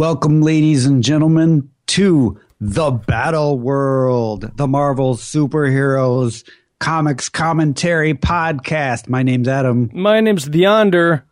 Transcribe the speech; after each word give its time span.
Welcome, 0.00 0.40
ladies 0.40 0.86
and 0.86 1.02
gentlemen, 1.02 1.68
to 1.88 2.40
the 2.58 2.90
Battle 2.90 3.58
World, 3.58 4.50
the 4.56 4.66
Marvel 4.66 5.14
Superheroes 5.14 6.42
Comics 6.78 7.28
Commentary 7.28 8.14
Podcast. 8.14 9.10
My 9.10 9.22
name's 9.22 9.46
Adam. 9.46 9.90
My 9.92 10.20
name's 10.20 10.46
the 10.46 10.60
Yonder. 10.60 11.26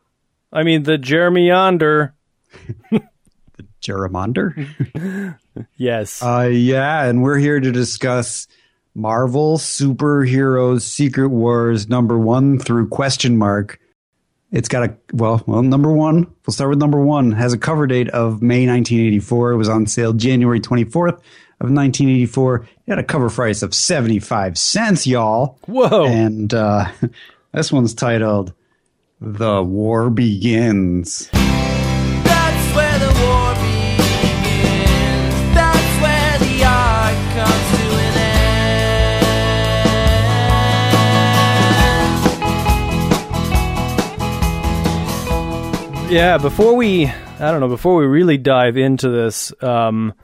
I 0.53 0.65
mean, 0.65 0.83
the 0.83 0.99
Jeremy 0.99 1.47
Yonder. 1.47 2.15
The 2.91 3.65
Jereminder? 3.81 4.55
Yes. 5.79 6.23
uh, 6.23 6.51
yeah, 6.53 7.05
and 7.07 7.23
we're 7.23 7.39
here 7.39 7.59
to 7.61 7.73
discuss 7.73 8.49
Marvel 8.95 9.57
Superheroes 9.57 10.83
Secret 10.83 11.29
Wars 11.29 11.89
number 11.89 12.19
one 12.19 12.59
through 12.59 12.89
question 12.89 13.39
mark. 13.39 13.81
It's 14.51 14.69
got 14.69 14.89
a, 14.89 14.97
well, 15.13 15.43
well, 15.47 15.63
number 15.63 15.93
one, 15.93 16.27
we'll 16.47 16.55
start 16.55 16.71
with 16.71 16.79
number 16.79 17.01
one, 17.01 17.33
has 17.33 17.53
a 17.53 17.59
cover 17.59 17.87
date 17.87 18.09
of 18.09 18.41
May 18.41 18.67
1984. 18.67 19.53
It 19.53 19.57
was 19.57 19.69
on 19.69 19.87
sale 19.87 20.15
January 20.15 20.61
24th 20.61 21.19
of 21.61 21.71
1984. 21.71 22.57
It 22.57 22.69
had 22.87 22.99
a 22.99 23.05
cover 23.05 23.29
price 23.29 23.63
of 23.63 23.75
75 23.75 24.57
cents, 24.57 25.07
y'all. 25.07 25.59
Whoa. 25.67 26.07
And 26.07 26.55
uh, 26.55 26.87
this 27.53 27.71
one's 27.71 27.93
titled 27.93 28.55
The 29.21 29.63
War 29.63 30.09
Begins. 30.09 31.29
That's 31.33 32.75
where 32.77 32.99
the 32.99 33.21
war 33.27 33.48
yeah, 46.11 46.39
before 46.39 46.75
we, 46.75 47.07
I 47.07 47.51
don't 47.51 47.61
know, 47.61 47.69
before 47.69 47.97
we 47.97 48.07
really 48.07 48.39
dive 48.39 48.77
into 48.77 49.11
this, 49.11 49.53
um, 49.63 50.15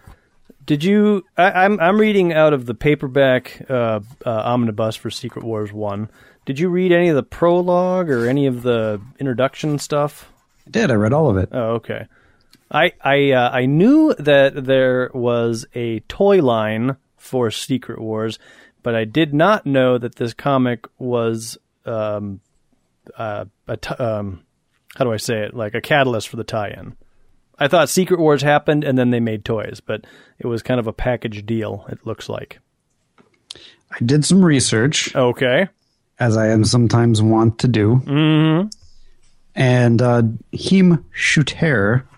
did 0.65 0.83
you? 0.83 1.25
I, 1.37 1.65
I'm 1.65 1.79
I'm 1.79 2.01
reading 2.01 2.33
out 2.33 2.55
of 2.55 2.65
the 2.65 2.75
paperback 2.75 3.67
uh, 3.69 4.01
uh, 4.25 4.31
omnibus 4.31 4.97
for 4.97 5.11
Secret 5.11 5.45
Wars 5.45 5.73
One. 5.73 6.09
Did 6.47 6.59
you 6.59 6.71
read 6.71 6.91
any 6.91 7.09
of 7.09 7.17
the 7.17 7.23
prologue 7.23 8.09
or 8.09 8.27
any 8.27 8.47
of 8.47 8.63
the 8.63 9.01
introduction 9.19 9.79
stuff? 9.79 10.31
I 10.67 10.71
did. 10.71 10.91
I 10.91 10.95
read 10.95 11.13
all 11.13 11.29
of 11.29 11.37
it. 11.37 11.51
Oh, 11.53 11.75
okay. 11.75 12.07
I 12.71 12.93
I 13.03 13.33
uh, 13.33 13.51
I 13.51 13.67
knew 13.67 14.15
that 14.19 14.65
there 14.65 15.11
was 15.13 15.67
a 15.75 16.01
toy 16.01 16.41
line 16.41 16.97
for 17.19 17.51
Secret 17.51 18.01
Wars, 18.01 18.39
but 18.83 18.95
I 18.95 19.05
did 19.05 19.35
not 19.35 19.67
know 19.67 19.99
that 19.99 20.17
this 20.17 20.33
comic 20.33 20.87
was 20.99 21.59
um, 21.85 22.41
uh, 23.19 23.45
a 23.69 23.77
t- 23.77 23.95
um, 23.97 24.45
how 24.97 25.05
do 25.05 25.13
I 25.13 25.17
say 25.17 25.43
it? 25.45 25.55
Like 25.55 25.75
a 25.75 25.81
catalyst 25.81 26.29
for 26.29 26.37
the 26.37 26.45
tie-in. 26.45 26.97
I 27.59 27.69
thought 27.69 27.89
Secret 27.89 28.19
Wars 28.19 28.43
happened 28.43 28.83
and 28.85 28.99
then 28.99 29.11
they 29.11 29.21
made 29.21 29.45
toys, 29.45 29.81
but 29.85 30.05
it 30.39 30.47
was 30.47 30.63
kind 30.63 30.81
of 30.81 30.87
a 30.87 30.93
package 30.93 31.47
deal. 31.47 31.87
It 31.89 32.05
looks 32.07 32.29
like. 32.29 32.59
I 33.93 34.05
did 34.05 34.25
some 34.25 34.45
research, 34.45 35.15
Okay. 35.15 35.69
as 36.19 36.37
I 36.37 36.49
am 36.49 36.65
sometimes 36.65 37.23
wont 37.23 37.61
to 37.61 37.69
do. 37.69 38.01
Mm-hmm. 38.05 38.69
And 39.55 40.03
uh, 40.03 40.23
Heem 40.51 41.05
Shooter 41.13 42.09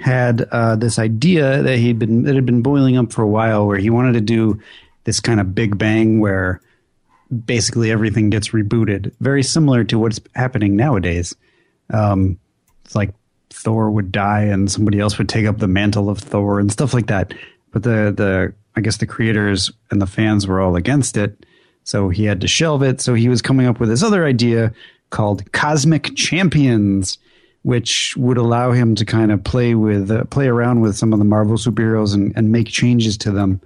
had 0.00 0.42
uh, 0.50 0.74
this 0.76 0.98
idea 0.98 1.62
that 1.62 1.78
he'd 1.78 1.98
been 2.00 2.22
that 2.24 2.34
had 2.34 2.46
been 2.46 2.62
boiling 2.62 2.96
up 2.96 3.12
for 3.12 3.22
a 3.22 3.28
while, 3.28 3.66
where 3.68 3.78
he 3.78 3.90
wanted 3.90 4.14
to 4.14 4.20
do 4.20 4.58
this 5.04 5.20
kind 5.20 5.38
of 5.38 5.54
big 5.54 5.78
bang 5.78 6.18
where 6.18 6.60
basically 7.44 7.92
everything 7.92 8.30
gets 8.30 8.48
rebooted, 8.48 9.12
very 9.20 9.44
similar 9.44 9.84
to 9.84 9.98
what's 9.98 10.18
happening 10.34 10.74
nowadays. 10.74 11.36
Um, 11.92 12.38
it's 12.84 12.94
like 12.94 13.12
Thor 13.50 13.90
would 13.90 14.12
die 14.12 14.42
and 14.42 14.70
somebody 14.70 15.00
else 15.00 15.18
would 15.18 15.28
take 15.28 15.46
up 15.46 15.58
the 15.58 15.68
mantle 15.68 16.08
of 16.08 16.18
Thor 16.18 16.60
and 16.60 16.70
stuff 16.72 16.94
like 16.94 17.06
that. 17.06 17.34
But 17.72 17.82
the 17.82 18.12
the 18.16 18.54
I 18.76 18.80
guess 18.80 18.98
the 18.98 19.06
creators 19.06 19.70
and 19.90 20.00
the 20.00 20.06
fans 20.06 20.46
were 20.46 20.60
all 20.60 20.76
against 20.76 21.16
it, 21.16 21.44
so 21.84 22.08
he 22.08 22.24
had 22.24 22.40
to 22.40 22.48
shelve 22.48 22.82
it. 22.82 23.00
So 23.00 23.14
he 23.14 23.28
was 23.28 23.42
coming 23.42 23.66
up 23.66 23.80
with 23.80 23.88
this 23.88 24.02
other 24.02 24.24
idea 24.24 24.72
called 25.10 25.50
Cosmic 25.52 26.14
Champions, 26.16 27.18
which 27.62 28.14
would 28.16 28.38
allow 28.38 28.72
him 28.72 28.94
to 28.94 29.04
kind 29.04 29.32
of 29.32 29.42
play 29.42 29.74
with 29.74 30.10
uh, 30.10 30.24
play 30.24 30.46
around 30.46 30.80
with 30.80 30.96
some 30.96 31.12
of 31.12 31.18
the 31.18 31.24
Marvel 31.24 31.56
superheroes 31.56 32.14
and, 32.14 32.32
and 32.36 32.52
make 32.52 32.68
changes 32.68 33.16
to 33.18 33.30
them. 33.30 33.60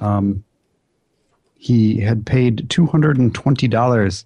Um, 0.00 0.44
he 1.56 2.00
had 2.00 2.24
paid 2.24 2.70
two 2.70 2.86
hundred 2.86 3.18
and 3.18 3.34
twenty 3.34 3.66
dollars 3.68 4.24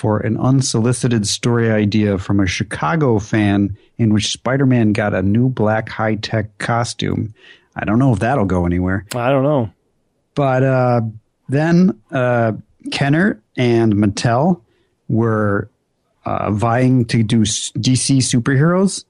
for 0.00 0.20
an 0.20 0.38
unsolicited 0.38 1.28
story 1.28 1.70
idea 1.70 2.16
from 2.16 2.40
a 2.40 2.46
Chicago 2.46 3.18
fan 3.18 3.76
in 3.98 4.14
which 4.14 4.32
Spider-Man 4.32 4.94
got 4.94 5.12
a 5.12 5.20
new 5.20 5.50
black 5.50 5.90
high-tech 5.90 6.56
costume. 6.56 7.34
I 7.76 7.84
don't 7.84 7.98
know 7.98 8.14
if 8.14 8.20
that'll 8.20 8.46
go 8.46 8.64
anywhere. 8.64 9.04
I 9.14 9.28
don't 9.28 9.42
know. 9.42 9.70
But 10.34 10.62
uh, 10.62 11.02
then 11.50 12.00
uh, 12.10 12.52
Kenner 12.90 13.42
and 13.58 13.92
Mattel 13.92 14.62
were 15.10 15.68
uh, 16.24 16.50
vying 16.50 17.04
to 17.04 17.22
do 17.22 17.42
DC 17.42 18.20
superheroes, 18.22 19.04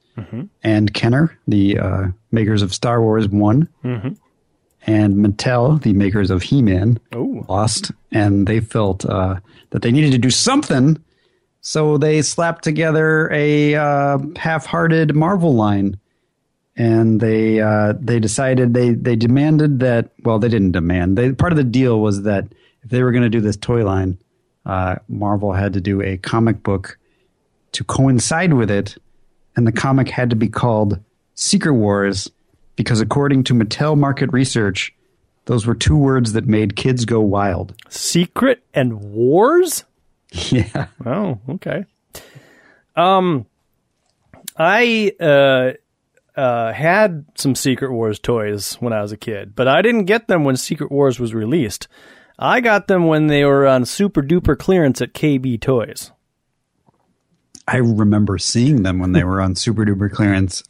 and 0.64 0.92
Kenner, 0.92 1.38
the 1.46 1.78
uh, 1.78 2.06
makers 2.32 2.62
of 2.62 2.74
Star 2.74 3.00
Wars, 3.00 3.28
won, 3.28 3.68
and 4.86 5.16
Mattel, 5.16 5.82
the 5.82 5.92
makers 5.92 6.30
of 6.30 6.42
He-Man, 6.42 6.98
Ooh. 7.14 7.44
lost, 7.48 7.92
and 8.12 8.46
they 8.46 8.60
felt 8.60 9.04
uh, 9.04 9.36
that 9.70 9.82
they 9.82 9.92
needed 9.92 10.12
to 10.12 10.18
do 10.18 10.30
something, 10.30 11.02
so 11.60 11.98
they 11.98 12.22
slapped 12.22 12.64
together 12.64 13.30
a 13.32 13.74
uh, 13.74 14.18
half-hearted 14.36 15.14
Marvel 15.14 15.54
line. 15.54 15.98
And 16.76 17.20
they 17.20 17.60
uh, 17.60 17.92
they 18.00 18.20
decided 18.20 18.72
they 18.72 18.90
they 18.94 19.14
demanded 19.14 19.80
that 19.80 20.12
well 20.22 20.38
they 20.38 20.48
didn't 20.48 20.72
demand. 20.72 21.18
They 21.18 21.32
part 21.32 21.52
of 21.52 21.58
the 21.58 21.64
deal 21.64 22.00
was 22.00 22.22
that 22.22 22.46
if 22.82 22.88
they 22.88 23.02
were 23.02 23.12
going 23.12 23.24
to 23.24 23.28
do 23.28 23.42
this 23.42 23.56
toy 23.56 23.84
line 23.84 24.16
uh, 24.66 24.96
Marvel 25.08 25.52
had 25.52 25.72
to 25.74 25.80
do 25.80 26.02
a 26.02 26.16
comic 26.18 26.62
book 26.62 26.98
to 27.72 27.84
coincide 27.84 28.54
with 28.54 28.70
it. 28.70 28.96
And 29.56 29.66
the 29.66 29.72
comic 29.72 30.08
had 30.08 30.30
to 30.30 30.36
be 30.36 30.48
called 30.48 31.00
Secret 31.34 31.74
Wars 31.74 32.30
because 32.80 33.00
according 33.00 33.44
to 33.44 33.54
Mattel 33.54 33.96
market 33.96 34.32
research 34.32 34.94
those 35.44 35.66
were 35.66 35.74
two 35.74 35.96
words 35.96 36.32
that 36.32 36.46
made 36.46 36.76
kids 36.76 37.04
go 37.04 37.20
wild 37.20 37.74
Secret 37.88 38.62
and 38.72 39.00
Wars. 39.12 39.84
yeah 40.32 40.86
Oh, 41.04 41.38
okay. 41.48 41.84
Um, 42.96 43.46
I 44.56 45.12
uh, 45.20 45.72
uh, 46.38 46.72
had 46.72 47.24
some 47.34 47.54
Secret 47.54 47.92
Wars 47.92 48.18
toys 48.18 48.74
when 48.74 48.92
I 48.92 49.02
was 49.02 49.12
a 49.12 49.16
kid, 49.16 49.54
but 49.54 49.68
I 49.68 49.82
didn't 49.82 50.04
get 50.04 50.28
them 50.28 50.44
when 50.44 50.56
Secret 50.56 50.90
Wars 50.90 51.18
was 51.18 51.34
released. 51.34 51.88
I 52.38 52.60
got 52.60 52.86
them 52.86 53.06
when 53.06 53.26
they 53.26 53.44
were 53.44 53.66
on 53.66 53.84
super 53.84 54.22
duper 54.22 54.58
clearance 54.58 55.00
at 55.02 55.12
KB 55.12 55.60
Toys. 55.60 56.10
I 57.68 57.76
remember 57.76 58.38
seeing 58.38 58.82
them 58.82 58.98
when 58.98 59.12
they 59.12 59.22
were 59.22 59.40
on 59.40 59.54
super 59.54 59.84
duper 59.84 60.10
clearance 60.10 60.62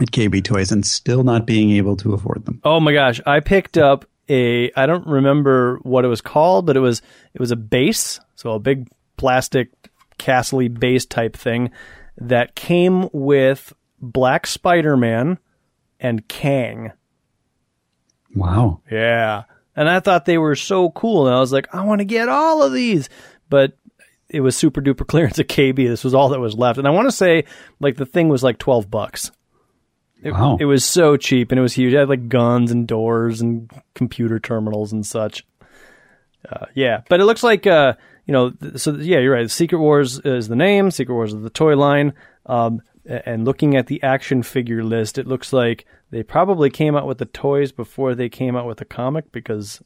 at 0.00 0.10
KB 0.10 0.42
Toys 0.42 0.72
and 0.72 0.84
still 0.84 1.24
not 1.24 1.46
being 1.46 1.70
able 1.72 1.96
to 1.96 2.14
afford 2.14 2.44
them 2.44 2.60
Oh 2.64 2.80
my 2.80 2.92
gosh, 2.92 3.20
I 3.26 3.40
picked 3.40 3.78
up 3.78 4.06
a 4.28 4.72
I 4.72 4.86
don't 4.86 5.06
remember 5.06 5.78
what 5.82 6.04
it 6.04 6.08
was 6.08 6.20
called, 6.20 6.66
but 6.66 6.76
it 6.76 6.80
was 6.80 7.02
it 7.34 7.40
was 7.40 7.50
a 7.50 7.56
base, 7.56 8.20
so 8.36 8.52
a 8.52 8.58
big 8.58 8.88
plastic 9.16 9.70
castle 10.18 10.68
base 10.68 11.06
type 11.06 11.36
thing 11.36 11.70
that 12.16 12.54
came 12.54 13.08
with 13.12 13.72
Black 14.00 14.46
Spider-Man 14.46 15.38
and 16.00 16.26
Kang. 16.28 16.92
wow 18.34 18.80
Yeah. 18.90 19.44
And 19.76 19.88
I 19.88 20.00
thought 20.00 20.24
they 20.24 20.38
were 20.38 20.54
so 20.54 20.90
cool. 20.90 21.26
And 21.26 21.34
I 21.34 21.40
was 21.40 21.52
like, 21.52 21.74
I 21.74 21.84
want 21.84 21.98
to 21.98 22.04
get 22.04 22.28
all 22.28 22.62
of 22.62 22.72
these. 22.72 23.08
But 23.48 23.76
it 24.28 24.40
was 24.40 24.56
super 24.56 24.80
duper 24.80 25.06
clearance 25.06 25.38
at 25.40 25.48
KB. 25.48 25.76
This 25.76 26.04
was 26.04 26.14
all 26.14 26.28
that 26.28 26.40
was 26.40 26.54
left. 26.54 26.78
And 26.78 26.86
I 26.86 26.92
want 26.92 27.08
to 27.08 27.12
say, 27.12 27.44
like, 27.80 27.96
the 27.96 28.06
thing 28.06 28.28
was 28.28 28.42
like 28.42 28.58
12 28.58 28.90
bucks. 28.90 29.32
It, 30.22 30.32
Wow. 30.32 30.56
it 30.58 30.64
was 30.64 30.84
so 30.84 31.16
cheap 31.16 31.52
and 31.52 31.58
it 31.58 31.62
was 31.62 31.74
huge. 31.74 31.92
It 31.92 31.98
had 31.98 32.08
like 32.08 32.28
guns 32.28 32.70
and 32.70 32.86
doors 32.86 33.40
and 33.40 33.70
computer 33.94 34.38
terminals 34.40 34.92
and 34.92 35.04
such. 35.04 35.44
Uh, 36.50 36.66
yeah. 36.74 37.02
But 37.08 37.20
it 37.20 37.24
looks 37.24 37.42
like, 37.42 37.66
uh, 37.66 37.94
you 38.26 38.32
know, 38.32 38.52
so 38.76 38.94
yeah, 38.94 39.18
you're 39.18 39.34
right. 39.34 39.50
Secret 39.50 39.78
Wars 39.78 40.18
is 40.20 40.48
the 40.48 40.56
name, 40.56 40.90
Secret 40.90 41.14
Wars 41.14 41.34
is 41.34 41.42
the 41.42 41.50
toy 41.50 41.76
line. 41.76 42.14
Um, 42.46 42.80
and 43.06 43.44
looking 43.44 43.76
at 43.76 43.86
the 43.86 44.02
action 44.02 44.42
figure 44.42 44.82
list, 44.82 45.18
it 45.18 45.26
looks 45.26 45.52
like 45.52 45.84
they 46.10 46.22
probably 46.22 46.70
came 46.70 46.96
out 46.96 47.06
with 47.06 47.18
the 47.18 47.26
toys 47.26 47.70
before 47.72 48.14
they 48.14 48.30
came 48.30 48.56
out 48.56 48.66
with 48.66 48.78
the 48.78 48.84
comic 48.86 49.30
because 49.30 49.82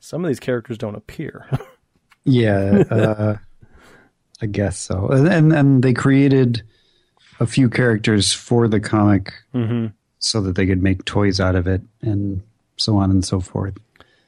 some 0.00 0.24
of 0.24 0.28
these 0.28 0.40
characters 0.40 0.78
don't 0.78 0.94
appear. 0.96 1.46
Yeah, 2.24 2.84
uh, 2.88 3.36
I 4.40 4.46
guess 4.46 4.78
so. 4.78 5.08
And 5.08 5.52
and 5.52 5.82
they 5.82 5.92
created 5.92 6.62
a 7.42 7.46
few 7.46 7.68
characters 7.68 8.32
for 8.32 8.68
the 8.68 8.78
comic 8.80 9.32
so 10.18 10.40
that 10.40 10.54
they 10.54 10.66
could 10.66 10.82
make 10.82 11.04
toys 11.04 11.40
out 11.40 11.56
of 11.56 11.66
it, 11.66 11.82
and 12.00 12.42
so 12.76 12.96
on 12.96 13.10
and 13.10 13.24
so 13.24 13.40
forth. 13.40 13.74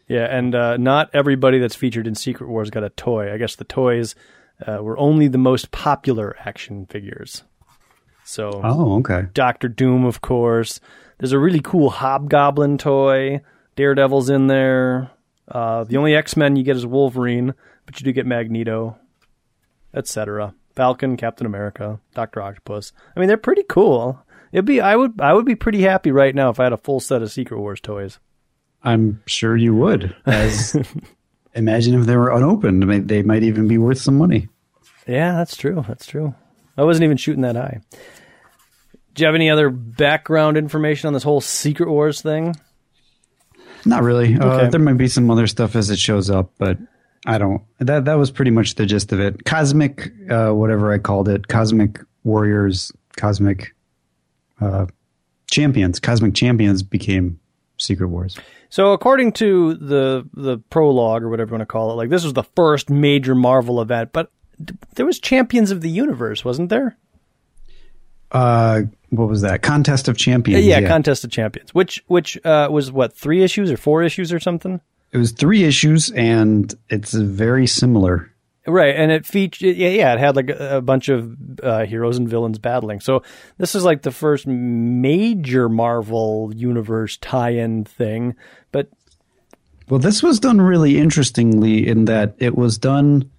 yeah, 0.09 0.25
and 0.25 0.55
uh, 0.55 0.77
not 0.77 1.11
everybody 1.15 1.59
that's 1.59 1.77
featured 1.77 2.07
in 2.07 2.15
Secret 2.15 2.49
Wars 2.49 2.71
got 2.71 2.83
a 2.83 2.91
toy. 2.91 3.33
I 3.33 3.39
guess 3.39 3.55
the 3.57 3.65
toys 3.65 4.15
uh, 4.67 4.83
were 4.83 4.99
only 4.99 5.29
the 5.29 5.39
most 5.39 5.71
popular 5.71 6.37
action 6.45 6.87
figures. 6.87 7.45
So 8.25 8.61
Oh, 8.65 8.99
okay. 8.99 9.29
Doctor 9.35 9.69
Doom, 9.69 10.05
of 10.05 10.21
course. 10.21 10.81
There's 11.19 11.33
a 11.33 11.39
really 11.39 11.61
cool 11.61 11.91
Hobgoblin 11.91 12.79
toy. 12.79 13.41
Daredevil's 13.77 14.31
in 14.31 14.47
there. 14.49 15.11
Uh, 15.47 15.85
the 15.85 15.97
only 15.99 16.15
X 16.17 16.37
Men 16.37 16.57
you 16.57 16.65
get 16.65 16.77
is 16.77 16.87
Wolverine, 16.87 17.55
but 17.87 18.01
you 18.01 18.05
do 18.05 18.13
get 18.13 18.27
Magneto, 18.27 18.97
etc. 19.93 20.55
Falcon, 20.77 21.17
Captain 21.17 21.47
America, 21.47 22.01
Doctor 22.15 22.43
Octopus. 22.43 22.93
I 23.17 23.21
mean, 23.21 23.29
they're 23.29 23.37
pretty 23.37 23.65
cool. 23.69 24.19
It'd 24.53 24.65
be 24.65 24.81
I 24.81 24.97
would 24.97 25.21
I 25.21 25.33
would 25.33 25.47
be 25.47 25.57
pretty 25.57 25.83
happy 25.83 26.11
right 26.13 26.35
now 26.35 26.51
if 26.51 26.61
I 26.61 26.65
had 26.65 26.73
a 26.73 26.79
full 26.79 27.01
set 27.01 27.23
of 27.23 27.33
Secret 27.33 27.59
Wars 27.59 27.81
toys. 27.81 28.19
I'm 28.83 29.23
sure 29.27 29.57
you 29.57 29.75
would. 29.75 30.15
As 30.27 30.77
imagine 31.55 31.99
if 31.99 32.07
they 32.07 32.17
were 32.17 32.31
unopened. 32.31 33.09
They 33.09 33.23
might 33.23 33.43
even 33.43 33.67
be 33.67 33.79
worth 33.79 33.99
some 33.99 34.19
money. 34.19 34.49
Yeah, 35.07 35.33
that's 35.33 35.57
true. 35.57 35.85
That's 35.89 36.07
true. 36.07 36.35
I 36.77 36.85
wasn't 36.85 37.05
even 37.05 37.17
shooting 37.17 37.43
that 37.43 37.57
high. 37.57 37.81
Do 39.15 39.23
you 39.23 39.27
have 39.27 39.35
any 39.35 39.51
other 39.51 39.71
background 39.71 40.57
information 40.57 41.07
on 41.07 41.13
this 41.15 41.23
whole 41.23 41.41
Secret 41.41 41.89
Wars 41.89 42.21
thing? 42.21 42.57
Not 43.85 44.03
really. 44.03 44.37
Uh, 44.37 44.69
there 44.71 44.81
might 44.81 44.97
be 44.97 45.09
some 45.09 45.31
other 45.31 45.47
stuff 45.47 45.77
as 45.77 45.91
it 45.91 45.99
shows 45.99 46.31
up, 46.31 46.53
but 46.59 46.79
I 47.27 47.39
don't. 47.39 47.63
That 47.79 48.05
that 48.05 48.15
was 48.15 48.31
pretty 48.31 48.51
much 48.51 48.75
the 48.75 48.87
gist 48.87 49.13
of 49.13 49.21
it. 49.21 49.45
Cosmic, 49.45 50.13
uh, 50.31 50.51
whatever 50.51 50.93
I 50.93 50.99
called 50.99 51.29
it, 51.29 51.49
cosmic 51.49 52.01
warriors, 52.23 52.93
cosmic 53.17 53.75
uh, 54.61 54.87
champions, 55.51 56.01
cosmic 56.01 56.35
champions 56.35 56.83
became 56.83 57.41
Secret 57.79 58.09
Wars. 58.09 58.39
So, 58.69 58.93
according 58.93 59.33
to 59.35 59.75
the 59.75 60.29
the 60.35 60.59
prologue 60.71 61.23
or 61.23 61.29
whatever 61.29 61.51
you 61.51 61.59
want 61.59 61.63
to 61.63 61.67
call 61.67 61.93
it, 61.93 61.95
like 61.95 62.11
this 62.11 62.25
was 62.25 62.33
the 62.33 62.43
first 62.43 62.91
major 62.91 63.35
Marvel 63.35 63.81
event, 63.81 64.11
but 64.13 64.31
there 64.95 65.07
was 65.07 65.19
Champions 65.19 65.71
of 65.71 65.81
the 65.81 65.91
Universe, 65.91 66.45
wasn't 66.45 66.69
there? 66.69 66.97
Uh, 68.31 68.83
what 69.11 69.29
was 69.29 69.43
that? 69.43 69.63
Contest 69.63 70.09
of 70.09 70.17
Champions. 70.17 70.65
yeah, 70.65 70.87
Contest 70.87 71.25
of 71.25 71.31
Champions, 71.31 71.73
which 71.75 72.03
which 72.09 72.45
uh, 72.45 72.69
was 72.71 72.91
what 72.91 73.17
three 73.17 73.43
issues 73.43 73.71
or 73.71 73.77
four 73.77 74.03
issues 74.03 74.33
or 74.33 74.41
something, 74.41 74.81
it 75.15 75.19
was 75.19 75.31
three 75.31 75.63
issues, 75.63 76.11
and 76.11 76.75
it's 76.91 77.13
very 77.13 77.69
similar. 77.69 78.33
right? 78.67 78.97
And 78.97 79.13
it 79.13 79.25
featured 79.25 79.77
yeah, 79.77 79.91
yeah, 79.91 80.13
it 80.13 80.19
had 80.19 80.35
like 80.35 80.51
a, 80.51 80.79
a 80.79 80.81
bunch 80.83 81.09
of 81.09 81.37
uh, 81.63 81.87
heroes 81.87 82.19
and 82.19 82.29
villains 82.29 82.59
battling. 82.59 82.99
So 82.99 83.23
this 83.57 83.77
is 83.77 83.85
like 83.85 84.03
the 84.03 84.11
first 84.11 84.45
major 84.45 85.69
Marvel 85.69 86.53
universe 86.53 87.17
tie-in 87.19 87.85
thing, 87.85 88.35
but 88.73 88.89
Well, 89.89 90.01
this 90.01 90.21
was 90.21 90.41
done 90.41 90.61
really 90.61 90.99
interestingly 90.99 91.87
in 91.87 92.07
that 92.07 92.35
it 92.39 92.57
was 92.57 92.77
done 92.77 93.31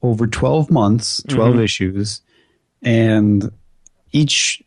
over 0.00 0.26
12 0.26 0.70
months, 0.70 1.22
12 1.28 1.60
issues, 1.60 2.22
and 2.82 3.52
each 4.12 4.62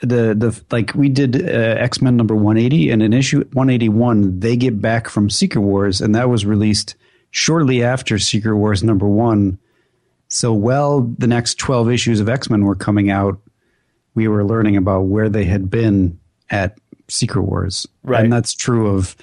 the 0.00 0.34
the 0.34 0.60
like 0.70 0.94
we 0.94 1.08
did 1.08 1.48
uh, 1.48 1.76
X-Men 1.78 2.16
number 2.16 2.34
180 2.34 2.90
and 2.90 3.02
in 3.02 3.12
issue 3.12 3.38
181 3.52 4.38
they 4.38 4.56
get 4.56 4.80
back 4.80 5.08
from 5.08 5.28
Secret 5.28 5.60
Wars 5.60 6.00
and 6.00 6.14
that 6.14 6.28
was 6.28 6.46
released 6.46 6.94
shortly 7.30 7.82
after 7.82 8.18
Secret 8.18 8.56
Wars 8.56 8.82
number 8.82 9.08
1. 9.08 9.58
So 10.28 10.52
while 10.52 11.00
the 11.00 11.26
next 11.26 11.58
12 11.58 11.90
issues 11.90 12.20
of 12.20 12.28
X-Men 12.28 12.64
were 12.64 12.74
coming 12.74 13.10
out, 13.10 13.40
we 14.14 14.28
were 14.28 14.44
learning 14.44 14.76
about 14.76 15.02
where 15.02 15.28
they 15.28 15.44
had 15.44 15.70
been 15.70 16.18
at 16.50 16.78
Secret 17.08 17.42
Wars. 17.42 17.86
Right. 18.02 18.24
And 18.24 18.32
that's 18.32 18.54
true 18.54 18.88
of 18.88 19.16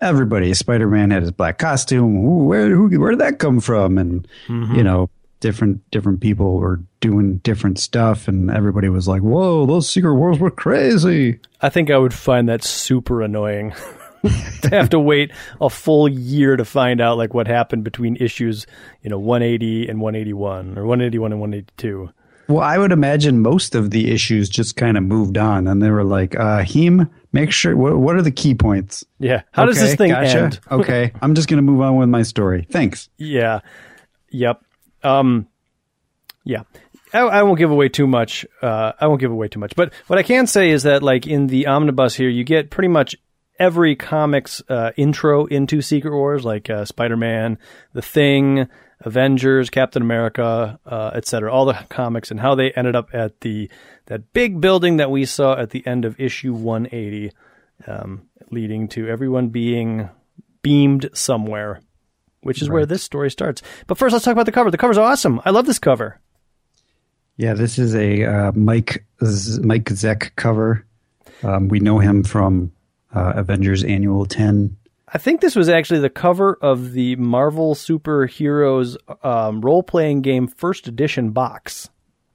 everybody. 0.00 0.54
Spider 0.54 0.88
Man 0.88 1.10
had 1.10 1.22
his 1.22 1.32
black 1.32 1.58
costume. 1.58 2.16
Ooh, 2.24 2.44
where 2.44 2.70
who, 2.70 2.88
where 3.00 3.10
did 3.10 3.20
that 3.20 3.38
come 3.38 3.60
from? 3.60 3.98
And 3.98 4.28
you 4.76 4.82
know, 4.84 5.10
different 5.44 5.90
different 5.90 6.22
people 6.22 6.56
were 6.56 6.80
doing 7.00 7.36
different 7.44 7.78
stuff, 7.78 8.28
and 8.28 8.50
everybody 8.50 8.88
was 8.88 9.06
like, 9.06 9.20
"Whoa, 9.20 9.66
those 9.66 9.86
Secret 9.86 10.14
Wars 10.14 10.38
were 10.38 10.50
crazy." 10.50 11.38
I 11.60 11.68
think 11.68 11.90
I 11.90 11.98
would 11.98 12.14
find 12.14 12.48
that 12.48 12.64
super 12.64 13.20
annoying 13.20 13.74
to 14.62 14.70
have 14.70 14.88
to 14.88 14.98
wait 14.98 15.32
a 15.60 15.68
full 15.68 16.08
year 16.08 16.56
to 16.56 16.64
find 16.64 17.02
out 17.02 17.18
like 17.18 17.34
what 17.34 17.46
happened 17.46 17.84
between 17.84 18.16
issues, 18.16 18.66
you 19.02 19.10
know, 19.10 19.18
180 19.18 19.86
and 19.86 20.00
181 20.00 20.78
or 20.78 20.86
181 20.86 21.32
and 21.32 21.40
182. 21.42 22.08
Well, 22.48 22.62
I 22.62 22.78
would 22.78 22.92
imagine 22.92 23.40
most 23.40 23.74
of 23.74 23.90
the 23.90 24.10
issues 24.10 24.48
just 24.48 24.76
kind 24.76 24.96
of 24.96 25.02
moved 25.02 25.36
on, 25.36 25.66
and 25.66 25.82
they 25.82 25.90
were 25.90 26.04
like, 26.04 26.34
uh, 26.40 26.62
"Heem, 26.62 27.10
make 27.32 27.52
sure. 27.52 27.76
What, 27.76 27.98
what 27.98 28.16
are 28.16 28.22
the 28.22 28.30
key 28.30 28.54
points? 28.54 29.04
Yeah. 29.18 29.42
How 29.52 29.66
does 29.66 29.78
this 29.78 29.94
thing 29.94 30.10
gotcha. 30.10 30.38
end? 30.38 30.60
okay, 30.70 31.12
I'm 31.20 31.34
just 31.34 31.48
gonna 31.48 31.60
move 31.60 31.82
on 31.82 31.96
with 31.96 32.08
my 32.08 32.22
story. 32.22 32.66
Thanks." 32.70 33.10
Yeah. 33.18 33.60
Yep. 34.30 34.62
Um, 35.04 35.48
yeah. 36.44 36.62
I, 37.12 37.20
I 37.20 37.42
won't 37.42 37.58
give 37.58 37.70
away 37.70 37.88
too 37.88 38.06
much. 38.06 38.44
Uh, 38.60 38.92
I 39.00 39.06
won't 39.06 39.20
give 39.20 39.30
away 39.30 39.48
too 39.48 39.60
much. 39.60 39.76
But 39.76 39.92
what 40.08 40.18
I 40.18 40.22
can 40.22 40.46
say 40.46 40.70
is 40.70 40.82
that, 40.82 41.02
like 41.02 41.26
in 41.26 41.46
the 41.46 41.66
omnibus 41.66 42.16
here, 42.16 42.28
you 42.28 42.44
get 42.44 42.70
pretty 42.70 42.88
much 42.88 43.14
every 43.58 43.94
comics 43.94 44.62
uh, 44.68 44.90
intro 44.96 45.46
into 45.46 45.80
Secret 45.80 46.12
Wars, 46.12 46.44
like 46.44 46.68
uh, 46.68 46.84
Spider-Man, 46.84 47.58
The 47.92 48.02
Thing, 48.02 48.68
Avengers, 49.00 49.70
Captain 49.70 50.02
America, 50.02 50.78
uh, 50.86 51.10
etc. 51.14 51.52
All 51.52 51.66
the 51.66 51.74
comics 51.88 52.30
and 52.30 52.40
how 52.40 52.54
they 52.54 52.72
ended 52.72 52.96
up 52.96 53.10
at 53.12 53.40
the 53.42 53.70
that 54.06 54.32
big 54.32 54.60
building 54.60 54.96
that 54.96 55.10
we 55.10 55.24
saw 55.24 55.56
at 55.58 55.70
the 55.70 55.86
end 55.86 56.04
of 56.04 56.18
issue 56.20 56.52
180, 56.52 57.32
um, 57.86 58.28
leading 58.50 58.88
to 58.88 59.08
everyone 59.08 59.48
being 59.48 60.10
beamed 60.62 61.10
somewhere 61.14 61.80
which 62.44 62.62
is 62.62 62.68
where 62.68 62.86
this 62.86 63.02
story 63.02 63.30
starts. 63.30 63.62
But 63.86 63.98
first, 63.98 64.12
let's 64.12 64.24
talk 64.24 64.32
about 64.32 64.46
the 64.46 64.52
cover. 64.52 64.70
The 64.70 64.78
cover's 64.78 64.98
awesome. 64.98 65.40
I 65.44 65.50
love 65.50 65.66
this 65.66 65.78
cover. 65.78 66.20
Yeah, 67.36 67.54
this 67.54 67.78
is 67.78 67.94
a 67.94 68.24
uh, 68.24 68.52
Mike 68.52 69.04
Z- 69.24 69.62
Mike 69.62 69.86
Zeck 69.86 70.36
cover. 70.36 70.86
Um, 71.42 71.68
we 71.68 71.80
know 71.80 71.98
him 71.98 72.22
from 72.22 72.72
uh, 73.14 73.32
Avengers 73.36 73.82
Annual 73.82 74.26
Ten. 74.26 74.76
I 75.08 75.18
think 75.18 75.40
this 75.40 75.54
was 75.56 75.68
actually 75.68 76.00
the 76.00 76.10
cover 76.10 76.58
of 76.60 76.92
the 76.92 77.16
Marvel 77.16 77.74
Superheroes 77.74 78.96
um, 79.24 79.60
role 79.60 79.82
playing 79.82 80.22
game 80.22 80.46
first 80.46 80.88
edition 80.88 81.30
box. 81.30 81.88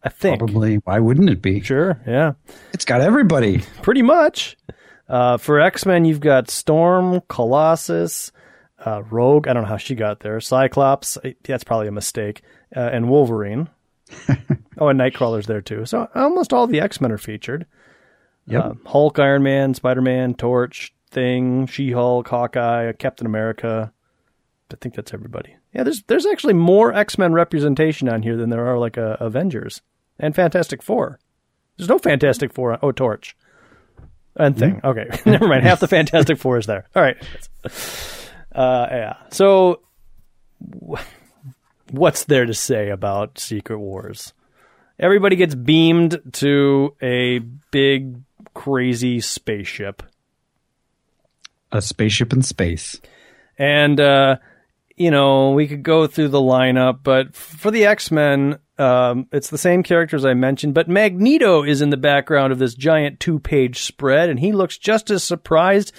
I 0.03 0.09
think. 0.09 0.39
Probably. 0.39 0.75
Why 0.77 0.99
wouldn't 0.99 1.29
it 1.29 1.41
be? 1.41 1.59
Sure. 1.61 1.99
Yeah. 2.07 2.33
It's 2.73 2.85
got 2.85 3.01
everybody. 3.01 3.63
Pretty 3.81 4.01
much. 4.01 4.55
Uh, 5.09 5.37
for 5.37 5.59
X 5.59 5.85
Men, 5.85 6.05
you've 6.05 6.19
got 6.21 6.49
Storm, 6.49 7.21
Colossus, 7.27 8.31
uh, 8.85 9.03
Rogue. 9.09 9.47
I 9.47 9.53
don't 9.53 9.63
know 9.63 9.69
how 9.69 9.77
she 9.77 9.95
got 9.95 10.21
there. 10.21 10.39
Cyclops. 10.39 11.17
That's 11.43 11.63
probably 11.63 11.87
a 11.87 11.91
mistake. 11.91 12.41
Uh, 12.75 12.81
and 12.81 13.09
Wolverine. 13.09 13.69
oh, 14.77 14.87
and 14.87 14.99
Nightcrawler's 14.99 15.47
there 15.47 15.61
too. 15.61 15.85
So 15.85 16.09
almost 16.15 16.53
all 16.53 16.67
the 16.67 16.81
X 16.81 16.99
Men 16.99 17.11
are 17.11 17.17
featured. 17.17 17.65
Yep. 18.47 18.63
Uh, 18.63 18.73
Hulk, 18.85 19.19
Iron 19.19 19.43
Man, 19.43 19.73
Spider 19.73 20.01
Man, 20.01 20.33
Torch, 20.33 20.93
Thing, 21.11 21.67
She 21.67 21.91
Hulk, 21.91 22.27
Hawkeye, 22.27 22.91
Captain 22.93 23.27
America. 23.27 23.91
I 24.71 24.75
think 24.81 24.95
that's 24.95 25.13
everybody. 25.13 25.55
Yeah, 25.73 25.83
there's 25.83 26.03
there's 26.03 26.25
actually 26.25 26.53
more 26.53 26.93
X 26.93 27.17
Men 27.17 27.33
representation 27.33 28.09
on 28.09 28.23
here 28.23 28.37
than 28.37 28.49
there 28.49 28.67
are 28.67 28.77
like 28.77 28.97
uh, 28.97 29.17
Avengers 29.19 29.81
and 30.19 30.35
Fantastic 30.35 30.81
Four. 30.81 31.19
There's 31.77 31.89
no 31.89 31.99
Fantastic 31.99 32.53
Four. 32.53 32.73
On, 32.73 32.79
oh, 32.81 32.91
Torch 32.91 33.35
and 34.35 34.57
Thing. 34.57 34.81
Okay, 34.83 35.07
never 35.25 35.47
mind. 35.47 35.63
Half 35.63 35.79
the 35.79 35.87
Fantastic 35.87 36.37
Four 36.37 36.57
is 36.57 36.65
there. 36.65 36.87
All 36.95 37.03
right. 37.03 37.17
Uh, 38.53 38.87
yeah. 38.89 39.15
So, 39.31 39.81
what's 41.91 42.25
there 42.25 42.45
to 42.45 42.53
say 42.53 42.89
about 42.89 43.39
Secret 43.39 43.79
Wars? 43.79 44.33
Everybody 44.99 45.35
gets 45.35 45.55
beamed 45.55 46.19
to 46.33 46.95
a 47.01 47.39
big, 47.71 48.21
crazy 48.53 49.21
spaceship. 49.21 50.03
A 51.71 51.81
spaceship 51.81 52.33
in 52.33 52.41
space. 52.41 52.99
And, 53.57 53.99
uh, 53.99 54.37
you 54.97 55.11
know, 55.11 55.51
we 55.51 55.67
could 55.67 55.83
go 55.83 56.07
through 56.07 56.29
the 56.29 56.41
lineup, 56.41 56.99
but 57.03 57.35
for 57.35 57.71
the 57.71 57.85
X 57.85 58.11
Men, 58.11 58.59
um, 58.77 59.27
it's 59.31 59.49
the 59.49 59.57
same 59.57 59.83
characters 59.83 60.25
I 60.25 60.33
mentioned, 60.33 60.73
but 60.73 60.87
Magneto 60.89 61.63
is 61.63 61.81
in 61.81 61.89
the 61.89 61.97
background 61.97 62.51
of 62.51 62.59
this 62.59 62.73
giant 62.73 63.19
two 63.19 63.39
page 63.39 63.81
spread, 63.81 64.29
and 64.29 64.39
he 64.39 64.51
looks 64.51 64.77
just 64.77 65.09
as 65.09 65.23
surprised 65.23 65.91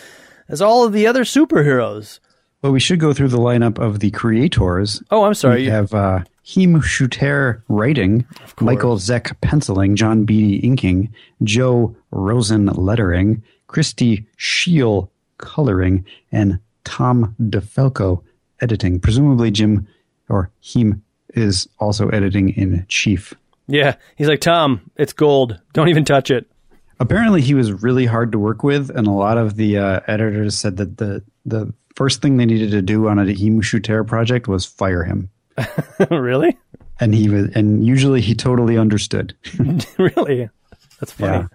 as 0.48 0.60
all 0.60 0.84
of 0.84 0.92
the 0.92 1.06
other 1.06 1.24
superheroes. 1.24 2.20
Well, 2.62 2.72
we 2.72 2.80
should 2.80 3.00
go 3.00 3.12
through 3.12 3.28
the 3.28 3.38
lineup 3.38 3.78
of 3.78 4.00
the 4.00 4.10
creators. 4.10 5.02
Oh, 5.10 5.24
I'm 5.24 5.34
sorry. 5.34 5.62
We 5.62 5.68
have 5.68 5.94
uh, 5.94 6.24
Heem 6.42 6.80
Schutter 6.82 7.62
writing, 7.68 8.26
Michael 8.60 8.96
Zeck 8.96 9.40
penciling, 9.40 9.96
John 9.96 10.24
Beatty 10.24 10.56
inking, 10.56 11.12
Joe 11.42 11.96
Rosen 12.10 12.66
lettering, 12.66 13.42
Christie 13.66 14.26
Scheele 14.38 15.08
coloring, 15.38 16.04
and 16.32 16.58
Tom 16.84 17.34
DeFalco 17.40 18.22
editing. 18.60 19.00
Presumably, 19.00 19.50
Jim 19.50 19.88
or 20.28 20.50
Heem 20.60 21.02
is 21.34 21.68
also 21.78 22.08
editing 22.08 22.50
in 22.50 22.84
chief. 22.88 23.32
Yeah. 23.68 23.94
He's 24.16 24.28
like, 24.28 24.40
Tom, 24.40 24.90
it's 24.96 25.12
gold. 25.12 25.58
Don't 25.72 25.88
even 25.88 26.04
touch 26.04 26.30
it. 26.30 26.50
Apparently, 26.98 27.40
he 27.40 27.54
was 27.54 27.72
really 27.72 28.04
hard 28.04 28.32
to 28.32 28.38
work 28.38 28.62
with, 28.62 28.90
and 28.90 29.06
a 29.06 29.12
lot 29.12 29.38
of 29.38 29.56
the 29.56 29.78
uh, 29.78 30.00
editors 30.06 30.58
said 30.58 30.76
that 30.76 30.98
the 30.98 31.22
the 31.46 31.72
first 31.94 32.22
thing 32.22 32.36
they 32.36 32.46
needed 32.46 32.70
to 32.72 32.82
do 32.82 33.08
on 33.08 33.18
a 33.18 33.24
Himushu 33.24 33.80
Schutter 33.80 34.06
project 34.06 34.48
was 34.48 34.64
fire 34.64 35.04
him. 35.04 35.30
really? 36.10 36.56
and 37.00 37.14
he 37.14 37.28
was 37.28 37.50
and 37.54 37.84
usually 37.84 38.20
he 38.20 38.34
totally 38.34 38.78
understood 38.78 39.34
really? 39.98 40.48
That's 41.00 41.12
funny. 41.12 41.38
Yeah. 41.38 41.46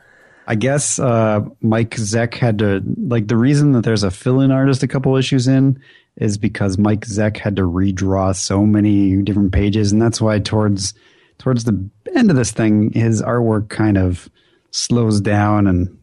I 0.48 0.56
guess 0.56 1.00
uh, 1.00 1.42
Mike 1.62 1.92
Zeck 1.92 2.36
had 2.36 2.60
to 2.60 2.84
like 2.98 3.28
the 3.28 3.38
reason 3.38 3.72
that 3.72 3.84
there's 3.84 4.04
a 4.04 4.12
fill-in 4.12 4.52
artist 4.52 4.84
a 4.84 4.88
couple 4.88 5.16
issues 5.16 5.48
in 5.48 5.80
is 6.18 6.38
because 6.38 6.78
Mike 6.78 7.02
Zeck 7.02 7.38
had 7.38 7.56
to 7.56 7.64
redraw 7.64 8.36
so 8.36 8.66
many 8.66 9.22
different 9.24 9.54
pages, 9.54 9.92
and 9.92 10.02
that's 10.02 10.22
why 10.22 10.40
towards 10.40 10.94
towards 11.40 11.64
the 11.64 11.90
end 12.16 12.30
of 12.30 12.38
this 12.38 12.52
thing, 12.52 12.92
his 12.94 13.24
artwork 13.24 13.70
kind 13.70 13.98
of 13.98 14.30
slows 14.70 15.20
down, 15.20 15.66
and 15.66 15.98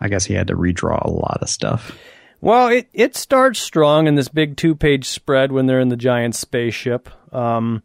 I 0.00 0.08
guess 0.08 0.26
he 0.26 0.34
had 0.34 0.48
to 0.48 0.54
redraw 0.54 1.02
a 1.02 1.10
lot 1.10 1.38
of 1.40 1.48
stuff. 1.48 1.96
Well, 2.40 2.68
it, 2.68 2.88
it 2.92 3.16
starts 3.16 3.60
strong 3.60 4.06
in 4.06 4.14
this 4.14 4.28
big 4.28 4.56
two 4.56 4.74
page 4.74 5.08
spread 5.08 5.52
when 5.52 5.66
they're 5.66 5.80
in 5.80 5.88
the 5.88 5.96
giant 5.96 6.34
spaceship. 6.34 7.08
Um, 7.34 7.82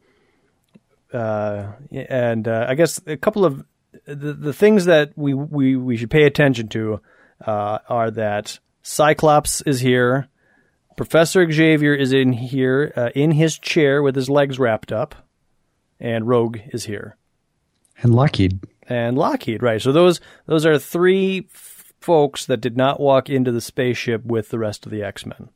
uh, 1.13 1.74
and 1.91 2.47
uh, 2.47 2.65
I 2.67 2.75
guess 2.75 3.01
a 3.05 3.17
couple 3.17 3.45
of 3.45 3.63
the, 4.05 4.33
the 4.33 4.53
things 4.53 4.85
that 4.85 5.12
we, 5.15 5.33
we, 5.33 5.75
we 5.75 5.97
should 5.97 6.09
pay 6.09 6.24
attention 6.24 6.67
to 6.69 7.01
uh, 7.45 7.79
are 7.89 8.12
that 8.12 8.59
Cyclops 8.81 9.62
is 9.62 9.79
here, 9.79 10.29
Professor 10.95 11.50
Xavier 11.51 11.93
is 11.93 12.13
in 12.13 12.31
here 12.31 12.93
uh, 12.95 13.09
in 13.15 13.31
his 13.31 13.59
chair 13.59 14.01
with 14.01 14.15
his 14.15 14.29
legs 14.29 14.57
wrapped 14.57 14.91
up, 14.91 15.15
and 16.00 16.27
Rogue 16.27 16.59
is 16.71 16.85
here. 16.85 17.17
And 18.01 18.15
Lockheed, 18.15 18.59
and 18.88 19.17
Lockheed, 19.17 19.62
right? 19.62 19.81
So 19.81 19.91
those 19.91 20.21
those 20.45 20.65
are 20.65 20.79
three 20.79 21.47
folks 22.05 22.45
that 22.45 22.62
did 22.62 22.77
not 22.77 23.00
walk 23.00 23.29
into 23.29 23.51
the 23.51 23.59
spaceship 23.59 24.24
with 24.24 24.50
the 24.50 24.59
rest 24.59 24.85
of 24.85 24.91
the 24.91 25.03
X 25.03 25.25
Men, 25.25 25.50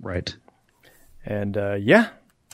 right? 0.00 0.36
and 1.24 1.56
uh, 1.56 1.74
yeah, 1.74 2.08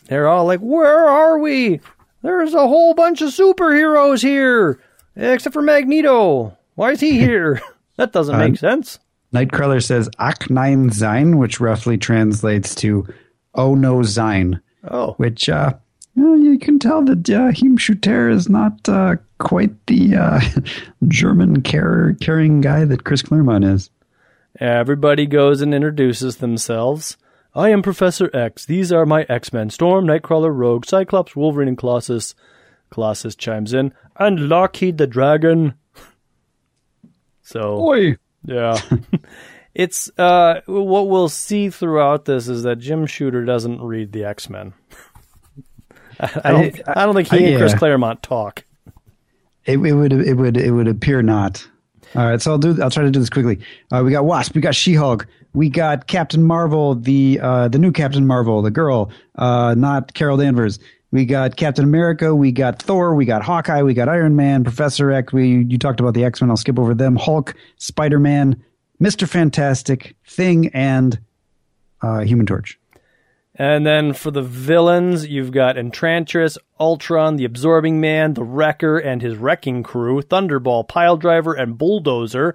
they're 0.07 0.29
all 0.29 0.45
like, 0.45 0.61
"Where 0.61 1.07
are 1.09 1.39
we? 1.39 1.81
There's 2.23 2.55
a 2.55 2.69
whole 2.69 2.95
bunch 2.95 3.21
of 3.23 3.31
superheroes 3.31 4.23
here, 4.23 4.79
except 5.17 5.53
for 5.55 5.63
Magneto. 5.63 6.57
Why 6.75 6.93
is 6.93 7.01
he 7.01 7.19
here? 7.19 7.61
that 7.97 8.13
doesn't 8.13 8.39
make 8.39 8.59
sense." 8.59 8.99
Nightcrawler 9.35 9.83
says 9.83 10.09
Ach 10.19 10.51
nein 10.51 10.91
sein, 10.91 11.39
which 11.39 11.61
roughly 11.61 11.97
translates 11.99 12.75
to 12.77 13.07
"Oh 13.55 13.75
no 13.75 14.03
sein," 14.03 14.61
Oh, 14.89 15.13
which 15.15 15.49
uh, 15.49 15.75
well, 16.15 16.37
you 16.37 16.59
can 16.59 16.79
tell 16.79 17.03
that 17.05 17.29
uh, 17.31 17.49
Him 17.53 17.77
Shooter 17.77 18.29
is 18.29 18.49
not 18.49 18.89
uh, 18.89 19.17
quite 19.39 19.87
the 19.87 20.17
uh, 20.17 20.41
German 21.09 21.63
car- 21.63 22.17
carrying 22.21 22.61
guy 22.61 22.85
that 22.85 23.05
Chris 23.05 23.23
Claremont 23.23 23.65
is. 23.65 23.91
everybody 24.59 25.27
goes 25.27 25.61
and 25.61 25.75
introduces 25.75 26.37
themselves. 26.37 27.17
I 27.55 27.71
am 27.71 27.83
Professor 27.83 28.31
X. 28.35 28.65
These 28.67 28.93
are 28.93 29.05
my 29.07 29.25
X 29.29 29.53
Men: 29.53 29.71
Storm, 29.71 30.07
Nightcrawler, 30.07 30.55
Rogue, 30.57 30.87
Cyclops, 30.87 31.35
Wolverine, 31.35 31.69
and 31.69 31.79
Colossus. 31.79 32.35
Colossus 32.91 33.37
chimes 33.37 33.73
in, 33.73 33.95
and 34.17 34.49
Lockheed 34.49 34.99
the 34.99 35.07
Dragon. 35.07 35.75
So 37.43 37.81
Oi! 37.89 38.17
Yeah. 38.45 38.81
it's 39.75 40.09
uh 40.19 40.61
what 40.67 41.09
we'll 41.09 41.29
see 41.29 41.69
throughout 41.69 42.25
this 42.25 42.47
is 42.47 42.63
that 42.63 42.79
Jim 42.79 43.07
Shooter 43.07 43.45
doesn't 43.45 43.81
read 43.83 44.13
the 44.13 44.25
X-Men. 44.25 44.73
I, 44.93 45.10
I 46.45 46.51
don't 46.51 46.81
I, 46.97 47.07
don't 47.07 47.15
think 47.15 47.29
he 47.29 47.39
I- 47.39 47.49
and 47.51 47.59
Chris 47.59 47.73
yeah. 47.73 47.79
Claremont 47.79 48.23
talk. 48.23 48.65
It, 49.65 49.79
it 49.79 49.93
would 49.93 50.13
it 50.13 50.35
would 50.35 50.57
it 50.57 50.71
would 50.71 50.89
appear 50.89 51.23
not. 51.23 51.67
All 52.17 52.27
right, 52.27 52.43
so 52.43 52.51
I'll 52.51 52.59
do. 52.59 52.83
I'll 52.83 52.91
try 52.91 53.05
to 53.05 53.11
do 53.11 53.21
this 53.21 53.31
quickly. 53.31 53.61
Uh, 53.93 54.03
we 54.05 54.11
got 54.11 54.25
Wasp. 54.25 54.55
We 54.55 54.61
got 54.61 54.75
She 54.75 54.95
Hulk. 54.95 55.27
We 55.53 55.69
got 55.69 56.09
Captain 56.09 56.43
Marvel, 56.43 56.97
the 56.97 57.39
uh, 57.41 57.69
the 57.69 57.79
new 57.79 57.93
Captain 57.93 58.27
Marvel, 58.27 58.63
the 58.63 58.71
girl, 58.71 59.13
uh, 59.37 59.75
not 59.77 60.15
Carol 60.15 60.37
Danvers. 60.37 60.81
We 61.13 61.25
got 61.25 61.57
Captain 61.57 61.85
America. 61.85 62.35
We 62.35 62.51
got 62.51 62.83
Thor. 62.83 63.15
We 63.15 63.27
got 63.27 63.43
Hawkeye. 63.43 63.83
We 63.83 63.95
got 63.95 64.09
Iron 64.09 64.35
Man, 64.35 64.65
Professor 64.65 65.13
X. 65.13 65.33
We 65.33 65.65
you 65.65 65.79
talked 65.79 66.01
about 66.01 66.15
the 66.15 66.25
X 66.25 66.41
Men. 66.41 66.51
I'll 66.51 66.57
skip 66.57 66.79
over 66.79 66.95
them. 66.95 67.15
Hulk, 67.15 67.55
Spider 67.77 68.19
Man, 68.19 68.61
Mister 68.99 69.27
Fantastic, 69.27 70.17
Thing, 70.27 70.69
and 70.69 71.21
uh, 72.03 72.21
Human 72.21 72.47
Torch. 72.47 72.80
And 73.57 73.85
then 73.85 74.13
for 74.13 74.31
the 74.31 74.43
villains, 74.43 75.27
you've 75.27 75.51
got 75.51 75.77
Enchantress, 75.77 76.57
Ultron, 76.79 77.37
the 77.37 77.45
Absorbing 77.45 78.01
Man, 78.01 78.35
the 78.35 78.45
Wrecker 78.45 78.97
and 78.99 79.21
his 79.21 79.37
wrecking 79.37 79.83
crew, 79.83 80.23
Thunderball, 80.23 80.89
Piledriver, 80.89 81.61
and 81.61 81.77
Bulldozer, 81.77 82.55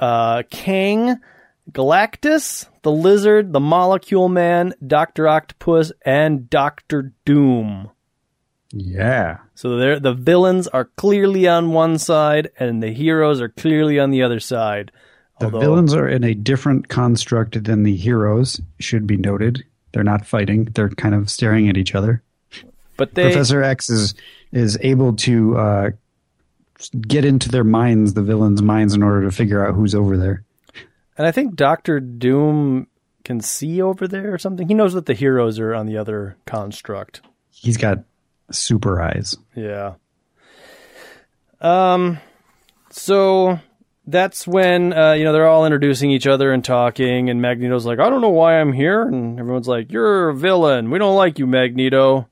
uh, 0.00 0.42
Kang, 0.50 1.16
Galactus, 1.70 2.68
the 2.82 2.90
Lizard, 2.90 3.52
the 3.52 3.60
Molecule 3.60 4.28
Man, 4.28 4.74
Doctor 4.84 5.28
Octopus, 5.28 5.92
and 6.04 6.48
Doctor 6.48 7.12
Doom. 7.24 7.90
Yeah. 8.72 9.38
So 9.54 9.76
they're, 9.76 10.00
the 10.00 10.14
villains 10.14 10.66
are 10.68 10.86
clearly 10.96 11.46
on 11.46 11.72
one 11.72 11.98
side, 11.98 12.50
and 12.58 12.82
the 12.82 12.92
heroes 12.92 13.40
are 13.40 13.48
clearly 13.50 14.00
on 14.00 14.10
the 14.10 14.22
other 14.22 14.40
side. 14.40 14.90
The 15.38 15.46
Although- 15.46 15.60
villains 15.60 15.94
are 15.94 16.08
in 16.08 16.24
a 16.24 16.34
different 16.34 16.88
construct 16.88 17.62
than 17.64 17.82
the 17.82 17.94
heroes. 17.96 18.60
Should 18.80 19.06
be 19.06 19.16
noted. 19.16 19.64
They're 19.94 20.02
not 20.02 20.26
fighting. 20.26 20.64
They're 20.64 20.90
kind 20.90 21.14
of 21.14 21.30
staring 21.30 21.68
at 21.68 21.76
each 21.76 21.94
other. 21.94 22.22
But 22.96 23.14
they, 23.14 23.24
Professor 23.24 23.62
X 23.62 23.88
is 23.88 24.14
is 24.52 24.76
able 24.82 25.14
to 25.16 25.56
uh, 25.56 25.90
get 27.00 27.24
into 27.24 27.48
their 27.48 27.64
minds, 27.64 28.14
the 28.14 28.22
villains' 28.22 28.60
minds, 28.60 28.92
in 28.94 29.02
order 29.02 29.22
to 29.22 29.30
figure 29.30 29.64
out 29.66 29.74
who's 29.74 29.94
over 29.94 30.16
there. 30.16 30.44
and 31.16 31.26
I 31.26 31.30
think 31.30 31.54
Doctor 31.54 32.00
Doom 32.00 32.88
can 33.24 33.40
see 33.40 33.80
over 33.80 34.06
there 34.06 34.34
or 34.34 34.38
something. 34.38 34.68
He 34.68 34.74
knows 34.74 34.94
that 34.94 35.06
the 35.06 35.14
heroes 35.14 35.58
are 35.58 35.74
on 35.74 35.86
the 35.86 35.96
other 35.96 36.36
construct. 36.44 37.22
He's 37.50 37.76
got 37.76 38.04
super 38.50 39.00
eyes. 39.00 39.36
Yeah. 39.54 39.94
Um. 41.60 42.18
So 42.90 43.58
that's 44.06 44.46
when 44.46 44.92
uh, 44.92 45.12
you 45.12 45.24
know 45.24 45.32
they're 45.32 45.48
all 45.48 45.66
introducing 45.66 46.10
each 46.10 46.26
other 46.26 46.52
and 46.52 46.64
talking, 46.64 47.30
and 47.30 47.40
Magneto's 47.40 47.86
like, 47.86 47.98
"I 47.98 48.10
don't 48.10 48.20
know 48.20 48.30
why 48.30 48.60
I'm 48.60 48.72
here," 48.72 49.02
and 49.02 49.38
everyone's 49.38 49.68
like, 49.68 49.90
"You're 49.90 50.30
a 50.30 50.34
villain. 50.34 50.90
We 50.90 50.98
don't 50.98 51.16
like 51.16 51.38
you, 51.38 51.46
Magneto." 51.46 52.28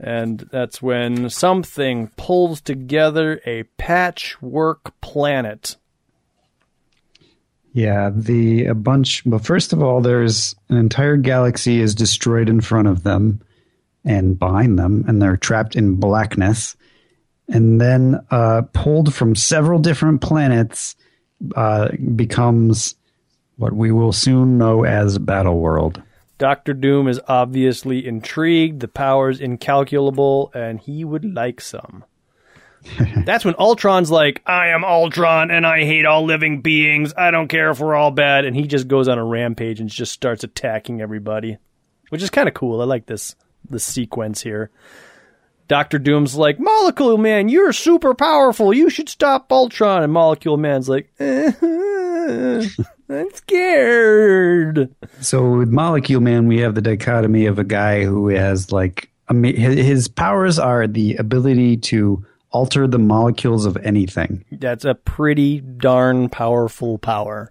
And 0.00 0.40
that's 0.50 0.82
when 0.82 1.30
something 1.30 2.08
pulls 2.16 2.60
together 2.60 3.40
a 3.46 3.62
patchwork 3.78 5.00
planet. 5.00 5.76
Yeah, 7.72 8.10
the 8.14 8.66
a 8.66 8.74
bunch. 8.74 9.24
Well, 9.26 9.38
first 9.40 9.72
of 9.72 9.82
all, 9.82 10.00
there's 10.00 10.54
an 10.68 10.76
entire 10.76 11.16
galaxy 11.16 11.80
is 11.80 11.94
destroyed 11.94 12.48
in 12.48 12.60
front 12.60 12.88
of 12.88 13.02
them 13.02 13.40
and 14.04 14.38
behind 14.38 14.78
them, 14.78 15.04
and 15.08 15.20
they're 15.20 15.36
trapped 15.36 15.74
in 15.74 15.96
blackness. 15.96 16.76
And 17.48 17.80
then, 17.80 18.24
uh, 18.30 18.62
pulled 18.72 19.14
from 19.14 19.34
several 19.34 19.78
different 19.78 20.20
planets, 20.20 20.96
uh, 21.54 21.88
becomes 22.14 22.94
what 23.56 23.72
we 23.72 23.92
will 23.92 24.12
soon 24.12 24.58
know 24.58 24.84
as 24.84 25.18
Battle 25.18 25.58
World. 25.58 26.02
Doctor 26.38 26.74
Doom 26.74 27.06
is 27.06 27.20
obviously 27.28 28.06
intrigued. 28.06 28.80
The 28.80 28.88
power's 28.88 29.40
incalculable, 29.40 30.50
and 30.54 30.80
he 30.80 31.04
would 31.04 31.24
like 31.24 31.60
some. 31.60 32.04
That's 33.24 33.44
when 33.44 33.54
Ultron's 33.58 34.10
like, 34.10 34.42
I 34.44 34.68
am 34.68 34.84
Ultron, 34.84 35.50
and 35.50 35.66
I 35.66 35.84
hate 35.84 36.04
all 36.04 36.24
living 36.24 36.60
beings. 36.60 37.14
I 37.16 37.30
don't 37.30 37.48
care 37.48 37.70
if 37.70 37.80
we're 37.80 37.94
all 37.94 38.10
bad. 38.10 38.44
And 38.44 38.54
he 38.54 38.66
just 38.66 38.88
goes 38.88 39.08
on 39.08 39.18
a 39.18 39.24
rampage 39.24 39.80
and 39.80 39.88
just 39.88 40.12
starts 40.12 40.44
attacking 40.44 41.00
everybody, 41.00 41.58
which 42.10 42.22
is 42.22 42.30
kind 42.30 42.48
of 42.48 42.54
cool. 42.54 42.80
I 42.80 42.84
like 42.84 43.06
this 43.06 43.36
this 43.70 43.84
sequence 43.84 44.42
here. 44.42 44.70
Doctor 45.68 45.98
Doom's 45.98 46.34
like, 46.34 46.58
Molecule 46.60 47.18
Man, 47.18 47.48
you're 47.48 47.72
super 47.72 48.14
powerful. 48.14 48.72
You 48.74 48.90
should 48.90 49.08
stop 49.08 49.50
Ultron. 49.50 50.02
And 50.02 50.12
Molecule 50.12 50.56
Man's 50.56 50.88
like, 50.88 51.10
eh, 51.18 51.52
I'm 53.08 53.30
scared. 53.34 54.94
So 55.20 55.56
with 55.58 55.68
Molecule 55.70 56.20
Man, 56.20 56.46
we 56.48 56.58
have 56.60 56.74
the 56.74 56.80
dichotomy 56.82 57.46
of 57.46 57.58
a 57.58 57.64
guy 57.64 58.04
who 58.04 58.28
has 58.28 58.72
like 58.72 59.10
his 59.42 59.74
his 59.86 60.08
powers 60.08 60.58
are 60.58 60.86
the 60.86 61.16
ability 61.16 61.78
to 61.78 62.24
alter 62.50 62.86
the 62.86 62.98
molecules 62.98 63.66
of 63.66 63.76
anything, 63.78 64.44
That's 64.52 64.84
a 64.84 64.94
pretty 64.94 65.60
darn 65.60 66.28
powerful 66.28 66.98
power. 66.98 67.50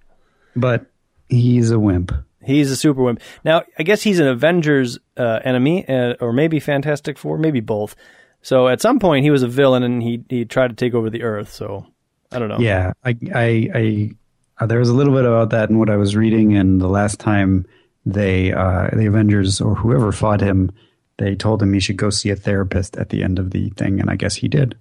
but 0.55 0.86
he's 1.29 1.72
a 1.72 1.79
wimp. 1.79 2.13
He's 2.46 2.72
a 2.72 2.76
super 2.76 3.04
wimp. 3.04 3.22
Now, 3.44 3.64
I 3.78 3.84
guess 3.84 4.02
he's 4.04 4.20
an 4.20 4.28
Avengers 4.28 5.00
uh, 5.18 5.40
enemy, 5.44 5.88
uh, 5.88 6.16
or 6.20 6.34
maybe 6.34 6.60
Fantastic 6.60 7.18
Four, 7.18 7.38
maybe 7.38 7.60
both. 7.60 7.96
So 8.42 8.68
at 8.68 8.82
some 8.82 9.00
point, 9.00 9.24
he 9.24 9.32
was 9.32 9.44
a 9.44 9.48
villain 9.48 9.84
and 9.84 10.04
he 10.04 10.24
he 10.30 10.46
tried 10.46 10.70
to 10.70 10.76
take 10.76 10.94
over 10.94 11.10
the 11.10 11.24
Earth. 11.24 11.52
So 11.54 11.86
I 12.32 12.40
don't 12.40 12.50
know. 12.50 12.60
Yeah, 12.60 12.94
I, 13.04 13.18
I, 13.34 13.70
I 13.74 14.12
uh, 14.60 14.66
there 14.66 14.80
was 14.80 14.90
a 14.90 14.94
little 14.94 15.14
bit 15.14 15.26
about 15.26 15.50
that 15.52 15.70
in 15.70 15.80
what 15.80 15.90
I 15.90 15.98
was 15.98 16.16
reading, 16.16 16.56
and 16.56 16.80
the 16.80 16.88
last 16.88 17.20
time 17.20 17.66
they, 18.06 18.52
uh, 18.52 18.90
the 18.94 19.06
Avengers 19.06 19.62
or 19.62 19.76
whoever 19.76 20.12
fought 20.12 20.42
him, 20.42 20.72
they 21.18 21.36
told 21.36 21.62
him 21.62 21.74
he 21.74 21.80
should 21.80 21.98
go 21.98 22.10
see 22.10 22.30
a 22.30 22.36
therapist 22.36 22.98
at 22.98 23.10
the 23.10 23.24
end 23.24 23.40
of 23.40 23.52
the 23.52 23.70
thing, 23.72 24.00
and 24.00 24.10
I 24.10 24.16
guess 24.16 24.36
he 24.36 24.48
did. 24.48 24.78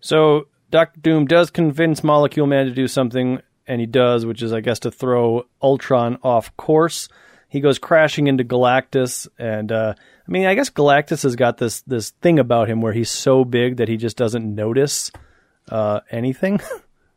So 0.00 0.46
Doctor 0.70 1.00
Doom 1.00 1.26
does 1.26 1.50
convince 1.50 2.04
Molecule 2.04 2.46
Man 2.46 2.66
to 2.66 2.72
do 2.72 2.88
something, 2.88 3.40
and 3.68 3.80
he 3.80 3.86
does, 3.86 4.26
which 4.26 4.42
is, 4.42 4.52
I 4.52 4.60
guess, 4.60 4.80
to 4.80 4.90
throw 4.90 5.44
Ultron 5.62 6.18
off 6.24 6.56
course. 6.56 7.08
He 7.48 7.60
goes 7.60 7.78
crashing 7.78 8.26
into 8.26 8.42
Galactus, 8.44 9.28
and 9.38 9.70
uh, 9.70 9.94
I 9.96 10.30
mean, 10.30 10.46
I 10.46 10.54
guess 10.54 10.70
Galactus 10.70 11.22
has 11.22 11.36
got 11.36 11.58
this 11.58 11.82
this 11.82 12.10
thing 12.10 12.38
about 12.38 12.68
him 12.68 12.80
where 12.80 12.92
he's 12.92 13.10
so 13.10 13.44
big 13.44 13.76
that 13.76 13.88
he 13.88 13.96
just 13.96 14.16
doesn't 14.16 14.54
notice 14.54 15.12
uh, 15.70 16.00
anything. 16.10 16.60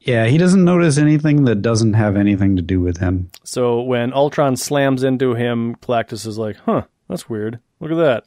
Yeah, 0.03 0.25
he 0.25 0.39
doesn't 0.39 0.65
notice 0.65 0.97
anything 0.97 1.43
that 1.45 1.61
doesn't 1.61 1.93
have 1.93 2.17
anything 2.17 2.55
to 2.55 2.63
do 2.63 2.81
with 2.81 2.97
him. 2.97 3.29
so 3.43 3.81
when 3.83 4.13
Ultron 4.13 4.55
slams 4.55 5.03
into 5.03 5.35
him, 5.35 5.75
Galactus 5.75 6.25
is 6.25 6.39
like, 6.39 6.57
"Huh, 6.65 6.85
that's 7.07 7.29
weird. 7.29 7.59
Look 7.79 7.91
at 7.91 7.97
that." 7.97 8.23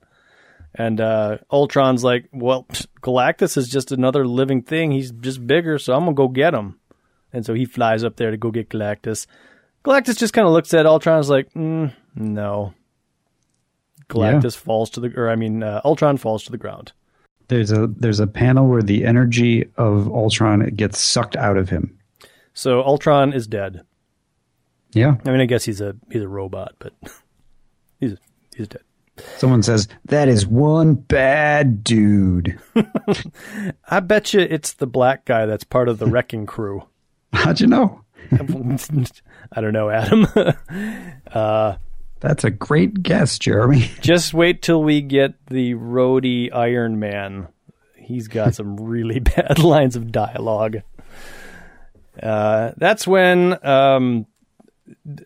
And 0.76 1.00
uh, 1.00 1.38
Ultron's 1.50 2.04
like, 2.04 2.28
"Well, 2.32 2.62
pfft, 2.70 2.86
Galactus 3.02 3.56
is 3.56 3.68
just 3.68 3.90
another 3.90 4.24
living 4.24 4.62
thing. 4.62 4.92
He's 4.92 5.10
just 5.10 5.44
bigger, 5.48 5.80
so 5.80 5.94
I'm 5.94 6.04
gonna 6.04 6.14
go 6.14 6.28
get 6.28 6.54
him." 6.54 6.78
And 7.34 7.44
so 7.44 7.52
he 7.52 7.64
flies 7.66 8.04
up 8.04 8.16
there 8.16 8.30
to 8.30 8.36
go 8.36 8.50
get 8.50 8.70
Galactus. 8.70 9.26
Galactus 9.84 10.16
just 10.16 10.32
kind 10.32 10.46
of 10.46 10.52
looks 10.54 10.72
at 10.72 10.86
Ultron, 10.86 11.16
and 11.16 11.24
is 11.24 11.28
like, 11.28 11.52
mm, 11.52 11.92
"No." 12.14 12.72
Galactus 14.08 14.56
falls 14.56 14.90
to 14.90 15.00
the, 15.00 15.12
or 15.16 15.28
I 15.28 15.36
mean, 15.36 15.62
uh, 15.62 15.80
Ultron 15.84 16.16
falls 16.16 16.44
to 16.44 16.52
the 16.52 16.58
ground. 16.58 16.92
There's 17.48 17.72
a 17.72 17.86
there's 17.88 18.20
a 18.20 18.26
panel 18.26 18.66
where 18.66 18.82
the 18.82 19.04
energy 19.04 19.66
of 19.76 20.08
Ultron 20.08 20.66
gets 20.74 21.00
sucked 21.00 21.36
out 21.36 21.56
of 21.56 21.68
him. 21.68 21.98
So 22.54 22.82
Ultron 22.82 23.32
is 23.32 23.46
dead. 23.46 23.82
Yeah. 24.92 25.16
I 25.26 25.30
mean, 25.30 25.40
I 25.40 25.46
guess 25.46 25.64
he's 25.64 25.80
a 25.80 25.96
he's 26.10 26.22
a 26.22 26.28
robot, 26.28 26.74
but 26.78 26.94
he's 28.00 28.16
he's 28.56 28.68
dead. 28.68 28.82
Someone 29.36 29.62
says 29.62 29.88
that 30.06 30.28
is 30.28 30.46
one 30.46 30.94
bad 30.94 31.84
dude. 31.84 32.58
I 33.88 34.00
bet 34.00 34.32
you 34.32 34.40
it's 34.40 34.72
the 34.72 34.86
black 34.86 35.24
guy 35.24 35.46
that's 35.46 35.64
part 35.64 35.88
of 35.88 35.98
the 35.98 36.06
wrecking 36.10 36.46
crew. 36.46 36.84
How'd 37.34 37.60
you 37.60 37.66
know? 37.66 38.00
I 38.32 39.60
don't 39.60 39.72
know, 39.72 39.90
Adam. 39.90 40.26
That's 42.24 42.42
a 42.42 42.50
great 42.50 43.02
guess, 43.02 43.38
Jeremy. 43.38 43.90
Just 44.00 44.32
wait 44.32 44.62
till 44.62 44.82
we 44.82 45.02
get 45.02 45.34
the 45.48 45.74
Rhodey 45.74 46.48
Iron 46.54 46.98
Man. 46.98 47.48
He's 47.96 48.28
got 48.28 48.54
some 48.54 48.78
really 48.78 49.18
bad 49.20 49.58
lines 49.58 49.94
of 49.94 50.10
dialogue. 50.10 50.78
Uh, 52.22 52.72
that's 52.78 53.06
when, 53.06 53.58
um, 53.66 54.24
d- 55.12 55.24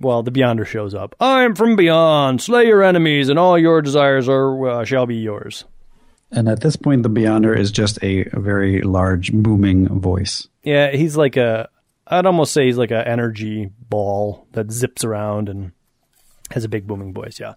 well, 0.00 0.24
the 0.24 0.32
Beyonder 0.32 0.66
shows 0.66 0.94
up. 0.94 1.14
I'm 1.20 1.54
from 1.54 1.76
beyond. 1.76 2.40
Slay 2.40 2.66
your 2.66 2.82
enemies, 2.82 3.28
and 3.28 3.38
all 3.38 3.56
your 3.56 3.80
desires 3.80 4.28
are 4.28 4.68
uh, 4.68 4.84
shall 4.84 5.06
be 5.06 5.16
yours. 5.16 5.64
And 6.32 6.48
at 6.48 6.62
this 6.62 6.76
point, 6.76 7.02
the 7.02 7.10
Beyonder 7.10 7.56
is 7.56 7.70
just 7.70 8.02
a, 8.02 8.24
a 8.32 8.40
very 8.40 8.80
large, 8.80 9.32
booming 9.32 10.00
voice. 10.00 10.48
Yeah, 10.62 10.90
he's 10.90 11.16
like 11.16 11.36
a. 11.36 11.68
I'd 12.06 12.26
almost 12.26 12.52
say 12.52 12.66
he's 12.66 12.78
like 12.78 12.90
an 12.90 13.06
energy 13.06 13.70
ball 13.88 14.46
that 14.52 14.72
zips 14.72 15.04
around 15.04 15.48
and 15.48 15.72
has 16.50 16.64
a 16.64 16.68
big 16.68 16.86
booming 16.86 17.12
voice. 17.12 17.38
Yeah. 17.38 17.54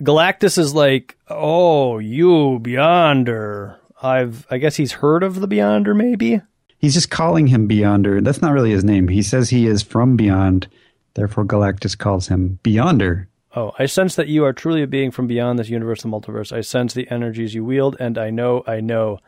Galactus 0.00 0.58
is 0.58 0.74
like, 0.74 1.18
oh, 1.28 1.98
you 1.98 2.60
Beyonder. 2.62 3.76
I've. 4.00 4.46
I 4.50 4.58
guess 4.58 4.76
he's 4.76 4.92
heard 4.92 5.24
of 5.24 5.40
the 5.40 5.48
Beyonder, 5.48 5.96
maybe. 5.96 6.40
He's 6.78 6.94
just 6.94 7.10
calling 7.10 7.48
him 7.48 7.68
Beyonder. 7.68 8.22
That's 8.22 8.40
not 8.40 8.52
really 8.52 8.70
his 8.70 8.84
name. 8.84 9.08
He 9.08 9.22
says 9.22 9.50
he 9.50 9.66
is 9.66 9.82
from 9.82 10.16
beyond. 10.16 10.68
Therefore, 11.14 11.44
Galactus 11.44 11.98
calls 11.98 12.28
him 12.28 12.60
Beyonder. 12.62 13.26
Oh, 13.56 13.72
I 13.78 13.86
sense 13.86 14.14
that 14.16 14.28
you 14.28 14.44
are 14.44 14.52
truly 14.52 14.82
a 14.82 14.86
being 14.86 15.10
from 15.10 15.26
beyond 15.26 15.58
this 15.58 15.70
universe, 15.70 16.02
the 16.02 16.08
multiverse. 16.08 16.52
I 16.52 16.60
sense 16.60 16.92
the 16.92 17.10
energies 17.10 17.54
you 17.54 17.64
wield, 17.64 17.96
and 17.98 18.18
I 18.18 18.30
know, 18.30 18.62
I 18.66 18.80
know. 18.80 19.18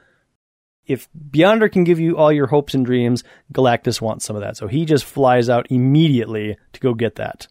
If 0.86 1.08
Beyonder 1.30 1.72
can 1.72 1.84
give 1.84 2.00
you 2.00 2.16
all 2.16 2.32
your 2.32 2.48
hopes 2.48 2.74
and 2.74 2.84
dreams, 2.84 3.24
Galactus 3.52 4.00
wants 4.00 4.24
some 4.24 4.36
of 4.36 4.42
that. 4.42 4.56
So 4.56 4.66
he 4.66 4.84
just 4.84 5.04
flies 5.04 5.48
out 5.48 5.70
immediately 5.70 6.58
to 6.72 6.80
go 6.80 6.94
get 6.94 7.14
that. 7.14 7.46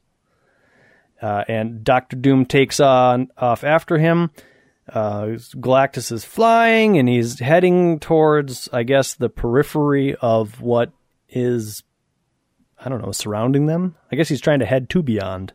Uh, 1.22 1.44
and 1.48 1.84
Doctor 1.84 2.16
Doom 2.16 2.46
takes 2.46 2.80
on 2.80 3.30
off 3.38 3.64
after 3.64 3.98
him. 3.98 4.32
Uh, 4.88 5.38
Galactus 5.56 6.12
is 6.12 6.24
flying, 6.24 6.98
and 6.98 7.08
he's 7.08 7.40
heading 7.40 8.00
towards, 8.00 8.70
I 8.74 8.84
guess, 8.84 9.14
the 9.14 9.30
periphery 9.30 10.16
of 10.16 10.62
what 10.62 10.92
is, 11.30 11.84
I 12.80 12.90
don't 12.90 13.02
know, 13.04 13.12
surrounding 13.12 13.66
them. 13.66 13.96
I 14.12 14.16
guess 14.16 14.30
he's 14.30 14.42
trying 14.42 14.60
to 14.60 14.66
head 14.66 14.90
to 14.92 15.04
beyond. 15.04 15.54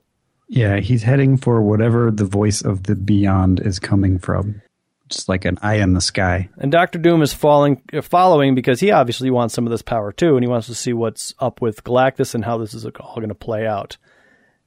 Yeah, 0.55 0.79
he's 0.79 1.03
heading 1.03 1.37
for 1.37 1.61
whatever 1.62 2.12
the 2.12 2.25
voice 2.25 2.62
of 2.62 2.85
the 2.85 2.95
beyond 2.95 3.59
is 3.59 3.81
coming 3.81 4.21
from. 4.21 4.62
Just 5.09 5.29
like 5.29 5.45
an 5.45 5.59
eye 5.62 5.79
in 5.79 5.95
the 5.95 6.01
sky. 6.01 6.49
And 6.59 6.71
Doctor 6.71 7.01
Doom 7.01 7.23
is 7.23 7.35
falling, 7.35 7.83
uh, 7.93 8.03
following 8.03 8.55
because 8.55 8.79
he 8.79 8.93
obviously 8.93 9.31
wants 9.31 9.53
some 9.53 9.67
of 9.67 9.73
this 9.73 9.83
power 9.83 10.12
too, 10.12 10.37
and 10.37 10.45
he 10.45 10.49
wants 10.49 10.69
to 10.69 10.75
see 10.77 10.93
what's 10.93 11.35
up 11.40 11.61
with 11.61 11.83
Galactus 11.83 12.37
and 12.37 12.45
how 12.45 12.57
this 12.57 12.73
is 12.73 12.85
all 12.85 13.17
going 13.17 13.31
to 13.31 13.35
play 13.35 13.67
out. 13.67 13.97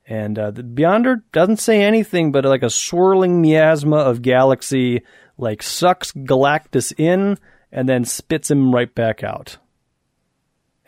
And 0.05 0.37
uh, 0.37 0.51
the 0.51 0.61
Beyonder 0.61 1.21
doesn't 1.31 1.57
say 1.57 1.81
anything, 1.81 2.33
but 2.33 2.43
like 2.43 2.63
a 2.63 2.69
swirling 2.69 3.41
miasma 3.41 3.95
of 3.95 4.21
galaxy, 4.21 5.03
like 5.37 5.63
sucks 5.63 6.11
Galactus 6.11 6.91
in 6.97 7.37
and 7.71 7.87
then 7.87 8.03
spits 8.03 8.51
him 8.51 8.75
right 8.75 8.93
back 8.93 9.23
out. 9.23 9.57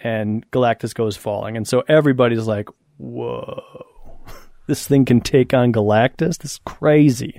And 0.03 0.49
Galactus 0.51 0.93
goes 0.93 1.15
falling, 1.15 1.55
and 1.55 1.65
so 1.65 1.83
everybody's 1.87 2.47
like, 2.47 2.67
"Whoa, 2.97 3.63
this 4.69 4.87
thing 4.87 5.03
can 5.03 5.19
take 5.19 5.53
on 5.53 5.73
Galactus? 5.73 6.37
This 6.37 6.53
is 6.53 6.59
crazy." 6.65 7.37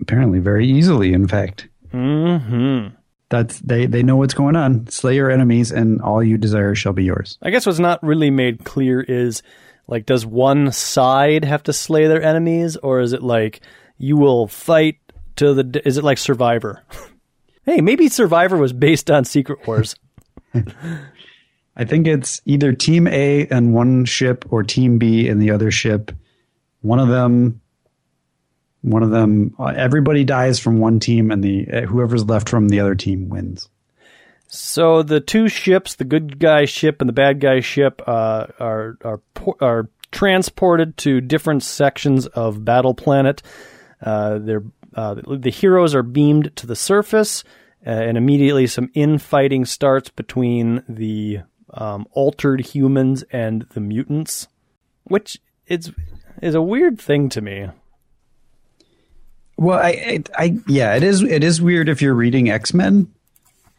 Apparently, 0.00 0.38
very 0.38 0.66
easily, 0.66 1.12
in 1.12 1.28
fact. 1.28 1.68
Hmm. 1.90 2.86
That's 3.30 3.60
they, 3.60 3.84
they 3.86 4.02
know 4.02 4.16
what's 4.16 4.32
going 4.34 4.56
on. 4.56 4.86
Slay 4.88 5.16
your 5.16 5.30
enemies, 5.30 5.70
and 5.70 6.00
all 6.00 6.22
you 6.22 6.38
desire 6.38 6.74
shall 6.74 6.92
be 6.94 7.04
yours. 7.04 7.36
I 7.42 7.50
guess 7.50 7.66
what's 7.66 7.78
not 7.78 8.02
really 8.02 8.30
made 8.30 8.64
clear 8.64 9.00
is 9.00 9.42
like, 9.86 10.06
does 10.06 10.24
one 10.24 10.72
side 10.72 11.44
have 11.44 11.62
to 11.64 11.72
slay 11.74 12.06
their 12.06 12.22
enemies, 12.22 12.76
or 12.76 13.00
is 13.00 13.12
it 13.12 13.22
like 13.22 13.60
you 13.98 14.16
will 14.16 14.46
fight 14.46 14.96
to 15.36 15.52
the? 15.52 15.64
d- 15.64 15.82
Is 15.84 15.98
it 15.98 16.04
like 16.04 16.16
Survivor? 16.18 16.82
hey, 17.64 17.80
maybe 17.82 18.08
Survivor 18.08 18.56
was 18.56 18.72
based 18.72 19.10
on 19.10 19.24
Secret 19.24 19.66
Wars. 19.66 19.94
I 21.78 21.84
think 21.84 22.06
it's 22.08 22.40
either 22.44 22.72
Team 22.72 23.06
A 23.06 23.46
and 23.46 23.72
one 23.72 24.04
ship, 24.04 24.44
or 24.50 24.64
Team 24.64 24.98
B 24.98 25.28
and 25.28 25.40
the 25.40 25.52
other 25.52 25.70
ship. 25.70 26.10
One 26.80 26.98
of 26.98 27.08
them, 27.08 27.60
one 28.82 29.02
of 29.02 29.10
them. 29.10 29.54
uh, 29.58 29.72
Everybody 29.76 30.24
dies 30.24 30.58
from 30.58 30.80
one 30.80 30.98
team, 31.00 31.30
and 31.30 31.42
the 31.42 31.66
uh, 31.72 31.80
whoever's 31.82 32.24
left 32.24 32.48
from 32.48 32.68
the 32.68 32.80
other 32.80 32.94
team 32.94 33.28
wins. 33.28 33.68
so 34.48 35.02
the 35.02 35.20
two 35.20 35.48
ships, 35.48 35.94
the 35.94 36.04
good 36.04 36.38
guy 36.38 36.64
ship 36.64 37.00
and 37.00 37.08
the 37.08 37.12
bad 37.12 37.38
guy 37.40 37.60
ship, 37.60 38.02
uh, 38.06 38.46
are 38.58 38.98
are 39.04 39.20
are 39.60 39.88
transported 40.10 40.96
to 40.96 41.20
different 41.20 41.62
sections 41.62 42.26
of 42.28 42.64
Battle 42.64 42.94
Planet. 42.94 43.42
Uh, 44.02 44.38
they're 44.38 44.64
uh, 44.94 45.14
the 45.14 45.50
heroes 45.50 45.94
are 45.94 46.02
beamed 46.02 46.50
to 46.56 46.66
the 46.66 46.74
surface, 46.76 47.44
uh, 47.86 47.90
and 47.90 48.16
immediately 48.16 48.66
some 48.66 48.90
infighting 48.94 49.64
starts 49.64 50.08
between 50.10 50.82
the 50.88 51.40
um, 51.74 52.06
altered 52.12 52.60
humans 52.60 53.24
and 53.30 53.62
the 53.74 53.80
mutants, 53.80 54.48
which 55.04 55.38
is 55.66 55.92
is 56.42 56.54
a 56.54 56.62
weird 56.62 57.00
thing 57.00 57.28
to 57.30 57.40
me. 57.40 57.68
Well, 59.56 59.78
I, 59.78 59.88
I, 59.88 60.22
I, 60.44 60.58
yeah, 60.68 60.94
it 60.94 61.02
is. 61.02 61.22
It 61.22 61.42
is 61.42 61.60
weird 61.60 61.88
if 61.88 62.00
you're 62.00 62.14
reading 62.14 62.48
X 62.48 62.72
Men, 62.72 63.12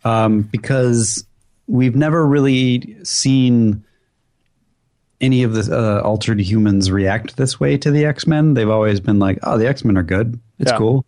um, 0.03 0.41
because 0.41 1.25
we've 1.67 1.95
never 1.95 2.25
really 2.25 2.97
seen 3.05 3.85
any 5.21 5.43
of 5.43 5.53
the 5.53 5.75
uh, 5.77 6.01
altered 6.01 6.39
humans 6.39 6.91
react 6.91 7.37
this 7.37 7.59
way 7.59 7.77
to 7.77 7.91
the 7.91 8.05
X 8.05 8.27
Men. 8.27 8.55
They've 8.55 8.69
always 8.69 8.99
been 8.99 9.19
like, 9.19 9.39
"Oh, 9.43 9.57
the 9.57 9.67
X 9.69 9.85
Men 9.85 9.97
are 9.97 10.03
good. 10.03 10.39
It's 10.59 10.71
Yeah. 10.71 10.77
cool." 10.77 11.05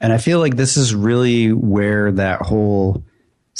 And 0.00 0.12
I 0.12 0.18
feel 0.18 0.38
like 0.38 0.56
this 0.56 0.76
is 0.76 0.94
really 0.94 1.52
where 1.52 2.10
that 2.12 2.40
whole 2.42 3.02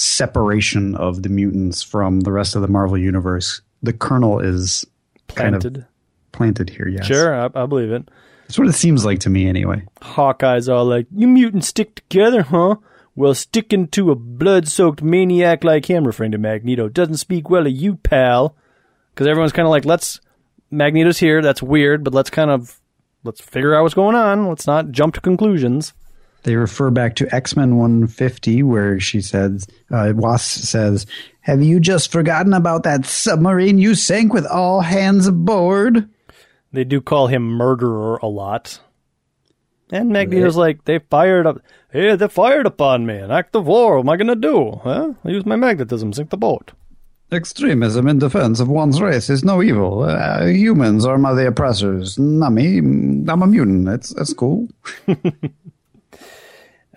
separation 0.01 0.95
of 0.97 1.23
the 1.23 1.29
mutants 1.29 1.83
from 1.83 2.21
the 2.21 2.33
rest 2.33 2.57
of 2.57 2.63
the 2.63 2.69
Marvel 2.69 2.97
universe, 2.97 3.61
the 3.83 3.93
kernel 3.93 4.41
is 4.41 4.87
kind 5.29 5.55
of 5.55 5.61
Planted. 5.61 5.87
planted 6.33 6.71
here. 6.71 6.89
Yes, 6.89 7.07
Sure, 7.07 7.35
I, 7.35 7.49
I 7.55 7.67
believe 7.67 7.91
it. 7.93 8.09
That's 8.49 8.59
what 8.59 8.69
it 8.69 8.73
seems 8.73 9.05
like 9.05 9.21
to 9.21 9.31
me, 9.31 9.47
anyway. 9.47 9.85
Hawkeye's 10.03 10.69
all 10.69 10.85
like, 10.87 11.07
You 11.15 11.29
mutants 11.29 11.69
stick 11.69 11.95
together, 11.97 12.43
huh? 12.43 12.77
Well, 13.15 13.35
sticking 13.35 13.89
to 13.89 14.11
a 14.11 14.15
blood 14.15 14.69
soaked 14.69 15.03
maniac 15.03 15.63
like 15.65 15.87
him, 15.91 16.07
referring 16.07 16.33
to 16.33 16.39
Magneto, 16.39 16.89
doesn't 16.89 17.19
speak 17.19 17.51
well 17.51 17.67
of 17.67 17.73
you, 17.73 17.97
pal. 17.97 18.57
Because 19.15 19.27
everyone's 19.27 19.53
kind 19.53 19.67
of 19.67 19.71
like, 19.71 19.85
Let's. 19.85 20.21
Magneto's 20.73 21.19
here, 21.19 21.43
that's 21.43 21.63
weird, 21.63 22.05
but 22.05 22.15
let's 22.15 22.31
kind 22.31 22.51
of. 22.51 22.81
Let's 23.23 23.41
figure 23.41 23.75
out 23.75 23.83
what's 23.83 23.95
going 23.95 24.17
on. 24.17 24.49
Let's 24.49 24.67
not 24.67 24.93
jump 24.93 25.15
to 25.15 25.21
conclusions. 25.21 25.93
They 26.43 26.57
refer 26.57 26.91
back 26.91 27.17
to 27.17 27.35
X 27.35 27.57
Men 27.57 27.77
150, 27.77 28.63
where 28.63 28.99
she 28.99 29.21
says, 29.21 29.67
uh, 29.91 30.13
Wasp 30.15 30.65
says, 30.65 31.07
Have 31.41 31.63
you 31.63 31.81
just 31.81 32.11
forgotten 32.11 32.55
about 32.55 32.83
that 32.85 33.05
submarine 33.05 33.79
you 33.79 33.95
sank 33.95 34.33
with 34.33 34.47
all 34.47 34.81
hands 34.81 35.27
aboard? 35.27 36.09
They 36.73 36.85
do 36.85 37.01
call 37.01 37.27
him 37.27 37.43
murderer 37.43 38.19
a 38.23 38.27
lot. 38.27 38.81
And 39.93 40.11
Magneto's 40.11 40.57
like, 40.57 40.85
They 40.85 40.99
fired 40.99 41.47
up. 41.47 41.61
Hey, 41.93 42.15
they 42.15 42.29
fired 42.29 42.67
upon 42.67 43.07
me. 43.07 43.17
An 43.17 43.31
act 43.31 43.57
of 43.57 43.67
war. 43.67 43.97
What 43.97 44.05
am 44.05 44.09
I 44.11 44.17
going 44.17 44.29
to 44.29 44.37
do? 44.37 44.81
Huh? 44.83 45.15
I 45.25 45.29
use 45.31 45.45
my 45.45 45.57
magnetism, 45.57 46.13
sink 46.13 46.31
the 46.31 46.37
boat. 46.37 46.73
Extremism 47.33 48.09
in 48.09 48.19
defense 48.19 48.59
of 48.59 48.69
one's 48.69 49.01
race 49.01 49.31
is 49.31 49.45
no 49.45 49.63
evil. 49.63 50.03
Uh, 50.03 50.47
humans 50.47 51.05
are 51.05 51.19
my 51.19 51.33
the 51.33 51.47
oppressors. 51.47 52.19
Not 52.19 52.53
me. 52.53 52.79
I'm 52.79 53.29
a 53.29 53.47
mutant. 53.47 53.89
It's, 53.89 54.15
that's 54.15 54.33
cool. 54.33 54.69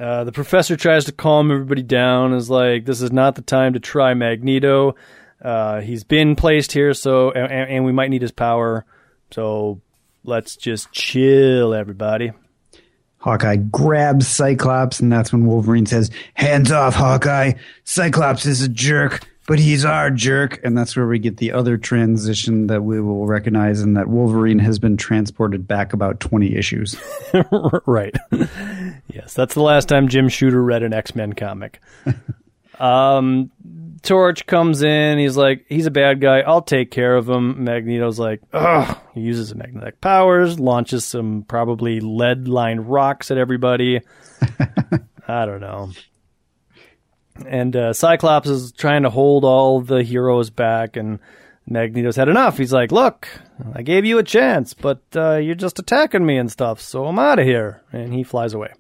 Uh, 0.04 0.26
the 0.26 0.34
professor 0.34 0.76
tries 0.76 1.06
to 1.06 1.14
calm 1.14 1.50
everybody 1.50 1.82
down. 1.82 2.34
Is 2.34 2.50
like, 2.50 2.84
this 2.84 3.02
is 3.02 3.14
not 3.14 3.36
the 3.36 3.42
time 3.42 3.72
to 3.72 3.80
try 3.80 4.14
Magneto. 4.14 4.96
Uh, 5.42 5.80
he's 5.80 6.04
been 6.04 6.36
placed 6.36 6.74
here, 6.74 6.94
so 6.94 7.32
and, 7.32 7.52
and 7.52 7.86
we 7.86 7.94
might 7.94 8.10
need 8.10 8.22
his 8.22 8.32
power. 8.32 8.86
So 9.32 9.80
let's 10.26 10.58
just 10.58 10.92
chill, 10.92 11.74
everybody. 11.74 12.34
Hawkeye 13.20 13.56
grabs 13.56 14.28
Cyclops, 14.28 15.00
and 15.00 15.10
that's 15.10 15.32
when 15.32 15.46
Wolverine 15.46 15.86
says, 15.86 16.12
Hands 16.34 16.70
off, 16.70 16.96
Hawkeye. 16.96 17.54
Cyclops 17.86 18.46
is 18.46 18.62
a 18.62 18.68
jerk, 18.68 19.26
but 19.48 19.58
he's 19.58 19.86
our 19.86 20.12
jerk. 20.12 20.60
And 20.66 20.78
that's 20.78 20.98
where 20.98 21.08
we 21.08 21.18
get 21.18 21.38
the 21.38 21.54
other 21.54 21.78
transition 21.78 22.68
that 22.68 22.84
we 22.84 23.00
will 23.00 23.26
recognize, 23.26 23.80
and 23.80 23.96
that 23.96 24.10
Wolverine 24.10 24.60
has 24.60 24.80
been 24.80 24.98
transported 24.98 25.66
back 25.66 25.94
about 25.94 26.20
20 26.20 26.54
issues. 26.54 26.98
right. 27.86 28.14
Yes, 29.34 29.36
that's 29.36 29.56
the 29.56 29.62
last 29.62 29.90
time 29.90 30.08
Jim 30.08 30.30
Shooter 30.30 30.62
read 30.62 30.84
an 30.84 30.94
X 30.94 31.16
Men 31.16 31.34
comic. 31.34 31.82
um, 32.80 33.52
Torch 34.02 34.46
comes 34.46 34.84
in. 34.84 35.18
He's 35.18 35.38
like, 35.38 35.66
he's 35.68 35.86
a 35.86 35.92
bad 35.92 36.22
guy. 36.22 36.42
I'll 36.42 36.62
take 36.62 36.92
care 36.92 37.16
of 37.16 37.30
him. 37.30 37.64
Magneto's 37.64 38.20
like, 38.20 38.42
ugh. 38.52 38.98
He 39.14 39.22
uses 39.22 39.50
his 39.50 39.56
magnetic 39.56 40.02
powers, 40.02 40.60
launches 40.60 41.06
some 41.06 41.46
probably 41.48 42.00
lead 42.00 42.48
lined 42.48 42.90
rocks 42.90 43.32
at 43.32 43.38
everybody. 43.38 44.02
I 45.28 45.46
don't 45.46 45.62
know. 45.62 45.92
And 47.48 47.76
uh, 47.76 47.94
Cyclops 47.94 48.50
is 48.50 48.72
trying 48.74 49.04
to 49.04 49.10
hold 49.10 49.44
all 49.44 49.82
the 49.82 50.04
heroes 50.04 50.52
back, 50.52 50.98
and 50.98 51.18
Magneto's 51.66 52.16
had 52.16 52.30
enough. 52.30 52.58
He's 52.58 52.74
like, 52.74 52.92
look, 52.92 53.28
I 53.74 53.82
gave 53.82 54.06
you 54.06 54.20
a 54.20 54.24
chance, 54.24 54.76
but 54.76 55.02
uh, 55.16 55.38
you're 55.38 55.56
just 55.56 55.80
attacking 55.80 56.24
me 56.24 56.38
and 56.38 56.52
stuff, 56.52 56.80
so 56.80 57.06
I'm 57.06 57.18
out 57.18 57.40
of 57.40 57.46
here. 57.46 57.82
And 57.92 58.14
he 58.14 58.24
flies 58.24 58.54
away. 58.54 58.74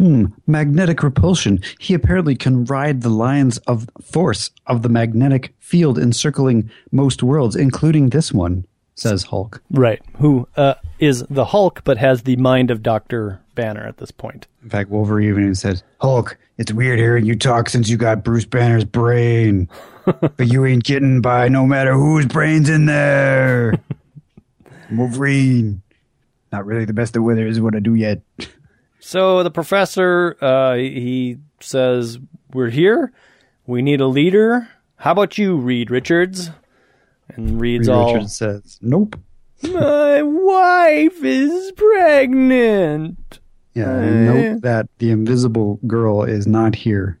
Hmm, 0.00 0.28
magnetic 0.46 1.02
repulsion. 1.02 1.60
He 1.78 1.92
apparently 1.92 2.34
can 2.34 2.64
ride 2.64 3.02
the 3.02 3.10
lines 3.10 3.58
of 3.66 3.86
force 4.02 4.50
of 4.66 4.80
the 4.80 4.88
magnetic 4.88 5.52
field 5.58 5.98
encircling 5.98 6.70
most 6.90 7.22
worlds, 7.22 7.54
including 7.54 8.08
this 8.08 8.32
one, 8.32 8.64
says 8.94 9.24
Hulk. 9.24 9.62
Right. 9.70 10.00
Who 10.16 10.48
uh, 10.56 10.76
is 11.00 11.22
the 11.28 11.44
Hulk, 11.44 11.82
but 11.84 11.98
has 11.98 12.22
the 12.22 12.36
mind 12.36 12.70
of 12.70 12.82
Dr. 12.82 13.42
Banner 13.54 13.86
at 13.86 13.98
this 13.98 14.10
point. 14.10 14.46
In 14.62 14.70
fact, 14.70 14.88
Wolverine 14.88 15.28
even 15.28 15.54
says, 15.54 15.82
Hulk, 16.00 16.38
it's 16.56 16.72
weird 16.72 16.98
hearing 16.98 17.26
you 17.26 17.36
talk 17.36 17.68
since 17.68 17.90
you 17.90 17.98
got 17.98 18.24
Bruce 18.24 18.46
Banner's 18.46 18.86
brain. 18.86 19.68
but 20.06 20.46
you 20.50 20.64
ain't 20.64 20.84
getting 20.84 21.20
by 21.20 21.50
no 21.50 21.66
matter 21.66 21.92
whose 21.92 22.24
brain's 22.24 22.70
in 22.70 22.86
there. 22.86 23.74
Wolverine. 24.90 25.82
Not 26.52 26.64
really 26.64 26.86
the 26.86 26.94
best 26.94 27.14
of 27.16 27.22
weather 27.22 27.46
is 27.46 27.60
what 27.60 27.76
I 27.76 27.80
do 27.80 27.94
yet. 27.94 28.22
So 29.00 29.42
the 29.42 29.50
professor, 29.50 30.36
uh, 30.40 30.74
he 30.74 31.38
says, 31.60 32.18
We're 32.52 32.70
here. 32.70 33.12
We 33.66 33.82
need 33.82 34.00
a 34.00 34.06
leader. 34.06 34.68
How 34.96 35.12
about 35.12 35.38
you, 35.38 35.56
Reed 35.56 35.90
Richards? 35.90 36.50
And 37.28 37.60
Reed's 37.60 37.88
Reed 37.88 37.96
all, 37.96 38.14
Richards 38.14 38.36
says, 38.36 38.78
Nope. 38.82 39.18
My 39.62 40.22
wife 40.22 41.22
is 41.24 41.72
pregnant. 41.72 43.40
Yeah, 43.74 43.90
and 43.94 44.26
note 44.26 44.62
that 44.62 44.88
the 44.98 45.10
invisible 45.10 45.78
girl 45.86 46.24
is 46.24 46.46
not 46.46 46.74
here. 46.74 47.18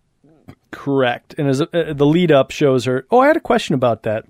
Correct. 0.70 1.34
And 1.38 1.48
as 1.48 1.60
uh, 1.60 1.66
the 1.72 2.06
lead 2.06 2.30
up 2.32 2.50
shows 2.50 2.84
her. 2.84 3.06
Oh, 3.10 3.20
I 3.20 3.28
had 3.28 3.36
a 3.36 3.40
question 3.40 3.74
about 3.74 4.02
that. 4.04 4.26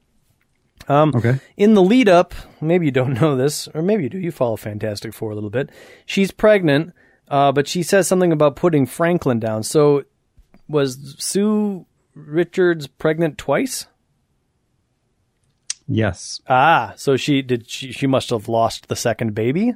Um, 0.88 1.12
Okay. 1.14 1.38
In 1.56 1.74
the 1.74 1.82
lead 1.82 2.08
up, 2.08 2.34
maybe 2.60 2.86
you 2.86 2.92
don't 2.92 3.14
know 3.20 3.36
this, 3.36 3.68
or 3.74 3.82
maybe 3.82 4.04
you 4.04 4.08
do. 4.08 4.18
You 4.18 4.32
follow 4.32 4.56
Fantastic 4.56 5.14
Four 5.14 5.30
a 5.30 5.34
little 5.34 5.50
bit. 5.50 5.70
She's 6.06 6.30
pregnant, 6.30 6.92
uh, 7.30 7.52
but 7.52 7.66
she 7.68 7.82
says 7.82 8.06
something 8.06 8.32
about 8.32 8.56
putting 8.56 8.84
Franklin 8.84 9.38
down. 9.40 9.62
So 9.62 10.04
was 10.68 11.14
Sue 11.18 11.86
Richards 12.14 12.86
pregnant 12.86 13.38
twice? 13.38 13.86
Yes. 15.86 16.40
Ah, 16.48 16.92
so 16.96 17.16
she 17.16 17.42
did. 17.42 17.68
She, 17.68 17.90
she 17.92 18.06
must 18.06 18.30
have 18.30 18.48
lost 18.48 18.88
the 18.88 18.94
second 18.96 19.34
baby, 19.34 19.74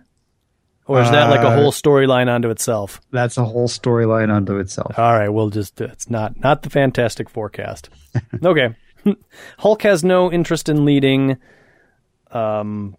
or 0.86 1.00
is 1.00 1.10
that 1.10 1.28
like 1.28 1.40
a 1.40 1.48
Uh, 1.48 1.54
whole 1.56 1.72
storyline 1.72 2.28
unto 2.28 2.50
itself? 2.50 3.00
That's 3.10 3.36
a 3.36 3.44
whole 3.44 3.66
storyline 3.66 4.30
unto 4.32 4.58
itself. 4.58 4.96
All 4.96 5.12
right, 5.12 5.28
we'll 5.28 5.50
just 5.50 5.80
it's 5.80 6.08
not 6.08 6.38
not 6.38 6.62
the 6.62 6.70
Fantastic 6.70 7.28
Forecast. 7.28 7.88
okay, 8.44 8.76
Hulk 9.58 9.82
has 9.82 10.04
no 10.04 10.30
interest 10.30 10.68
in 10.68 10.84
leading. 10.84 11.36
Um, 12.30 12.96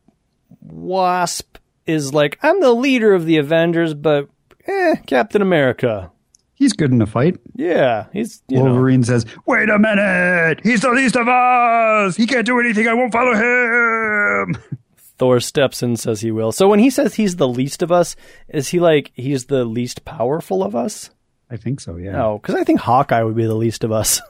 Wasp 0.62 1.58
is 1.86 2.14
like 2.14 2.38
I'm 2.42 2.60
the 2.60 2.74
leader 2.74 3.14
of 3.14 3.26
the 3.26 3.38
Avengers, 3.38 3.94
but 3.94 4.28
eh, 4.68 4.96
Captain 5.08 5.42
America. 5.42 6.12
He's 6.54 6.72
good 6.74 6.92
in 6.92 7.02
a 7.02 7.06
fight. 7.06 7.38
Yeah, 7.56 8.06
he's 8.14 8.42
you 8.48 8.58
know 8.58 8.66
Wolverine 8.66 9.04
says, 9.04 9.26
Wait 9.46 9.70
a 9.70 9.78
minute! 9.78 10.62
He's 10.64 10.82
the 10.82 10.92
least 10.92 11.18
of 11.18 11.28
us! 11.28 12.16
He 12.16 12.26
can't 12.26 12.46
do 12.46 12.60
anything, 12.60 12.88
I 12.88 12.94
won't 12.94 13.12
follow 13.12 13.34
him! 13.34 14.58
Thor 15.18 15.40
steps 15.40 15.82
in, 15.84 15.96
says 15.98 16.22
he 16.22 16.32
will. 16.32 16.52
So 16.52 16.68
when 16.68 16.80
he 16.80 16.90
says 16.90 17.16
he's 17.16 17.38
the 17.38 17.48
least 17.48 17.82
of 17.82 17.92
us, 17.92 18.16
is 18.50 18.70
he 18.70 18.80
like 18.80 19.12
he's 19.16 19.46
the 19.46 19.64
least 19.66 20.06
powerful 20.06 20.64
of 20.64 20.76
us? 20.76 21.10
I 21.50 21.58
think 21.58 21.80
so, 21.80 21.96
yeah. 21.98 22.12
No, 22.14 22.40
because 22.40 22.56
I 22.56 22.64
think 22.64 22.80
Hawkeye 22.80 23.22
would 23.24 23.36
be 23.36 23.46
the 23.46 23.56
least 23.56 23.84
of 23.84 23.92
us. 23.92 24.22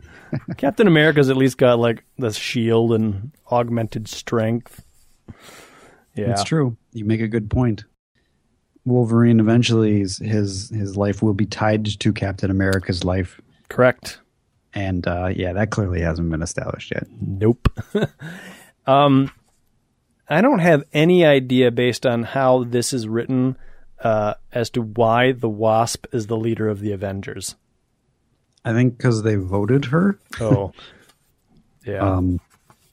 Captain 0.56 0.86
America's 0.86 1.30
at 1.30 1.36
least 1.36 1.58
got 1.58 1.78
like 1.78 2.04
the 2.18 2.32
shield 2.32 2.92
and 2.92 3.32
augmented 3.50 4.08
strength. 4.08 4.84
Yeah, 6.14 6.32
It's 6.32 6.44
true. 6.44 6.76
You 6.92 7.04
make 7.04 7.20
a 7.20 7.28
good 7.28 7.48
point. 7.50 7.84
Wolverine 8.88 9.40
eventually 9.40 10.00
his 10.00 10.18
his, 10.18 10.70
his 10.70 10.96
life 10.96 11.22
will 11.22 11.34
be 11.34 11.46
tied 11.46 11.86
to 11.86 12.12
Captain 12.12 12.50
America's 12.50 13.04
life. 13.04 13.40
correct. 13.68 14.20
And 14.74 15.06
uh, 15.06 15.30
yeah, 15.34 15.54
that 15.54 15.70
clearly 15.70 16.00
hasn't 16.02 16.30
been 16.30 16.42
established 16.42 16.90
yet. 16.90 17.06
Nope. 17.20 17.68
um, 18.86 19.30
I 20.28 20.40
don't 20.40 20.58
have 20.58 20.84
any 20.92 21.24
idea 21.24 21.70
based 21.70 22.04
on 22.06 22.22
how 22.22 22.64
this 22.64 22.92
is 22.92 23.08
written 23.08 23.56
uh, 24.02 24.34
as 24.52 24.70
to 24.70 24.82
why 24.82 25.32
the 25.32 25.48
Wasp 25.48 26.06
is 26.12 26.26
the 26.26 26.36
leader 26.36 26.68
of 26.68 26.80
the 26.80 26.92
Avengers. 26.92 27.56
I 28.64 28.72
think 28.72 28.96
because 28.96 29.22
they 29.22 29.36
voted 29.36 29.86
her. 29.86 30.18
Oh, 30.40 30.72
yeah. 31.86 32.00
Um, 32.00 32.40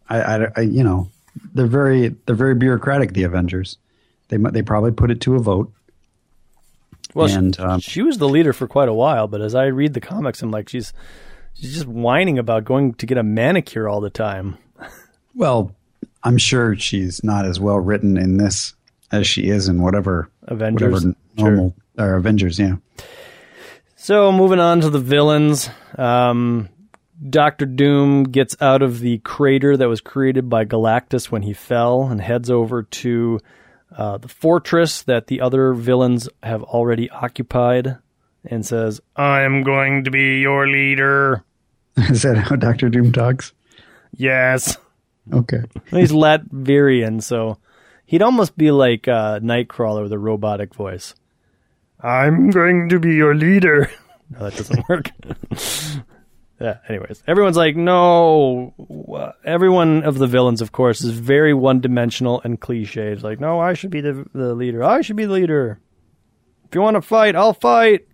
I, 0.10 0.22
I, 0.22 0.48
I, 0.56 0.62
you 0.62 0.84
know, 0.84 1.10
they're 1.54 1.68
very 1.68 2.10
they're 2.26 2.36
very 2.36 2.56
bureaucratic. 2.56 3.14
The 3.14 3.24
Avengers, 3.24 3.78
they 4.30 4.38
they 4.38 4.62
probably 4.62 4.92
put 4.92 5.12
it 5.12 5.22
to 5.22 5.36
a 5.36 5.40
vote. 5.40 5.72
Well, 7.16 7.28
she- 7.28 7.60
um, 7.64 7.80
she 7.80 8.02
was 8.04 8.20
the 8.20 8.30
leader 8.30 8.54
for 8.54 8.68
quite 8.68 8.90
a 8.90 8.94
while, 8.94 9.28
but 9.28 9.42
as 9.42 9.56
I 9.56 9.66
read 9.66 9.94
the 9.96 10.02
comics, 10.02 10.42
I'm 10.44 10.52
like, 10.52 10.70
she's 10.70 10.94
she's 11.54 11.74
just 11.74 11.88
whining 11.88 12.38
about 12.38 12.64
going 12.66 12.94
to 12.96 13.06
get 13.08 13.18
a 13.18 13.24
manicure 13.24 13.90
all 13.90 14.02
the 14.02 14.10
time. 14.12 14.58
Well, 15.34 15.76
I'm 16.24 16.38
sure 16.38 16.76
she's 16.76 17.24
not 17.24 17.46
as 17.46 17.60
well 17.60 17.78
written 17.80 18.18
in 18.18 18.38
this 18.38 18.74
as 19.12 19.26
she 19.28 19.48
is 19.50 19.68
in 19.68 19.82
whatever 19.82 20.30
Avengers, 20.44 20.92
whatever 21.06 21.16
normal 21.38 21.76
or 21.98 22.16
Avengers. 22.16 22.58
Yeah. 22.60 22.76
So 23.96 24.32
moving 24.32 24.60
on 24.60 24.82
to 24.82 24.90
the 24.90 25.00
villains, 25.00 25.70
um, 25.98 26.70
Doctor 27.30 27.66
Doom 27.66 28.24
gets 28.26 28.56
out 28.62 28.82
of 28.82 29.00
the 29.00 29.20
crater 29.20 29.78
that 29.78 29.88
was 29.88 30.02
created 30.02 30.50
by 30.50 30.66
Galactus 30.66 31.32
when 31.32 31.42
he 31.44 31.54
fell 31.54 32.04
and 32.04 32.20
heads 32.22 32.50
over 32.52 32.84
to 32.84 33.40
uh, 33.98 34.18
the 34.18 34.28
fortress 34.28 35.02
that 35.04 35.28
the 35.28 35.42
other 35.42 35.74
villains 35.74 36.28
have 36.44 36.64
already 36.64 37.10
occupied, 37.10 37.98
and 38.46 38.66
says, 38.66 39.02
"I'm 39.16 39.64
going 39.64 40.04
to 40.04 40.12
be 40.12 40.40
your 40.42 40.68
leader." 40.68 41.44
Is 41.98 42.24
that 42.24 42.38
how 42.38 42.56
Doctor 42.58 42.90
Doom 42.90 43.12
talks? 43.12 43.54
Yes, 44.18 44.78
Okay. 45.34 45.64
he's 45.92 46.12
Latvian, 46.12 47.22
so 47.24 47.58
he'd 48.06 48.22
almost 48.22 48.58
be 48.58 48.70
like 48.72 49.08
uh, 49.08 49.40
Nightcrawler 49.40 50.04
with 50.04 50.12
a 50.14 50.20
robotic 50.20 50.74
voice. 50.76 51.16
I'm 52.02 52.50
going 52.52 52.90
to 52.90 53.00
be 53.00 53.16
your 53.16 53.34
leader. 53.36 53.90
No, 54.30 54.50
that 54.50 54.56
doesn't 54.58 54.90
work. 54.90 55.12
yeah. 56.60 56.78
Anyways, 56.88 57.24
everyone's 57.28 57.58
like, 57.58 57.76
no. 57.76 58.74
Everyone 59.44 60.04
of 60.04 60.18
the 60.18 60.28
villains, 60.28 60.62
of 60.62 60.72
course, 60.72 61.02
is 61.02 61.12
very 61.12 61.54
one-dimensional 61.54 62.42
and 62.44 62.60
cliche. 62.60 63.12
It's 63.12 63.24
like, 63.24 63.40
no, 63.40 63.60
I 63.60 63.74
should 63.74 63.92
be 63.92 64.02
the 64.02 64.26
the 64.34 64.54
leader. 64.54 64.84
I 64.84 65.02
should 65.02 65.16
be 65.16 65.26
the 65.26 65.34
leader. 65.34 65.80
If 66.68 66.76
you 66.76 66.82
want 66.82 66.96
to 66.96 67.02
fight, 67.02 67.36
I'll 67.36 67.54
fight. 67.54 68.08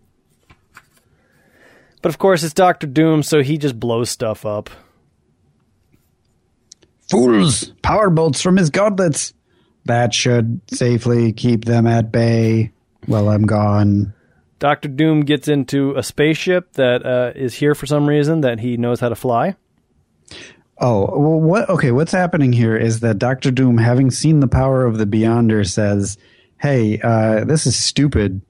But 2.01 2.09
of 2.09 2.17
course, 2.17 2.43
it's 2.43 2.53
Doctor 2.53 2.87
Doom, 2.87 3.21
so 3.23 3.43
he 3.43 3.57
just 3.57 3.79
blows 3.79 4.09
stuff 4.09 4.45
up. 4.45 4.69
Fools! 7.09 7.73
Power 7.81 8.09
bolts 8.09 8.41
from 8.41 8.57
his 8.57 8.69
gauntlets. 8.69 9.33
That 9.85 10.13
should 10.13 10.61
safely 10.71 11.33
keep 11.33 11.65
them 11.65 11.85
at 11.85 12.11
bay 12.11 12.71
while 13.05 13.29
I'm 13.29 13.45
gone. 13.45 14.13
Doctor 14.61 14.89
Doom 14.89 15.21
gets 15.21 15.47
into 15.47 15.95
a 15.97 16.03
spaceship 16.03 16.73
that 16.73 17.03
uh, 17.03 17.31
is 17.35 17.55
here 17.55 17.73
for 17.73 17.87
some 17.87 18.07
reason 18.07 18.41
that 18.41 18.59
he 18.59 18.77
knows 18.77 18.99
how 18.99 19.09
to 19.09 19.15
fly. 19.15 19.55
Oh, 20.77 21.07
well, 21.19 21.41
what? 21.41 21.67
Okay, 21.67 21.91
what's 21.91 22.11
happening 22.11 22.53
here 22.53 22.77
is 22.77 22.99
that 22.99 23.17
Doctor 23.17 23.49
Doom, 23.49 23.79
having 23.79 24.11
seen 24.11 24.39
the 24.39 24.47
power 24.47 24.85
of 24.85 24.99
the 24.99 25.05
Beyonder, 25.05 25.67
says, 25.67 26.15
"Hey, 26.59 27.01
uh, 27.01 27.43
this 27.43 27.65
is 27.65 27.75
stupid. 27.75 28.41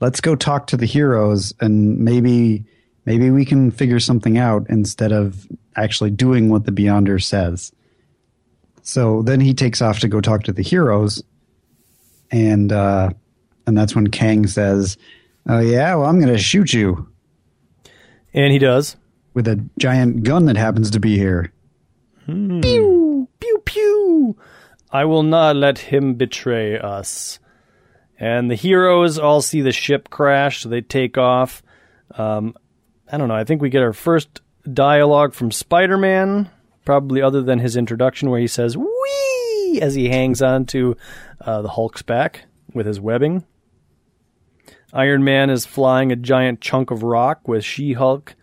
Let's 0.00 0.20
go 0.20 0.34
talk 0.34 0.66
to 0.66 0.76
the 0.76 0.84
heroes, 0.84 1.54
and 1.60 2.00
maybe 2.00 2.64
maybe 3.06 3.30
we 3.30 3.44
can 3.44 3.70
figure 3.70 4.00
something 4.00 4.38
out 4.38 4.66
instead 4.68 5.12
of 5.12 5.46
actually 5.76 6.10
doing 6.10 6.48
what 6.48 6.66
the 6.66 6.72
Beyonder 6.72 7.22
says." 7.22 7.70
So 8.82 9.22
then 9.22 9.38
he 9.38 9.54
takes 9.54 9.80
off 9.80 10.00
to 10.00 10.08
go 10.08 10.20
talk 10.20 10.42
to 10.44 10.52
the 10.52 10.62
heroes, 10.62 11.22
and 12.32 12.72
uh, 12.72 13.10
and 13.64 13.78
that's 13.78 13.94
when 13.94 14.08
Kang 14.08 14.48
says, 14.48 14.96
"Oh 15.48 15.60
yeah, 15.60 15.94
well 15.94 16.06
I'm 16.06 16.20
going 16.20 16.32
to 16.32 16.38
shoot 16.38 16.72
you 16.72 17.08
And 18.34 18.52
he 18.52 18.58
does. 18.58 18.96
with 19.34 19.48
a 19.48 19.64
giant 19.78 20.22
gun 20.24 20.46
that 20.46 20.56
happens 20.56 20.90
to 20.90 21.00
be 21.00 21.16
here." 21.18 21.52
Pew 22.26 23.28
pew. 23.40 23.58
Pew. 23.64 24.36
I 24.90 25.04
will 25.04 25.22
not 25.22 25.56
let 25.56 25.78
him 25.78 26.14
betray 26.14 26.78
us. 26.78 27.38
And 28.18 28.50
the 28.50 28.54
heroes 28.54 29.18
all 29.18 29.40
see 29.40 29.60
the 29.62 29.72
ship 29.72 30.10
crash, 30.10 30.60
so 30.62 30.68
they 30.68 30.80
take 30.82 31.16
off. 31.18 31.62
Um, 32.16 32.54
I 33.10 33.16
don't 33.18 33.28
know. 33.28 33.34
I 33.34 33.44
think 33.44 33.60
we 33.62 33.70
get 33.70 33.82
our 33.82 33.92
first 33.92 34.40
dialogue 34.72 35.34
from 35.34 35.50
Spider-Man, 35.50 36.48
probably 36.84 37.20
other 37.22 37.42
than 37.42 37.58
his 37.58 37.76
introduction, 37.76 38.30
where 38.30 38.40
he 38.40 38.46
says 38.46 38.76
"wee" 38.76 39.80
as 39.80 39.94
he 39.94 40.08
hangs 40.10 40.40
onto 40.42 40.94
uh, 41.40 41.62
the 41.62 41.70
Hulk's 41.70 42.02
back 42.02 42.44
with 42.74 42.86
his 42.86 43.00
webbing. 43.00 43.44
Iron 44.92 45.24
Man 45.24 45.50
is 45.50 45.64
flying 45.64 46.12
a 46.12 46.16
giant 46.16 46.60
chunk 46.60 46.90
of 46.90 47.02
rock 47.02 47.48
with 47.48 47.64
She-Hulk, 47.64 48.34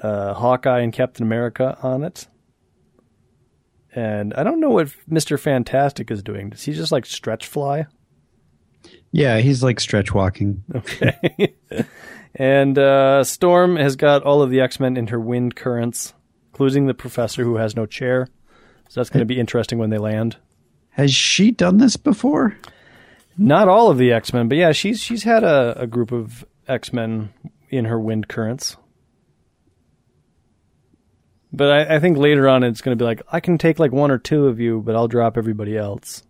uh, 0.00 0.34
Hawkeye, 0.34 0.80
and 0.80 0.92
Captain 0.92 1.24
America 1.24 1.76
on 1.82 2.04
it. 2.04 2.28
And 3.94 4.34
I 4.34 4.44
don't 4.44 4.60
know 4.60 4.70
what 4.70 4.94
Mister 5.08 5.38
Fantastic 5.38 6.10
is 6.10 6.22
doing. 6.22 6.50
Does 6.50 6.62
he 6.62 6.74
just 6.74 6.92
like 6.92 7.06
stretch 7.06 7.46
fly? 7.46 7.86
Yeah, 9.10 9.38
he's 9.38 9.62
like 9.62 9.80
stretch 9.80 10.12
walking. 10.12 10.62
Okay. 10.74 11.54
and 12.34 12.78
uh, 12.78 13.24
Storm 13.24 13.76
has 13.76 13.96
got 13.96 14.22
all 14.22 14.42
of 14.42 14.50
the 14.50 14.60
X 14.60 14.78
Men 14.78 14.98
in 14.98 15.06
her 15.06 15.18
wind 15.18 15.56
currents, 15.56 16.12
including 16.52 16.86
the 16.86 16.94
Professor 16.94 17.42
who 17.42 17.56
has 17.56 17.74
no 17.74 17.86
chair. 17.86 18.28
So 18.88 19.00
that's 19.00 19.10
going 19.10 19.20
to 19.20 19.26
be 19.26 19.40
interesting 19.40 19.78
when 19.78 19.90
they 19.90 19.98
land. 19.98 20.36
Has 20.90 21.12
she 21.12 21.50
done 21.50 21.78
this 21.78 21.96
before? 21.96 22.56
Not 23.38 23.68
all 23.68 23.90
of 23.90 23.98
the 23.98 24.12
X 24.12 24.32
Men, 24.32 24.48
but 24.48 24.56
yeah, 24.56 24.72
she's 24.72 25.00
she's 25.00 25.24
had 25.24 25.44
a, 25.44 25.82
a 25.82 25.86
group 25.86 26.12
of 26.12 26.44
X 26.66 26.92
Men 26.92 27.30
in 27.68 27.84
her 27.84 28.00
wind 28.00 28.28
currents. 28.28 28.76
But 31.52 31.70
I, 31.70 31.96
I 31.96 31.98
think 32.00 32.18
later 32.18 32.48
on 32.48 32.62
it's 32.64 32.80
going 32.80 32.96
to 32.96 33.02
be 33.02 33.06
like 33.06 33.22
I 33.30 33.40
can 33.40 33.58
take 33.58 33.78
like 33.78 33.92
one 33.92 34.10
or 34.10 34.18
two 34.18 34.46
of 34.46 34.60
you, 34.60 34.80
but 34.80 34.94
I'll 34.94 35.08
drop 35.08 35.36
everybody 35.36 35.76
else. 35.76 36.22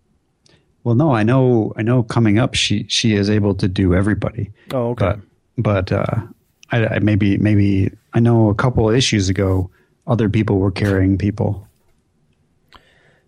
Well, 0.84 0.94
no, 0.94 1.12
I 1.12 1.24
know. 1.24 1.72
I 1.76 1.82
know. 1.82 2.04
Coming 2.04 2.38
up, 2.38 2.54
she 2.54 2.86
she 2.88 3.14
is 3.14 3.28
able 3.28 3.54
to 3.56 3.66
do 3.66 3.94
everybody. 3.94 4.52
Oh, 4.72 4.90
okay. 4.90 5.16
But 5.58 5.88
but 5.88 5.92
uh, 5.92 6.22
I, 6.70 6.86
I 6.86 6.98
maybe 7.00 7.38
maybe 7.38 7.90
I 8.12 8.20
know 8.20 8.50
a 8.50 8.54
couple 8.54 8.88
of 8.88 8.94
issues 8.94 9.28
ago, 9.28 9.70
other 10.06 10.28
people 10.28 10.58
were 10.58 10.70
carrying 10.70 11.18
people. 11.18 11.66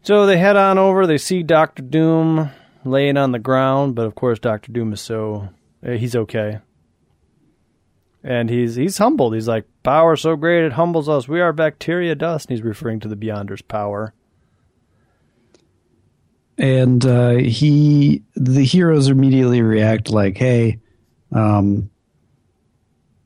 So 0.02 0.24
they 0.26 0.38
head 0.38 0.56
on 0.56 0.78
over. 0.78 1.06
They 1.06 1.18
see 1.18 1.42
Doctor 1.42 1.82
Doom 1.82 2.50
laying 2.84 3.16
on 3.16 3.32
the 3.32 3.38
ground, 3.38 3.94
but 3.94 4.06
of 4.06 4.14
course 4.14 4.38
Doctor 4.38 4.72
Doom 4.72 4.92
is 4.92 5.00
so 5.00 5.48
he's 5.82 6.16
okay, 6.16 6.60
and 8.22 8.48
he's 8.50 8.74
he's 8.74 8.98
humbled. 8.98 9.34
He's 9.34 9.48
like, 9.48 9.64
"Power 9.82 10.16
so 10.16 10.36
great 10.36 10.64
it 10.64 10.72
humbles 10.72 11.08
us. 11.08 11.28
We 11.28 11.40
are 11.40 11.52
bacteria 11.52 12.14
dust." 12.14 12.48
And 12.48 12.56
he's 12.58 12.64
referring 12.64 13.00
to 13.00 13.08
the 13.08 13.16
Beyonder's 13.16 13.62
power. 13.62 14.12
and 16.56 17.06
uh, 17.06 17.36
he 17.36 18.22
the 18.34 18.64
heroes 18.64 19.08
immediately 19.08 19.62
react 19.62 20.10
like 20.10 20.36
hey 20.36 20.78
um, 21.32 21.88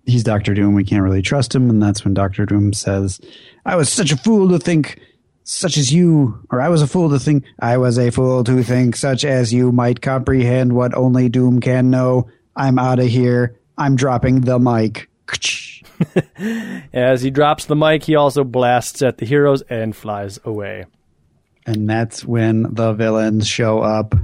he's 0.05 0.25
dr 0.25 0.53
doom 0.55 0.75
we 0.75 0.85
can't 0.85 1.03
really 1.03 1.23
trust 1.23 1.55
him 1.55 1.71
and 1.71 1.83
that's 1.83 2.05
when 2.05 2.13
dr 2.15 2.45
doom 2.47 2.73
says 2.73 3.21
i 3.65 3.75
was 3.77 3.89
such 3.91 4.13
a 4.13 4.17
fool 4.17 4.49
to 4.51 4.59
think 4.59 5.01
such 5.45 5.77
as 5.77 5.93
you 5.93 6.39
or 6.51 6.61
i 6.61 6.69
was 6.69 6.83
a 6.83 6.87
fool 6.87 7.11
to 7.11 7.19
think 7.19 7.45
i 7.61 7.77
was 7.77 7.99
a 7.99 8.11
fool 8.11 8.45
to 8.45 8.63
think 8.63 8.97
such 8.97 9.25
as 9.25 9.53
you 9.53 9.73
might 9.73 10.01
comprehend 10.01 10.73
what 10.73 10.95
only 10.95 11.29
doom 11.29 11.61
can 11.61 11.91
know 11.91 12.29
i'm 12.57 12.79
out 12.79 12.99
of 12.99 13.07
here 13.07 13.57
i'm 13.79 13.97
dropping 13.97 14.43
the 14.43 14.59
mic 14.59 15.09
As 16.93 17.23
he 17.23 17.31
drops 17.31 17.67
the 17.67 17.77
mic, 17.77 18.03
he 18.03 18.17
also 18.17 18.43
blasts 18.43 19.03
at 19.03 19.19
the 19.19 19.27
heroes 19.27 19.63
and 19.71 19.95
flies 19.95 20.39
away. 20.45 20.87
and 21.65 21.89
that's 21.89 22.25
when 22.25 22.75
the 22.75 22.93
villains 22.93 23.47
show 23.47 23.81
up 23.81 24.15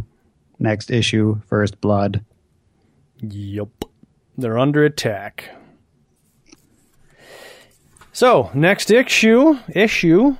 next 0.59 0.90
issue 0.90 1.40
first 1.46 1.81
blood 1.81 2.24
Yup. 3.20 3.85
They're 4.37 4.59
under 4.59 4.85
attack. 4.85 5.50
So, 8.12 8.50
next 8.54 8.90
issue, 8.90 9.59
issue. 9.74 10.37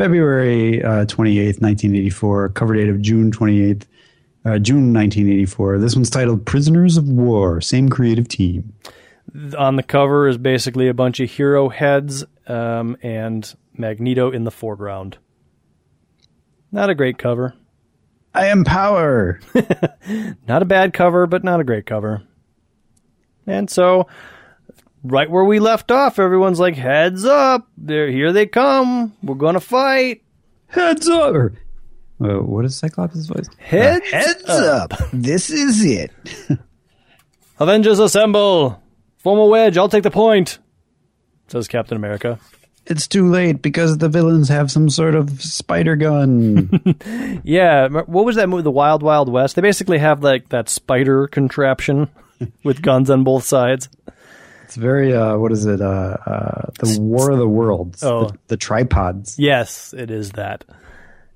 February 0.00 0.82
uh, 0.82 1.04
28th, 1.04 1.60
1984, 1.60 2.48
cover 2.48 2.72
date 2.72 2.88
of 2.88 3.02
June 3.02 3.30
28th, 3.30 3.82
uh, 4.46 4.58
June 4.58 4.94
1984. 4.94 5.78
This 5.78 5.94
one's 5.94 6.08
titled 6.08 6.46
Prisoners 6.46 6.96
of 6.96 7.06
War, 7.06 7.60
same 7.60 7.90
creative 7.90 8.26
team. 8.26 8.72
On 9.58 9.76
the 9.76 9.82
cover 9.82 10.26
is 10.26 10.38
basically 10.38 10.88
a 10.88 10.94
bunch 10.94 11.20
of 11.20 11.30
hero 11.30 11.68
heads 11.68 12.24
um, 12.46 12.96
and 13.02 13.54
Magneto 13.74 14.30
in 14.30 14.44
the 14.44 14.50
foreground. 14.50 15.18
Not 16.72 16.88
a 16.88 16.94
great 16.94 17.18
cover. 17.18 17.52
I 18.32 18.46
am 18.46 18.64
power. 18.64 19.38
Not 20.48 20.62
a 20.62 20.64
bad 20.64 20.94
cover, 20.94 21.26
but 21.26 21.44
not 21.44 21.60
a 21.60 21.64
great 21.64 21.84
cover. 21.84 22.22
And 23.46 23.68
so, 23.68 24.06
right 25.02 25.30
where 25.30 25.44
we 25.44 25.58
left 25.58 25.90
off, 25.90 26.18
everyone's 26.18 26.60
like, 26.60 26.74
heads 26.76 27.24
up. 27.24 27.68
They're, 27.76 28.10
here 28.10 28.32
they 28.32 28.46
come. 28.46 29.14
We're 29.22 29.34
going 29.34 29.54
to 29.54 29.60
fight. 29.60 30.22
Heads 30.68 31.08
up. 31.08 31.34
Or, 31.34 31.52
uh, 32.22 32.38
what 32.42 32.64
is 32.64 32.76
Cyclops' 32.76 33.26
voice? 33.26 33.48
Heads, 33.58 34.10
Heads 34.10 34.48
up. 34.48 34.92
This 35.12 35.50
is 35.50 35.84
it. 35.84 36.12
Avengers 37.58 37.98
assemble! 37.98 38.82
Form 39.18 39.38
a 39.38 39.46
wedge, 39.46 39.76
I'll 39.76 39.88
take 39.90 40.02
the 40.02 40.10
point, 40.10 40.58
says 41.48 41.68
Captain 41.68 41.96
America. 41.96 42.38
It's 42.86 43.06
too 43.06 43.28
late 43.30 43.60
because 43.60 43.98
the 43.98 44.08
villains 44.08 44.48
have 44.48 44.70
some 44.70 44.88
sort 44.88 45.14
of 45.14 45.42
spider 45.42 45.94
gun. 45.96 46.70
Yeah, 47.44 47.88
what 47.88 48.24
was 48.24 48.36
that 48.36 48.48
movie, 48.48 48.62
The 48.62 48.70
Wild 48.70 49.02
Wild 49.02 49.28
West? 49.30 49.56
They 49.56 49.62
basically 49.62 49.98
have 49.98 50.22
like 50.22 50.48
that 50.50 50.68
spider 50.68 51.26
contraption 51.26 52.08
with 52.64 52.82
guns 52.82 53.10
on 53.10 53.24
both 53.24 53.44
sides. 53.44 53.88
It's 54.70 54.76
very, 54.76 55.12
uh, 55.12 55.36
what 55.36 55.50
is 55.50 55.66
it? 55.66 55.80
Uh, 55.80 56.16
uh, 56.24 56.70
the 56.78 57.00
War 57.00 57.32
of 57.32 57.38
the 57.38 57.48
Worlds. 57.48 58.04
Oh. 58.04 58.26
The, 58.26 58.38
the 58.46 58.56
tripods. 58.56 59.36
Yes, 59.36 59.92
it 59.92 60.12
is 60.12 60.30
that. 60.32 60.64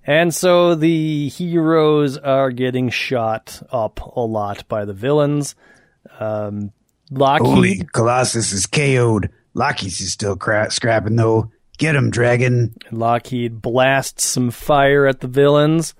And 0.06 0.32
so 0.32 0.76
the 0.76 1.28
heroes 1.30 2.16
are 2.16 2.52
getting 2.52 2.90
shot 2.90 3.60
up 3.72 3.98
a 4.14 4.20
lot 4.20 4.68
by 4.68 4.84
the 4.84 4.92
villains. 4.92 5.56
Um, 6.20 6.70
Lockheed 7.10 7.92
Colossus 7.92 8.52
is 8.52 8.66
KO'd. 8.66 9.30
Lockheed's 9.52 10.00
is 10.00 10.12
still 10.12 10.36
cra- 10.36 10.70
scrapping 10.70 11.16
though. 11.16 11.50
Get 11.76 11.96
him, 11.96 12.10
Dragon. 12.10 12.76
Lockheed 12.92 13.60
blasts 13.60 14.28
some 14.28 14.52
fire 14.52 15.08
at 15.08 15.18
the 15.18 15.26
villains. 15.26 15.96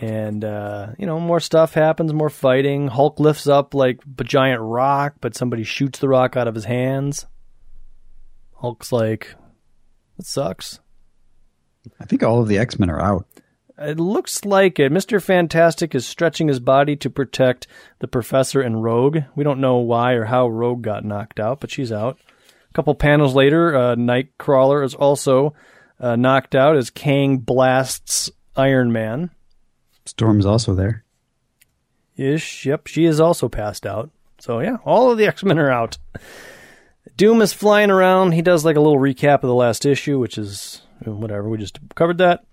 And, 0.00 0.46
uh, 0.46 0.88
you 0.98 1.04
know, 1.04 1.20
more 1.20 1.40
stuff 1.40 1.74
happens, 1.74 2.14
more 2.14 2.30
fighting. 2.30 2.88
Hulk 2.88 3.20
lifts 3.20 3.46
up 3.46 3.74
like 3.74 4.00
a 4.18 4.24
giant 4.24 4.62
rock, 4.62 5.16
but 5.20 5.36
somebody 5.36 5.62
shoots 5.62 5.98
the 5.98 6.08
rock 6.08 6.36
out 6.38 6.48
of 6.48 6.54
his 6.54 6.64
hands. 6.64 7.26
Hulk's 8.56 8.92
like, 8.92 9.34
that 10.16 10.24
sucks. 10.24 10.80
I 12.00 12.06
think 12.06 12.22
all 12.22 12.40
of 12.40 12.48
the 12.48 12.56
X 12.56 12.78
Men 12.78 12.88
are 12.88 13.00
out. 13.00 13.26
It 13.78 14.00
looks 14.00 14.44
like 14.44 14.78
it. 14.78 14.90
Mr. 14.90 15.22
Fantastic 15.22 15.94
is 15.94 16.06
stretching 16.06 16.48
his 16.48 16.60
body 16.60 16.96
to 16.96 17.10
protect 17.10 17.66
the 17.98 18.08
Professor 18.08 18.60
and 18.62 18.82
Rogue. 18.82 19.18
We 19.34 19.44
don't 19.44 19.60
know 19.60 19.78
why 19.78 20.12
or 20.12 20.24
how 20.24 20.48
Rogue 20.48 20.82
got 20.82 21.04
knocked 21.04 21.40
out, 21.40 21.60
but 21.60 21.70
she's 21.70 21.92
out. 21.92 22.18
A 22.70 22.72
couple 22.72 22.94
panels 22.94 23.34
later, 23.34 23.74
uh, 23.74 23.94
Nightcrawler 23.96 24.84
is 24.84 24.94
also 24.94 25.54
uh, 25.98 26.16
knocked 26.16 26.54
out 26.54 26.76
as 26.76 26.90
Kang 26.90 27.38
blasts 27.38 28.30
Iron 28.56 28.92
Man. 28.92 29.30
Storm's 30.10 30.44
also 30.44 30.74
there. 30.74 31.04
Ish. 32.16 32.66
Yep, 32.66 32.88
she 32.88 33.04
is 33.04 33.20
also 33.20 33.48
passed 33.48 33.86
out. 33.86 34.10
So 34.40 34.58
yeah, 34.58 34.78
all 34.84 35.10
of 35.10 35.18
the 35.18 35.26
X 35.28 35.44
Men 35.44 35.58
are 35.58 35.70
out. 35.70 35.98
Doom 37.16 37.40
is 37.40 37.52
flying 37.52 37.90
around. 37.90 38.32
He 38.32 38.42
does 38.42 38.64
like 38.64 38.76
a 38.76 38.80
little 38.80 38.98
recap 38.98 39.36
of 39.36 39.42
the 39.42 39.54
last 39.54 39.86
issue, 39.86 40.18
which 40.18 40.36
is 40.36 40.82
whatever. 41.04 41.48
We 41.48 41.58
just 41.58 41.78
covered 41.94 42.18
that. 42.18 42.44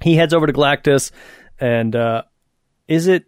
He 0.00 0.14
heads 0.14 0.32
over 0.32 0.46
to 0.46 0.52
Galactus, 0.52 1.10
and 1.58 1.96
uh, 1.96 2.22
is 2.86 3.08
it 3.08 3.24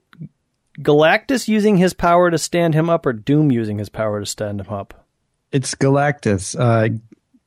Galactus 0.78 1.48
using 1.48 1.78
his 1.78 1.94
power 1.94 2.30
to 2.30 2.38
stand 2.38 2.74
him 2.74 2.88
up, 2.88 3.06
or 3.06 3.12
Doom 3.12 3.50
using 3.50 3.78
his 3.78 3.88
power 3.88 4.20
to 4.20 4.26
stand 4.26 4.60
him 4.60 4.72
up? 4.72 5.06
It's 5.50 5.74
Galactus. 5.74 6.58
Uh, 6.58 6.96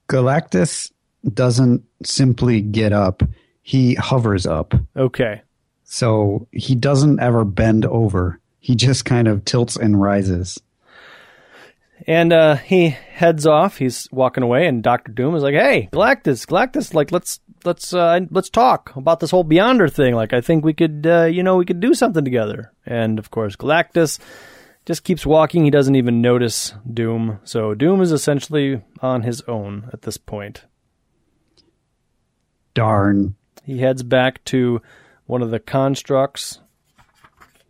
Galactus 0.10 0.92
doesn't 1.32 1.84
simply 2.04 2.62
get 2.62 2.92
up; 2.92 3.24
he 3.62 3.94
hovers 3.96 4.46
up. 4.46 4.74
Okay, 4.98 5.42
So 5.94 6.48
he 6.54 6.74
doesn't 6.74 7.20
ever 7.20 7.44
bend 7.44 7.86
over. 7.86 8.40
He 8.60 8.76
just 8.76 9.04
kind 9.04 9.28
of 9.28 9.44
tilts 9.44 9.76
and 9.76 10.02
rises. 10.02 10.58
And 12.08 12.32
uh, 12.32 12.56
he 12.56 12.92
heads 12.92 13.46
off. 13.46 13.76
He's 13.76 14.08
walking 14.10 14.42
away, 14.42 14.68
and 14.68 14.82
Doctor 14.82 15.12
Doom 15.12 15.36
is 15.36 15.44
like, 15.44 15.54
"Hey, 15.54 15.90
Galactus, 15.92 16.46
Galactus, 16.46 16.94
like 16.94 17.12
let's 17.12 17.42
let's 17.66 17.94
uh, 17.94 18.22
let's 18.30 18.50
talk 18.50 18.96
about 18.96 19.20
this 19.20 19.32
whole 19.32 19.44
Beyonder 19.44 19.92
thing. 19.92 20.16
Like, 20.16 20.32
I 20.32 20.40
think 20.40 20.64
we 20.64 20.74
could, 20.74 21.06
uh, 21.06 21.26
you 21.26 21.44
know, 21.44 21.58
we 21.58 21.66
could 21.66 21.82
do 21.82 21.94
something 21.94 22.24
together." 22.24 22.72
And 22.86 23.20
of 23.20 23.30
course, 23.30 23.58
Galactus 23.58 24.18
just 24.86 25.04
keeps 25.04 25.26
walking. 25.26 25.66
He 25.66 25.72
doesn't 25.72 25.98
even 25.98 26.22
notice 26.22 26.74
Doom. 26.92 27.42
So 27.44 27.76
Doom 27.76 28.00
is 28.00 28.14
essentially 28.14 28.82
on 29.02 29.24
his 29.24 29.42
own 29.42 29.90
at 29.92 30.04
this 30.04 30.16
point. 30.16 30.64
Darn. 32.76 33.36
He 33.66 33.80
heads 33.80 34.04
back 34.04 34.42
to 34.46 34.82
one 35.32 35.42
of 35.42 35.50
the 35.50 35.62
constructs, 35.62 36.60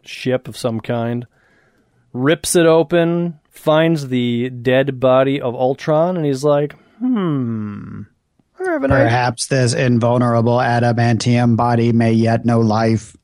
ship 0.02 0.48
of 0.48 0.58
some 0.58 0.80
kind, 0.80 1.28
rips 2.12 2.56
it 2.56 2.66
open, 2.66 3.40
finds 3.52 4.08
the 4.08 4.50
dead 4.50 5.00
body 5.00 5.40
of 5.40 5.54
Ultron, 5.54 6.18
and 6.18 6.26
he's 6.26 6.44
like, 6.44 6.74
hmm. 6.98 8.02
Idea. 8.60 8.80
Perhaps 8.80 9.46
this 9.48 9.74
invulnerable 9.76 10.58
adamantium 10.58 11.56
body 11.56 11.92
may 11.92 12.14
yet 12.14 12.46
know 12.46 12.62
life. 12.62 13.16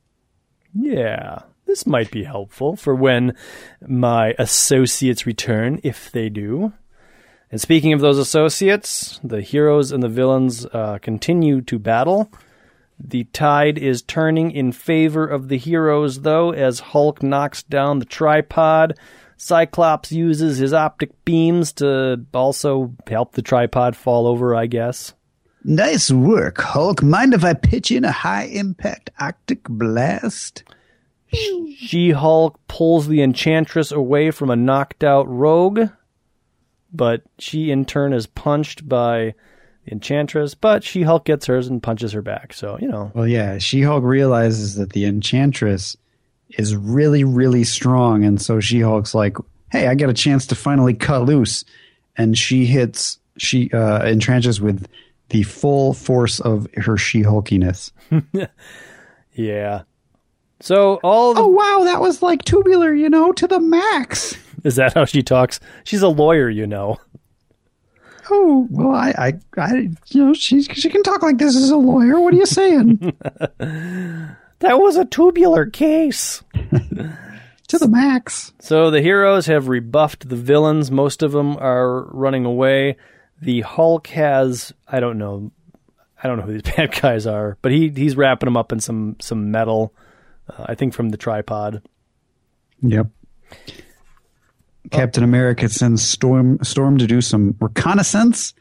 Yeah, 0.72 1.40
this 1.66 1.84
might 1.84 2.12
be 2.12 2.22
helpful 2.22 2.76
for 2.76 2.94
when 2.94 3.36
my 3.88 4.36
associates 4.38 5.26
return, 5.26 5.80
if 5.82 6.12
they 6.12 6.28
do. 6.28 6.72
And 7.50 7.60
speaking 7.60 7.92
of 7.92 8.00
those 8.00 8.18
associates, 8.18 9.18
the 9.24 9.40
heroes 9.40 9.90
and 9.90 10.00
the 10.00 10.08
villains 10.08 10.64
uh, 10.66 10.98
continue 11.02 11.60
to 11.62 11.78
battle. 11.80 12.30
The 13.00 13.24
tide 13.24 13.78
is 13.78 14.02
turning 14.02 14.50
in 14.50 14.72
favor 14.72 15.26
of 15.26 15.48
the 15.48 15.58
heroes, 15.58 16.22
though, 16.22 16.50
as 16.50 16.80
Hulk 16.80 17.22
knocks 17.22 17.62
down 17.62 18.00
the 18.00 18.04
tripod. 18.04 18.98
Cyclops 19.36 20.10
uses 20.10 20.58
his 20.58 20.74
optic 20.74 21.24
beams 21.24 21.72
to 21.74 22.24
also 22.34 22.94
help 23.06 23.32
the 23.32 23.42
tripod 23.42 23.94
fall 23.94 24.26
over, 24.26 24.54
I 24.54 24.66
guess. 24.66 25.14
Nice 25.62 26.10
work, 26.10 26.60
Hulk. 26.60 27.02
Mind 27.02 27.34
if 27.34 27.44
I 27.44 27.54
pitch 27.54 27.90
in 27.90 28.04
a 28.04 28.10
high 28.10 28.44
impact 28.44 29.10
Arctic 29.18 29.64
blast? 29.64 30.64
She 31.30 32.10
Hulk 32.10 32.58
pulls 32.68 33.06
the 33.06 33.22
Enchantress 33.22 33.92
away 33.92 34.30
from 34.30 34.50
a 34.50 34.56
knocked 34.56 35.04
out 35.04 35.28
rogue, 35.28 35.90
but 36.92 37.22
she 37.38 37.70
in 37.70 37.84
turn 37.84 38.12
is 38.12 38.26
punched 38.26 38.88
by 38.88 39.34
Enchantress, 39.90 40.54
but 40.54 40.84
She 40.84 41.02
Hulk 41.02 41.24
gets 41.24 41.46
hers 41.46 41.68
and 41.68 41.82
punches 41.82 42.12
her 42.12 42.22
back. 42.22 42.52
So, 42.52 42.78
you 42.80 42.88
know, 42.88 43.10
Well, 43.14 43.26
yeah, 43.26 43.58
She 43.58 43.82
Hulk 43.82 44.04
realizes 44.04 44.74
that 44.76 44.92
the 44.92 45.04
Enchantress 45.04 45.96
is 46.50 46.74
really, 46.76 47.24
really 47.24 47.64
strong. 47.64 48.24
And 48.24 48.40
so 48.40 48.60
She 48.60 48.80
Hulk's 48.80 49.14
like, 49.14 49.36
hey, 49.70 49.86
I 49.88 49.94
got 49.94 50.10
a 50.10 50.14
chance 50.14 50.46
to 50.48 50.54
finally 50.54 50.94
cut 50.94 51.24
loose. 51.24 51.64
And 52.16 52.36
she 52.36 52.66
hits 52.66 53.18
she 53.36 53.70
uh, 53.72 54.04
Enchantress 54.06 54.60
with 54.60 54.86
the 55.28 55.42
full 55.44 55.92
force 55.92 56.40
of 56.40 56.66
her 56.74 56.96
She 56.96 57.22
Hulkiness. 57.22 57.92
yeah. 59.32 59.82
So 60.60 60.98
all 61.04 61.34
the, 61.34 61.40
Oh, 61.42 61.48
wow, 61.48 61.84
that 61.84 62.00
was 62.00 62.22
like 62.22 62.44
tubular, 62.44 62.92
you 62.94 63.08
know, 63.08 63.32
to 63.32 63.46
the 63.46 63.60
max. 63.60 64.36
is 64.64 64.76
that 64.76 64.94
how 64.94 65.04
she 65.04 65.22
talks? 65.22 65.60
She's 65.84 66.02
a 66.02 66.08
lawyer, 66.08 66.48
you 66.50 66.66
know. 66.66 66.98
Oh, 68.30 68.66
well, 68.70 68.94
I, 68.94 69.14
I, 69.18 69.60
I 69.60 69.74
you 70.06 70.24
know, 70.24 70.34
she, 70.34 70.62
she 70.62 70.88
can 70.90 71.02
talk 71.02 71.22
like 71.22 71.38
this 71.38 71.56
as 71.56 71.70
a 71.70 71.76
lawyer. 71.76 72.20
What 72.20 72.34
are 72.34 72.36
you 72.36 72.46
saying? 72.46 73.16
That 74.60 74.80
was 74.80 74.96
a 74.96 75.04
tubular 75.04 75.66
case. 75.66 76.42
to 77.68 77.78
the 77.78 77.88
max. 77.88 78.52
So 78.58 78.90
the 78.90 79.00
heroes 79.00 79.46
have 79.46 79.68
rebuffed 79.68 80.28
the 80.28 80.36
villains. 80.36 80.90
Most 80.90 81.22
of 81.22 81.32
them 81.32 81.56
are 81.58 82.02
running 82.10 82.44
away. 82.44 82.96
The 83.40 83.60
Hulk 83.60 84.08
has 84.08 84.72
I 84.88 85.00
don't 85.00 85.18
know, 85.18 85.52
I 86.22 86.26
don't 86.26 86.38
know 86.38 86.44
who 86.44 86.54
these 86.54 86.62
bad 86.76 87.00
guys 87.00 87.26
are, 87.26 87.56
but 87.62 87.70
he 87.72 87.90
he's 87.90 88.16
wrapping 88.16 88.46
them 88.46 88.56
up 88.56 88.72
in 88.72 88.80
some 88.80 89.16
some 89.20 89.50
metal. 89.50 89.94
Uh, 90.48 90.64
I 90.66 90.74
think 90.74 90.94
from 90.94 91.10
the 91.10 91.16
tripod. 91.16 91.82
Yep. 92.82 93.08
Captain 94.90 95.24
America 95.24 95.68
sends 95.68 96.02
Storm 96.02 96.58
Storm 96.62 96.98
to 96.98 97.06
do 97.06 97.20
some 97.20 97.54
reconnaissance. 97.60 98.54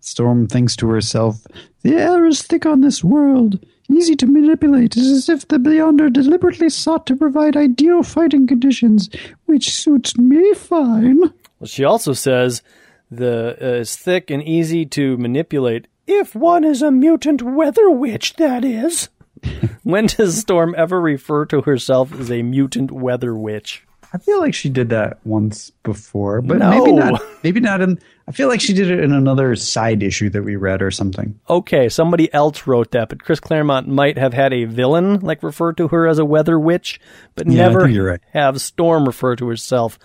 Storm 0.00 0.46
thinks 0.46 0.76
to 0.76 0.88
herself, 0.88 1.46
"The 1.82 1.94
air 1.94 2.26
is 2.26 2.42
thick 2.42 2.64
on 2.66 2.80
this 2.80 3.02
world, 3.02 3.58
easy 3.90 4.14
to 4.16 4.26
manipulate. 4.26 4.96
It 4.96 5.00
is 5.00 5.10
as 5.10 5.28
if 5.28 5.48
the 5.48 5.58
Beyonder 5.58 6.12
deliberately 6.12 6.68
sought 6.70 7.06
to 7.06 7.16
provide 7.16 7.56
ideal 7.56 8.02
fighting 8.02 8.46
conditions, 8.46 9.10
which 9.46 9.72
suits 9.72 10.16
me 10.16 10.54
fine." 10.54 11.20
Well, 11.58 11.66
she 11.66 11.84
also 11.84 12.12
says 12.12 12.62
the 13.10 13.56
uh, 13.60 13.80
is 13.80 13.96
thick 13.96 14.30
and 14.30 14.42
easy 14.42 14.86
to 14.86 15.16
manipulate 15.16 15.86
if 16.06 16.34
one 16.34 16.64
is 16.64 16.82
a 16.82 16.90
mutant 16.90 17.42
weather 17.42 17.90
witch. 17.90 18.34
That 18.34 18.64
is. 18.64 19.08
when 19.82 20.06
does 20.06 20.38
Storm 20.38 20.74
ever 20.76 21.00
refer 21.00 21.44
to 21.46 21.62
herself 21.62 22.12
as 22.18 22.30
a 22.30 22.42
mutant 22.42 22.90
weather 22.90 23.34
witch? 23.34 23.84
I 24.12 24.18
feel 24.18 24.40
like 24.40 24.54
she 24.54 24.68
did 24.70 24.88
that 24.90 25.18
once 25.24 25.70
before, 25.82 26.40
but 26.40 26.58
No. 26.58 26.70
maybe 26.70 26.92
not. 26.92 27.22
Maybe 27.44 27.60
not 27.60 27.80
in. 27.80 27.98
I 28.26 28.32
feel 28.32 28.48
like 28.48 28.60
she 28.60 28.72
did 28.72 28.90
it 28.90 29.00
in 29.00 29.12
another 29.12 29.54
side 29.56 30.02
issue 30.02 30.30
that 30.30 30.42
we 30.42 30.56
read 30.56 30.80
or 30.82 30.90
something. 30.90 31.38
okay, 31.48 31.88
somebody 31.88 32.32
else 32.32 32.66
wrote 32.66 32.90
that, 32.92 33.08
but 33.10 33.22
Chris 33.22 33.40
Claremont 33.40 33.86
might 33.88 34.16
have 34.18 34.32
had 34.34 34.52
a 34.52 34.64
villain 34.64 35.20
like 35.20 35.42
refer 35.42 35.72
to 35.74 35.88
her 35.88 36.06
as 36.06 36.18
a 36.18 36.24
weather 36.24 36.58
witch, 36.58 37.00
but 37.34 37.46
Yeah, 37.46 37.68
never 37.68 37.80
right. 38.04 38.20
have 38.32 38.60
Storm 38.60 39.04
refer 39.06 39.36
to 39.36 39.46
herself 39.48 39.98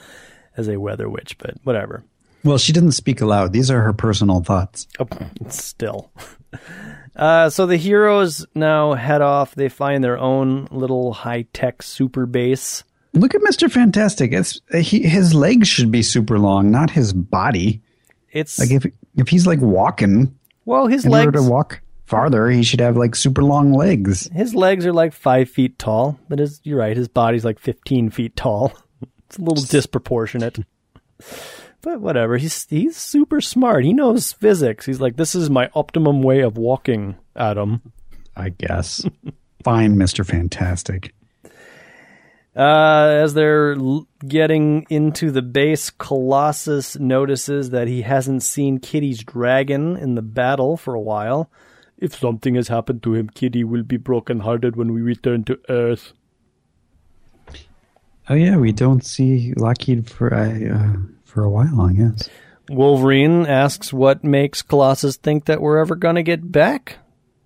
as 0.57 0.67
a 0.67 0.79
weather 0.79 1.09
witch. 1.09 1.37
But 1.37 1.55
whatever. 1.63 2.03
Well, 2.43 2.57
she 2.57 2.73
didn't 2.73 2.91
speak 2.91 3.21
aloud. 3.21 3.53
These 3.53 3.71
are 3.71 3.81
her 3.83 3.93
personal 3.93 4.41
thoughts. 4.41 4.87
Oh, 4.99 5.07
still. 5.49 6.11
Uh, 7.15 7.47
so 7.47 7.67
the 7.67 7.77
heroes 7.77 8.43
now 8.55 8.93
head 8.93 9.21
off. 9.21 9.53
They 9.53 9.69
find 9.69 10.03
their 10.03 10.17
own 10.17 10.67
little 10.71 11.13
high 11.13 11.45
tech 11.53 11.83
super 11.83 12.25
base. 12.25 12.83
Look 13.13 13.35
at 13.35 13.41
Mister 13.43 13.69
Fantastic. 13.69 14.31
It's 14.33 14.59
he, 14.73 15.03
his 15.03 15.33
legs 15.35 15.67
should 15.67 15.91
be 15.91 16.01
super 16.01 16.39
long, 16.39 16.71
not 16.71 16.89
his 16.89 17.13
body. 17.13 17.81
It's 18.31 18.57
Like 18.59 18.71
if 18.71 18.85
if 19.15 19.27
he's 19.27 19.45
like 19.45 19.59
walking, 19.61 20.35
well, 20.65 20.87
his 20.87 21.05
in 21.05 21.11
legs. 21.11 21.25
order 21.27 21.39
to 21.39 21.43
walk 21.49 21.81
farther, 22.05 22.49
he 22.49 22.63
should 22.63 22.79
have 22.79 22.97
like 22.97 23.15
super 23.15 23.43
long 23.43 23.71
legs. 23.73 24.27
His 24.33 24.55
legs 24.55 24.85
are 24.85 24.93
like 24.93 25.13
five 25.13 25.49
feet 25.49 25.77
tall, 25.77 26.17
but 26.27 26.39
his, 26.39 26.59
you're 26.63 26.79
right. 26.79 26.97
His 26.97 27.07
body's 27.07 27.45
like 27.45 27.59
fifteen 27.59 28.09
feet 28.09 28.35
tall. 28.35 28.73
It's 29.27 29.39
a 29.39 29.41
little 29.41 29.63
disproportionate, 29.63 30.59
but 31.81 31.99
whatever. 32.01 32.37
He's 32.37 32.67
he's 32.69 32.95
super 32.95 33.41
smart. 33.41 33.83
He 33.83 33.91
knows 33.91 34.31
physics. 34.31 34.85
He's 34.85 35.01
like, 35.01 35.15
this 35.15 35.33
is 35.33 35.49
my 35.49 35.71
optimum 35.73 36.21
way 36.21 36.41
of 36.41 36.55
walking, 36.55 37.15
Adam. 37.35 37.81
I 38.35 38.49
guess. 38.49 39.03
Fine, 39.63 39.97
Mister 39.97 40.23
Fantastic. 40.23 41.15
Uh, 42.55 43.19
as 43.23 43.33
they're 43.33 43.73
l- 43.73 44.07
getting 44.27 44.85
into 44.89 45.31
the 45.31 45.41
base, 45.41 45.89
Colossus 45.89 46.99
notices 46.99 47.71
that 47.71 47.87
he 47.87 48.03
hasn't 48.03 48.43
seen 48.43 48.79
Kitty's 48.79 49.23
dragon 49.23 49.97
in 49.97 50.15
the 50.15 50.21
battle 50.21 50.77
for 50.77 50.93
a 50.93 51.01
while. 51.01 51.49
If 51.97 52.15
something 52.15 52.55
has 52.55 52.67
happened 52.67 53.01
to 53.03 53.15
him, 53.15 53.29
Kitty 53.29 53.63
will 53.63 53.83
be 53.83 53.97
brokenhearted 53.97 54.75
when 54.75 54.93
we 54.93 55.01
return 55.01 55.43
to 55.45 55.59
Earth. 55.69 56.13
Oh 58.29 58.35
yeah, 58.35 58.57
we 58.57 58.71
don't 58.71 59.03
see 59.03 59.53
Lockheed 59.55 60.09
for 60.09 60.33
uh, 60.33 60.93
for 61.23 61.43
a 61.43 61.49
while, 61.49 61.81
I 61.81 61.93
guess. 61.93 62.29
Wolverine 62.69 63.45
asks 63.45 63.91
what 63.91 64.23
makes 64.23 64.61
Colossus 64.61 65.17
think 65.17 65.45
that 65.45 65.61
we're 65.61 65.79
ever 65.79 65.95
going 65.95 66.15
to 66.15 66.23
get 66.23 66.51
back 66.51 66.99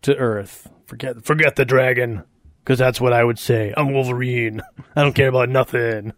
to 0.03 0.15
Earth. 0.15 0.69
Forget 0.85 1.25
forget 1.25 1.55
the 1.55 1.65
dragon, 1.65 2.23
because 2.67 2.79
that's 2.79 2.99
what 2.99 3.13
I 3.13 3.23
would 3.23 3.39
say. 3.39 3.73
I'm 3.77 3.93
Wolverine. 3.93 4.61
I 4.93 5.01
don't 5.01 5.13
care 5.13 5.29
about 5.29 5.47
nothing. 5.47 6.11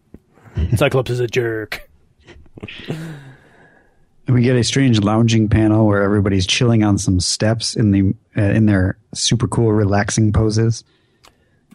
Cyclops 0.75 1.11
is 1.11 1.19
a 1.19 1.27
jerk. 1.27 1.87
We 4.27 4.41
get 4.41 4.55
a 4.55 4.63
strange 4.63 4.99
lounging 4.99 5.47
panel 5.47 5.85
where 5.85 6.01
everybody's 6.01 6.47
chilling 6.47 6.83
on 6.83 6.97
some 6.97 7.19
steps 7.19 7.75
in 7.75 7.91
the 7.91 8.15
uh, 8.35 8.41
in 8.41 8.65
their 8.65 8.97
super 9.13 9.47
cool 9.47 9.71
relaxing 9.71 10.33
poses. 10.33 10.83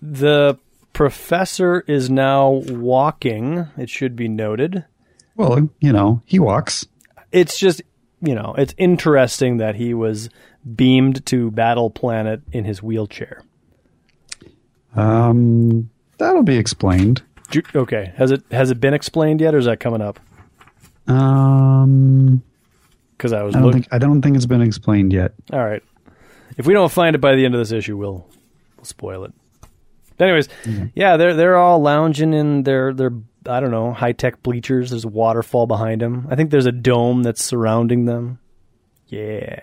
The 0.03 0.59
professor 0.93 1.85
is 1.87 2.11
now 2.11 2.49
walking, 2.51 3.69
it 3.77 3.89
should 3.89 4.17
be 4.17 4.27
noted. 4.27 4.85
Well, 5.37 5.71
you 5.79 5.93
know, 5.93 6.21
he 6.25 6.41
walks. 6.41 6.85
It's 7.31 7.61
just, 7.61 7.81
you 8.21 8.35
know, 8.35 8.57
it's 8.59 8.75
interesting 8.77 9.59
that 9.59 9.77
he 9.77 9.95
was 9.95 10.31
beamed 10.75 11.25
to 11.27 11.53
Battle 11.53 11.91
Planet 11.91 12.43
in 12.51 12.65
his 12.65 12.83
wheelchair. 12.83 13.45
Um, 14.95 15.91
that'll 16.19 16.43
be 16.43 16.57
explained. 16.57 17.23
Okay, 17.75 18.13
has 18.17 18.31
it 18.31 18.43
has 18.51 18.71
it 18.71 18.81
been 18.81 18.95
explained 18.95 19.41
yet, 19.41 19.55
or 19.55 19.59
is 19.59 19.67
that 19.67 19.79
coming 19.81 20.01
up? 20.01 20.19
Um, 21.07 22.43
Because 23.17 23.33
I 23.33 23.43
was 23.43 23.55
I 23.55 23.61
don't 23.61 23.73
think 23.73 23.89
I 23.93 23.99
don't 23.99 24.23
think 24.23 24.37
it's 24.37 24.47
been 24.47 24.63
explained 24.63 25.13
yet. 25.13 25.33
All 25.53 25.65
right, 25.65 25.83
if 26.57 26.67
we 26.67 26.73
don't 26.75 26.91
find 26.91 27.15
it 27.15 27.21
by 27.21 27.35
the 27.37 27.45
end 27.45 27.55
of 27.55 27.61
this 27.61 27.73
issue, 27.73 27.97
we'll 27.97 28.27
we'll 28.77 28.85
spoil 28.85 29.25
it. 29.25 29.33
Anyways, 30.19 30.49
yeah, 30.95 31.17
they're 31.17 31.35
they're 31.35 31.57
all 31.57 31.81
lounging 31.81 32.33
in 32.35 32.63
their 32.63 32.93
their 32.95 33.13
I 33.47 33.61
don't 33.61 33.71
know 33.71 33.93
high 33.93 34.13
tech 34.13 34.43
bleachers. 34.43 34.91
There's 34.91 35.05
a 35.05 35.09
waterfall 35.09 35.67
behind 35.67 36.01
them. 36.01 36.27
I 36.31 36.37
think 36.37 36.51
there's 36.51 36.67
a 36.67 36.73
dome 36.73 37.23
that's 37.23 37.43
surrounding 37.45 38.05
them. 38.07 38.39
Yeah. 39.09 39.61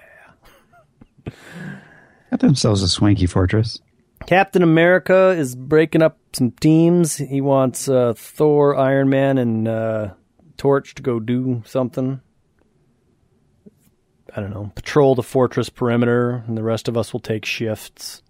Got 2.30 2.40
themselves 2.40 2.82
a 2.84 2.88
swanky 2.88 3.26
fortress. 3.26 3.80
Captain 4.28 4.64
America 4.64 5.30
is 5.30 5.56
breaking 5.56 6.02
up 6.02 6.18
some 6.34 6.52
teams. 6.52 7.18
He 7.18 7.42
wants 7.42 7.88
uh, 7.90 8.14
Thor, 8.16 8.76
Iron 8.76 9.10
Man, 9.10 9.38
and 9.38 9.68
uh, 9.68 10.14
Torch 10.58 10.96
to 10.96 11.02
go 11.02 11.20
do 11.20 11.64
something. 11.66 12.22
I 14.36 14.40
don't 14.40 14.52
know. 14.52 14.72
Patrol 14.76 15.16
the 15.16 15.24
fortress 15.24 15.70
perimeter, 15.70 16.44
and 16.48 16.58
the 16.58 16.64
rest 16.64 16.88
of 16.88 16.96
us 16.96 17.12
will 17.12 17.20
take 17.20 17.46
shifts. 17.46 18.22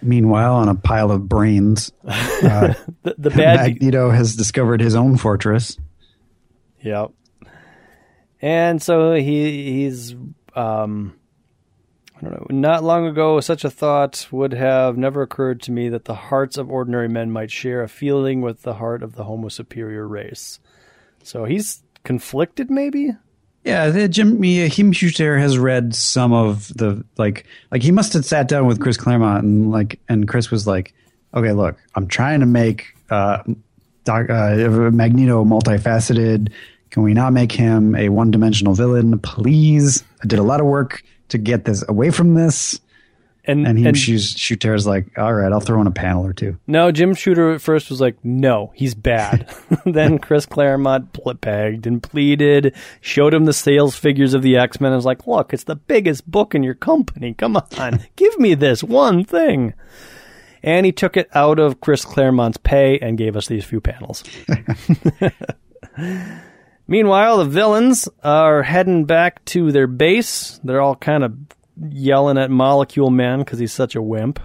Meanwhile, 0.00 0.54
on 0.54 0.68
a 0.68 0.76
pile 0.76 1.10
of 1.10 1.28
brains, 1.28 1.90
uh, 2.06 2.74
The, 3.02 3.14
the 3.18 3.30
bad, 3.30 3.60
Magneto 3.66 4.10
has 4.10 4.36
discovered 4.36 4.80
his 4.80 4.94
own 4.94 5.16
fortress. 5.16 5.76
Yep. 6.82 7.10
And 8.40 8.80
so 8.80 9.14
he 9.14 9.82
he's 9.82 10.14
um 10.54 11.17
I 12.18 12.24
don't 12.24 12.32
know. 12.32 12.46
Not 12.50 12.82
long 12.82 13.06
ago, 13.06 13.40
such 13.40 13.64
a 13.64 13.70
thought 13.70 14.26
would 14.30 14.52
have 14.52 14.96
never 14.96 15.22
occurred 15.22 15.62
to 15.62 15.72
me 15.72 15.88
that 15.88 16.06
the 16.06 16.14
hearts 16.14 16.56
of 16.56 16.70
ordinary 16.70 17.08
men 17.08 17.30
might 17.30 17.50
share 17.50 17.82
a 17.82 17.88
feeling 17.88 18.40
with 18.40 18.62
the 18.62 18.74
heart 18.74 19.02
of 19.02 19.14
the 19.14 19.24
Homo 19.24 19.48
superior 19.48 20.06
race. 20.06 20.58
So 21.22 21.44
he's 21.44 21.82
conflicted, 22.04 22.70
maybe. 22.70 23.12
Yeah, 23.64 23.90
the 23.90 24.08
Jim 24.08 24.42
Him 24.42 24.92
Shooter 24.92 25.38
has 25.38 25.58
read 25.58 25.94
some 25.94 26.32
of 26.32 26.68
the 26.68 27.04
like 27.18 27.44
like 27.70 27.82
he 27.82 27.92
must 27.92 28.12
have 28.14 28.24
sat 28.24 28.48
down 28.48 28.66
with 28.66 28.80
Chris 28.80 28.96
Claremont 28.96 29.44
and 29.44 29.70
like 29.70 30.00
and 30.08 30.26
Chris 30.26 30.50
was 30.50 30.66
like, 30.66 30.94
okay, 31.34 31.52
look, 31.52 31.76
I'm 31.94 32.06
trying 32.06 32.40
to 32.40 32.46
make 32.46 32.94
uh, 33.10 33.42
Doc, 34.04 34.30
uh 34.30 34.54
Magneto 34.90 35.44
multifaceted. 35.44 36.50
Can 36.90 37.02
we 37.02 37.12
not 37.12 37.32
make 37.32 37.52
him 37.52 37.94
a 37.94 38.08
one 38.08 38.30
dimensional 38.30 38.74
villain, 38.74 39.18
please? 39.18 40.02
I 40.22 40.26
did 40.26 40.38
a 40.38 40.42
lot 40.42 40.60
of 40.60 40.66
work 40.66 41.02
to 41.28 41.38
get 41.38 41.64
this 41.64 41.84
away 41.88 42.10
from 42.10 42.34
this. 42.34 42.80
And 43.44 43.66
And 43.66 43.78
Him 43.78 43.86
and 43.86 43.96
Shooter 43.96 44.74
is 44.74 44.86
like, 44.86 45.16
all 45.16 45.32
right, 45.32 45.50
I'll 45.50 45.60
throw 45.60 45.80
in 45.80 45.86
a 45.86 45.90
panel 45.90 46.26
or 46.26 46.34
two. 46.34 46.58
no, 46.66 46.92
Jim 46.92 47.14
Shooter 47.14 47.52
at 47.52 47.62
first 47.62 47.88
was 47.88 47.98
like, 47.98 48.22
"No, 48.22 48.72
he's 48.74 48.94
bad." 48.94 49.48
then 49.86 50.18
Chris 50.18 50.44
Claremont 50.44 51.16
begged 51.40 51.86
and 51.86 52.02
pleaded, 52.02 52.74
showed 53.00 53.32
him 53.32 53.46
the 53.46 53.54
sales 53.54 53.96
figures 53.96 54.34
of 54.34 54.42
the 54.42 54.58
X 54.58 54.82
Men, 54.82 54.92
and 54.92 54.98
was 54.98 55.06
like, 55.06 55.26
"Look, 55.26 55.54
it's 55.54 55.64
the 55.64 55.76
biggest 55.76 56.30
book 56.30 56.54
in 56.54 56.62
your 56.62 56.74
company. 56.74 57.32
Come 57.32 57.56
on, 57.56 58.00
give 58.16 58.38
me 58.38 58.52
this 58.54 58.84
one 58.84 59.24
thing." 59.24 59.72
And 60.62 60.84
he 60.84 60.92
took 60.92 61.16
it 61.16 61.30
out 61.34 61.58
of 61.58 61.80
Chris 61.80 62.04
Claremont's 62.04 62.58
pay 62.58 62.98
and 62.98 63.16
gave 63.16 63.34
us 63.34 63.46
these 63.46 63.64
few 63.64 63.80
panels. 63.80 64.24
Meanwhile, 66.90 67.38
the 67.38 67.44
villains 67.44 68.08
are 68.24 68.62
heading 68.62 69.04
back 69.04 69.44
to 69.46 69.70
their 69.70 69.86
base. 69.86 70.58
They're 70.64 70.80
all 70.80 70.96
kind 70.96 71.22
of 71.22 71.36
yelling 71.90 72.38
at 72.38 72.50
Molecule 72.50 73.10
Man 73.10 73.40
because 73.40 73.58
he's 73.58 73.72
such 73.74 73.94
a 73.94 74.00
wimp. 74.02 74.40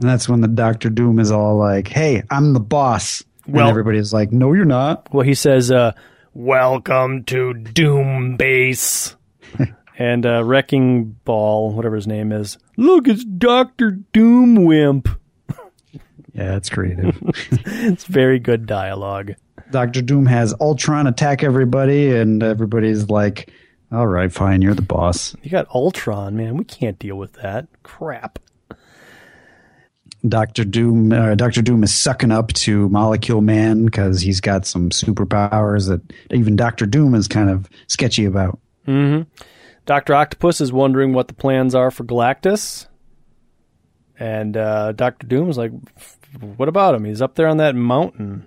And 0.00 0.08
that's 0.08 0.28
when 0.28 0.40
the 0.40 0.48
Doctor 0.48 0.90
Doom 0.90 1.18
is 1.20 1.30
all 1.30 1.56
like, 1.56 1.86
hey, 1.88 2.24
I'm 2.30 2.52
the 2.52 2.60
boss. 2.60 3.22
Well- 3.46 3.62
and 3.66 3.70
everybody's 3.70 4.12
like, 4.12 4.32
no, 4.32 4.52
you're 4.52 4.64
not. 4.64 5.12
Well, 5.14 5.24
he 5.24 5.34
says, 5.34 5.70
uh, 5.70 5.92
"Welcome 6.34 7.24
to 7.24 7.54
Doom 7.54 8.36
Base," 8.36 9.16
and 9.98 10.26
uh, 10.26 10.44
Wrecking 10.44 11.16
Ball, 11.24 11.72
whatever 11.72 11.94
his 11.96 12.06
name 12.06 12.30
is. 12.32 12.58
Look, 12.76 13.08
it's 13.08 13.24
Doctor 13.24 13.92
Doom 13.92 14.64
Wimp. 14.64 15.08
Yeah, 16.34 16.56
it's 16.56 16.68
creative. 16.70 17.18
It's 17.50 18.04
very 18.04 18.38
good 18.38 18.66
dialogue. 18.66 19.34
Doctor 19.70 20.02
Doom 20.02 20.26
has 20.26 20.54
Ultron 20.60 21.06
attack 21.06 21.42
everybody, 21.42 22.14
and 22.14 22.42
everybody's 22.42 23.08
like, 23.10 23.52
"All 23.92 24.06
right, 24.06 24.32
fine, 24.32 24.62
you're 24.62 24.74
the 24.74 24.82
boss." 24.82 25.36
You 25.42 25.50
got 25.50 25.68
Ultron, 25.74 26.36
man. 26.36 26.56
We 26.56 26.64
can't 26.64 26.98
deal 26.98 27.16
with 27.16 27.34
that 27.34 27.68
crap. 27.82 28.38
Doctor 30.26 30.64
Doom, 30.64 31.12
uh, 31.12 31.34
Doctor 31.36 31.62
Doom 31.62 31.84
is 31.84 31.94
sucking 31.94 32.32
up 32.32 32.52
to 32.54 32.88
Molecule 32.88 33.40
Man 33.40 33.84
because 33.84 34.20
he's 34.20 34.40
got 34.40 34.66
some 34.66 34.90
superpowers 34.90 35.88
that 35.88 36.00
even 36.32 36.56
Doctor 36.56 36.86
Doom 36.86 37.14
is 37.14 37.28
kind 37.28 37.48
of 37.48 37.68
sketchy 37.86 38.24
about. 38.24 38.58
Doctor 39.86 40.14
Octopus 40.14 40.60
is 40.60 40.72
wondering 40.72 41.12
what 41.12 41.28
the 41.28 41.34
plans 41.34 41.74
are 41.74 41.90
for 41.90 42.04
Galactus, 42.04 42.88
and 44.18 44.56
uh, 44.56 44.92
Doctor 44.92 45.26
Doom 45.26 45.50
is 45.50 45.56
like, 45.56 45.72
"What 46.56 46.68
about 46.68 46.94
him? 46.94 47.04
He's 47.04 47.22
up 47.22 47.36
there 47.36 47.46
on 47.48 47.58
that 47.58 47.76
mountain. 47.76 48.46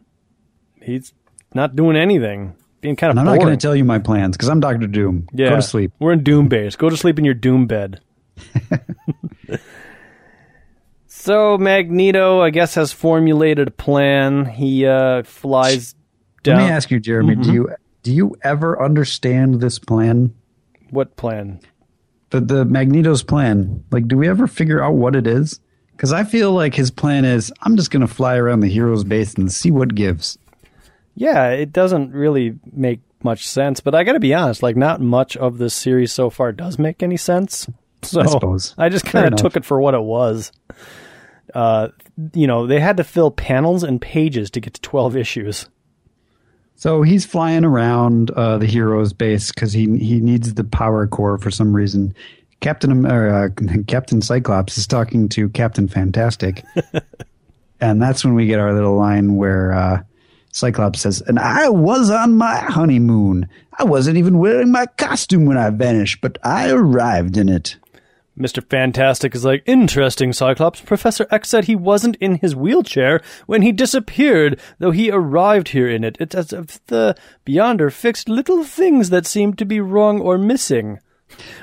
He's 0.81 1.13
not 1.53 1.75
doing 1.75 1.95
anything." 1.95 2.55
Being 2.81 2.95
kind 2.95 3.11
of 3.11 3.17
I'm 3.19 3.25
boring. 3.25 3.39
not 3.39 3.45
going 3.45 3.57
to 3.57 3.61
tell 3.61 3.75
you 3.75 3.85
my 3.85 3.99
plans 3.99 4.35
because 4.35 4.49
I'm 4.49 4.59
Doctor 4.59 4.87
Doom. 4.87 5.27
Yeah. 5.33 5.49
Go 5.49 5.57
to 5.57 5.61
sleep. 5.61 5.91
We're 5.99 6.13
in 6.13 6.23
Doom 6.23 6.47
Base. 6.47 6.75
Go 6.75 6.89
to 6.89 6.97
sleep 6.97 7.19
in 7.19 7.25
your 7.25 7.35
Doom 7.35 7.67
bed. 7.67 8.01
so 11.05 11.59
Magneto, 11.59 12.41
I 12.41 12.49
guess, 12.49 12.73
has 12.73 12.91
formulated 12.91 13.67
a 13.67 13.71
plan. 13.71 14.45
He 14.45 14.87
uh, 14.87 15.21
flies 15.21 15.93
down. 16.41 16.57
Let 16.57 16.63
me 16.65 16.71
ask 16.71 16.89
you, 16.89 16.99
Jeremy. 16.99 17.35
Do 17.35 17.53
you 17.53 17.69
do 18.01 18.11
you 18.11 18.35
ever 18.43 18.83
understand 18.83 19.61
this 19.61 19.77
plan? 19.77 20.33
what 20.91 21.15
plan? 21.15 21.59
The 22.29 22.41
the 22.41 22.65
Magneto's 22.65 23.23
plan. 23.23 23.83
Like, 23.91 24.07
do 24.07 24.17
we 24.17 24.27
ever 24.27 24.47
figure 24.47 24.83
out 24.83 24.93
what 24.93 25.15
it 25.15 25.25
is? 25.25 25.59
Because 25.91 26.13
I 26.13 26.23
feel 26.23 26.51
like 26.51 26.73
his 26.73 26.89
plan 26.89 27.25
is, 27.25 27.53
I'm 27.61 27.77
just 27.77 27.91
going 27.91 28.01
to 28.01 28.07
fly 28.07 28.35
around 28.35 28.61
the 28.61 28.67
hero's 28.67 29.03
base 29.03 29.35
and 29.35 29.51
see 29.51 29.69
what 29.69 29.93
gives. 29.93 30.37
Yeah, 31.21 31.49
it 31.49 31.71
doesn't 31.71 32.13
really 32.13 32.57
make 32.73 33.01
much 33.23 33.47
sense. 33.47 33.79
But 33.79 33.93
I 33.93 34.03
got 34.03 34.13
to 34.13 34.19
be 34.19 34.33
honest, 34.33 34.63
like, 34.63 34.75
not 34.75 35.01
much 35.01 35.37
of 35.37 35.59
this 35.59 35.75
series 35.75 36.11
so 36.11 36.31
far 36.31 36.51
does 36.51 36.79
make 36.79 37.03
any 37.03 37.17
sense. 37.17 37.69
So 38.03 38.19
I 38.19 38.25
suppose. 38.25 38.73
I 38.79 38.89
just 38.89 39.05
kind 39.05 39.31
of 39.31 39.35
took 39.35 39.55
it 39.55 39.63
for 39.63 39.79
what 39.79 39.93
it 39.93 40.01
was. 40.01 40.51
Uh, 41.53 41.89
you 42.33 42.47
know, 42.47 42.65
they 42.65 42.79
had 42.79 42.97
to 42.97 43.03
fill 43.03 43.29
panels 43.29 43.83
and 43.83 44.01
pages 44.01 44.49
to 44.49 44.59
get 44.59 44.73
to 44.73 44.81
twelve 44.81 45.15
issues. 45.15 45.69
So 46.73 47.03
he's 47.03 47.27
flying 47.27 47.63
around 47.63 48.31
uh, 48.31 48.57
the 48.57 48.65
hero's 48.65 49.13
base 49.13 49.51
because 49.51 49.71
he 49.71 49.81
he 49.99 50.19
needs 50.19 50.55
the 50.55 50.63
power 50.63 51.05
core 51.05 51.37
for 51.37 51.51
some 51.51 51.75
reason. 51.75 52.15
Captain 52.59 53.05
uh, 53.05 53.49
Captain 53.87 54.19
Cyclops 54.23 54.79
is 54.79 54.87
talking 54.87 55.29
to 55.29 55.47
Captain 55.49 55.87
Fantastic, 55.87 56.63
and 57.79 58.01
that's 58.01 58.25
when 58.25 58.33
we 58.33 58.47
get 58.47 58.59
our 58.59 58.73
little 58.73 58.95
line 58.95 59.35
where 59.35 59.73
uh, 59.73 60.01
Cyclops 60.51 61.01
says, 61.01 61.21
"And 61.25 61.39
I 61.39 61.69
was 61.69 62.09
on 62.09 62.33
my 62.35 62.57
honeymoon. 62.57 63.47
I 63.77 63.83
wasn't 63.83 64.17
even 64.17 64.37
wearing 64.37 64.71
my 64.71 64.85
costume 64.97 65.45
when 65.45 65.57
I 65.57 65.69
vanished, 65.69 66.21
but 66.21 66.37
I 66.43 66.69
arrived 66.69 67.37
in 67.37 67.49
it." 67.49 67.77
Mr. 68.39 68.67
Fantastic 68.69 69.35
is 69.35 69.45
like, 69.45 69.61
interesting, 69.65 70.33
Cyclops. 70.33 70.81
Professor 70.81 71.27
X 71.29 71.49
said 71.49 71.65
he 71.65 71.75
wasn't 71.75 72.15
in 72.17 72.35
his 72.35 72.55
wheelchair 72.55 73.21
when 73.45 73.61
he 73.61 73.71
disappeared, 73.71 74.59
though 74.79 74.91
he 74.91 75.11
arrived 75.11 75.69
here 75.69 75.89
in 75.89 76.03
it. 76.03 76.17
It's 76.19 76.33
as 76.33 76.53
if 76.53 76.83
the 76.87 77.15
Beyonder 77.45 77.91
fixed 77.91 78.29
little 78.29 78.63
things 78.63 79.09
that 79.09 79.27
seemed 79.27 79.57
to 79.57 79.65
be 79.65 79.79
wrong 79.79 80.21
or 80.21 80.37
missing. 80.37 80.99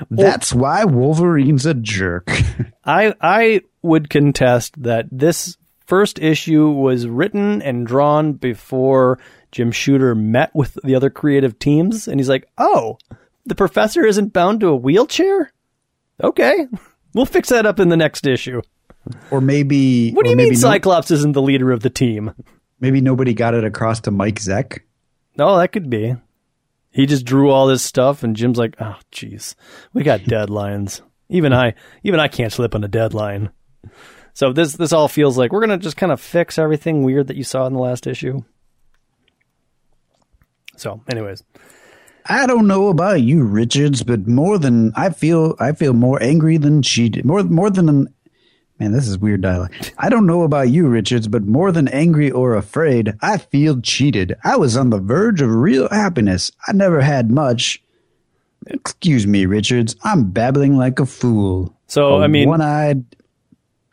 That's 0.09 0.53
why 0.53 0.85
Wolverine's 0.85 1.65
a 1.65 1.73
jerk. 1.73 2.31
I 2.85 3.13
I 3.21 3.61
would 3.81 4.09
contest 4.09 4.81
that 4.81 5.05
this 5.11 5.57
first 5.89 6.19
issue 6.19 6.69
was 6.69 7.07
written 7.07 7.61
and 7.63 7.85
drawn 7.85 8.33
before 8.33 9.19
Jim 9.51 9.71
Shooter 9.71 10.13
met 10.15 10.53
with 10.55 10.77
the 10.83 10.95
other 10.95 11.09
creative 11.09 11.57
teams, 11.59 12.07
and 12.07 12.19
he's 12.19 12.29
like, 12.29 12.47
"Oh, 12.57 12.97
the 13.45 13.55
professor 13.55 14.05
isn't 14.05 14.31
bound 14.31 14.59
to 14.61 14.67
a 14.67 14.75
wheelchair? 14.75 15.51
Okay, 16.23 16.67
we'll 17.13 17.25
fix 17.25 17.49
that 17.49 17.65
up 17.65 17.79
in 17.79 17.89
the 17.89 17.97
next 17.97 18.25
issue." 18.27 18.61
or 19.31 19.41
maybe 19.41 20.11
What 20.11 20.23
do 20.25 20.29
you 20.29 20.35
mean 20.37 20.53
no- 20.53 20.59
Cyclops 20.59 21.09
isn't 21.09 21.31
the 21.31 21.41
leader 21.41 21.71
of 21.71 21.79
the 21.81 21.89
team? 21.89 22.31
maybe 22.79 23.01
nobody 23.01 23.33
got 23.33 23.55
it 23.55 23.63
across 23.63 24.01
to 24.01 24.11
Mike 24.11 24.35
Zeck. 24.39 24.79
No, 25.37 25.57
that 25.57 25.71
could 25.71 25.89
be. 25.89 26.15
He 26.91 27.05
just 27.05 27.25
drew 27.25 27.49
all 27.49 27.65
this 27.67 27.81
stuff, 27.83 28.23
and 28.23 28.35
Jim's 28.35 28.57
like, 28.57 28.75
"Oh, 28.79 28.97
jeez, 29.11 29.55
we 29.93 30.03
got 30.03 30.19
deadlines. 30.35 31.01
Even 31.29 31.53
I, 31.53 31.73
even 32.03 32.19
I 32.19 32.27
can't 32.27 32.53
slip 32.53 32.75
on 32.75 32.83
a 32.83 32.87
deadline." 32.87 33.49
So 34.39 34.53
this 34.53 34.71
this 34.71 34.93
all 34.93 35.09
feels 35.09 35.37
like 35.37 35.51
we're 35.51 35.59
gonna 35.59 35.77
just 35.77 35.97
kind 35.97 36.13
of 36.13 36.21
fix 36.21 36.57
everything 36.57 37.03
weird 37.03 37.27
that 37.27 37.35
you 37.35 37.43
saw 37.43 37.67
in 37.67 37.73
the 37.73 37.79
last 37.79 38.07
issue. 38.07 38.39
So, 40.77 41.01
anyways, 41.11 41.43
I 42.25 42.47
don't 42.47 42.65
know 42.65 42.87
about 42.87 43.21
you, 43.21 43.43
Richards, 43.43 44.01
but 44.01 44.29
more 44.29 44.57
than 44.57 44.93
I 44.95 45.09
feel, 45.09 45.57
I 45.59 45.73
feel 45.73 45.91
more 45.91 46.23
angry 46.23 46.55
than 46.55 46.81
cheated. 46.81 47.25
More, 47.25 47.43
more 47.43 47.69
than 47.69 47.89
an, 47.89 48.13
man. 48.79 48.93
This 48.93 49.09
is 49.09 49.17
weird 49.17 49.41
dialogue. 49.41 49.73
I 49.97 50.07
don't 50.07 50.25
know 50.25 50.43
about 50.43 50.69
you, 50.69 50.87
Richards, 50.87 51.27
but 51.27 51.43
more 51.43 51.73
than 51.73 51.89
angry 51.89 52.31
or 52.31 52.55
afraid, 52.55 53.15
I 53.21 53.39
feel 53.39 53.81
cheated. 53.81 54.37
I 54.45 54.55
was 54.55 54.77
on 54.77 54.89
the 54.89 54.99
verge 54.99 55.41
of 55.41 55.53
real 55.53 55.89
happiness. 55.89 56.49
I 56.65 56.71
never 56.71 57.01
had 57.01 57.29
much. 57.29 57.83
Excuse 58.67 59.27
me, 59.27 59.45
Richards. 59.45 59.97
I'm 60.05 60.31
babbling 60.31 60.77
like 60.77 61.01
a 61.01 61.05
fool. 61.05 61.77
so 61.87 62.19
A 62.19 62.21
I 62.21 62.27
mean, 62.27 62.47
one-eyed. 62.47 63.03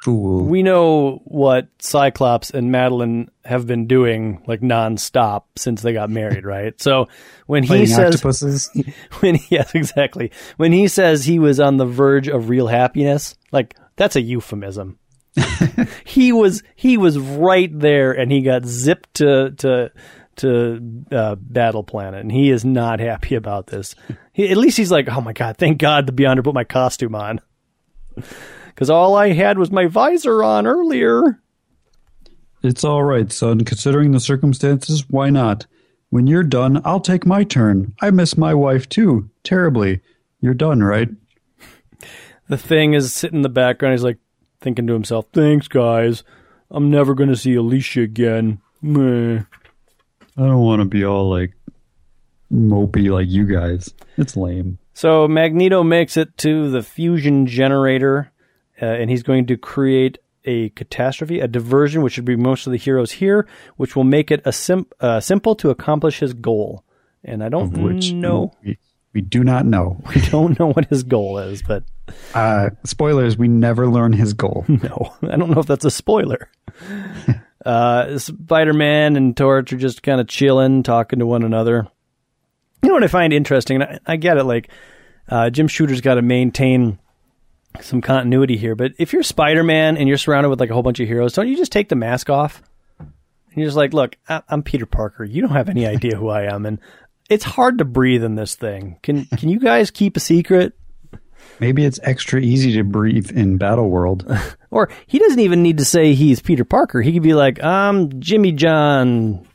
Fool. 0.06 0.44
we 0.44 0.62
know 0.62 1.20
what 1.24 1.68
Cyclops 1.80 2.50
and 2.50 2.70
Madeline 2.70 3.28
have 3.44 3.66
been 3.66 3.88
doing 3.88 4.40
like 4.46 4.60
nonstop 4.60 5.42
since 5.56 5.82
they 5.82 5.92
got 5.92 6.10
married, 6.10 6.46
right? 6.54 6.80
So 6.80 7.08
when 7.46 7.64
he 7.64 7.86
says 7.86 8.14
octopuses. 8.14 8.70
when 9.20 9.38
yes, 9.48 9.74
exactly. 9.74 10.30
When 10.56 10.72
he 10.72 10.86
says 10.86 11.24
he 11.24 11.38
was 11.38 11.58
on 11.58 11.76
the 11.76 11.86
verge 11.86 12.28
of 12.28 12.48
real 12.48 12.68
happiness, 12.68 13.34
like 13.50 13.76
that's 13.96 14.14
a 14.14 14.20
euphemism. 14.20 14.98
he 16.04 16.32
was 16.32 16.62
he 16.76 16.96
was 16.96 17.18
right 17.18 17.76
there, 17.76 18.12
and 18.12 18.30
he 18.30 18.42
got 18.42 18.64
zipped 18.64 19.14
to 19.14 19.50
to 19.58 19.90
to 20.36 21.04
uh, 21.10 21.34
Battle 21.34 21.82
Planet, 21.82 22.20
and 22.20 22.30
he 22.30 22.50
is 22.50 22.64
not 22.64 23.00
happy 23.00 23.34
about 23.34 23.66
this. 23.66 23.96
He, 24.32 24.48
at 24.50 24.56
least 24.56 24.76
he's 24.76 24.92
like, 24.92 25.08
oh 25.08 25.20
my 25.20 25.32
god, 25.32 25.56
thank 25.56 25.78
God 25.78 26.06
the 26.06 26.12
Beyonder 26.12 26.44
put 26.44 26.54
my 26.54 26.64
costume 26.64 27.14
on, 27.14 27.40
because 28.76 28.90
all 28.90 29.14
I 29.16 29.32
had 29.32 29.56
was 29.56 29.70
my 29.70 29.86
visor 29.86 30.44
on 30.44 30.66
earlier. 30.66 31.40
It's 32.62 32.84
all 32.84 33.02
right, 33.02 33.32
son. 33.32 33.64
Considering 33.64 34.12
the 34.12 34.20
circumstances, 34.20 35.08
why 35.08 35.30
not? 35.30 35.64
When 36.10 36.26
you're 36.26 36.42
done, 36.42 36.82
I'll 36.84 37.00
take 37.00 37.24
my 37.24 37.42
turn. 37.42 37.94
I 38.02 38.10
miss 38.10 38.36
my 38.36 38.52
wife 38.52 38.86
too, 38.86 39.30
terribly. 39.42 40.02
You're 40.40 40.54
done, 40.54 40.82
right? 40.82 41.08
The 42.48 42.56
thing 42.56 42.94
is 42.94 43.12
sitting 43.12 43.38
in 43.38 43.42
the 43.42 43.48
background. 43.48 43.94
He's 43.94 44.04
like 44.04 44.18
thinking 44.60 44.86
to 44.86 44.92
himself, 44.92 45.26
"Thanks, 45.32 45.66
guys. 45.66 46.22
I'm 46.70 46.92
never 46.92 47.12
going 47.12 47.28
to 47.28 47.34
see 47.34 47.56
Alicia 47.56 48.02
again." 48.02 48.60
Meh. 48.80 49.40
I 50.36 50.40
don't 50.40 50.60
want 50.60 50.80
to 50.80 50.84
be 50.84 51.04
all 51.04 51.28
like 51.28 51.54
mopey 52.52 53.10
like 53.10 53.26
you 53.28 53.46
guys. 53.46 53.92
It's 54.16 54.36
lame. 54.36 54.78
So 54.94 55.26
Magneto 55.26 55.82
makes 55.82 56.16
it 56.16 56.38
to 56.38 56.70
the 56.70 56.84
fusion 56.84 57.46
generator, 57.46 58.30
uh, 58.80 58.84
and 58.86 59.10
he's 59.10 59.22
going 59.22 59.46
to 59.46 59.56
create 59.56 60.18
a 60.44 60.68
catastrophe, 60.70 61.40
a 61.40 61.48
diversion, 61.48 62.02
which 62.02 62.16
would 62.16 62.24
be 62.24 62.36
most 62.36 62.66
of 62.66 62.70
the 62.72 62.78
heroes 62.78 63.12
here, 63.12 63.46
which 63.76 63.96
will 63.96 64.04
make 64.04 64.30
it 64.30 64.40
a 64.44 64.52
sim- 64.52 64.86
uh, 65.00 65.18
simple 65.20 65.54
to 65.56 65.70
accomplish 65.70 66.20
his 66.20 66.34
goal. 66.34 66.84
And 67.24 67.42
I 67.42 67.48
don't 67.48 67.72
Which 67.82 68.12
know, 68.12 68.52
we, 68.64 68.78
we 69.12 69.20
do 69.20 69.42
not 69.42 69.66
know. 69.66 70.00
we 70.14 70.20
don't 70.22 70.56
know 70.58 70.72
what 70.72 70.86
his 70.86 71.02
goal 71.02 71.38
is, 71.38 71.62
but 71.62 71.82
Uh, 72.34 72.70
spoilers: 72.84 73.36
We 73.36 73.48
never 73.48 73.88
learn 73.88 74.12
his 74.12 74.32
goal. 74.34 74.64
no, 74.68 75.12
I 75.22 75.36
don't 75.36 75.50
know 75.50 75.60
if 75.60 75.66
that's 75.66 75.84
a 75.84 75.90
spoiler. 75.90 76.48
uh, 77.66 78.18
Spider 78.18 78.72
Man 78.72 79.16
and 79.16 79.36
Torch 79.36 79.72
are 79.72 79.76
just 79.76 80.02
kind 80.04 80.20
of 80.20 80.28
chilling, 80.28 80.82
talking 80.84 81.18
to 81.18 81.26
one 81.26 81.42
another. 81.42 81.88
You 82.82 82.88
know 82.90 82.94
what 82.94 83.04
I 83.04 83.08
find 83.08 83.32
interesting? 83.32 83.82
And 83.82 84.00
I, 84.06 84.12
I 84.12 84.16
get 84.16 84.36
it, 84.36 84.44
like 84.44 84.70
uh, 85.28 85.50
Jim 85.50 85.66
Shooter's 85.66 86.00
got 86.00 86.14
to 86.14 86.22
maintain 86.22 87.00
some 87.82 88.00
continuity 88.00 88.56
here, 88.56 88.74
but 88.74 88.92
if 88.98 89.12
you're 89.12 89.22
Spider 89.22 89.62
Man 89.62 89.96
and 89.96 90.08
you're 90.08 90.18
surrounded 90.18 90.48
with 90.48 90.60
like 90.60 90.70
a 90.70 90.74
whole 90.74 90.82
bunch 90.82 91.00
of 91.00 91.08
heroes, 91.08 91.32
don't 91.34 91.48
you 91.48 91.56
just 91.56 91.72
take 91.72 91.88
the 91.88 91.96
mask 91.96 92.30
off? 92.30 92.62
And 92.98 93.10
you're 93.56 93.66
just 93.66 93.76
like, 93.76 93.92
look, 93.92 94.16
I- 94.28 94.42
I'm 94.48 94.62
Peter 94.62 94.86
Parker. 94.86 95.24
You 95.24 95.42
don't 95.42 95.52
have 95.52 95.68
any 95.68 95.86
idea 95.86 96.16
who 96.16 96.28
I 96.28 96.52
am, 96.52 96.66
and 96.66 96.78
it's 97.30 97.44
hard 97.44 97.78
to 97.78 97.84
breathe 97.84 98.22
in 98.24 98.34
this 98.34 98.54
thing. 98.54 98.98
Can 99.02 99.24
can 99.26 99.48
you 99.48 99.58
guys 99.58 99.90
keep 99.90 100.16
a 100.16 100.20
secret? 100.20 100.74
Maybe 101.58 101.84
it's 101.84 101.98
extra 102.02 102.40
easy 102.40 102.72
to 102.74 102.84
breathe 102.84 103.30
in 103.30 103.56
Battle 103.58 103.88
World. 103.90 104.26
Or 104.68 104.90
he 105.06 105.18
doesn't 105.18 105.40
even 105.40 105.62
need 105.62 105.78
to 105.78 105.86
say 105.86 106.12
he's 106.12 106.42
Peter 106.42 106.64
Parker. 106.66 107.00
He 107.00 107.14
could 107.14 107.22
be 107.22 107.32
like, 107.32 107.62
I'm 107.64 108.20
Jimmy 108.20 108.52
John. 108.52 109.46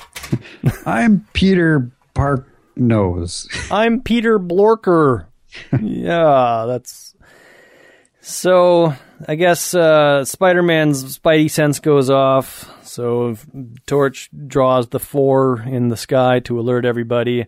I'm 0.86 1.26
Peter 1.34 1.90
Park 2.14 2.48
Nose. 2.74 3.48
I'm 3.70 4.00
Peter 4.00 4.38
Blorker. 4.38 5.26
yeah, 5.82 6.64
that's. 6.66 7.05
So 8.28 8.92
I 9.28 9.36
guess 9.36 9.72
uh, 9.72 10.24
Spider 10.24 10.60
Man's 10.60 11.16
Spidey 11.16 11.48
sense 11.48 11.78
goes 11.78 12.10
off. 12.10 12.68
So 12.84 13.36
Torch 13.86 14.28
draws 14.48 14.88
the 14.88 14.98
four 14.98 15.62
in 15.62 15.88
the 15.88 15.96
sky 15.96 16.40
to 16.40 16.58
alert 16.58 16.84
everybody. 16.84 17.46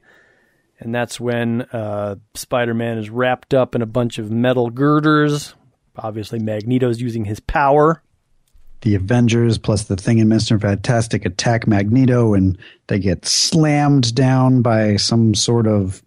And 0.78 0.94
that's 0.94 1.18
when 1.18 1.62
uh, 1.62 2.14
Spider 2.34 2.74
Man 2.74 2.96
is 2.98 3.10
wrapped 3.10 3.54
up 3.54 3.74
in 3.74 3.82
a 3.82 3.86
bunch 3.86 4.18
of 4.18 4.30
metal 4.30 4.70
girders. 4.70 5.54
Obviously, 5.96 6.38
Magneto's 6.38 7.00
using 7.00 7.24
his 7.24 7.40
power. 7.40 8.00
the 8.82 8.94
Avengers 8.94 9.58
plus 9.58 9.84
the 9.84 9.96
Thing 9.96 10.20
and 10.20 10.28
Mister 10.28 10.58
Fantastic 10.58 11.24
attack 11.24 11.66
Magneto, 11.66 12.34
and 12.34 12.56
they 12.86 12.98
get 12.98 13.26
slammed 13.26 14.14
down 14.14 14.62
by 14.62 14.96
some 14.96 15.34
sort 15.34 15.66
of 15.66 16.02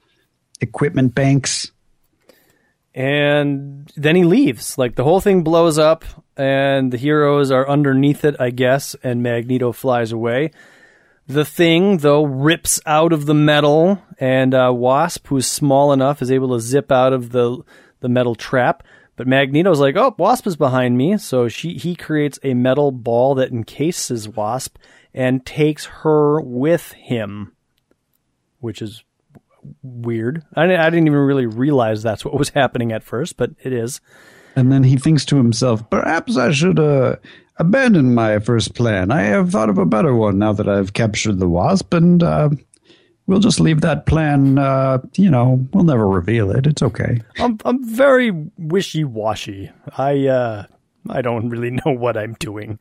equipment 0.62 1.14
banks. 1.14 1.72
And 2.94 3.92
then 3.96 4.16
he 4.16 4.24
leaves. 4.24 4.78
Like 4.78 4.96
the 4.96 5.04
whole 5.04 5.22
thing 5.22 5.44
blows 5.44 5.78
up, 5.78 6.04
and 6.36 6.92
the 6.92 6.98
heroes 6.98 7.52
are 7.52 7.70
underneath 7.70 8.26
it, 8.26 8.36
I 8.40 8.50
guess, 8.50 8.96
and 9.04 9.24
Magneto 9.24 9.72
flies 9.72 10.12
away. 10.12 10.52
The 11.28 11.46
thing, 11.46 11.98
though, 11.98 12.24
rips 12.24 12.82
out 12.86 13.14
of 13.14 13.26
the 13.26 13.34
metal, 13.34 14.02
and 14.20 14.54
uh, 14.54 14.72
Wasp, 14.74 15.28
who's 15.28 15.48
small 15.48 15.94
enough, 15.94 16.22
is 16.22 16.32
able 16.32 16.50
to 16.50 16.60
zip 16.60 16.92
out 16.92 17.14
of 17.14 17.32
the 17.32 17.64
the 18.02 18.10
metal 18.10 18.36
trap. 18.36 18.84
But 19.16 19.28
Magneto's 19.28 19.80
like, 19.80 19.96
"Oh, 19.96 20.16
Wasp 20.18 20.48
is 20.48 20.56
behind 20.56 20.98
me," 20.98 21.18
so 21.18 21.48
she 21.48 21.76
he 21.76 21.96
creates 21.96 22.40
a 22.44 22.54
metal 22.54 22.92
ball 22.92 23.36
that 23.36 23.52
encases 23.52 24.28
Wasp 24.28 24.78
and 25.14 25.46
takes 25.46 25.86
her 25.86 26.42
with 26.42 26.94
him, 26.94 27.54
which 28.60 28.82
is 28.82 29.04
weird. 29.84 30.44
I, 30.56 30.64
I 30.76 30.90
didn't 30.90 31.08
even 31.08 31.20
really 31.20 31.46
realize 31.46 32.02
that's 32.04 32.26
what 32.26 32.38
was 32.38 32.50
happening 32.56 32.92
at 32.92 33.04
first, 33.04 33.38
but 33.38 33.52
it 33.64 33.74
is. 33.74 34.02
And 34.56 34.72
then 34.72 34.84
he 34.84 34.98
thinks 34.98 35.24
to 35.26 35.38
himself, 35.38 35.90
perhaps 35.90 36.36
I 36.38 36.52
should 36.52 36.78
uh, 36.80 37.16
abandon 37.58 38.14
my 38.14 38.40
first 38.40 38.76
plan. 38.76 39.10
I 39.12 39.22
have 39.22 39.52
thought 39.52 39.70
of 39.70 39.78
a 39.78 39.86
better 39.86 40.14
one 40.16 40.40
now 40.40 40.52
that 40.54 40.68
I've 40.68 40.94
captured 40.94 41.40
the 41.40 41.48
wasp, 41.48 41.94
and 41.94 42.22
uh, 42.22 42.50
we'll 43.28 43.40
just 43.40 43.62
leave 43.62 43.80
that 43.82 44.06
plan. 44.06 44.58
Uh, 44.58 44.98
you 45.16 45.30
know, 45.32 45.66
we'll 45.74 45.86
never 45.86 46.06
reveal 46.08 46.52
it. 46.52 46.68
It's 46.68 46.82
okay. 46.84 47.22
I'm 47.40 47.60
I'm 47.64 47.84
very 47.88 48.32
wishy 48.58 49.06
washy. 49.06 49.72
I 49.98 50.28
uh 50.28 50.66
I 51.10 51.22
don't 51.22 51.48
really 51.50 51.72
know 51.86 51.94
what 51.94 52.18
I'm 52.18 52.34
doing. 52.34 52.78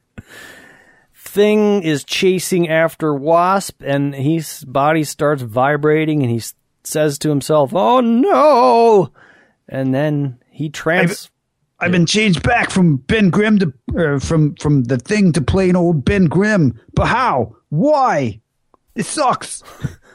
Thing 1.15 1.83
is 1.83 2.03
chasing 2.03 2.69
after 2.69 3.15
Wasp, 3.15 3.83
and 3.85 4.15
his 4.15 4.65
body 4.65 5.05
starts 5.05 5.43
vibrating, 5.43 6.23
and 6.23 6.31
he 6.31 6.39
s- 6.39 6.55
says 6.85 7.19
to 7.19 7.29
himself, 7.29 7.73
"Oh 7.75 8.01
no!" 8.01 9.13
And 9.69 9.95
then 9.95 10.39
he 10.51 10.69
trans. 10.69 11.31
I've 11.83 11.93
been 11.93 12.07
changed 12.07 12.43
back 12.43 12.71
from 12.71 12.99
Ben 12.99 13.31
Grimm 13.31 13.59
to 13.59 13.73
uh, 13.97 14.19
from 14.19 14.55
from 14.57 14.85
the 14.85 14.99
thing 14.99 15.33
to 15.33 15.41
plain 15.41 15.77
old 15.77 16.05
Ben 16.05 16.27
Grimm. 16.27 16.79
But 16.95 17.07
how? 17.07 17.57
Why? 17.71 18.41
It 18.95 19.07
sucks. 19.07 19.63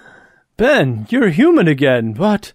Ben, 0.58 1.08
you're 1.10 1.30
human 1.30 1.68
again. 1.68 2.14
What? 2.14 2.54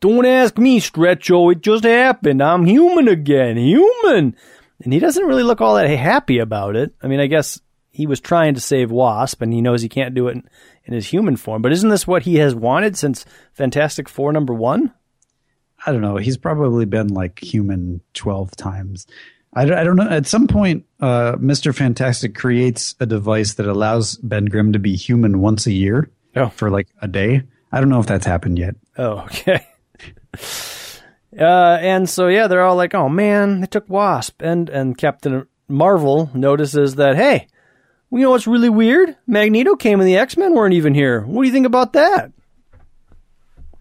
Don't 0.00 0.26
ask 0.26 0.58
me, 0.58 0.80
Stretcho. 0.80 1.52
It 1.52 1.60
just 1.62 1.84
happened. 1.84 2.42
I'm 2.42 2.64
human 2.66 3.08
again. 3.08 3.56
Human. 3.56 4.36
And 4.82 4.92
he 4.92 4.98
doesn't 4.98 5.24
really 5.24 5.42
look 5.42 5.60
all 5.60 5.76
that 5.76 5.88
happy 5.88 6.38
about 6.38 6.76
it. 6.76 6.94
I 7.02 7.06
mean, 7.06 7.20
I 7.20 7.26
guess 7.26 7.60
he 7.96 8.06
was 8.06 8.20
trying 8.20 8.54
to 8.54 8.60
save 8.60 8.90
Wasp, 8.90 9.40
and 9.42 9.52
he 9.52 9.60
knows 9.62 9.82
he 9.82 9.88
can't 9.88 10.14
do 10.14 10.28
it 10.28 10.32
in, 10.36 10.48
in 10.84 10.94
his 10.94 11.06
human 11.08 11.36
form. 11.36 11.62
But 11.62 11.72
isn't 11.72 11.88
this 11.88 12.06
what 12.06 12.22
he 12.22 12.36
has 12.36 12.54
wanted 12.54 12.96
since 12.96 13.24
Fantastic 13.54 14.08
Four 14.08 14.32
number 14.32 14.52
one? 14.54 14.92
I 15.86 15.92
don't 15.92 16.00
know. 16.02 16.16
He's 16.16 16.36
probably 16.36 16.84
been 16.84 17.08
like 17.08 17.38
human 17.42 18.00
12 18.14 18.56
times. 18.56 19.06
I, 19.54 19.64
don't- 19.64 19.78
I 19.78 19.84
don't 19.84 19.96
know. 19.96 20.08
At 20.08 20.26
some 20.26 20.46
point, 20.46 20.84
uh, 21.00 21.32
Mr. 21.36 21.74
Fantastic 21.74 22.34
creates 22.34 22.94
a 23.00 23.06
device 23.06 23.54
that 23.54 23.66
allows 23.66 24.16
Ben 24.16 24.44
Grimm 24.46 24.72
to 24.74 24.78
be 24.78 24.94
human 24.96 25.40
once 25.40 25.66
a 25.66 25.72
year 25.72 26.10
Oh. 26.34 26.48
for 26.50 26.70
like 26.70 26.88
a 27.00 27.08
day. 27.08 27.42
I 27.72 27.80
don't 27.80 27.88
know 27.88 28.00
if 28.00 28.06
that's 28.06 28.26
happened 28.26 28.58
yet. 28.58 28.76
Oh, 28.98 29.20
okay. 29.26 29.66
Uh, 31.38 31.78
and 31.80 32.08
so 32.08 32.28
yeah, 32.28 32.46
they're 32.46 32.62
all 32.62 32.76
like, 32.76 32.94
"Oh 32.94 33.08
man, 33.08 33.60
they 33.60 33.66
took 33.66 33.88
Wasp," 33.90 34.40
and 34.40 34.68
and 34.70 34.96
Captain 34.96 35.46
Marvel 35.68 36.30
notices 36.32 36.94
that, 36.94 37.16
hey, 37.16 37.46
you 38.10 38.18
know 38.20 38.30
what's 38.30 38.46
really 38.46 38.68
weird? 38.70 39.16
Magneto 39.26 39.76
came 39.76 40.00
and 40.00 40.08
the 40.08 40.16
X 40.16 40.36
Men 40.36 40.54
weren't 40.54 40.74
even 40.74 40.94
here. 40.94 41.20
What 41.22 41.42
do 41.42 41.46
you 41.46 41.52
think 41.52 41.66
about 41.66 41.92
that? 41.94 42.32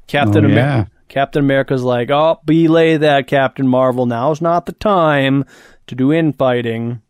Captain 0.08 0.46
Oh, 0.46 0.50
America. 0.50 0.90
yeah. 0.92 0.96
Captain 1.08 1.44
America's 1.44 1.84
like, 1.84 2.10
"Oh, 2.12 2.40
belay 2.46 2.98
that, 2.98 3.28
Captain 3.28 3.68
Marvel. 3.68 4.06
Now's 4.06 4.42
not 4.42 4.66
the 4.66 4.72
time 4.74 5.46
to 5.88 5.96
do 5.96 6.12
infighting." 6.12 7.02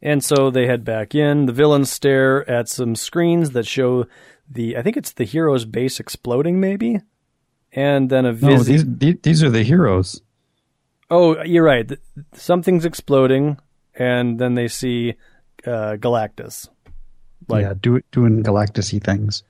And 0.00 0.22
so 0.22 0.50
they 0.50 0.66
head 0.66 0.84
back 0.84 1.14
in. 1.14 1.46
The 1.46 1.52
villains 1.52 1.90
stare 1.90 2.48
at 2.48 2.68
some 2.68 2.94
screens 2.94 3.50
that 3.50 3.66
show 3.66 4.06
the 4.50 4.76
I 4.76 4.82
think 4.82 4.96
it's 4.96 5.12
the 5.12 5.24
hero's 5.24 5.64
base 5.64 5.98
exploding, 5.98 6.60
maybe. 6.60 7.00
And 7.72 8.10
then 8.10 8.24
a 8.26 8.32
No, 8.32 8.34
visit. 8.58 8.64
these, 8.70 8.84
these 8.98 9.16
these 9.22 9.42
are 9.42 9.50
the 9.50 9.62
heroes. 9.64 10.20
oh, 11.10 11.42
you're 11.42 11.64
right. 11.64 11.90
Something's 12.32 12.84
exploding, 12.84 13.58
and 13.96 14.38
then 14.38 14.54
they 14.54 14.68
see 14.68 15.14
uh, 15.66 15.96
Galactus. 15.98 16.68
Like- 17.48 17.62
yeah, 17.62 17.74
do, 17.80 18.00
doing 18.12 18.42
Galactus-y 18.42 18.98
things. 19.00 19.42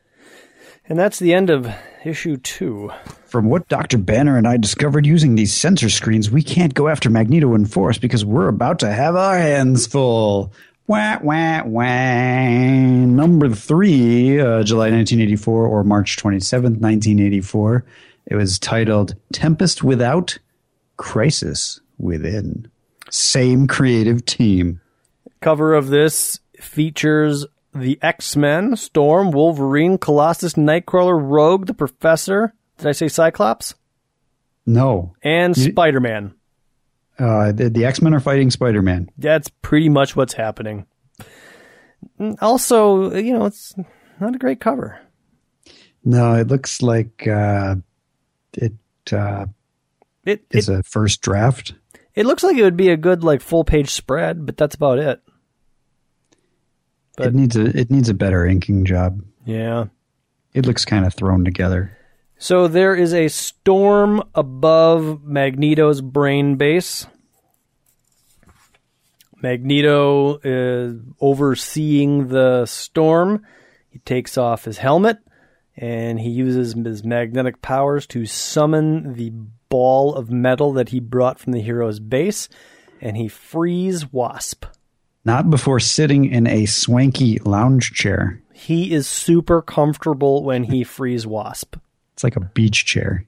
And 0.86 0.98
that's 0.98 1.18
the 1.18 1.32
end 1.32 1.48
of 1.48 1.66
issue 2.04 2.36
two. 2.36 2.90
From 3.26 3.46
what 3.46 3.68
Dr. 3.68 3.96
Banner 3.96 4.36
and 4.36 4.46
I 4.46 4.58
discovered 4.58 5.06
using 5.06 5.34
these 5.34 5.54
sensor 5.56 5.88
screens, 5.88 6.30
we 6.30 6.42
can't 6.42 6.74
go 6.74 6.88
after 6.88 7.08
Magneto 7.08 7.54
in 7.54 7.64
force 7.64 7.96
because 7.96 8.24
we're 8.24 8.48
about 8.48 8.80
to 8.80 8.92
have 8.92 9.16
our 9.16 9.38
hands 9.38 9.86
full. 9.86 10.52
Wah, 10.86 11.18
wah, 11.22 11.62
wah. 11.64 11.84
Number 13.06 13.48
three, 13.48 14.38
uh, 14.38 14.62
July 14.62 14.90
1984 14.90 15.66
or 15.66 15.84
March 15.84 16.18
27th, 16.18 16.80
1984. 16.80 17.84
It 18.26 18.36
was 18.36 18.58
titled 18.58 19.14
Tempest 19.32 19.82
Without, 19.82 20.38
Crisis 20.98 21.80
Within. 21.96 22.70
Same 23.14 23.68
creative 23.68 24.24
team. 24.24 24.80
Cover 25.40 25.74
of 25.74 25.86
this 25.86 26.40
features 26.58 27.46
the 27.72 27.96
X 28.02 28.34
Men, 28.34 28.74
Storm, 28.74 29.30
Wolverine, 29.30 29.98
Colossus, 29.98 30.54
Nightcrawler, 30.54 31.16
Rogue, 31.22 31.66
the 31.66 31.74
Professor. 31.74 32.54
Did 32.78 32.88
I 32.88 32.90
say 32.90 33.06
Cyclops? 33.06 33.76
No. 34.66 35.14
And 35.22 35.56
Spider 35.56 36.00
Man. 36.00 36.34
Uh, 37.16 37.52
the 37.52 37.70
the 37.70 37.84
X 37.84 38.02
Men 38.02 38.14
are 38.14 38.20
fighting 38.20 38.50
Spider 38.50 38.82
Man. 38.82 39.08
That's 39.16 39.48
pretty 39.62 39.88
much 39.88 40.16
what's 40.16 40.34
happening. 40.34 40.84
Also, 42.40 43.14
you 43.14 43.32
know, 43.32 43.44
it's 43.44 43.76
not 44.18 44.34
a 44.34 44.38
great 44.38 44.58
cover. 44.58 44.98
No, 46.04 46.34
it 46.34 46.48
looks 46.48 46.82
like 46.82 47.28
uh, 47.28 47.76
it 48.54 48.72
uh, 49.12 49.46
It 50.24 50.44
is 50.50 50.68
it, 50.68 50.80
a 50.80 50.82
first 50.82 51.20
draft. 51.20 51.74
It 52.14 52.26
looks 52.26 52.42
like 52.42 52.56
it 52.56 52.62
would 52.62 52.76
be 52.76 52.90
a 52.90 52.96
good 52.96 53.24
like 53.24 53.40
full 53.40 53.64
page 53.64 53.90
spread, 53.90 54.46
but 54.46 54.56
that's 54.56 54.74
about 54.74 54.98
it. 54.98 55.20
But- 57.16 57.28
it 57.28 57.34
needs 57.34 57.56
a 57.56 57.64
it 57.64 57.90
needs 57.90 58.08
a 58.08 58.14
better 58.14 58.46
inking 58.46 58.84
job. 58.84 59.22
Yeah. 59.44 59.86
It 60.52 60.66
looks 60.66 60.84
kind 60.84 61.04
of 61.04 61.14
thrown 61.14 61.44
together. 61.44 61.96
So 62.38 62.68
there 62.68 62.94
is 62.94 63.14
a 63.14 63.28
storm 63.28 64.22
above 64.34 65.24
Magneto's 65.24 66.00
brain 66.00 66.56
base. 66.56 67.06
Magneto 69.40 70.38
is 70.42 71.00
overseeing 71.20 72.28
the 72.28 72.66
storm. 72.66 73.44
He 73.90 73.98
takes 74.00 74.38
off 74.38 74.64
his 74.64 74.78
helmet 74.78 75.18
and 75.76 76.18
he 76.18 76.30
uses 76.30 76.74
his 76.74 77.04
magnetic 77.04 77.60
powers 77.60 78.06
to 78.08 78.26
summon 78.26 79.14
the 79.14 79.32
ball 79.74 80.14
of 80.14 80.30
metal 80.30 80.72
that 80.74 80.90
he 80.90 81.00
brought 81.00 81.40
from 81.40 81.50
the 81.50 81.60
hero's 81.60 81.98
base 81.98 82.48
and 83.00 83.16
he 83.16 83.26
frees 83.26 84.12
Wasp. 84.12 84.66
Not 85.24 85.50
before 85.50 85.80
sitting 85.80 86.26
in 86.26 86.46
a 86.46 86.66
swanky 86.66 87.40
lounge 87.40 87.90
chair. 87.90 88.40
He 88.52 88.92
is 88.92 89.08
super 89.08 89.60
comfortable 89.60 90.44
when 90.44 90.62
he 90.62 90.84
frees 90.96 91.26
Wasp. 91.26 91.74
It's 92.12 92.22
like 92.22 92.36
a 92.36 92.40
beach 92.54 92.84
chair. 92.84 93.26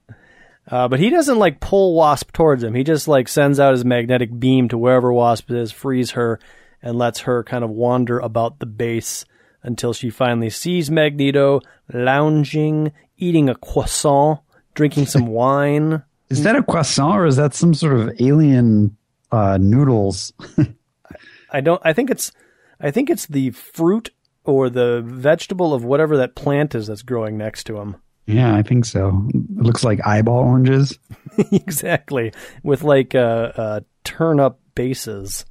Uh, 0.69 0.87
but 0.87 1.01
he 1.01 1.09
doesn't 1.09 1.37
like 1.37 1.59
pull 1.59 1.95
Wasp 1.95 2.31
towards 2.31 2.63
him. 2.63 2.73
He 2.75 2.85
just 2.85 3.09
like 3.09 3.27
sends 3.27 3.59
out 3.59 3.73
his 3.73 3.83
magnetic 3.83 4.39
beam 4.39 4.69
to 4.69 4.77
wherever 4.77 5.11
Wasp 5.11 5.51
is, 5.51 5.73
frees 5.73 6.11
her, 6.11 6.39
and 6.81 6.97
lets 6.97 7.19
her 7.19 7.43
kind 7.43 7.65
of 7.65 7.71
wander 7.71 8.19
about 8.19 8.59
the 8.59 8.65
base 8.65 9.25
until 9.63 9.91
she 9.91 10.09
finally 10.09 10.49
sees 10.49 10.89
Magneto 10.89 11.59
lounging, 11.91 12.93
eating 13.17 13.49
a 13.49 13.55
croissant, 13.55 14.39
drinking 14.75 15.07
some 15.07 15.27
wine. 15.41 16.03
Is 16.29 16.43
that 16.43 16.55
a 16.55 16.63
croissant 16.63 17.17
or 17.17 17.25
is 17.25 17.37
that 17.37 17.53
some 17.53 17.73
sort 17.73 17.99
of 17.99 18.21
alien 18.21 18.97
uh, 19.31 19.57
noodles? 19.59 20.33
I 21.51 21.61
don't. 21.61 21.81
I 21.83 21.93
think 21.93 22.09
it's. 22.09 22.31
I 22.79 22.91
think 22.91 23.09
it's 23.09 23.25
the 23.25 23.51
fruit 23.51 24.11
or 24.43 24.69
the 24.69 25.01
vegetable 25.05 25.73
of 25.73 25.83
whatever 25.83 26.17
that 26.17 26.35
plant 26.35 26.75
is 26.75 26.87
that's 26.87 27.01
growing 27.01 27.37
next 27.37 27.63
to 27.65 27.77
him. 27.77 27.95
yeah, 28.25 28.55
I 28.55 28.61
think 28.61 28.85
so. 28.85 29.27
It 29.33 29.63
looks 29.63 29.83
like 29.83 30.05
eyeball 30.05 30.39
oranges. 30.39 30.97
exactly, 31.51 32.33
with 32.63 32.83
like 32.83 33.15
uh, 33.15 33.51
uh, 33.55 33.79
turnip 34.03 34.57
bases. 34.75 35.45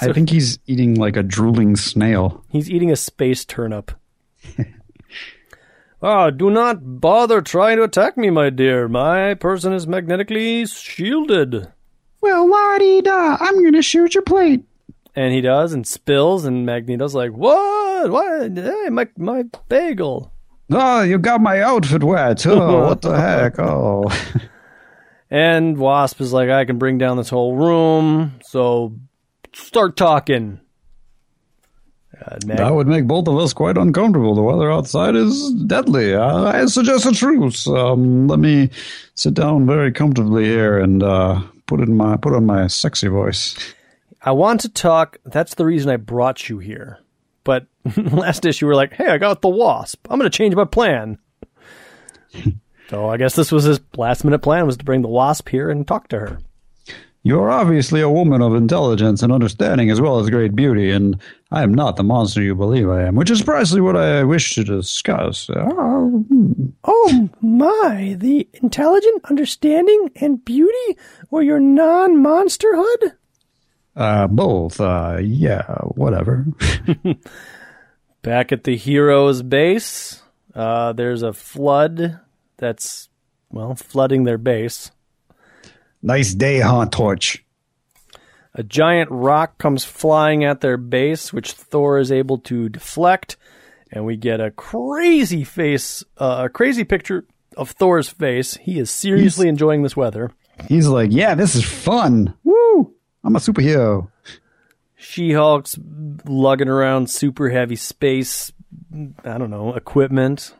I 0.00 0.12
think 0.12 0.30
he's 0.30 0.58
eating 0.66 0.94
like 0.94 1.16
a 1.16 1.22
drooling 1.22 1.76
snail. 1.76 2.44
He's 2.48 2.70
eating 2.70 2.90
a 2.90 2.96
space 2.96 3.44
turnip. 3.44 3.92
Ah, 6.02 6.30
do 6.30 6.50
not 6.50 7.00
bother 7.00 7.42
trying 7.42 7.76
to 7.76 7.82
attack 7.82 8.16
me, 8.16 8.30
my 8.30 8.48
dear. 8.48 8.88
My 8.88 9.34
person 9.34 9.72
is 9.72 9.86
magnetically 9.86 10.64
shielded. 10.66 11.68
Well, 12.22 12.48
la 12.48 12.78
di 12.78 13.02
da, 13.02 13.36
I'm 13.38 13.62
gonna 13.62 13.82
shoot 13.82 14.14
your 14.14 14.22
plate. 14.22 14.64
And 15.14 15.34
he 15.34 15.40
does, 15.40 15.72
and 15.72 15.86
spills, 15.86 16.44
and 16.44 16.64
Magneto's 16.64 17.14
like, 17.14 17.32
"What? 17.32 18.10
What? 18.10 18.56
Hey, 18.56 18.88
my 18.90 19.08
my 19.18 19.44
bagel!" 19.68 20.32
Oh, 20.70 21.02
you 21.02 21.18
got 21.18 21.40
my 21.40 21.60
outfit 21.60 22.04
wet. 22.04 22.46
Oh, 22.46 22.86
what 22.88 23.02
the 23.02 23.18
heck? 23.18 23.58
Oh. 23.58 24.04
And 25.32 25.78
Wasp 25.78 26.20
is 26.20 26.32
like, 26.32 26.50
"I 26.50 26.64
can 26.64 26.78
bring 26.78 26.98
down 26.98 27.16
this 27.16 27.28
whole 27.28 27.54
room, 27.54 28.40
so 28.42 28.96
start 29.52 29.96
talking." 29.96 30.58
Uh, 32.24 32.36
That 32.44 32.74
would 32.74 32.86
make 32.86 33.06
both 33.06 33.28
of 33.28 33.38
us 33.38 33.52
quite 33.52 33.76
uncomfortable. 33.78 34.34
The 34.34 34.42
weather 34.42 34.70
outside 34.70 35.14
is 35.16 35.52
deadly. 35.66 36.14
Uh, 36.14 36.44
I 36.44 36.66
suggest 36.66 37.06
a 37.06 37.12
truce. 37.12 37.66
Um, 37.66 38.26
let 38.28 38.38
me 38.38 38.70
sit 39.14 39.34
down 39.34 39.66
very 39.66 39.92
comfortably 39.92 40.44
here 40.44 40.78
and 40.78 41.02
uh, 41.02 41.40
put 41.66 41.80
in 41.80 41.96
my 41.96 42.16
put 42.16 42.34
on 42.34 42.46
my 42.46 42.66
sexy 42.66 43.08
voice. 43.08 43.56
I 44.22 44.32
want 44.32 44.60
to 44.62 44.68
talk. 44.68 45.18
That's 45.24 45.54
the 45.54 45.64
reason 45.64 45.90
I 45.90 45.96
brought 45.96 46.48
you 46.48 46.58
here. 46.58 46.98
But 47.42 47.66
last 47.96 48.44
issue, 48.44 48.66
we're 48.66 48.74
like, 48.74 48.92
hey, 48.92 49.08
I 49.08 49.18
got 49.18 49.40
the 49.40 49.48
wasp. 49.48 50.06
I'm 50.10 50.18
going 50.18 50.30
to 50.30 50.36
change 50.36 50.54
my 50.54 50.66
plan. 50.66 51.18
so 52.90 53.08
I 53.08 53.16
guess 53.16 53.34
this 53.34 53.50
was 53.50 53.64
his 53.64 53.80
last 53.96 54.24
minute 54.24 54.40
plan 54.40 54.66
was 54.66 54.76
to 54.76 54.84
bring 54.84 55.02
the 55.02 55.08
wasp 55.08 55.48
here 55.48 55.70
and 55.70 55.86
talk 55.86 56.08
to 56.08 56.18
her. 56.18 56.38
You're 57.22 57.50
obviously 57.50 58.00
a 58.00 58.08
woman 58.08 58.40
of 58.40 58.54
intelligence 58.54 59.22
and 59.22 59.30
understanding 59.30 59.90
as 59.90 60.00
well 60.00 60.18
as 60.20 60.30
great 60.30 60.56
beauty, 60.56 60.90
and 60.90 61.20
I 61.50 61.62
am 61.62 61.74
not 61.74 61.96
the 61.96 62.02
monster 62.02 62.40
you 62.40 62.54
believe 62.54 62.88
I 62.88 63.02
am, 63.02 63.14
which 63.14 63.30
is 63.30 63.42
precisely 63.42 63.82
what 63.82 63.94
I 63.96 64.24
wish 64.24 64.54
to 64.54 64.64
discuss. 64.64 65.50
Uh, 65.50 65.68
Oh 66.84 67.28
my, 67.42 68.16
the 68.18 68.48
intelligent, 68.54 69.22
understanding, 69.26 70.10
and 70.16 70.42
beauty, 70.44 70.96
or 71.30 71.42
your 71.42 71.60
non 71.60 72.16
monsterhood? 72.22 73.12
uh, 73.96 74.26
both. 74.28 74.80
Uh, 74.80 75.18
yeah, 75.20 75.66
whatever. 75.94 76.46
Back 78.22 78.52
at 78.52 78.64
the 78.64 78.76
hero's 78.76 79.42
base, 79.42 80.22
uh, 80.54 80.92
there's 80.94 81.22
a 81.22 81.32
flood 81.34 82.18
that's, 82.56 83.08
well, 83.50 83.74
flooding 83.74 84.24
their 84.24 84.38
base. 84.38 84.90
Nice 86.02 86.34
day, 86.34 86.60
huh, 86.60 86.86
Torch? 86.90 87.44
A 88.54 88.62
giant 88.62 89.10
rock 89.10 89.58
comes 89.58 89.84
flying 89.84 90.44
at 90.44 90.60
their 90.60 90.76
base, 90.76 91.32
which 91.32 91.52
Thor 91.52 91.98
is 91.98 92.10
able 92.10 92.38
to 92.38 92.68
deflect, 92.68 93.36
and 93.92 94.04
we 94.04 94.16
get 94.16 94.40
a 94.40 94.50
crazy 94.50 95.44
face, 95.44 96.02
uh, 96.18 96.42
a 96.46 96.48
crazy 96.48 96.84
picture 96.84 97.26
of 97.56 97.70
Thor's 97.70 98.08
face. 98.08 98.56
He 98.56 98.78
is 98.78 98.90
seriously 98.90 99.48
enjoying 99.48 99.82
this 99.82 99.96
weather. 99.96 100.32
He's 100.68 100.88
like, 100.88 101.10
yeah, 101.12 101.34
this 101.34 101.54
is 101.54 101.64
fun. 101.64 102.34
Woo! 102.44 102.94
I'm 103.22 103.36
a 103.36 103.38
superhero. 103.38 104.10
She 104.96 105.32
Hulk's 105.32 105.78
lugging 106.26 106.68
around 106.68 107.08
super 107.08 107.50
heavy 107.50 107.76
space, 107.76 108.52
I 109.24 109.38
don't 109.38 109.50
know, 109.50 109.74
equipment. 109.74 110.54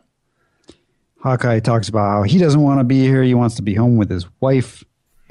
Hawkeye 1.22 1.61
talks 1.61 1.88
about 1.88 2.11
how 2.11 2.22
he 2.22 2.38
doesn't 2.38 2.62
want 2.62 2.80
to 2.80 2.84
be 2.84 3.01
here. 3.01 3.22
He 3.22 3.34
wants 3.34 3.57
to 3.57 3.62
be 3.62 3.74
home 3.74 3.97
with 3.97 4.09
his 4.09 4.26
wife. 4.41 4.82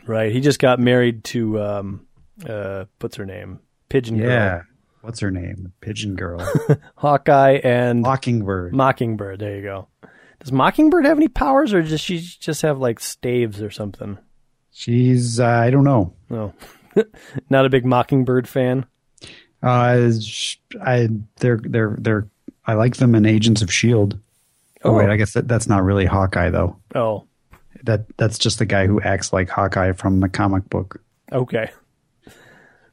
Right. 0.10 0.32
He 0.32 0.42
just 0.42 0.58
got 0.60 0.80
married 0.80 1.24
to, 1.26 1.62
um, 1.62 2.08
uh, 2.48 2.86
what's 3.00 3.16
her 3.18 3.26
name? 3.28 3.60
Pigeon 3.90 4.18
Girl. 4.18 4.28
Yeah. 4.30 4.62
What's 5.02 5.20
her 5.20 5.30
name? 5.30 5.72
Pigeon 5.82 6.16
Girl. 6.16 6.40
Hawkeye 6.96 7.60
and 7.64 8.02
Mockingbird. 8.02 8.74
Mockingbird. 8.74 9.38
There 9.40 9.56
you 9.56 9.62
go. 9.62 9.88
Does 10.40 10.52
Mockingbird 10.52 11.06
have 11.06 11.18
any 11.18 11.28
powers, 11.28 11.74
or 11.74 11.82
does 11.84 12.02
she 12.02 12.20
just 12.20 12.64
have 12.64 12.80
like 12.80 13.00
staves 13.00 13.62
or 13.62 13.70
something? 13.70 14.18
She's, 14.72 15.40
uh, 15.40 15.46
I 15.46 15.70
don't 15.70 15.84
know. 15.84 16.14
No, 16.30 16.54
not 17.52 17.66
a 17.66 17.70
big 17.70 17.86
Mockingbird 17.86 18.48
fan. 18.48 18.86
Uh, 19.62 20.10
I, 20.82 21.10
they're, 21.38 21.60
they're, 21.62 21.96
they're, 22.00 22.28
I 22.66 22.74
like 22.74 22.98
them 22.98 23.14
in 23.14 23.26
Agents 23.28 23.62
of 23.62 23.70
S.H.I.E.L.D. 23.70 24.18
Oh, 24.84 24.92
Oh. 24.92 24.94
wait, 24.98 25.10
I 25.10 25.18
guess 25.18 25.34
that, 25.34 25.48
that's 25.48 25.68
not 25.68 25.84
really 25.84 26.06
Hawkeye, 26.06 26.50
though. 26.50 26.78
Oh, 26.96 27.28
That, 27.84 28.06
that's 28.18 28.38
just 28.38 28.60
the 28.60 28.66
guy 28.66 28.88
who 28.88 29.02
acts 29.02 29.32
like 29.32 29.50
Hawkeye 29.50 29.94
from 29.94 30.20
the 30.20 30.30
comic 30.30 30.70
book. 30.70 31.02
okay. 31.32 31.72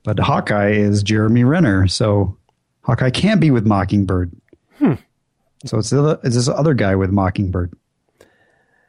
But 0.04 0.20
Hawkeye 0.20 0.70
is 0.70 1.02
Jeremy 1.02 1.42
Renner, 1.42 1.88
so 1.88 2.36
Hawkeye 2.82 3.10
can't 3.10 3.40
be 3.40 3.50
with 3.50 3.66
Mockingbird. 3.66 4.30
Hmm. 4.78 4.94
So 5.64 5.78
it's, 5.78 5.90
the, 5.90 6.20
it's 6.22 6.36
this 6.36 6.48
other 6.48 6.74
guy 6.74 6.94
with 6.94 7.10
Mockingbird, 7.10 7.72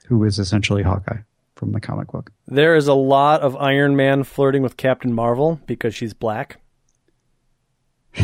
who 0.06 0.24
is 0.24 0.38
essentially 0.38 0.84
Hawkeye 0.84 1.22
from 1.56 1.72
the 1.72 1.82
comic 1.82 2.12
book. 2.12 2.32
There 2.48 2.76
is 2.76 2.88
a 2.88 2.94
lot 2.94 3.42
of 3.42 3.56
Iron 3.56 3.96
Man 3.96 4.24
flirting 4.24 4.62
with 4.62 4.78
Captain 4.78 5.12
Marvel 5.12 5.60
because 5.66 5.96
she's 5.96 6.14
black. 6.14 6.62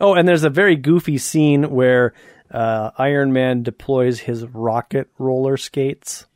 oh, 0.00 0.14
and 0.14 0.28
there's 0.28 0.44
a 0.44 0.50
very 0.50 0.76
goofy 0.76 1.18
scene 1.18 1.70
where 1.70 2.14
uh, 2.50 2.90
Iron 2.98 3.32
Man 3.32 3.62
deploys 3.62 4.20
his 4.20 4.44
rocket 4.44 5.08
roller 5.18 5.56
skates. 5.56 6.26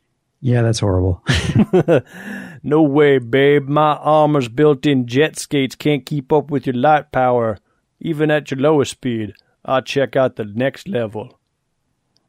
Yeah, 0.41 0.61
that's 0.61 0.79
horrible. 0.79 1.23
No 2.67 2.81
way, 2.81 3.19
babe. 3.19 3.67
My 3.67 3.93
armor's 3.97 4.47
built 4.47 4.87
in 4.87 5.05
jet 5.05 5.37
skates 5.37 5.75
can't 5.75 6.03
keep 6.03 6.33
up 6.33 6.49
with 6.49 6.65
your 6.65 6.73
light 6.73 7.11
power, 7.11 7.59
even 7.99 8.31
at 8.31 8.49
your 8.49 8.59
lowest 8.59 8.89
speed. 8.89 9.35
I'll 9.63 9.83
check 9.83 10.15
out 10.15 10.35
the 10.35 10.45
next 10.45 10.87
level. 10.87 11.39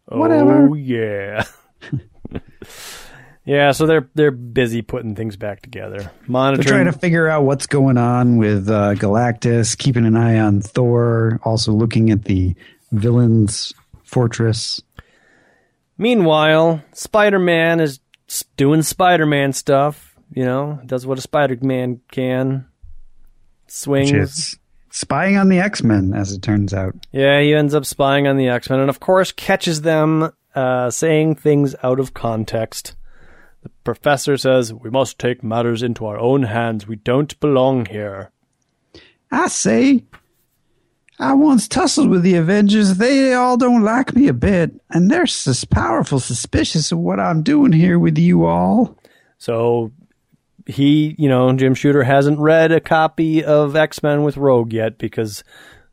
Whatever. 0.05 0.69
Oh, 0.69 0.75
yeah. 0.75 1.45
yeah, 3.47 3.73
so 3.73 3.87
they're 3.87 4.11
they're 4.15 4.31
busy 4.31 4.83
putting 4.83 5.15
things 5.15 5.37
back 5.39 5.63
together. 5.63 6.13
Monitoring. 6.27 6.67
They're 6.67 6.75
trying 6.85 6.93
to 6.93 6.99
figure 6.99 7.29
out 7.29 7.45
what's 7.45 7.67
going 7.67 7.97
on 7.97 8.37
with 8.37 8.69
uh, 8.69 8.93
Galactus, 8.93 9.75
keeping 9.75 10.05
an 10.05 10.19
eye 10.19 10.39
on 10.39 10.61
Thor, 10.61 11.41
also 11.45 11.73
looking 11.73 12.11
at 12.11 12.25
the 12.25 12.55
villain's 12.93 13.75
fortress. 14.05 14.83
Meanwhile, 15.99 16.83
Spider 16.93 17.39
Man 17.39 17.81
is 17.81 18.01
doing 18.57 18.83
Spider 18.83 19.27
Man 19.27 19.53
stuff. 19.53 20.15
You 20.33 20.45
know, 20.45 20.81
does 20.87 21.07
what 21.07 21.19
a 21.19 21.23
Spider 21.23 21.57
Man 21.61 22.01
can. 22.11 22.67
Swings. 23.67 24.59
Spying 24.91 25.37
on 25.37 25.49
the 25.49 25.59
X 25.59 25.83
Men, 25.83 26.15
as 26.15 26.33
it 26.33 26.43
turns 26.43 26.73
out. 26.73 26.95
Yeah, 27.13 27.41
he 27.41 27.55
ends 27.55 27.75
up 27.75 27.85
spying 27.85 28.27
on 28.27 28.37
the 28.37 28.49
X 28.49 28.71
Men 28.71 28.81
and, 28.81 28.91
of 28.91 29.01
course, 29.01 29.33
catches 29.33 29.83
them 29.83 30.33
uh, 30.55 30.91
saying 30.91 31.35
things 31.35 31.75
out 31.83 32.01
of 32.01 32.15
context. 32.15 32.97
The 33.63 33.69
professor 33.85 34.37
says, 34.37 34.73
We 34.73 34.91
must 34.91 35.19
take 35.19 35.43
matters 35.43 35.83
into 35.83 36.07
our 36.07 36.19
own 36.19 36.45
hands. 36.45 36.87
We 36.87 36.97
don't 36.97 37.39
belong 37.41 37.87
here. 37.87 38.31
I 39.31 39.49
say, 39.49 40.05
I 41.19 41.33
once 41.35 41.67
tussled 41.67 42.09
with 42.11 42.23
the 42.23 42.35
Avengers. 42.35 42.99
They 42.99 43.33
all 43.33 43.57
don't 43.57 43.83
like 43.83 44.15
me 44.15 44.29
a 44.29 44.35
bit, 44.35 44.73
and 44.91 45.11
they're 45.11 45.27
sus- 45.27 45.65
powerful 45.65 46.21
suspicious 46.21 46.93
of 46.93 46.99
what 46.99 47.19
I'm 47.19 47.43
doing 47.43 47.73
here 47.73 47.99
with 47.99 48.19
you 48.19 48.45
all. 48.45 48.99
So 49.39 49.93
he, 50.67 51.15
you 51.19 51.29
know, 51.29 51.51
Jim 51.55 51.75
Shooter 51.75 52.03
hasn't 52.03 52.39
read 52.39 52.71
a 52.73 52.81
copy 52.81 53.43
of 53.43 53.77
X 53.77 54.03
Men 54.03 54.25
with 54.25 54.37
Rogue 54.37 54.73
yet 54.73 54.99
because 54.99 55.43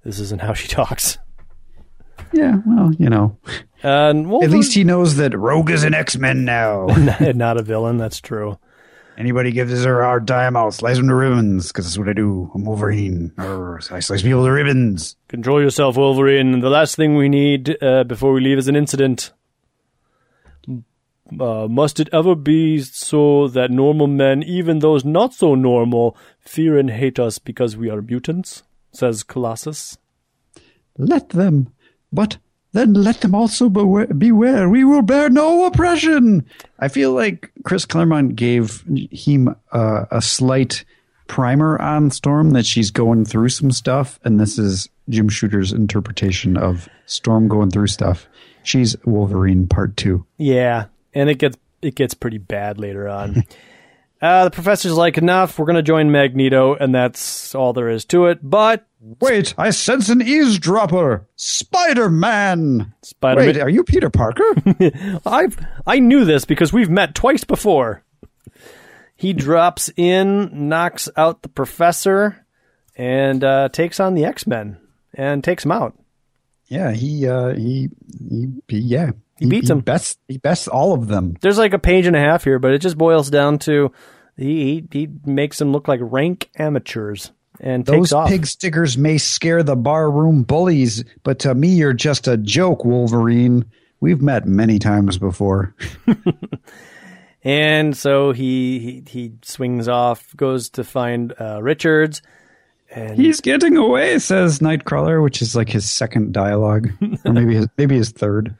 this 0.04 0.20
isn't 0.20 0.42
how 0.42 0.54
she 0.54 0.68
talks. 0.70 1.18
Yeah, 2.34 2.62
well, 2.66 2.92
you 2.98 3.10
know, 3.10 3.38
And 3.84 4.26
at 4.44 4.50
least 4.50 4.74
he 4.74 4.84
knows 4.84 5.18
that 5.18 5.38
Rogue 5.38 5.70
is 5.70 5.84
an 5.84 5.94
X 5.94 6.18
Men 6.18 6.44
now. 6.46 6.88
not 7.36 7.58
a 7.58 7.62
villain, 7.64 7.98
that's 7.98 8.20
true. 8.20 8.58
Anybody 9.18 9.52
gives 9.52 9.84
her 9.84 10.02
a 10.02 10.06
hard 10.06 10.28
time, 10.28 10.58
I'll 10.58 10.72
slice 10.72 10.98
them 10.98 11.08
to 11.08 11.16
ribbons, 11.16 11.68
because 11.68 11.86
that's 11.86 11.98
what 11.98 12.10
I 12.10 12.14
do. 12.14 12.50
I'm 12.56 12.66
Wolverine. 12.66 13.32
Arr, 13.38 13.80
I 13.92 14.00
slice 14.00 14.24
people 14.24 14.44
to 14.44 14.52
ribbons. 14.52 15.16
Control 15.28 15.62
yourself, 15.62 15.98
Wolverine. 15.98 16.62
The 16.62 16.70
last 16.70 16.96
thing 16.96 17.16
we 17.16 17.30
need 17.30 17.78
uh, 17.82 18.06
before 18.06 18.34
we 18.34 18.42
leave 18.42 18.58
is 18.58 18.68
an 18.68 18.76
incident. 18.76 19.32
Uh, 21.40 21.68
must 21.68 22.00
it 22.00 22.10
ever 22.12 22.36
be 22.36 22.80
so 22.80 23.48
that 23.48 23.72
normal 23.72 24.08
men, 24.08 24.44
even 24.44 24.80
those 24.80 25.06
not 25.06 25.34
so 25.34 25.56
normal, 25.56 26.18
fear 26.40 26.78
and 26.78 26.90
hate 26.90 27.20
us 27.20 27.40
because 27.40 27.78
we 27.78 27.90
are 27.90 28.02
mutants? 28.02 28.64
Says 28.92 29.24
Colossus. 29.24 29.98
Let 30.98 31.30
them, 31.30 31.74
but 32.12 32.38
then 32.74 32.94
let 32.94 33.22
them 33.22 33.34
also 33.34 33.70
beware, 33.70 34.08
beware. 34.08 34.68
We 34.68 34.84
will 34.84 35.04
bear 35.04 35.30
no 35.30 35.66
oppression. 35.66 36.46
I 36.80 36.88
feel 36.88 37.14
like 37.14 37.52
Chris 37.64 37.86
Claremont 37.86 38.36
gave 38.36 38.84
him 39.12 39.56
uh, 39.72 40.06
a 40.12 40.22
slight 40.22 40.84
primer 41.28 41.80
on 41.80 42.12
Storm 42.12 42.52
that 42.52 42.66
she's 42.66 42.92
going 42.92 43.26
through 43.26 43.50
some 43.50 43.72
stuff, 43.72 44.20
and 44.24 44.40
this 44.40 44.58
is 44.58 44.90
Jim 45.08 45.30
Shooter's 45.30 45.72
interpretation 45.72 46.58
of 46.58 46.90
Storm 47.06 47.48
going 47.48 47.70
through 47.70 47.88
stuff. 47.88 48.28
She's 48.64 48.96
Wolverine 49.06 49.68
Part 49.68 49.96
Two. 49.96 50.26
Yeah, 50.38 50.86
and 51.14 51.30
it 51.30 51.38
gets 51.38 51.58
it 51.82 51.96
gets 51.96 52.14
pretty 52.14 52.38
bad 52.38 52.80
later 52.80 53.08
on. 53.08 53.44
uh, 54.22 54.46
the 54.46 54.52
professor's 54.52 54.94
like, 54.94 55.18
enough. 55.18 55.60
We're 55.60 55.66
gonna 55.66 55.84
join 55.84 56.12
Magneto, 56.12 56.76
and 56.76 56.94
that's 56.94 57.54
all 57.54 57.74
there 57.74 57.90
is 57.90 58.06
to 58.06 58.26
it. 58.28 58.40
But 58.42 58.88
Wait, 59.20 59.54
I 59.58 59.72
sense 59.72 60.08
an 60.08 60.22
eavesdropper. 60.22 61.28
Spider 61.36 62.10
Man. 62.10 62.94
Spider 63.02 63.42
Wait, 63.42 63.58
are 63.58 63.70
you 63.70 63.84
Peter 63.84 64.10
Parker? 64.10 64.46
I've 65.26 65.60
I 65.86 66.00
knew 66.00 66.24
this 66.24 66.46
because 66.46 66.72
we've 66.72 66.90
met 66.90 67.14
twice 67.14 67.44
before. 67.44 68.04
He 69.16 69.34
drops 69.34 69.90
in, 69.98 70.70
knocks 70.70 71.10
out 71.18 71.42
the 71.42 71.50
professor, 71.50 72.46
and 72.96 73.44
uh, 73.44 73.70
takes 73.70 74.00
on 74.00 74.14
the 74.14 74.24
X 74.24 74.48
Men 74.48 74.78
and 75.14 75.44
takes 75.44 75.66
him 75.66 75.72
out. 75.72 75.98
yeah, 76.68 76.94
he, 76.94 77.28
uh, 77.28 77.54
he, 77.56 77.90
he, 78.30 78.48
he 78.70 78.78
yeah, 78.80 79.12
He 79.38 79.48
beats 79.48 79.70
him. 79.70 79.82
Best, 79.82 80.18
he 80.30 80.38
bests 80.38 80.70
all 80.70 80.94
of 80.94 81.08
them. 81.08 81.36
There's 81.42 81.58
like 81.58 81.74
a 81.74 81.80
page 81.80 82.06
and 82.06 82.16
a 82.16 82.20
half 82.20 82.46
here, 82.46 82.58
but 82.58 82.74
it 82.74 82.80
just 82.80 82.98
boils 82.98 83.30
down 83.30 83.60
to 83.60 83.92
he 84.38 84.88
he, 84.92 85.00
he 85.00 85.10
makes 85.26 85.60
them 85.60 85.74
look 85.74 85.90
like 85.90 86.00
rank 86.02 86.50
amateurs 86.56 87.32
and 87.64 87.86
Those 87.86 88.10
takes 88.10 88.14
off. 88.14 88.30
pig 88.30 88.46
stickers 88.46 88.98
may 88.98 89.18
scare 89.18 89.64
the 89.64 89.76
barroom 89.76 90.44
bullies, 90.44 91.04
but 91.24 91.40
to 91.40 91.56
me, 91.56 91.70
you're 91.70 91.94
just 91.94 92.28
a 92.28 92.38
joke, 92.38 92.86
Wolverine. 92.86 93.66
We've 94.00 94.22
met 94.22 94.46
many 94.46 94.78
times 94.78 95.18
before. 95.18 95.74
And 97.46 97.96
so 97.98 98.32
he 98.32 98.80
he, 98.80 99.04
he 99.06 99.32
swings 99.42 99.90
off, 99.90 100.34
goes 100.38 100.70
to 100.72 100.84
find 100.86 101.34
uh, 101.40 101.62
Richards, 101.62 102.22
and 102.90 103.18
He's 103.20 103.42
getting 103.42 103.76
away, 103.76 104.18
says 104.20 104.60
Nightcrawler, 104.60 105.22
which 105.22 105.42
is 105.42 105.54
like 105.54 105.68
his 105.68 105.92
second 105.92 106.32
dialogue, 106.32 106.88
or 107.26 107.34
maybe 107.34 107.56
his 107.56 107.68
maybe 107.78 107.96
his 107.98 108.12
third. 108.12 108.56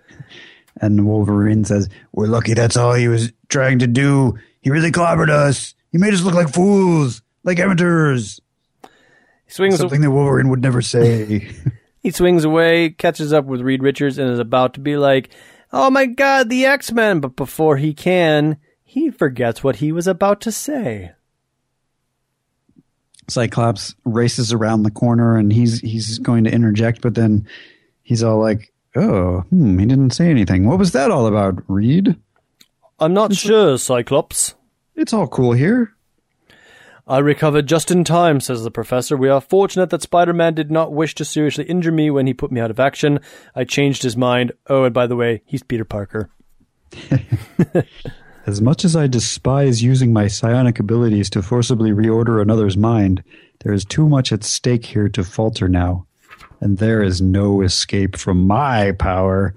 And 0.82 1.08
Wolverine 1.08 1.64
says, 1.64 1.88
"We're 2.12 2.28
lucky. 2.28 2.56
That's 2.56 2.76
all 2.76 2.94
he 2.94 3.08
was 3.08 3.32
trying 3.48 3.80
to 3.80 3.88
do. 3.88 4.38
He 4.60 4.70
really 4.70 4.92
clobbered 4.92 5.30
us. 5.30 5.76
He 5.94 5.98
made 5.98 6.14
us 6.14 6.24
look 6.24 6.34
like 6.34 6.54
fools, 6.54 7.22
like 7.46 7.60
amateurs. 7.60 8.42
Swings 9.54 9.78
Something 9.78 10.02
that 10.02 10.12
Wolverine 10.12 10.50
would 10.50 10.62
never 10.62 10.82
say." 10.82 11.50
He 12.04 12.12
swings 12.12 12.44
away, 12.44 12.90
catches 12.90 13.32
up 13.32 13.46
with 13.46 13.62
Reed 13.62 13.82
Richards, 13.82 14.18
and 14.18 14.30
is 14.30 14.38
about 14.38 14.74
to 14.74 14.82
be 14.82 14.98
like, 14.98 15.30
"Oh 15.72 15.90
my 15.90 16.06
God, 16.06 16.50
the 16.50 16.66
X 16.66 16.92
Men!" 16.92 17.22
But 17.22 17.38
before 17.38 17.78
he 17.78 17.94
can, 17.94 18.58
he 18.84 19.10
forgets 19.10 19.64
what 19.64 19.78
he 19.78 19.94
was 19.94 20.06
about 20.06 20.42
to 20.42 20.52
say. 20.52 21.14
Cyclops 23.30 23.96
races 24.04 24.52
around 24.52 24.84
the 24.84 24.92
corner 24.92 25.38
and 25.38 25.54
he's 25.54 25.80
he's 25.80 26.20
going 26.20 26.44
to 26.44 26.52
interject, 26.52 27.02
but 27.02 27.16
then 27.16 27.48
he's 28.02 28.22
all 28.22 28.38
like, 28.38 28.74
"Oh, 28.98 29.40
hmm, 29.50 29.80
he 29.80 29.86
didn't 29.86 30.12
say 30.12 30.30
anything. 30.30 30.68
What 30.68 30.80
was 30.80 30.92
that 30.92 31.10
all 31.10 31.26
about, 31.26 31.64
Reed? 31.70 32.18
I'm 33.00 33.14
not 33.14 33.34
sure, 33.34 33.78
Cyclops. 33.78 34.56
It's 34.98 35.14
all 35.14 35.28
cool 35.28 35.54
here." 35.54 35.93
I 37.06 37.18
recovered 37.18 37.68
just 37.68 37.92
in 37.92 38.06
time, 38.06 38.40
says 38.40 38.64
the 38.64 38.72
professor. 38.72 39.18
We 39.18 39.28
are 39.28 39.42
fortunate 39.42 39.90
that 39.90 40.02
Spider 40.02 40.34
Man 40.34 40.54
did 40.54 40.72
not 40.72 40.94
wish 40.94 41.16
to 41.16 41.26
seriously 41.26 41.66
injure 41.66 41.92
me 41.92 42.10
when 42.10 42.28
he 42.28 42.34
put 42.34 42.52
me 42.52 42.62
out 42.62 42.72
of 42.72 42.80
action. 42.80 43.20
I 43.54 43.66
changed 43.66 44.04
his 44.04 44.16
mind. 44.16 44.54
Oh, 44.68 44.86
and 44.86 44.94
by 44.94 45.08
the 45.08 45.18
way, 45.18 45.42
he's 45.46 45.64
Peter 45.64 45.84
Parker. 45.84 46.30
As 48.46 48.62
much 48.62 48.84
as 48.84 48.96
I 48.96 49.08
despise 49.08 49.84
using 49.84 50.12
my 50.12 50.28
psionic 50.28 50.80
abilities 50.80 51.30
to 51.32 51.42
forcibly 51.42 51.92
reorder 51.92 52.42
another's 52.42 52.76
mind, 52.76 53.24
there 53.64 53.74
is 53.74 53.86
too 53.86 54.08
much 54.08 54.34
at 54.34 54.44
stake 54.44 54.86
here 54.86 55.08
to 55.10 55.24
falter 55.24 55.70
now, 55.70 56.06
and 56.60 56.78
there 56.78 57.02
is 57.02 57.22
no 57.22 57.62
escape 57.62 58.18
from 58.18 58.46
my 58.46 58.92
power. 58.94 59.56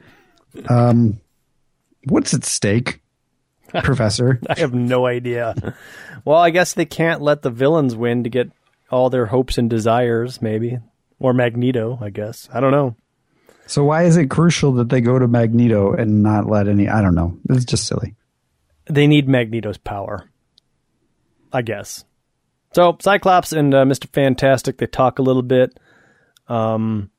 Um, 0.68 1.20
what's 2.04 2.32
at 2.32 2.44
stake, 2.44 3.00
Professor? 3.84 4.40
I 4.48 4.60
have 4.60 4.74
no 4.74 5.06
idea. 5.06 5.74
well, 6.24 6.38
I 6.38 6.50
guess 6.50 6.74
they 6.74 6.84
can't 6.86 7.22
let 7.22 7.42
the 7.42 7.50
villains 7.50 7.94
win 7.94 8.24
to 8.24 8.30
get 8.30 8.50
all 8.90 9.10
their 9.10 9.26
hopes 9.26 9.58
and 9.58 9.68
desires, 9.68 10.40
maybe. 10.40 10.78
Or 11.18 11.32
Magneto, 11.32 11.98
I 12.00 12.10
guess. 12.10 12.48
I 12.52 12.60
don't 12.60 12.72
know. 12.72 12.94
So 13.66 13.84
why 13.84 14.04
is 14.04 14.16
it 14.16 14.30
crucial 14.30 14.72
that 14.74 14.88
they 14.90 15.00
go 15.00 15.18
to 15.18 15.26
Magneto 15.26 15.92
and 15.92 16.22
not 16.22 16.46
let 16.46 16.68
any? 16.68 16.88
I 16.88 17.02
don't 17.02 17.14
know. 17.14 17.36
It's 17.50 17.64
just 17.64 17.86
silly. 17.86 18.14
They 18.86 19.06
need 19.06 19.28
Magneto's 19.28 19.78
power. 19.78 20.30
I 21.52 21.62
guess. 21.62 22.04
So 22.72 22.96
Cyclops 23.00 23.52
and 23.52 23.74
uh, 23.74 23.84
Mr. 23.84 24.08
Fantastic, 24.10 24.78
they 24.78 24.86
talk 24.86 25.18
a 25.18 25.22
little 25.22 25.42
bit. 25.42 25.78
Um, 26.48 27.10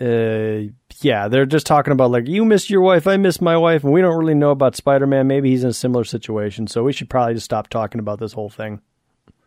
uh, 0.00 0.72
yeah, 1.00 1.28
they're 1.28 1.46
just 1.46 1.66
talking 1.66 1.92
about 1.92 2.10
like 2.10 2.26
you 2.26 2.44
miss 2.44 2.68
your 2.68 2.80
wife, 2.80 3.06
I 3.06 3.16
miss 3.16 3.40
my 3.40 3.56
wife, 3.56 3.84
and 3.84 3.92
we 3.92 4.00
don't 4.00 4.16
really 4.16 4.34
know 4.34 4.50
about 4.50 4.76
Spider-Man. 4.76 5.26
Maybe 5.26 5.50
he's 5.50 5.64
in 5.64 5.70
a 5.70 5.74
similar 5.74 6.04
situation, 6.04 6.66
so 6.66 6.82
we 6.82 6.92
should 6.92 7.08
probably 7.08 7.34
just 7.34 7.44
stop 7.44 7.68
talking 7.68 8.00
about 8.00 8.18
this 8.18 8.32
whole 8.32 8.50
thing. 8.50 8.80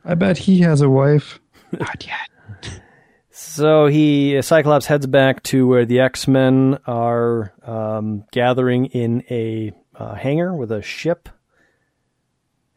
I 0.05 0.15
bet 0.15 0.37
he 0.37 0.59
has 0.61 0.81
a 0.81 0.89
wife. 0.89 1.39
Not 1.71 2.05
yet. 2.07 2.81
So 3.29 3.85
he 3.87 4.41
Cyclops 4.41 4.85
heads 4.85 5.05
back 5.05 5.43
to 5.43 5.67
where 5.67 5.85
the 5.85 5.99
X 5.99 6.27
Men 6.27 6.79
are 6.87 7.53
um, 7.63 8.23
gathering 8.31 8.85
in 8.85 9.23
a 9.29 9.73
uh, 9.95 10.15
hangar 10.15 10.55
with 10.55 10.71
a 10.71 10.81
ship, 10.81 11.27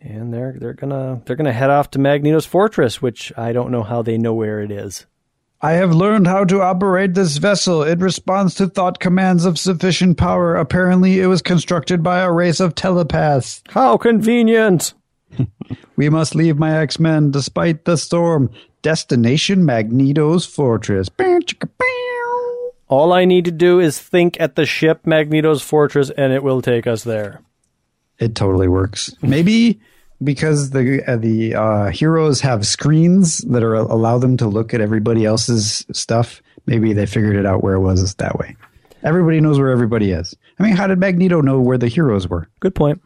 and 0.01 0.35
they're 0.35 0.57
they're 0.59 0.75
gonna 0.75 1.23
they're 1.25 1.37
gonna 1.37 1.53
head 1.53 1.71
off 1.71 1.93
to 1.93 1.99
Magneto's 1.99 2.47
fortress, 2.47 3.01
which 3.01 3.33
I 3.39 3.53
don't 3.53 3.71
know 3.71 3.83
how 3.83 4.03
they 4.03 4.19
know 4.19 4.35
where 4.35 4.61
it 4.61 4.71
is. 4.71 5.07
I 5.63 5.73
have 5.73 5.95
learned 5.95 6.27
how 6.27 6.45
to 6.47 6.63
operate 6.63 7.15
this 7.15 7.37
vessel. 7.37 7.83
It 7.83 8.01
responds 8.01 8.55
to 8.55 8.67
thought 8.67 8.99
commands 8.99 9.45
of 9.45 9.59
sufficient 9.59 10.17
power. 10.17 10.57
Apparently, 10.57 11.21
it 11.21 11.27
was 11.27 11.43
constructed 11.43 12.03
by 12.03 12.21
a 12.21 12.33
race 12.33 12.61
of 12.61 12.75
telepaths. 12.75 13.63
How 13.69 13.97
convenient. 13.97 14.95
We 15.97 16.09
must 16.09 16.35
leave 16.35 16.59
my 16.59 16.79
X 16.79 16.99
Men 16.99 17.31
despite 17.31 17.85
the 17.85 17.99
storm. 17.99 18.49
Destination 18.81 19.67
Magneto's 19.67 20.47
fortress. 20.47 21.11
All 22.89 23.13
I 23.13 23.27
need 23.27 23.45
to 23.45 23.51
do 23.51 23.81
is 23.81 23.99
think 23.99 24.41
at 24.41 24.57
the 24.57 24.65
ship 24.65 25.07
Magneto's 25.07 25.61
fortress 25.61 26.11
and 26.17 26.33
it 26.33 26.43
will 26.43 26.63
take 26.63 26.87
us 26.87 27.05
there. 27.05 27.43
It 28.19 28.35
totally 28.35 28.67
works. 28.67 29.15
Maybe 29.21 29.79
because 30.23 30.71
the 30.71 31.03
uh, 31.07 31.17
the 31.17 31.55
uh, 31.55 31.87
heroes 31.89 32.41
have 32.41 32.67
screens 32.67 33.39
that 33.39 33.63
are 33.63 33.75
allow 33.75 34.19
them 34.19 34.37
to 34.39 34.47
look 34.47 34.75
at 34.75 34.81
everybody 34.81 35.25
else's 35.25 35.85
stuff. 35.93 36.43
Maybe 36.67 36.93
they 36.93 37.07
figured 37.07 37.37
it 37.37 37.47
out 37.47 37.63
where 37.63 37.75
it 37.75 37.81
was 37.81 38.15
that 38.17 38.39
way. 38.39 38.57
Everybody 39.03 39.41
knows 39.41 39.59
where 39.59 39.71
everybody 39.71 40.11
is. 40.11 40.35
I 40.59 40.63
mean, 40.63 40.77
how 40.77 40.87
did 40.87 40.99
Magneto 40.99 41.41
know 41.41 41.61
where 41.61 41.79
the 41.79 41.89
heroes 41.89 42.29
were? 42.29 42.49
Good 42.61 42.75
point. 42.75 43.01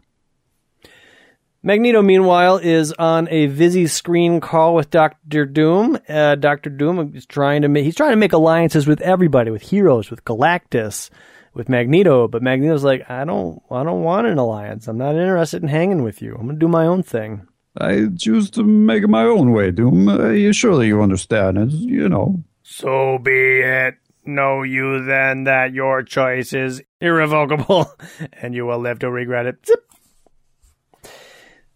Magneto, 1.62 2.02
meanwhile, 2.02 2.58
is 2.58 2.92
on 2.92 3.26
a 3.30 3.46
busy 3.46 3.86
screen 3.86 4.40
call 4.40 4.74
with 4.74 4.90
Doctor 4.90 5.46
Doom. 5.46 5.98
Uh, 6.06 6.34
Doctor 6.34 6.68
Doom 6.68 7.12
is 7.14 7.24
trying 7.24 7.62
to 7.62 7.68
make 7.68 7.84
he's 7.84 7.94
trying 7.94 8.10
to 8.10 8.16
make 8.16 8.34
alliances 8.34 8.86
with 8.86 9.00
everybody, 9.00 9.50
with 9.50 9.62
heroes, 9.62 10.10
with 10.10 10.24
Galactus, 10.24 11.08
with 11.55 11.68
Magneto. 11.68 12.28
But 12.28 12.42
Magneto's 12.42 12.84
like, 12.84 13.09
I 13.09 13.24
don't, 13.24 13.62
I 13.70 13.82
don't 13.84 14.02
want 14.02 14.26
an 14.26 14.38
alliance. 14.38 14.86
I'm 14.88 14.98
not 14.98 15.14
interested 15.16 15.62
in 15.62 15.68
hanging 15.68 16.02
with 16.02 16.20
you. 16.20 16.34
I'm 16.34 16.46
gonna 16.46 16.59
do 16.59 16.68
my 16.68 16.86
own 16.86 17.02
thing. 17.02 17.46
I 17.76 18.07
choose 18.16 18.50
to 18.50 18.62
make 18.62 19.02
it 19.02 19.09
my 19.09 19.22
own 19.24 19.50
way, 19.52 19.70
Doom. 19.70 20.09
Uh, 20.09 20.28
you- 20.30 20.52
surely 20.52 20.86
you 20.88 21.00
understand. 21.02 21.59
It's, 21.59 21.74
you 21.74 22.09
know. 22.09 22.42
So 22.62 23.18
be 23.18 23.61
it. 23.61 23.94
Know 24.26 24.62
you 24.62 25.05
then 25.05 25.44
that 25.44 25.74
your 25.74 26.02
choice 26.02 26.55
is 26.55 26.82
irrevocable, 27.00 27.92
and 28.40 28.55
you 28.55 28.64
will 28.64 28.78
live 28.78 29.00
to 29.00 29.11
regret 29.11 29.44
it. 29.46 29.57
Zip. 29.66 29.80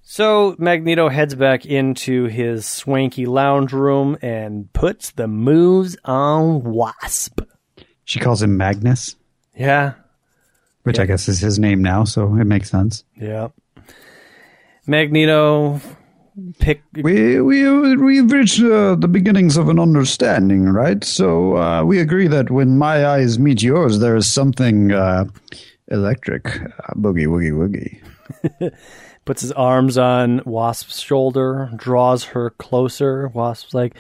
So 0.01 0.57
Magneto 0.59 1.11
heads 1.11 1.35
back 1.35 1.67
into 1.67 2.25
his 2.25 2.65
swanky 2.65 3.27
lounge 3.27 3.73
room 3.75 4.17
and 4.23 4.73
puts 4.73 5.11
the 5.11 5.29
moves 5.29 5.97
on 6.05 6.63
Wasp. 6.65 7.41
She 8.05 8.19
calls 8.19 8.43
him 8.43 8.57
Magnus, 8.57 9.17
Yeah, 9.59 9.95
which 10.85 10.99
I 10.99 11.07
guess 11.07 11.29
is 11.29 11.41
his 11.41 11.59
name 11.59 11.83
now, 11.83 12.05
so 12.05 12.35
it 12.37 12.45
makes 12.45 12.71
sense. 12.71 13.05
yeah. 13.21 13.49
Magneto 14.87 15.81
pick. 16.59 16.83
We 16.95 17.41
we 17.41 17.97
we've 17.97 18.31
reached 18.31 18.61
uh, 18.61 18.95
the 18.95 19.09
beginnings 19.09 19.57
of 19.57 19.69
an 19.69 19.79
understanding, 19.79 20.65
right? 20.65 21.03
So 21.05 21.57
uh, 21.57 21.85
we 21.85 21.99
agree 21.99 22.29
that 22.29 22.51
when 22.51 22.79
my 22.79 23.07
eyes 23.07 23.39
meet 23.39 23.63
yours, 23.63 23.99
there 23.99 24.17
is 24.17 24.31
something 24.31 24.93
uh, 24.93 25.27
electric. 25.89 26.47
Uh, 26.47 26.95
boogie 26.95 27.27
woogie 27.27 27.53
woogie. 27.53 28.73
puts 29.29 29.43
his 29.43 29.53
arms 29.53 29.99
on 29.99 30.41
Wasp's 30.47 31.01
shoulder, 31.01 31.71
draws 31.77 32.25
her 32.25 32.49
closer. 32.51 33.29
Wasp's 33.29 33.75
like, 33.75 33.95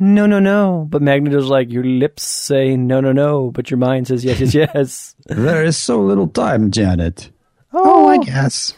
no, 0.00 0.26
no, 0.26 0.40
no. 0.40 0.86
But 0.88 1.02
Magneto's 1.02 1.48
like, 1.48 1.70
your 1.70 1.84
lips 1.84 2.22
say 2.22 2.76
no, 2.76 3.00
no, 3.00 3.12
no, 3.12 3.50
but 3.50 3.70
your 3.70 3.78
mind 3.78 4.08
says 4.08 4.24
yes, 4.24 4.40
yes, 4.40 4.54
yes. 4.54 5.14
there 5.26 5.64
is 5.64 5.76
so 5.76 6.00
little 6.00 6.28
time, 6.28 6.70
Janet. 6.70 7.30
Oh, 7.72 8.06
oh, 8.06 8.08
I 8.08 8.18
guess. 8.18 8.74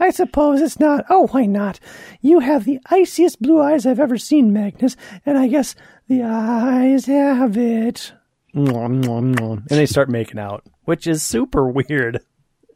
I 0.00 0.10
suppose 0.10 0.60
it's 0.60 0.80
not. 0.80 1.04
Oh, 1.08 1.28
why 1.28 1.46
not? 1.46 1.78
You 2.20 2.40
have 2.40 2.64
the 2.64 2.80
iciest 2.86 3.40
blue 3.40 3.60
eyes 3.60 3.86
I've 3.86 4.00
ever 4.00 4.18
seen, 4.18 4.52
Magnus, 4.52 4.96
and 5.24 5.38
I 5.38 5.46
guess 5.46 5.76
the 6.08 6.22
eyes 6.24 7.06
have 7.06 7.56
it. 7.56 8.12
And 8.54 9.64
they 9.68 9.86
start 9.86 10.10
making 10.10 10.40
out, 10.40 10.64
which 10.84 11.06
is 11.06 11.22
super 11.22 11.68
weird. 11.68 12.20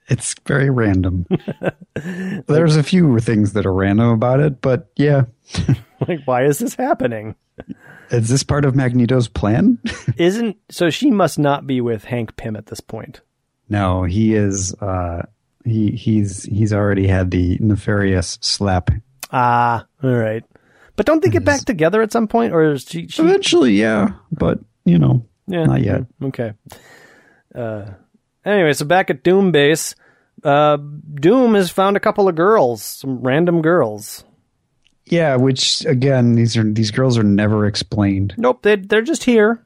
It's 0.09 0.37
very 0.47 0.71
random. 0.71 1.27
There's 2.47 2.77
a 2.77 2.83
few 2.85 3.19
things 3.19 3.55
that 3.55 3.67
are 3.67 3.73
random 3.73 4.11
about 4.11 4.41
it, 4.41 4.61
but 4.61 4.91
yeah. 4.97 5.25
Like, 6.07 6.21
why 6.27 6.45
is 6.45 6.59
this 6.59 6.75
happening? 6.75 7.35
Is 8.11 8.29
this 8.29 8.43
part 8.43 8.65
of 8.65 8.75
Magneto's 8.75 9.29
plan? 9.29 9.79
Isn't 10.17 10.57
so? 10.71 10.91
She 10.91 11.11
must 11.11 11.39
not 11.39 11.67
be 11.67 11.81
with 11.81 12.05
Hank 12.05 12.37
Pym 12.37 12.57
at 12.57 12.67
this 12.67 12.81
point. 12.81 13.21
no, 13.69 14.05
he 14.05 14.35
is. 14.35 14.75
Uh, 14.75 15.23
he 15.65 15.91
he's 15.91 16.45
he's 16.45 16.73
already 16.73 17.07
had 17.07 17.31
the 17.31 17.59
nefarious 17.61 18.39
slap. 18.41 18.91
Ah, 19.33 19.87
all 20.03 20.15
right. 20.15 20.45
But 20.95 21.05
don't 21.05 21.23
they 21.23 21.29
get 21.29 21.45
back 21.45 21.61
together 21.61 22.01
at 22.01 22.13
some 22.13 22.27
point, 22.29 22.55
or 22.55 22.73
is 22.73 22.85
she? 22.89 23.09
she 23.09 23.23
Eventually, 23.23 23.75
yeah, 23.75 24.13
but 24.33 24.61
you 24.85 24.99
know, 24.99 25.27
yeah, 25.47 25.65
not 25.65 25.83
yet. 25.83 26.07
Okay. 26.23 26.55
Uh, 27.55 27.91
anyway, 28.45 28.73
so 28.73 28.87
back 28.87 29.11
at 29.11 29.23
Doom 29.23 29.53
Base, 29.53 29.95
uh, 30.43 30.77
Doom 30.77 31.55
has 31.55 31.71
found 31.71 31.97
a 31.97 32.01
couple 32.01 32.29
of 32.29 32.35
girls, 32.35 32.83
some 32.83 33.21
random 33.21 33.61
girls. 33.61 34.25
Yeah, 35.07 35.37
which 35.37 35.85
again, 35.87 36.35
these 36.35 36.57
are 36.57 36.65
these 36.65 36.91
girls 36.91 37.17
are 37.17 37.23
never 37.23 37.65
explained. 37.67 38.35
Nope, 38.37 38.63
they 38.63 38.77
they're 38.77 39.03
just 39.03 39.25
here. 39.25 39.65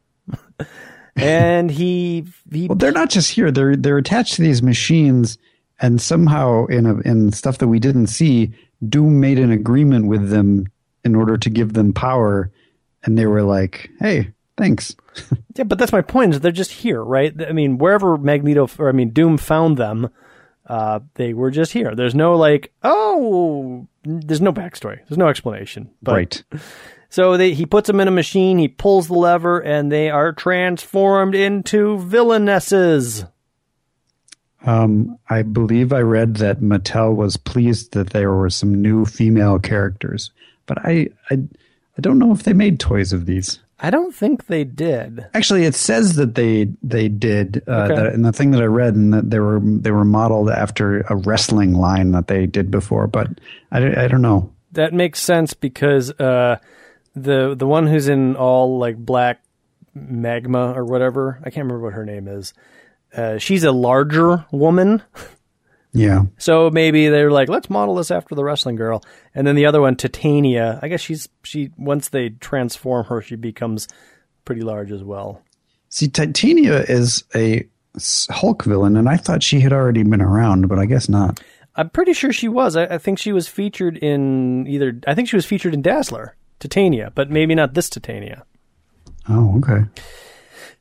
and 1.17 1.71
he 1.71 2.27
he 2.53 2.69
Well, 2.69 2.77
they're 2.77 2.93
not 2.93 3.11
just 3.11 3.31
here; 3.31 3.51
they're 3.51 3.77
they're 3.77 3.99
attached 3.99 4.35
to 4.35 4.43
these 4.43 4.63
machines, 4.63 5.39
and 5.81 6.01
somehow 6.01 6.67
in 6.67 6.87
a, 6.87 6.99
in 7.01 7.33
stuff 7.33 7.59
that 7.59 7.69
we 7.69 7.79
didn't 7.79 8.09
see, 8.09 8.53
Doom 8.87 9.19
made 9.19 9.39
an 9.39 9.51
agreement 9.51 10.07
with 10.07 10.29
them 10.29 10.67
in 11.05 11.15
order 11.15 11.39
to 11.39 11.51
give 11.51 11.73
them 11.73 11.95
power, 11.95 12.53
and 13.03 13.17
they 13.17 13.27
were 13.27 13.43
like, 13.43 13.91
"Hey, 13.99 14.33
thanks." 14.57 14.95
Yeah, 15.57 15.65
but 15.65 15.79
that's 15.79 15.93
my 15.93 16.01
point. 16.01 16.33
Is 16.33 16.41
they're 16.41 16.53
just 16.53 16.71
here, 16.71 17.03
right? 17.03 17.35
I 17.47 17.53
mean, 17.53 17.77
wherever 17.77 18.17
Magneto, 18.17 18.69
or 18.79 18.89
I 18.89 18.93
mean, 18.93 19.11
Doom 19.11 19.37
found 19.37 19.77
them, 19.77 20.09
uh, 20.71 21.01
they 21.15 21.35
were 21.35 21.51
just 21.51 21.73
here. 21.73 21.97
There's 21.97 22.15
no 22.15 22.37
like, 22.37 22.73
oh, 22.85 23.89
there's 24.05 24.41
no 24.41 24.53
backstory. 24.53 25.01
There's 25.09 25.19
no 25.19 25.27
explanation. 25.27 25.91
But, 26.01 26.13
right. 26.13 26.43
So 27.09 27.37
they, 27.37 27.55
he 27.55 27.67
puts 27.67 27.89
them 27.89 27.99
in 27.99 28.07
a 28.07 28.13
machine. 28.13 28.57
He 28.59 28.69
pulls 28.69 29.09
the 29.09 29.15
lever, 29.15 29.59
and 29.59 29.91
they 29.91 30.11
are 30.11 30.33
transformed 30.33 31.35
into 31.35 31.99
villainesses. 31.99 33.29
Um, 34.65 35.19
I 35.29 35.43
believe 35.43 35.93
I 35.93 36.03
read 36.03 36.37
that 36.37 36.61
Mattel 36.61 37.17
was 37.17 37.37
pleased 37.37 37.93
that 37.95 38.11
there 38.11 38.33
were 38.33 38.51
some 38.51 38.81
new 38.81 39.05
female 39.05 39.59
characters, 39.59 40.31
but 40.67 40.79
I 40.85 41.09
I, 41.31 41.39
I 41.99 42.01
don't 42.01 42.19
know 42.19 42.31
if 42.31 42.45
they 42.45 42.53
made 42.53 42.79
toys 42.79 43.13
of 43.13 43.27
these. 43.27 43.59
I 43.83 43.91
don't 43.91 44.15
think 44.15 44.47
they 44.47 44.65
did. 44.65 45.27
Actually, 45.33 45.65
it 45.65 45.75
says 45.75 46.17
that 46.17 46.35
they 46.35 46.69
they 46.83 47.09
did, 47.09 47.63
uh, 47.67 47.85
Okay. 47.85 47.95
that, 47.97 48.13
and 48.13 48.25
the 48.25 48.33
thing 48.33 48.51
that 48.51 48.63
I 48.63 48.67
read, 48.67 48.95
and 48.95 49.13
that 49.15 49.31
they 49.31 49.39
were 49.41 49.61
they 49.63 49.91
were 49.91 50.05
modeled 50.05 50.51
after 50.51 51.01
a 51.09 51.17
wrestling 51.17 51.73
line 51.75 52.11
that 52.13 52.27
they 52.27 52.47
did 52.47 52.71
before, 52.71 53.07
but 53.07 53.29
I, 53.73 54.05
I 54.05 54.09
don't 54.09 54.23
know. 54.23 54.53
That 54.73 54.93
makes 54.93 55.21
sense 55.23 55.55
because 55.55 56.11
uh, 56.21 56.59
the 57.17 57.55
the 57.57 57.67
one 57.67 57.87
who's 57.87 58.09
in 58.09 58.37
all 58.37 58.79
like 58.79 58.97
black 58.97 59.43
magma 59.95 60.73
or 60.73 60.85
whatever, 60.85 61.39
I 61.41 61.51
can't 61.51 61.65
remember 61.67 61.85
what 61.85 61.95
her 61.95 62.05
name 62.05 62.29
is. 62.29 62.53
Uh, 63.17 63.39
she's 63.39 63.65
a 63.65 63.73
larger 63.73 64.45
woman, 64.53 65.03
Yeah, 65.93 66.23
so 66.39 66.71
maybe 66.71 67.09
they're 67.09 67.33
like, 67.33 67.49
let's 67.49 67.69
model 67.69 67.97
this 67.97 68.13
after 68.13 68.35
the 68.35 68.45
wrestling 68.45 68.77
girl. 68.77 69.03
And 69.35 69.47
then 69.47 69.57
the 69.57 69.67
other 69.67 69.81
one, 69.81 69.97
Titania, 69.97 70.79
I 70.83 70.89
guess 70.89 71.01
she's 71.01 71.29
she 71.43 71.71
once 71.77 72.11
they 72.11 72.29
transform 72.31 73.07
her, 73.07 73.21
she 73.21 73.35
becomes 73.37 73.89
pretty 74.45 74.63
large 74.63 74.93
as 74.93 75.03
well. 75.03 75.43
see, 75.89 76.09
Titania 76.09 76.83
is 76.83 77.25
a 77.35 77.67
Hulk 78.31 78.65
villain, 78.65 78.97
and 78.97 79.09
I 79.09 79.17
thought 79.17 79.43
she 79.43 79.61
had 79.61 79.73
already 79.73 80.05
been 80.05 80.23
around, 80.23 80.69
but 80.69 80.79
I 80.79 80.87
guess 80.87 81.09
not. 81.09 81.41
I'm 81.75 81.91
pretty 81.91 82.13
sure 82.13 82.33
she 82.33 82.49
was. 82.49 82.77
I, 82.77 82.85
I 82.85 82.99
think 82.99 83.19
she 83.19 83.33
was 83.33 83.49
featured 83.49 83.97
in 83.97 84.67
either. 84.69 85.01
I 85.07 85.15
think 85.15 85.29
she 85.29 85.37
was 85.37 85.47
featured 85.47 85.75
in 85.75 85.83
Dazzler, 85.83 86.37
Titania, 86.61 87.11
but 87.15 87.31
maybe 87.31 87.55
not 87.55 87.75
this 87.75 87.91
Titania. 87.91 88.45
Oh, 89.29 89.59
okay. 89.59 89.85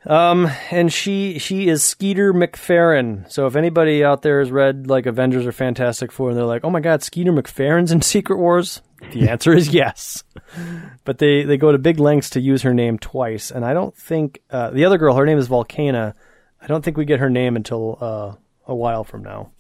Um, 0.06 0.50
and 0.72 0.92
she 0.92 1.40
she 1.40 1.68
is 1.68 1.84
Skeeter 1.84 2.34
MacPherran. 2.34 3.30
So 3.30 3.48
if 3.48 3.56
anybody 3.56 4.04
out 4.04 4.22
there 4.22 4.40
has 4.40 4.50
read 4.50 4.88
like 4.88 5.06
Avengers 5.06 5.46
or 5.46 5.52
Fantastic 5.52 6.12
Four, 6.12 6.30
and 6.30 6.38
they're 6.38 6.46
like, 6.46 6.64
"Oh 6.64 6.70
my 6.70 6.80
God, 6.80 7.04
Skeeter 7.04 7.34
MacPherran's 7.34 7.92
in 7.92 8.02
Secret 8.02 8.38
Wars," 8.38 8.82
the 9.12 9.30
answer 9.30 9.54
is 9.54 9.74
yes. 9.74 10.24
But 11.06 11.18
they 11.18 11.44
they 11.44 11.58
go 11.58 11.72
to 11.72 11.78
big 11.78 12.00
lengths 12.00 12.32
to 12.32 12.40
use 12.42 12.62
her 12.62 12.74
name 12.74 13.00
twice, 13.00 13.52
and 13.52 13.66
I 13.66 13.74
don't 13.74 13.96
think 13.96 14.42
uh, 14.52 14.70
the 14.70 14.86
other 14.86 14.98
girl, 14.98 15.16
her 15.16 15.26
name 15.26 15.40
is 15.40 15.50
Volcana. 15.50 16.14
I 16.62 16.68
don't 16.68 16.84
think 16.84 16.98
we 16.98 17.06
get 17.06 17.20
her 17.20 17.30
name 17.30 17.56
until 17.56 17.98
uh, 18.00 18.36
a 18.68 18.76
while 18.76 19.04
from 19.04 19.24
now. 19.24 19.52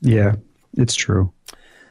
Yeah, 0.00 0.36
it's 0.76 0.94
true. 0.94 1.32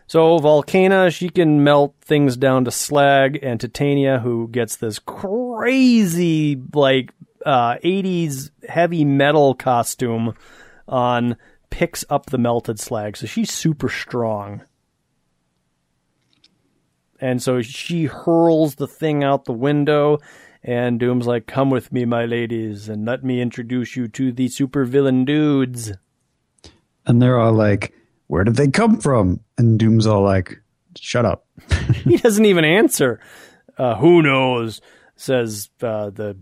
So 0.05 0.37
Volcana, 0.39 1.11
she 1.11 1.29
can 1.29 1.63
melt 1.63 1.95
things 2.01 2.37
down 2.37 2.65
to 2.65 2.71
slag, 2.71 3.39
and 3.41 3.59
Titania, 3.59 4.19
who 4.19 4.49
gets 4.49 4.75
this 4.75 4.99
crazy 4.99 6.61
like 6.73 7.11
uh, 7.45 7.75
'80s 7.83 8.51
heavy 8.67 9.05
metal 9.05 9.53
costume 9.53 10.33
on, 10.87 11.37
picks 11.69 12.03
up 12.09 12.27
the 12.27 12.37
melted 12.37 12.79
slag. 12.79 13.17
So 13.17 13.25
she's 13.27 13.51
super 13.51 13.89
strong, 13.89 14.63
and 17.19 17.41
so 17.41 17.61
she 17.61 18.05
hurls 18.05 18.75
the 18.75 18.87
thing 18.87 19.23
out 19.23 19.45
the 19.45 19.53
window, 19.53 20.19
And 20.63 20.99
Doom's 20.99 21.27
like, 21.27 21.47
"Come 21.47 21.69
with 21.69 21.91
me, 21.91 22.05
my 22.05 22.25
ladies, 22.25 22.87
and 22.89 23.05
let 23.05 23.23
me 23.23 23.41
introduce 23.41 23.95
you 23.95 24.07
to 24.09 24.31
the 24.31 24.47
supervillain 24.47 25.25
dudes." 25.25 25.93
And 27.05 27.21
they're 27.21 27.39
all 27.39 27.53
like, 27.53 27.93
Where 28.27 28.43
did 28.43 28.55
they 28.55 28.67
come 28.67 28.99
from? 28.99 29.39
And 29.57 29.79
Doom's 29.79 30.07
all 30.07 30.23
like, 30.23 30.61
Shut 30.97 31.25
up. 31.25 31.45
he 32.03 32.17
doesn't 32.17 32.45
even 32.45 32.65
answer. 32.65 33.19
Uh, 33.77 33.95
who 33.95 34.21
knows? 34.21 34.81
Says 35.15 35.69
uh, 35.81 36.09
the 36.09 36.37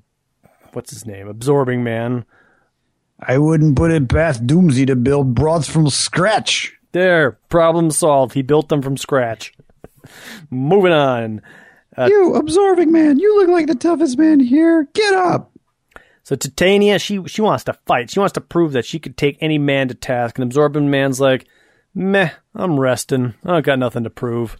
what's 0.75 0.91
his 0.91 1.05
name? 1.05 1.27
Absorbing 1.27 1.83
man. 1.83 2.25
I 3.19 3.37
wouldn't 3.37 3.75
put 3.75 3.91
it 3.91 4.07
past 4.07 4.47
Doomsy 4.47 4.87
to 4.87 4.95
build 4.95 5.35
broads 5.35 5.69
from 5.69 5.89
scratch. 5.89 6.73
There, 6.91 7.33
problem 7.49 7.91
solved. 7.91 8.33
He 8.33 8.41
built 8.41 8.69
them 8.69 8.81
from 8.81 8.97
scratch. 8.97 9.53
Moving 10.49 10.93
on. 10.93 11.41
Uh, 11.97 12.07
you, 12.09 12.35
absorbing 12.35 12.91
man, 12.91 13.19
you 13.19 13.37
look 13.37 13.49
like 13.49 13.67
the 13.67 13.75
toughest 13.75 14.17
man 14.17 14.39
here. 14.39 14.87
Get 14.93 15.13
up. 15.13 15.51
So 16.23 16.35
Titania, 16.35 16.99
she 16.99 17.25
she 17.25 17.41
wants 17.41 17.63
to 17.65 17.73
fight. 17.73 18.11
She 18.11 18.19
wants 18.19 18.33
to 18.33 18.41
prove 18.41 18.73
that 18.73 18.85
she 18.85 18.99
could 18.99 19.17
take 19.17 19.37
any 19.41 19.57
man 19.57 19.87
to 19.87 19.95
task. 19.95 20.37
And 20.37 20.43
Absorbing 20.43 20.89
Man's 20.89 21.19
like, 21.19 21.47
meh, 21.93 22.29
I'm 22.55 22.79
resting. 22.79 23.33
I 23.43 23.53
don't 23.53 23.65
got 23.65 23.79
nothing 23.79 24.03
to 24.03 24.09
prove. 24.09 24.57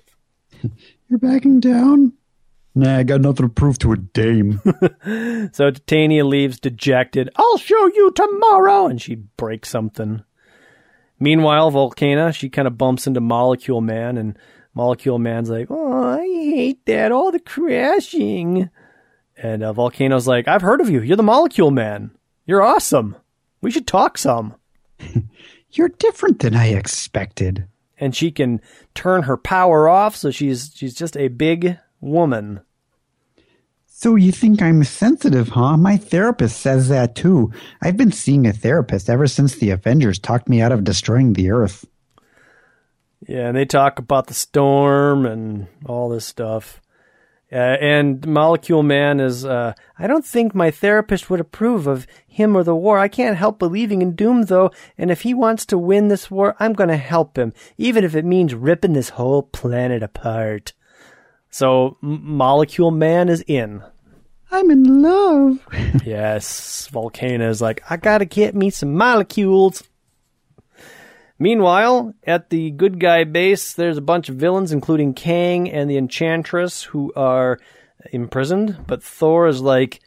You're 1.07 1.19
backing 1.19 1.59
down? 1.59 2.13
Nah, 2.75 2.97
I 2.97 3.03
got 3.03 3.21
nothing 3.21 3.47
to 3.47 3.53
prove 3.53 3.79
to 3.79 3.91
a 3.93 3.97
dame. 3.97 4.61
So 5.51 5.71
Titania 5.71 6.23
leaves 6.25 6.59
dejected. 6.59 7.29
I'll 7.35 7.57
show 7.57 7.87
you 7.87 8.11
tomorrow, 8.11 8.85
and 8.85 9.01
she 9.01 9.15
breaks 9.15 9.69
something. 9.69 10.23
Meanwhile, 11.19 11.71
Volcana, 11.71 12.33
she 12.33 12.49
kind 12.49 12.67
of 12.67 12.77
bumps 12.77 13.07
into 13.07 13.19
Molecule 13.19 13.81
Man, 13.81 14.17
and 14.17 14.37
Molecule 14.73 15.17
Man's 15.17 15.49
like, 15.49 15.67
"Oh, 15.69 16.03
I 16.19 16.25
hate 16.25 16.85
that, 16.85 17.11
all 17.11 17.31
the 17.31 17.39
crashing." 17.39 18.69
And 19.37 19.63
uh, 19.63 19.73
Volcana's 19.73 20.27
like, 20.27 20.47
"I've 20.47 20.61
heard 20.61 20.81
of 20.81 20.89
you. 20.89 21.01
You're 21.01 21.17
the 21.17 21.23
Molecule 21.23 21.71
Man. 21.71 22.11
You're 22.45 22.61
awesome. 22.61 23.15
We 23.61 23.71
should 23.71 23.87
talk 23.87 24.17
some." 24.17 24.55
You're 25.71 25.89
different 25.89 26.39
than 26.39 26.55
I 26.55 26.67
expected. 26.67 27.67
And 27.99 28.15
she 28.15 28.31
can 28.31 28.61
turn 28.95 29.23
her 29.23 29.37
power 29.37 29.87
off, 29.89 30.15
so 30.15 30.31
she's 30.31 30.71
she's 30.73 30.93
just 30.93 31.17
a 31.17 31.27
big 31.27 31.77
woman. 32.01 32.61
So 33.85 34.15
you 34.15 34.31
think 34.31 34.61
I'm 34.61 34.83
sensitive, 34.85 35.49
huh? 35.49 35.75
My 35.75 35.97
therapist 35.97 36.61
says 36.61 36.87
that 36.87 37.15
too. 37.15 37.51
I've 37.81 37.97
been 37.97 38.13
seeing 38.13 38.47
a 38.47 38.53
therapist 38.53 39.09
ever 39.09 39.27
since 39.27 39.55
the 39.55 39.71
Avengers 39.71 40.19
talked 40.19 40.47
me 40.47 40.61
out 40.61 40.71
of 40.71 40.85
destroying 40.85 41.33
the 41.33 41.51
Earth. 41.51 41.85
Yeah, 43.27 43.47
and 43.47 43.57
they 43.57 43.65
talk 43.65 43.99
about 43.99 44.27
the 44.27 44.33
storm 44.33 45.25
and 45.25 45.67
all 45.85 46.07
this 46.07 46.25
stuff. 46.25 46.81
Uh, 47.51 47.55
and 47.81 48.25
Molecule 48.27 48.83
Man 48.83 49.19
is, 49.19 49.43
uh, 49.43 49.73
I 49.97 50.07
don't 50.07 50.25
think 50.25 50.53
my 50.53 50.69
therapist 50.69 51.29
would 51.29 51.39
approve 51.39 51.87
of 51.87 52.05
him 52.27 52.55
or 52.55 52.63
the 52.63 52.75
war. 52.75 52.99
I 52.99 53.07
can't 53.07 53.37
help 53.37 53.57
believing 53.57 54.01
in 54.01 54.15
Doom, 54.15 54.43
though, 54.43 54.71
and 54.97 55.09
if 55.09 55.21
he 55.21 55.33
wants 55.33 55.65
to 55.65 55.77
win 55.77 56.07
this 56.07 56.29
war, 56.29 56.55
I'm 56.59 56.73
going 56.73 56.89
to 56.89 56.97
help 56.97 57.37
him, 57.37 57.53
even 57.77 58.03
if 58.03 58.15
it 58.15 58.23
means 58.23 58.53
ripping 58.53 58.93
this 58.93 59.09
whole 59.09 59.41
planet 59.41 60.03
apart. 60.03 60.73
So, 61.49 61.97
M- 62.03 62.21
Molecule 62.23 62.91
Man 62.91 63.29
is 63.29 63.43
in. 63.47 63.83
I'm 64.51 64.71
in 64.71 65.01
love. 65.01 65.59
yes, 66.05 66.89
Volcana 66.91 67.49
is 67.49 67.61
like, 67.61 67.83
I 67.89 67.97
gotta 67.97 68.25
get 68.25 68.55
me 68.55 68.69
some 68.69 68.95
molecules. 68.95 69.83
Meanwhile, 71.37 72.13
at 72.25 72.49
the 72.49 72.71
good 72.71 72.99
guy 72.99 73.23
base, 73.23 73.73
there's 73.73 73.97
a 73.97 74.01
bunch 74.01 74.27
of 74.27 74.35
villains, 74.35 74.71
including 74.73 75.13
Kang 75.13 75.69
and 75.69 75.89
the 75.89 75.97
Enchantress, 75.97 76.83
who 76.83 77.13
are 77.15 77.59
imprisoned. 78.11 78.77
But 78.87 79.01
Thor 79.03 79.47
is 79.47 79.61
like, 79.61 80.01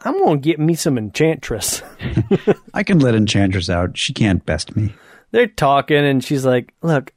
I'm 0.00 0.22
gonna 0.22 0.38
get 0.38 0.60
me 0.60 0.74
some 0.74 0.98
Enchantress. 0.98 1.82
I 2.74 2.82
can 2.82 2.98
let 2.98 3.14
Enchantress 3.14 3.70
out. 3.70 3.96
She 3.96 4.12
can't 4.12 4.44
best 4.44 4.76
me. 4.76 4.94
They're 5.30 5.46
talking, 5.46 6.04
and 6.04 6.22
she's 6.22 6.44
like, 6.44 6.74
Look, 6.82 7.12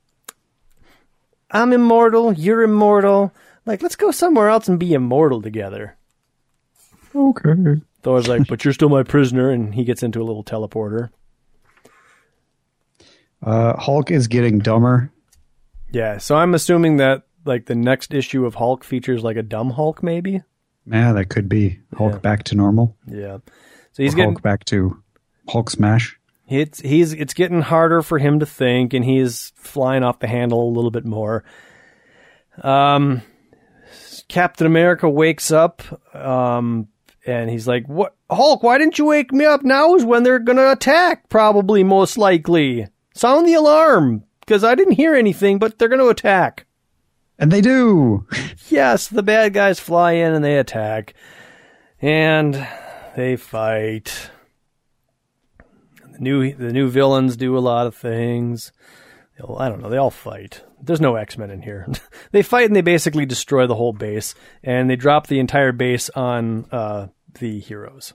I'm 1.51 1.73
immortal, 1.73 2.33
you're 2.33 2.61
immortal. 2.63 3.33
Like, 3.67 3.83
let's 3.83 3.95
go 3.95 4.09
somewhere 4.11 4.49
else 4.49 4.67
and 4.67 4.79
be 4.79 4.93
immortal 4.93 5.41
together. 5.41 5.97
Okay. 7.13 7.81
Thor's 8.01 8.27
like, 8.27 8.47
But 8.47 8.63
you're 8.65 8.73
still 8.73 8.89
my 8.89 9.03
prisoner, 9.03 9.49
and 9.51 9.75
he 9.75 9.83
gets 9.83 10.01
into 10.03 10.21
a 10.21 10.23
little 10.25 10.43
teleporter. 10.43 11.09
Uh, 13.43 13.77
Hulk 13.79 14.09
is 14.11 14.27
getting 14.27 14.59
dumber. 14.59 15.11
Yeah, 15.91 16.17
so 16.17 16.35
I'm 16.35 16.53
assuming 16.53 16.97
that 16.97 17.23
like 17.45 17.65
the 17.65 17.75
next 17.75 18.13
issue 18.13 18.45
of 18.45 18.55
Hulk 18.55 18.83
features 18.83 19.23
like 19.23 19.37
a 19.37 19.43
dumb 19.43 19.69
Hulk, 19.71 20.01
maybe. 20.03 20.41
Yeah, 20.85 21.13
that 21.13 21.25
could 21.29 21.47
be 21.47 21.79
Hulk 21.95 22.13
Yeah. 22.13 22.19
back 22.19 22.43
to 22.45 22.55
normal. 22.55 22.95
Yeah. 23.07 23.37
So 23.93 24.03
he's 24.03 24.13
Or 24.13 24.17
getting 24.17 24.31
Hulk 24.33 24.41
back 24.41 24.65
to 24.65 25.01
Hulk 25.49 25.69
smash. 25.69 26.19
it's 26.49 26.79
he's 26.81 27.13
it's 27.13 27.33
getting 27.33 27.61
harder 27.61 28.01
for 28.01 28.17
him 28.19 28.39
to 28.39 28.45
think, 28.45 28.93
and 28.93 29.05
he's 29.05 29.53
flying 29.55 30.03
off 30.03 30.19
the 30.19 30.27
handle 30.27 30.67
a 30.67 30.71
little 30.73 30.91
bit 30.91 31.05
more. 31.05 31.43
Um, 32.63 33.21
Captain 34.27 34.67
America 34.67 35.09
wakes 35.09 35.51
up, 35.51 35.81
um, 36.15 36.87
and 37.25 37.49
he's 37.49 37.67
like, 37.67 37.87
"What, 37.87 38.15
Hulk? 38.29 38.63
Why 38.63 38.77
didn't 38.77 38.97
you 38.97 39.05
wake 39.05 39.31
me 39.31 39.45
up? 39.45 39.63
Now 39.63 39.95
is 39.95 40.05
when 40.05 40.23
they're 40.23 40.39
gonna 40.39 40.71
attack. 40.71 41.29
Probably, 41.29 41.83
most 41.83 42.17
likely. 42.17 42.87
Sound 43.13 43.47
the 43.47 43.53
alarm." 43.53 44.23
Because 44.47 44.63
I 44.63 44.75
didn't 44.75 44.93
hear 44.93 45.13
anything, 45.13 45.59
but 45.59 45.77
they're 45.77 45.89
going 45.89 45.99
to 45.99 46.07
attack. 46.07 46.65
And 47.37 47.51
they 47.51 47.61
do. 47.61 48.25
Yes, 48.69 49.07
the 49.07 49.23
bad 49.23 49.53
guys 49.53 49.79
fly 49.79 50.13
in 50.13 50.33
and 50.33 50.43
they 50.43 50.57
attack. 50.57 51.13
And 52.01 52.67
they 53.15 53.37
fight. 53.37 54.29
The 56.11 56.19
new 56.19 56.53
the 56.53 56.73
new 56.73 56.89
villains 56.89 57.37
do 57.37 57.57
a 57.57 57.59
lot 57.59 57.87
of 57.87 57.95
things. 57.95 58.73
I 59.57 59.69
don't 59.69 59.81
know, 59.81 59.89
they 59.89 59.95
all 59.95 60.11
fight. 60.11 60.63
There's 60.81 61.01
no 61.01 61.15
X-Men 61.15 61.49
in 61.49 61.61
here. 61.61 61.87
they 62.31 62.41
fight 62.43 62.65
and 62.65 62.75
they 62.75 62.81
basically 62.81 63.25
destroy 63.25 63.67
the 63.67 63.75
whole 63.75 63.93
base 63.93 64.35
and 64.63 64.89
they 64.89 64.95
drop 64.95 65.27
the 65.27 65.39
entire 65.39 65.71
base 65.71 66.09
on 66.11 66.65
uh, 66.71 67.07
the 67.39 67.59
heroes. 67.59 68.13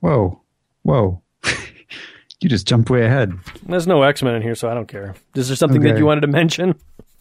Whoa. 0.00 0.42
Whoa. 0.82 1.22
you 2.40 2.48
just 2.48 2.66
jumped 2.66 2.90
way 2.90 3.04
ahead. 3.04 3.32
There's 3.66 3.86
no 3.86 4.02
X-Men 4.02 4.34
in 4.34 4.42
here, 4.42 4.54
so 4.54 4.70
I 4.70 4.74
don't 4.74 4.88
care. 4.88 5.14
Is 5.34 5.48
there 5.48 5.56
something 5.56 5.82
that 5.82 5.98
you 5.98 6.06
wanted 6.06 6.22
to 6.22 6.26
mention? 6.26 6.74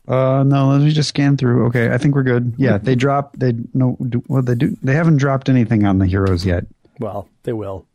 Uh, 0.07 0.43
no, 0.43 0.69
let 0.69 0.81
me 0.81 0.91
just 0.91 1.09
scan 1.09 1.37
through. 1.37 1.67
Okay, 1.67 1.93
I 1.93 1.97
think 1.97 2.15
we're 2.15 2.23
good. 2.23 2.55
Yeah, 2.57 2.79
they 2.79 2.95
drop. 2.95 3.37
They 3.37 3.53
no. 3.75 3.95
Do, 4.09 4.23
well, 4.27 4.41
they 4.41 4.55
do. 4.55 4.75
They 4.81 4.95
haven't 4.95 5.17
dropped 5.17 5.49
anything 5.49 5.85
on 5.85 5.99
the 5.99 6.07
heroes 6.07 6.47
yet. 6.47 6.65
Well, 6.99 7.29
they 7.43 7.53
will 7.53 7.85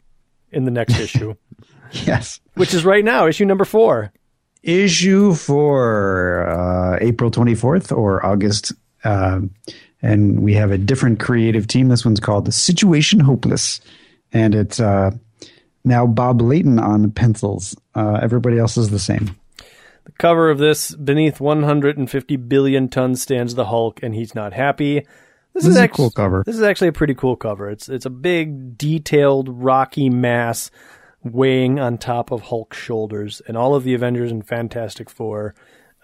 in 0.54 0.64
the 0.64 0.70
next 0.70 0.98
issue, 0.98 1.34
Yes. 1.92 2.40
which 2.54 2.72
is 2.72 2.84
right 2.84 3.04
now, 3.04 3.26
issue 3.26 3.44
number 3.44 3.64
4. 3.64 4.12
Issue 4.64 5.34
for 5.34 6.48
uh, 6.48 6.98
April 7.02 7.30
twenty 7.30 7.54
fourth 7.54 7.92
or 7.92 8.24
August, 8.24 8.72
um, 9.04 9.50
and 10.00 10.42
we 10.42 10.54
have 10.54 10.70
a 10.70 10.78
different 10.78 11.20
creative 11.20 11.66
team. 11.66 11.88
This 11.88 12.02
one's 12.02 12.18
called 12.18 12.46
the 12.46 12.52
Situation 12.52 13.20
Hopeless, 13.20 13.82
and 14.32 14.54
it's 14.54 14.80
uh, 14.80 15.10
now 15.84 16.06
Bob 16.06 16.40
Layton 16.40 16.78
on 16.78 17.10
pencils. 17.10 17.76
Uh, 17.94 18.18
everybody 18.22 18.58
else 18.58 18.78
is 18.78 18.88
the 18.88 18.98
same. 18.98 19.36
The 20.04 20.12
cover 20.18 20.48
of 20.48 20.56
this 20.56 20.94
beneath 20.94 21.40
150 21.40 22.36
billion 22.36 22.88
tons 22.88 23.20
stands 23.20 23.54
the 23.54 23.66
Hulk, 23.66 24.02
and 24.02 24.14
he's 24.14 24.34
not 24.34 24.54
happy. 24.54 25.00
This, 25.52 25.64
This 25.64 25.76
is 25.76 25.76
a 25.76 25.88
cool 25.88 26.10
cover. 26.10 26.42
This 26.44 26.56
is 26.56 26.62
actually 26.62 26.88
a 26.88 26.92
pretty 26.92 27.14
cool 27.14 27.36
cover. 27.36 27.68
It's 27.68 27.90
it's 27.90 28.06
a 28.06 28.10
big, 28.10 28.78
detailed, 28.78 29.48
rocky 29.50 30.08
mass 30.08 30.70
weighing 31.24 31.80
on 31.80 31.98
top 31.98 32.30
of 32.30 32.42
Hulk's 32.42 32.76
shoulders, 32.76 33.42
and 33.48 33.56
all 33.56 33.74
of 33.74 33.84
the 33.84 33.94
Avengers 33.94 34.30
and 34.30 34.46
Fantastic 34.46 35.10
Four 35.10 35.54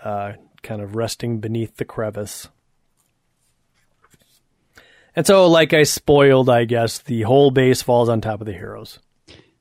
uh, 0.02 0.32
kind 0.62 0.80
of 0.80 0.96
resting 0.96 1.38
beneath 1.40 1.76
the 1.76 1.84
crevice. 1.84 2.48
And 5.14 5.26
so, 5.26 5.46
like 5.48 5.72
I 5.72 5.82
spoiled, 5.82 6.48
I 6.48 6.64
guess 6.64 6.98
the 6.98 7.22
whole 7.22 7.50
base 7.50 7.82
falls 7.82 8.08
on 8.08 8.20
top 8.20 8.40
of 8.40 8.46
the 8.46 8.52
heroes. 8.52 8.98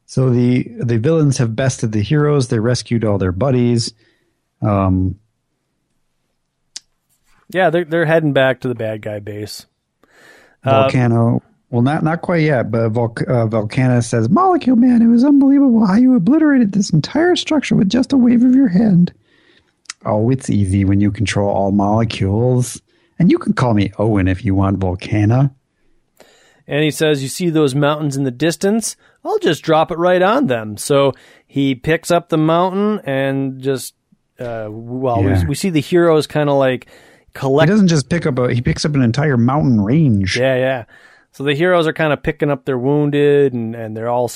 So 0.05 0.30
the 0.30 0.68
the 0.80 0.97
villains 0.97 1.38
have 1.38 1.55
bested 1.55 1.91
the 1.91 2.01
heroes. 2.01 2.47
They 2.47 2.60
rescued 2.60 3.03
all 3.03 3.18
their 3.18 3.32
buddies. 3.32 3.93
Um, 4.62 5.20
Yeah, 7.49 7.70
they're 7.70 7.86
they're 7.86 8.05
heading 8.05 8.34
back 8.34 8.62
to 8.62 8.68
the 8.68 8.76
bad 8.76 9.01
guy 9.01 9.20
base. 9.20 9.66
Uh, 10.64 10.89
Volcana. 10.89 11.41
Well, 11.70 11.82
not 11.84 12.03
not 12.03 12.22
quite 12.22 12.41
yet, 12.41 12.72
but 12.72 12.89
Volc- 12.89 13.28
uh, 13.28 13.45
Volcana 13.47 14.03
says, 14.03 14.28
"Molecule 14.30 14.76
Man, 14.76 15.01
it 15.01 15.07
was 15.07 15.24
unbelievable 15.24 15.86
how 15.86 15.95
you 15.95 16.15
obliterated 16.15 16.72
this 16.72 16.89
entire 16.89 17.36
structure 17.36 17.76
with 17.76 17.89
just 17.89 18.11
a 18.13 18.17
wave 18.17 18.43
of 18.43 18.55
your 18.55 18.70
hand." 18.70 19.13
Oh, 20.05 20.30
it's 20.32 20.49
easy 20.49 20.86
when 20.86 20.99
you 21.01 21.11
control 21.11 21.49
all 21.49 21.72
molecules, 21.72 22.82
and 23.20 23.30
you 23.30 23.38
can 23.38 23.53
call 23.53 23.74
me 23.74 23.91
Owen 23.99 24.28
if 24.28 24.43
you 24.45 24.55
want, 24.55 24.80
Volcana. 24.80 25.51
And 26.67 26.84
he 26.84 26.91
says, 26.91 27.22
You 27.24 27.28
see 27.30 27.49
those 27.49 27.74
mountains 27.76 28.15
in 28.15 28.24
the 28.24 28.32
distance? 28.32 28.95
I'll 29.26 29.39
just 29.39 29.63
drop 29.63 29.91
it 29.91 29.97
right 29.97 30.22
on 30.22 30.45
them. 30.47 30.78
So 30.78 31.13
he 31.47 31.74
picks 31.76 32.11
up 32.11 32.30
the 32.30 32.38
mountain 32.38 33.01
and 33.05 33.59
just, 33.59 33.95
uh, 34.39 34.67
well, 34.70 35.22
Yeah. 35.24 35.41
we, 35.41 35.49
we 35.49 35.55
see 35.55 35.72
the 35.72 35.82
heroes 35.82 36.28
kind 36.28 36.47
of 36.49 36.57
like 36.57 36.88
collect. 37.34 37.67
He 37.70 37.74
doesn't 37.74 37.88
just 37.88 38.07
pick 38.09 38.26
up 38.28 38.38
a; 38.38 38.53
he 38.53 38.61
picks 38.61 38.86
up 38.86 38.93
an 38.93 39.01
entire 39.01 39.36
mountain 39.36 39.82
range. 39.82 40.38
Yeah, 40.39 40.55
yeah. 40.55 40.86
So 41.32 41.43
the 41.43 41.53
heroes 41.53 41.88
are 41.88 41.93
kind 41.93 42.11
of 42.11 42.23
picking 42.23 42.49
up 42.49 42.65
their 42.65 42.77
wounded 42.77 43.53
and, 43.53 43.75
and 43.75 43.95
they're 43.95 44.09
all 44.09 44.32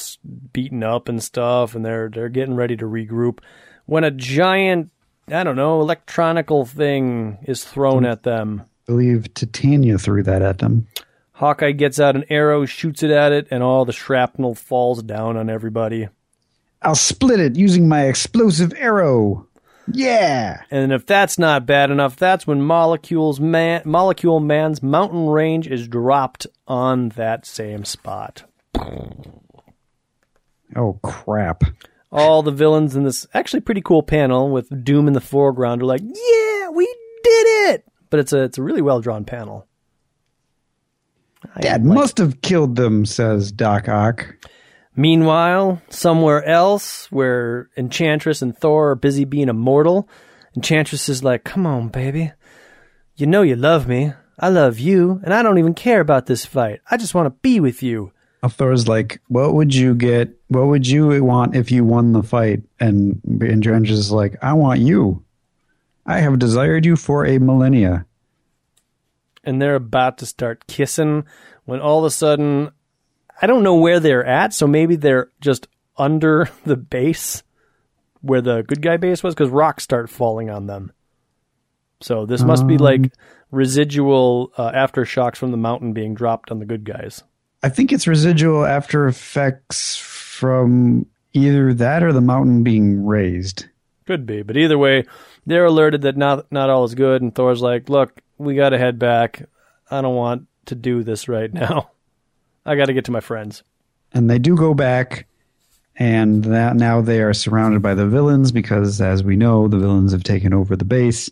beaten 0.53 0.83
up 0.83 1.09
and 1.09 1.21
stuff, 1.21 1.75
and 1.75 1.83
they're 1.83 2.09
they're 2.09 2.29
getting 2.29 2.55
ready 2.55 2.77
to 2.77 2.85
regroup. 2.85 3.39
When 3.85 4.03
a 4.03 4.11
giant, 4.11 4.91
I 5.27 5.43
don't 5.43 5.55
know, 5.55 5.81
electronical 5.81 6.65
thing 6.65 7.39
is 7.43 7.63
thrown 7.63 8.05
at 8.05 8.23
them. 8.23 8.61
I 8.61 8.91
believe 8.91 9.33
Titania 9.33 9.97
threw 9.97 10.23
that 10.23 10.41
at 10.41 10.59
them. 10.59 10.87
Hawkeye 11.33 11.71
gets 11.71 11.99
out 11.99 12.15
an 12.15 12.25
arrow, 12.29 12.65
shoots 12.65 13.01
it 13.01 13.09
at 13.11 13.31
it, 13.31 13.47
and 13.49 13.63
all 13.63 13.85
the 13.85 13.91
shrapnel 13.91 14.55
falls 14.55 15.01
down 15.01 15.35
on 15.35 15.49
everybody. 15.49 16.07
I'll 16.81 16.95
split 16.95 17.39
it 17.39 17.55
using 17.55 17.87
my 17.87 18.05
explosive 18.05 18.73
arrow. 18.77 19.47
Yeah. 19.91 20.61
And 20.71 20.91
if 20.93 21.05
that's 21.05 21.37
not 21.37 21.65
bad 21.65 21.91
enough, 21.91 22.15
that's 22.15 22.47
when 22.47 22.65
Molecule's 22.65 23.39
man, 23.39 23.81
Molecule 23.85 24.39
Man's 24.39 24.81
mountain 24.81 25.27
range 25.27 25.67
is 25.67 25.87
dropped 25.87 26.47
on 26.67 27.09
that 27.09 27.45
same 27.45 27.85
spot. 27.85 28.43
Oh 30.75 30.99
crap. 31.03 31.63
All 32.11 32.43
the 32.43 32.51
villains 32.51 32.95
in 32.95 33.03
this 33.03 33.27
actually 33.33 33.61
pretty 33.61 33.81
cool 33.81 34.03
panel 34.03 34.49
with 34.49 34.83
Doom 34.83 35.07
in 35.07 35.13
the 35.13 35.21
foreground 35.21 35.81
are 35.81 35.85
like, 35.85 36.01
"Yeah, 36.01 36.69
we 36.69 36.85
did 37.23 37.71
it!" 37.71 37.85
But 38.09 38.19
it's 38.19 38.33
a 38.33 38.43
it's 38.43 38.57
a 38.57 38.63
really 38.63 38.81
well 38.81 39.01
drawn 39.01 39.25
panel. 39.25 39.67
I 41.55 41.61
Dad 41.61 41.85
like 41.85 41.95
must 41.95 42.17
have 42.19 42.41
killed 42.41 42.75
them, 42.75 43.05
says 43.05 43.51
Doc 43.51 43.89
Ock. 43.89 44.35
Meanwhile, 44.95 45.81
somewhere 45.89 46.43
else 46.45 47.11
where 47.11 47.69
Enchantress 47.75 48.41
and 48.41 48.57
Thor 48.57 48.91
are 48.91 48.95
busy 48.95 49.25
being 49.25 49.49
immortal, 49.49 50.07
Enchantress 50.55 51.09
is 51.09 51.23
like, 51.23 51.43
Come 51.43 51.65
on, 51.65 51.89
baby. 51.89 52.31
You 53.15 53.27
know 53.27 53.41
you 53.41 53.55
love 53.55 53.87
me. 53.87 54.13
I 54.39 54.49
love 54.49 54.79
you, 54.79 55.21
and 55.23 55.33
I 55.33 55.43
don't 55.43 55.59
even 55.59 55.75
care 55.75 56.01
about 56.01 56.25
this 56.25 56.45
fight. 56.45 56.81
I 56.89 56.97
just 56.97 57.13
want 57.13 57.27
to 57.27 57.39
be 57.41 57.59
with 57.59 57.83
you. 57.83 58.11
Thor's 58.49 58.87
like, 58.87 59.21
"What 59.27 59.53
would 59.53 59.73
you 59.73 59.95
get? 59.95 60.37
What 60.47 60.67
would 60.67 60.87
you 60.87 61.23
want 61.23 61.55
if 61.55 61.71
you 61.71 61.85
won 61.85 62.11
the 62.11 62.23
fight?" 62.23 62.63
And 62.79 63.21
Enchantress 63.41 63.97
is 63.97 64.11
like, 64.11 64.35
"I 64.41 64.53
want 64.53 64.81
you. 64.81 65.23
I 66.05 66.19
have 66.19 66.39
desired 66.39 66.85
you 66.85 66.95
for 66.95 67.25
a 67.25 67.37
millennia." 67.37 68.05
And 69.43 69.61
they're 69.61 69.75
about 69.75 70.17
to 70.17 70.25
start 70.25 70.67
kissing 70.67 71.25
when 71.65 71.79
all 71.79 71.99
of 71.99 72.05
a 72.05 72.09
sudden, 72.09 72.71
I 73.43 73.45
don't 73.45 73.63
know 73.63 73.75
where 73.75 73.99
they're 73.99 74.25
at, 74.25 74.53
so 74.53 74.67
maybe 74.67 74.95
they're 74.95 75.27
just 75.41 75.67
under 75.97 76.49
the 76.65 76.77
base 76.77 77.43
where 78.21 78.39
the 78.39 78.63
good 78.63 78.81
guy 78.81 78.95
base 78.95 79.21
was, 79.21 79.35
because 79.35 79.49
rocks 79.49 79.83
start 79.83 80.09
falling 80.09 80.49
on 80.49 80.67
them. 80.67 80.93
So 81.99 82.25
this 82.25 82.41
must 82.41 82.65
be 82.65 82.77
like 82.77 83.11
residual 83.51 84.53
uh, 84.55 84.71
aftershocks 84.71 85.35
from 85.35 85.51
the 85.51 85.57
mountain 85.57 85.91
being 85.91 86.13
dropped 86.13 86.51
on 86.51 86.59
the 86.59 86.65
good 86.65 86.85
guys. 86.85 87.21
I 87.61 87.67
think 87.67 87.91
it's 87.91 88.07
residual 88.07 88.65
after 88.65 89.07
effects 89.07 89.97
from 89.97 91.05
either 91.33 91.73
that 91.73 92.01
or 92.01 92.13
the 92.13 92.21
mountain 92.21 92.63
being 92.63 93.05
raised. 93.05 93.65
Could 94.05 94.25
be, 94.25 94.41
but 94.41 94.55
either 94.55 94.77
way, 94.77 95.03
they're 95.45 95.65
alerted 95.65 96.03
that 96.03 96.15
not 96.15 96.49
not 96.49 96.69
all 96.69 96.85
is 96.85 96.95
good, 96.95 97.21
and 97.21 97.35
Thor's 97.35 97.61
like, 97.61 97.89
"Look, 97.89 98.21
we 98.37 98.55
got 98.55 98.69
to 98.69 98.77
head 98.77 98.99
back. 98.99 99.49
I 99.91 99.99
don't 100.01 100.15
want 100.15 100.47
to 100.67 100.75
do 100.75 101.03
this 101.03 101.27
right 101.27 101.53
now. 101.53 101.89
I 102.65 102.75
got 102.75 102.85
to 102.85 102.93
get 102.93 103.05
to 103.05 103.11
my 103.11 103.19
friends." 103.19 103.63
And 104.13 104.29
they 104.29 104.39
do 104.39 104.55
go 104.55 104.73
back, 104.73 105.27
and 105.95 106.43
that 106.45 106.75
now 106.75 107.01
they 107.01 107.21
are 107.21 107.33
surrounded 107.33 107.81
by 107.81 107.95
the 107.95 108.07
villains 108.07 108.51
because, 108.51 109.01
as 109.01 109.23
we 109.23 109.35
know, 109.35 109.67
the 109.67 109.79
villains 109.79 110.11
have 110.11 110.23
taken 110.23 110.53
over 110.53 110.75
the 110.75 110.85
base. 110.85 111.29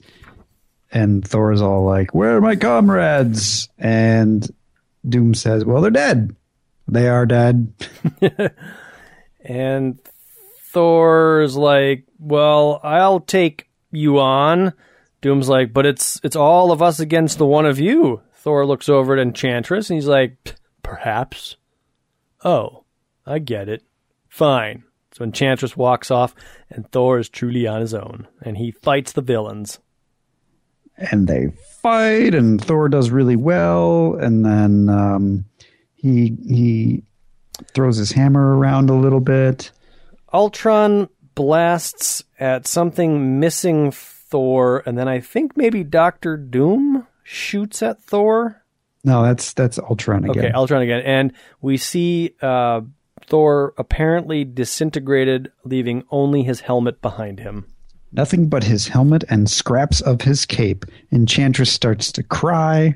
And 0.92 1.26
Thor's 1.26 1.62
all 1.62 1.86
like, 1.86 2.14
"Where 2.14 2.38
are 2.38 2.42
my 2.42 2.56
comrades?" 2.56 3.70
And 3.78 4.48
Doom 5.08 5.34
says, 5.34 5.64
"Well, 5.64 5.82
they're 5.82 5.92
dead. 5.92 6.36
They 6.88 7.08
are 7.08 7.26
dead." 7.26 7.74
And 9.44 10.00
Thor's 10.72 11.56
like, 11.58 12.06
"Well, 12.20 12.80
I'll 12.84 13.20
take 13.20 13.70
you 13.92 14.20
on." 14.20 14.74
Doom's 15.22 15.50
like, 15.50 15.74
"But 15.74 15.86
it's 15.86 16.20
it's 16.24 16.36
all 16.36 16.72
of 16.72 16.82
us 16.82 17.00
against 17.00 17.38
the 17.38 17.46
one 17.46 17.66
of 17.66 17.80
you." 17.80 18.22
Thor 18.36 18.66
looks 18.66 18.90
over 18.90 19.14
at 19.14 19.20
Enchantress 19.20 19.90
and 19.90 19.98
he's 19.98 20.08
like, 20.08 20.56
"Perhaps." 20.92 21.56
Oh, 22.44 22.84
I 23.26 23.40
get 23.40 23.70
it. 23.70 23.84
Fine. 24.28 24.84
So 25.14 25.24
Enchantress 25.24 25.78
walks 25.78 26.12
off, 26.12 26.34
and 26.70 26.90
Thor 26.92 27.20
is 27.20 27.30
truly 27.30 27.66
on 27.68 27.82
his 27.82 27.94
own, 27.94 28.28
and 28.42 28.58
he 28.58 28.72
fights 28.72 29.12
the 29.14 29.22
villains. 29.22 29.80
and 30.98 31.28
they 31.28 31.48
fight 31.82 32.36
and 32.36 32.64
Thor 32.64 32.88
does 32.90 33.10
really 33.10 33.36
well 33.36 34.16
and 34.22 34.46
then 34.46 34.88
um, 34.90 35.46
he 35.96 36.38
he 36.48 37.04
throws 37.74 37.98
his 37.98 38.12
hammer 38.12 38.56
around 38.58 38.90
a 38.90 38.94
little 38.94 39.20
bit 39.22 39.72
Ultron 40.34 41.10
blasts 41.34 42.24
at 42.40 42.68
something 42.68 43.40
missing 43.40 43.92
Thor, 43.92 44.84
and 44.86 44.98
then 44.98 45.08
I 45.08 45.20
think 45.20 45.58
maybe 45.58 45.84
Doctor 45.84 46.38
Doom 46.38 47.08
shoots 47.24 47.82
at 47.82 48.02
Thor. 48.02 48.61
No 49.04 49.24
that's 49.24 49.54
that's 49.54 49.80
Ultron 49.80 50.24
again 50.26 50.46
Okay, 50.46 50.54
Ultron 50.54 50.82
again, 50.82 51.02
and 51.06 51.34
we 51.62 51.78
see 51.78 52.34
uh, 52.42 52.82
Thor 53.28 53.74
apparently 53.78 54.44
disintegrated, 54.44 55.52
leaving 55.64 56.04
only 56.12 56.44
his 56.44 56.62
helmet 56.62 57.02
behind 57.02 57.40
him. 57.40 57.66
nothing 58.12 58.50
but 58.50 58.64
his 58.64 58.88
helmet 58.90 59.24
and 59.30 59.50
scraps 59.50 60.02
of 60.02 60.22
his 60.22 60.46
cape 60.46 60.86
Enchantress 61.12 61.72
starts 61.72 62.12
to 62.14 62.24
cry 62.24 62.96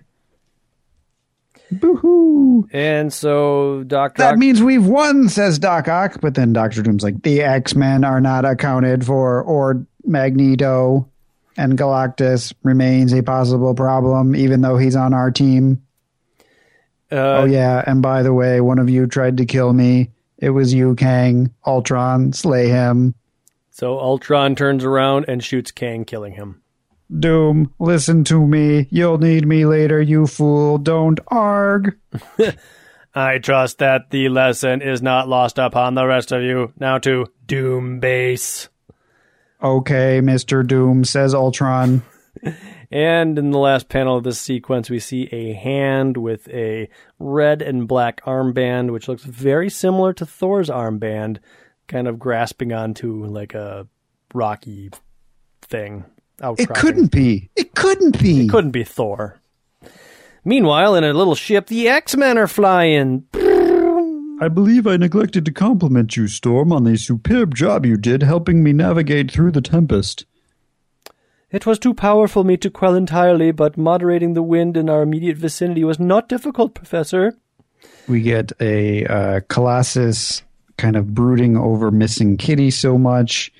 Boo-hoo. 1.72 2.68
And 2.72 3.12
so 3.12 3.84
Doc 3.88 4.18
That 4.18 4.32
Doc, 4.32 4.38
means 4.38 4.62
we've 4.62 4.86
won, 4.86 5.30
says 5.30 5.58
Doc 5.58 5.88
Ock. 5.88 6.22
But 6.22 6.36
then 6.36 6.54
Doctor 6.54 6.84
Doom's 6.84 7.04
like, 7.04 7.24
the 7.24 7.42
X 7.42 7.74
Men 7.76 8.04
are 8.04 8.22
not 8.22 8.46
accounted 8.46 9.04
for, 9.04 9.42
or 9.42 9.86
Magneto 10.06 11.10
and 11.58 11.78
Galactus 11.78 12.54
remains 12.64 13.14
a 13.14 13.24
possible 13.24 13.74
problem, 13.74 14.36
even 14.36 14.62
though 14.62 14.78
he's 14.78 14.96
on 14.96 15.14
our 15.14 15.32
team. 15.32 15.82
Uh, 17.12 17.16
oh, 17.16 17.46
yeah. 17.46 17.84
And 17.86 18.02
by 18.02 18.24
the 18.24 18.34
way, 18.34 18.62
one 18.62 18.80
of 18.80 18.90
you 18.90 19.08
tried 19.08 19.38
to 19.38 19.46
kill 19.46 19.74
me. 19.74 20.12
It 20.38 20.50
was 20.50 20.74
you, 20.74 20.96
Kang. 20.96 21.54
Ultron, 21.66 22.34
slay 22.34 22.68
him. 22.70 23.16
so 23.72 24.00
Ultron 24.00 24.56
turns 24.56 24.84
around 24.84 25.26
and 25.28 25.44
shoots 25.44 25.72
Kang, 25.72 26.06
killing 26.06 26.34
him. 26.34 26.62
Doom, 27.20 27.74
listen 27.80 28.24
to 28.26 28.46
me. 28.46 28.88
You'll 28.90 29.20
need 29.20 29.48
me 29.48 29.66
later, 29.66 30.02
you 30.02 30.26
fool. 30.26 30.78
Don't 30.78 31.20
arg. 31.28 31.98
I 33.16 33.38
trust 33.38 33.78
that 33.78 34.10
the 34.10 34.28
lesson 34.28 34.82
is 34.82 35.02
not 35.02 35.30
lost 35.30 35.58
upon 35.58 35.94
the 35.94 36.06
rest 36.06 36.32
of 36.32 36.42
you. 36.42 36.74
Now 36.80 36.98
to 37.00 37.28
Doom 37.46 38.00
Base. 38.00 38.70
Okay, 39.64 40.20
Mr. 40.22 40.68
Doom, 40.68 41.06
says 41.06 41.34
Ultron. 41.34 42.02
And 42.92 43.38
in 43.40 43.52
the 43.52 43.60
last 43.60 43.90
panel 43.90 44.18
of 44.18 44.24
this 44.24 44.40
sequence, 44.40 44.90
we 44.90 45.00
see 45.00 45.28
a 45.32 45.54
hand 45.54 46.18
with 46.18 46.48
a 46.50 46.90
red 47.20 47.62
and 47.62 47.88
black 47.88 48.24
armband, 48.26 48.92
which 48.92 49.08
looks 49.08 49.24
very 49.24 49.70
similar 49.70 50.14
to 50.14 50.26
Thor's 50.26 50.70
armband, 50.70 51.38
kind 51.88 52.08
of 52.08 52.20
grasping 52.20 52.74
onto 52.74 53.26
like 53.26 53.54
a 53.54 53.88
rocky 54.34 54.92
thing. 55.62 56.06
It 56.42 56.70
couldn't 56.76 57.12
be. 57.12 57.50
It 57.56 57.76
couldn't 57.76 58.22
be. 58.22 58.46
It 58.46 58.50
couldn't 58.50 58.72
be 58.72 58.84
Thor. 58.84 59.40
Meanwhile, 60.44 60.96
in 60.96 61.04
a 61.04 61.14
little 61.14 61.36
ship, 61.36 61.68
the 61.68 61.88
X 61.88 62.16
Men 62.16 62.38
are 62.38 62.48
flying. 62.48 63.26
I 64.42 64.50
believe 64.50 64.86
I 64.86 64.98
neglected 64.98 65.46
to 65.46 65.52
compliment 65.52 66.18
you, 66.18 66.28
Storm, 66.28 66.74
on 66.74 66.84
the 66.84 66.98
superb 66.98 67.56
job 67.56 67.86
you 67.86 67.96
did 67.96 68.22
helping 68.22 68.62
me 68.62 68.74
navigate 68.74 69.32
through 69.32 69.54
the 69.54 69.62
tempest. 69.62 70.26
It 71.52 71.66
was 71.66 71.80
too 71.80 71.94
powerful 71.94 72.44
me 72.44 72.58
to 72.58 72.70
quell 72.70 72.96
entirely, 72.96 73.52
but 73.52 73.78
moderating 73.78 74.34
the 74.34 74.44
wind 74.44 74.76
in 74.76 74.90
our 74.90 75.04
immediate 75.04 75.38
vicinity 75.38 75.84
was 75.84 76.00
not 76.00 76.28
difficult, 76.28 76.74
Professor. 76.74 77.38
We 78.08 78.22
get 78.22 78.52
a 78.60 79.06
uh, 79.06 79.40
Colossus 79.48 80.44
kind 80.78 80.96
of 80.96 81.14
brooding 81.14 81.56
over 81.56 81.92
missing 81.92 82.38
Kitty 82.38 82.72
so 82.72 82.98
much. 82.98 83.54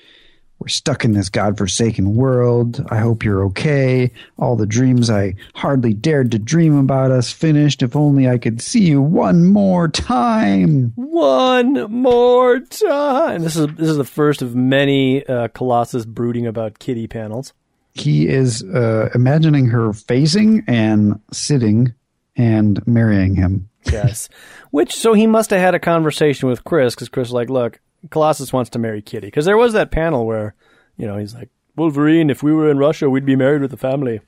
We're 0.58 0.68
stuck 0.68 1.04
in 1.04 1.12
this 1.12 1.28
godforsaken 1.28 2.16
world. 2.16 2.84
I 2.88 2.98
hope 2.98 3.22
you're 3.22 3.44
okay. 3.46 4.10
All 4.38 4.56
the 4.56 4.66
dreams 4.66 5.10
I 5.10 5.34
hardly 5.54 5.92
dared 5.92 6.30
to 6.32 6.38
dream 6.38 6.78
about 6.78 7.10
us 7.10 7.30
finished. 7.30 7.82
If 7.82 7.94
only 7.94 8.28
I 8.28 8.38
could 8.38 8.62
see 8.62 8.80
you 8.80 9.02
one 9.02 9.44
more 9.44 9.86
time. 9.86 10.92
One 10.96 11.74
more 11.92 12.60
time. 12.60 13.42
This 13.42 13.56
is 13.56 13.66
this 13.74 13.88
is 13.88 13.98
the 13.98 14.04
first 14.04 14.40
of 14.40 14.54
many 14.54 15.26
uh, 15.26 15.48
Colossus 15.48 16.06
brooding 16.06 16.46
about 16.46 16.78
Kitty 16.78 17.06
panels. 17.06 17.52
He 17.98 18.28
is 18.28 18.62
uh, 18.62 19.10
imagining 19.14 19.66
her 19.66 19.88
phasing 19.88 20.64
and 20.66 21.20
sitting 21.32 21.94
and 22.36 22.84
marrying 22.86 23.34
him. 23.34 23.68
Yes. 23.90 24.28
Which 24.70 24.94
so 24.94 25.14
he 25.14 25.26
must 25.26 25.50
have 25.50 25.60
had 25.60 25.74
a 25.74 25.78
conversation 25.80 26.48
with 26.48 26.64
Chris 26.64 26.94
because 26.94 27.08
Chris 27.08 27.28
was 27.28 27.32
like, 27.32 27.50
look, 27.50 27.80
Colossus 28.10 28.52
wants 28.52 28.70
to 28.70 28.78
marry 28.78 29.00
Kitty 29.02 29.28
because 29.28 29.44
there 29.44 29.56
was 29.56 29.72
that 29.72 29.90
panel 29.90 30.26
where, 30.26 30.54
you 30.96 31.06
know, 31.06 31.16
he's 31.16 31.34
like, 31.34 31.50
Wolverine, 31.76 32.30
if 32.30 32.42
we 32.42 32.52
were 32.52 32.70
in 32.70 32.78
Russia, 32.78 33.08
we'd 33.10 33.26
be 33.26 33.36
married 33.36 33.62
with 33.62 33.70
the 33.70 33.76
family. 33.76 34.20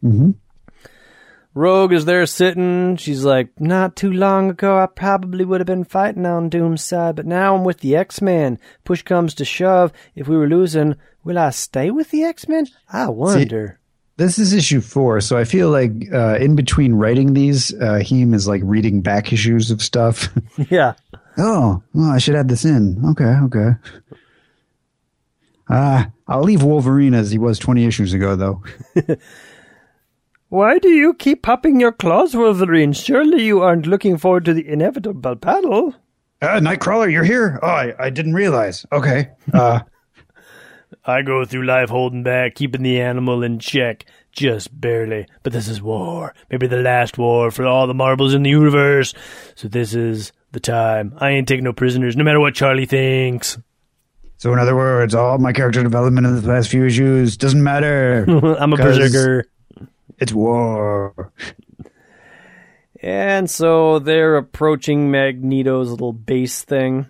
hmm 0.00 0.32
Rogue 1.54 1.92
is 1.92 2.04
there 2.04 2.26
sitting. 2.26 2.96
She's 2.96 3.24
like, 3.24 3.60
Not 3.60 3.94
too 3.94 4.12
long 4.12 4.50
ago, 4.50 4.78
I 4.78 4.86
probably 4.86 5.44
would 5.44 5.60
have 5.60 5.66
been 5.66 5.84
fighting 5.84 6.26
on 6.26 6.48
Doom's 6.48 6.82
side, 6.82 7.14
but 7.14 7.26
now 7.26 7.54
I'm 7.54 7.62
with 7.64 7.78
the 7.78 7.94
X 7.94 8.20
Men. 8.20 8.58
Push 8.84 9.02
comes 9.02 9.34
to 9.34 9.44
shove. 9.44 9.92
If 10.16 10.26
we 10.26 10.36
were 10.36 10.48
losing, 10.48 10.96
will 11.22 11.38
I 11.38 11.50
stay 11.50 11.92
with 11.92 12.10
the 12.10 12.24
X 12.24 12.48
Men? 12.48 12.66
I 12.92 13.08
wonder. 13.08 13.78
This 14.16 14.38
is 14.38 14.52
issue 14.52 14.80
four, 14.80 15.20
so 15.20 15.36
I 15.36 15.44
feel 15.44 15.70
like 15.70 15.90
uh, 16.12 16.36
in 16.36 16.54
between 16.54 16.94
writing 16.94 17.34
these, 17.34 17.74
uh, 17.74 17.96
Heem 17.96 18.32
is 18.32 18.46
like 18.46 18.62
reading 18.64 19.00
back 19.00 19.32
issues 19.32 19.70
of 19.72 19.82
stuff. 19.82 20.28
yeah. 20.70 20.94
oh, 21.38 21.82
oh, 21.94 22.10
I 22.10 22.18
should 22.18 22.36
add 22.36 22.48
this 22.48 22.64
in. 22.64 23.00
Okay, 23.10 23.24
okay. 23.24 23.70
Uh, 25.68 26.04
I'll 26.28 26.42
leave 26.42 26.62
Wolverine 26.62 27.14
as 27.14 27.30
he 27.30 27.38
was 27.38 27.58
20 27.58 27.86
issues 27.86 28.12
ago, 28.12 28.36
though. 28.36 28.62
Why 30.54 30.78
do 30.78 30.88
you 30.88 31.14
keep 31.14 31.42
popping 31.42 31.80
your 31.80 31.90
claws, 31.90 32.36
Wolverine? 32.36 32.92
Surely 32.92 33.42
you 33.42 33.60
aren't 33.60 33.88
looking 33.88 34.16
forward 34.16 34.44
to 34.44 34.54
the 34.54 34.64
inevitable 34.68 35.34
battle. 35.34 35.96
Uh, 36.40 36.60
Nightcrawler, 36.60 37.10
you're 37.10 37.24
here? 37.24 37.58
Oh, 37.60 37.66
I, 37.66 37.92
I 37.98 38.10
didn't 38.10 38.34
realize. 38.34 38.86
Okay. 38.92 39.30
Uh, 39.52 39.80
I 41.04 41.22
go 41.22 41.44
through 41.44 41.66
life 41.66 41.88
holding 41.88 42.22
back, 42.22 42.54
keeping 42.54 42.84
the 42.84 43.00
animal 43.00 43.42
in 43.42 43.58
check. 43.58 44.04
Just 44.30 44.80
barely. 44.80 45.26
But 45.42 45.52
this 45.52 45.66
is 45.66 45.82
war. 45.82 46.36
Maybe 46.48 46.68
the 46.68 46.76
last 46.76 47.18
war 47.18 47.50
for 47.50 47.66
all 47.66 47.88
the 47.88 47.92
marbles 47.92 48.32
in 48.32 48.44
the 48.44 48.50
universe. 48.50 49.12
So 49.56 49.66
this 49.66 49.92
is 49.92 50.30
the 50.52 50.60
time. 50.60 51.14
I 51.16 51.30
ain't 51.30 51.48
taking 51.48 51.64
no 51.64 51.72
prisoners, 51.72 52.16
no 52.16 52.22
matter 52.22 52.38
what 52.38 52.54
Charlie 52.54 52.86
thinks. 52.86 53.58
so, 54.36 54.52
in 54.52 54.60
other 54.60 54.76
words, 54.76 55.16
all 55.16 55.38
my 55.38 55.52
character 55.52 55.82
development 55.82 56.28
in 56.28 56.36
the 56.36 56.42
past 56.42 56.68
few 56.68 56.86
issues 56.86 57.36
doesn't 57.36 57.64
matter. 57.64 58.24
I'm 58.60 58.72
a 58.72 58.76
berserker. 58.76 59.46
It's 60.18 60.32
war. 60.32 61.32
And 63.00 63.50
so 63.50 63.98
they're 63.98 64.36
approaching 64.36 65.10
Magneto's 65.10 65.90
little 65.90 66.12
base 66.12 66.62
thing. 66.62 67.06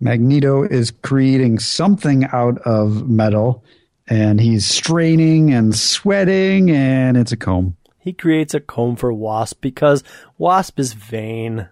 Magneto 0.00 0.62
is 0.62 0.90
creating 0.90 1.58
something 1.58 2.26
out 2.32 2.58
of 2.58 3.08
metal, 3.08 3.64
and 4.06 4.40
he's 4.40 4.66
straining 4.66 5.52
and 5.52 5.74
sweating, 5.74 6.70
and 6.70 7.16
it's 7.16 7.32
a 7.32 7.36
comb. 7.36 7.76
He 7.98 8.12
creates 8.12 8.52
a 8.54 8.60
comb 8.60 8.96
for 8.96 9.12
Wasp 9.12 9.60
because 9.60 10.04
Wasp 10.36 10.78
is 10.78 10.92
vain. 10.92 11.68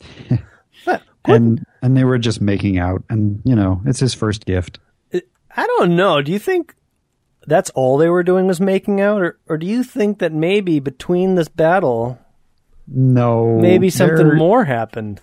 And 1.24 1.66
and 1.82 1.96
they 1.96 2.04
were 2.04 2.18
just 2.18 2.40
making 2.40 2.78
out, 2.78 3.02
and 3.10 3.42
you 3.44 3.54
know, 3.54 3.82
it's 3.84 4.00
his 4.00 4.14
first 4.14 4.46
gift. 4.46 4.78
I 5.12 5.66
don't 5.66 5.94
know. 5.94 6.22
Do 6.22 6.32
you 6.32 6.38
think 6.38 6.74
that's 7.48 7.70
all 7.70 7.96
they 7.96 8.08
were 8.08 8.22
doing 8.22 8.46
was 8.46 8.60
making 8.60 9.00
out, 9.00 9.20
or 9.20 9.38
or 9.48 9.56
do 9.58 9.66
you 9.66 9.82
think 9.82 10.18
that 10.18 10.32
maybe 10.32 10.80
between 10.80 11.34
this 11.34 11.48
battle, 11.48 12.18
No, 12.86 13.58
maybe 13.58 13.90
something 13.90 14.36
more 14.36 14.64
happened? 14.64 15.20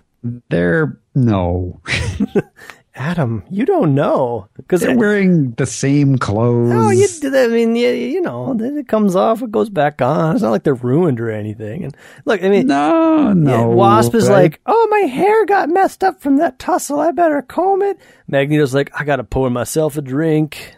They're 0.50 1.00
no, 1.14 1.82
Adam, 2.96 3.44
you 3.50 3.66
don't 3.66 3.94
know 3.94 4.48
because 4.56 4.80
they're 4.80 4.98
wearing 4.98 5.52
the 5.52 5.66
same 5.66 6.18
clothes. 6.18 6.72
Oh, 6.74 6.90
you, 6.92 7.08
do 7.20 7.38
I 7.38 7.48
mean, 7.48 7.76
you, 7.76 7.90
you 7.90 8.22
know, 8.22 8.54
then 8.54 8.78
it 8.78 8.88
comes 8.88 9.18
off, 9.18 9.42
it 9.42 9.52
goes 9.52 9.70
back 9.70 10.02
on. 10.02 10.34
It's 10.34 10.42
not 10.42 10.52
like 10.52 10.64
they're 10.64 10.74
ruined 10.74 11.20
or 11.20 11.30
anything. 11.30 11.84
And 11.84 11.98
look, 12.24 12.42
I 12.42 12.48
mean, 12.48 12.68
no, 12.68 13.28
yeah, 13.28 13.34
no. 13.34 13.68
Wasp 13.70 14.16
is 14.16 14.30
right? 14.30 14.44
like, 14.44 14.62
oh, 14.66 14.88
my 14.90 15.08
hair 15.08 15.46
got 15.46 15.68
messed 15.68 16.06
up 16.06 16.22
from 16.22 16.38
that 16.38 16.58
tussle. 16.58 17.02
I 17.02 17.12
better 17.12 17.42
comb 17.42 17.82
it. 17.82 18.00
Magneto's 18.30 18.74
like, 18.74 18.90
I 18.98 19.04
gotta 19.04 19.26
pour 19.26 19.50
myself 19.50 19.98
a 19.98 20.02
drink. 20.02 20.76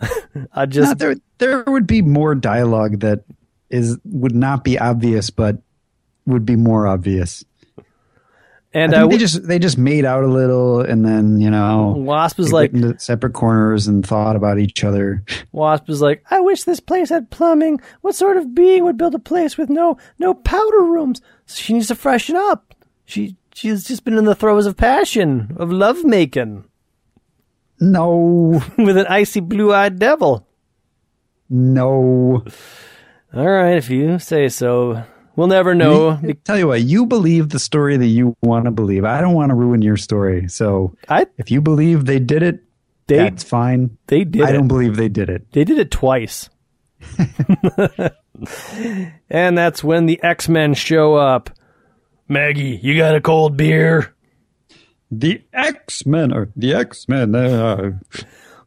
I 0.52 0.64
No, 0.64 0.66
just, 0.66 0.98
there, 0.98 1.16
there 1.38 1.64
would 1.64 1.86
be 1.86 2.02
more 2.02 2.34
dialogue 2.34 3.00
that 3.00 3.24
is 3.70 3.98
would 4.04 4.34
not 4.34 4.64
be 4.64 4.78
obvious, 4.78 5.30
but 5.30 5.58
would 6.26 6.44
be 6.44 6.56
more 6.56 6.86
obvious. 6.86 7.44
and 8.72 8.94
I 8.94 9.02
I, 9.02 9.06
they 9.06 9.18
just 9.18 9.46
they 9.46 9.58
just 9.58 9.78
made 9.78 10.04
out 10.04 10.24
a 10.24 10.28
little, 10.28 10.80
and 10.80 11.04
then 11.04 11.40
you 11.40 11.50
know, 11.50 11.94
Wasp 11.96 12.38
is 12.40 12.52
like, 12.52 12.72
into 12.72 12.98
separate 12.98 13.32
corners 13.32 13.86
and 13.86 14.06
thought 14.06 14.36
about 14.36 14.58
each 14.58 14.84
other. 14.84 15.22
Wasp 15.52 15.88
is 15.88 16.00
like, 16.00 16.24
I 16.30 16.40
wish 16.40 16.64
this 16.64 16.80
place 16.80 17.10
had 17.10 17.30
plumbing. 17.30 17.80
What 18.00 18.14
sort 18.14 18.36
of 18.36 18.54
being 18.54 18.84
would 18.84 18.96
build 18.96 19.14
a 19.14 19.20
place 19.20 19.56
with 19.56 19.70
no 19.70 19.98
no 20.18 20.34
powder 20.34 20.82
rooms? 20.82 21.20
She 21.46 21.72
needs 21.72 21.88
to 21.88 21.94
freshen 21.94 22.36
up. 22.36 22.74
She 23.04 23.36
she's 23.54 23.84
just 23.84 24.04
been 24.04 24.18
in 24.18 24.24
the 24.24 24.34
throes 24.34 24.66
of 24.66 24.76
passion, 24.76 25.56
of 25.58 25.70
love 25.72 26.04
making 26.04 26.64
No, 27.80 28.62
with 28.78 28.96
an 28.96 29.06
icy 29.06 29.40
blue 29.40 29.72
eyed 29.72 29.98
devil. 29.98 30.46
no. 31.48 32.44
All 33.32 33.48
right, 33.48 33.76
if 33.76 33.88
you 33.90 34.18
say 34.18 34.48
so. 34.48 35.04
We'll 35.36 35.46
never 35.46 35.74
know. 35.74 36.10
I 36.10 36.32
tell 36.32 36.58
you 36.58 36.66
what, 36.66 36.82
you 36.82 37.06
believe 37.06 37.48
the 37.48 37.60
story 37.60 37.96
that 37.96 38.06
you 38.06 38.36
want 38.42 38.64
to 38.64 38.72
believe. 38.72 39.04
I 39.04 39.20
don't 39.20 39.34
want 39.34 39.50
to 39.50 39.54
ruin 39.54 39.80
your 39.82 39.96
story. 39.96 40.48
So 40.48 40.96
I 41.08 41.26
if 41.38 41.50
you 41.50 41.60
believe 41.60 42.04
they 42.04 42.18
did 42.18 42.42
it, 42.42 42.64
they 43.06 43.18
that's 43.18 43.44
fine. 43.44 43.96
they 44.08 44.24
did 44.24 44.42
I 44.42 44.52
don't 44.52 44.68
believe 44.68 44.96
they 44.96 45.08
did 45.08 45.30
it. 45.30 45.50
They 45.52 45.64
did 45.64 45.78
it 45.78 45.90
twice. 45.90 46.50
and 49.30 49.56
that's 49.56 49.82
when 49.82 50.06
the 50.06 50.22
X 50.22 50.48
Men 50.48 50.74
show 50.74 51.14
up. 51.14 51.50
Maggie, 52.28 52.78
you 52.82 52.96
got 52.98 53.14
a 53.14 53.20
cold 53.20 53.56
beer? 53.56 54.14
The 55.10 55.42
X 55.52 56.06
Men 56.06 56.32
or 56.32 56.50
the 56.54 56.72
X 56.74 57.08
Men. 57.08 57.34
Uh, 57.34 57.98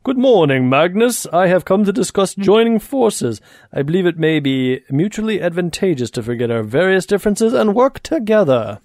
Good 0.03 0.17
morning, 0.17 0.67
Magnus. 0.67 1.25
I 1.31 1.47
have 1.47 1.63
come 1.63 1.85
to 1.85 1.93
discuss 1.93 2.35
joining 2.35 2.79
forces. 2.79 3.39
I 3.71 3.83
believe 3.83 4.05
it 4.05 4.19
may 4.19 4.41
be 4.41 4.81
mutually 4.89 5.41
advantageous 5.41 6.11
to 6.11 6.21
forget 6.21 6.51
our 6.51 6.61
various 6.61 7.05
differences 7.05 7.53
and 7.53 7.73
work 7.73 8.01
together, 8.01 8.81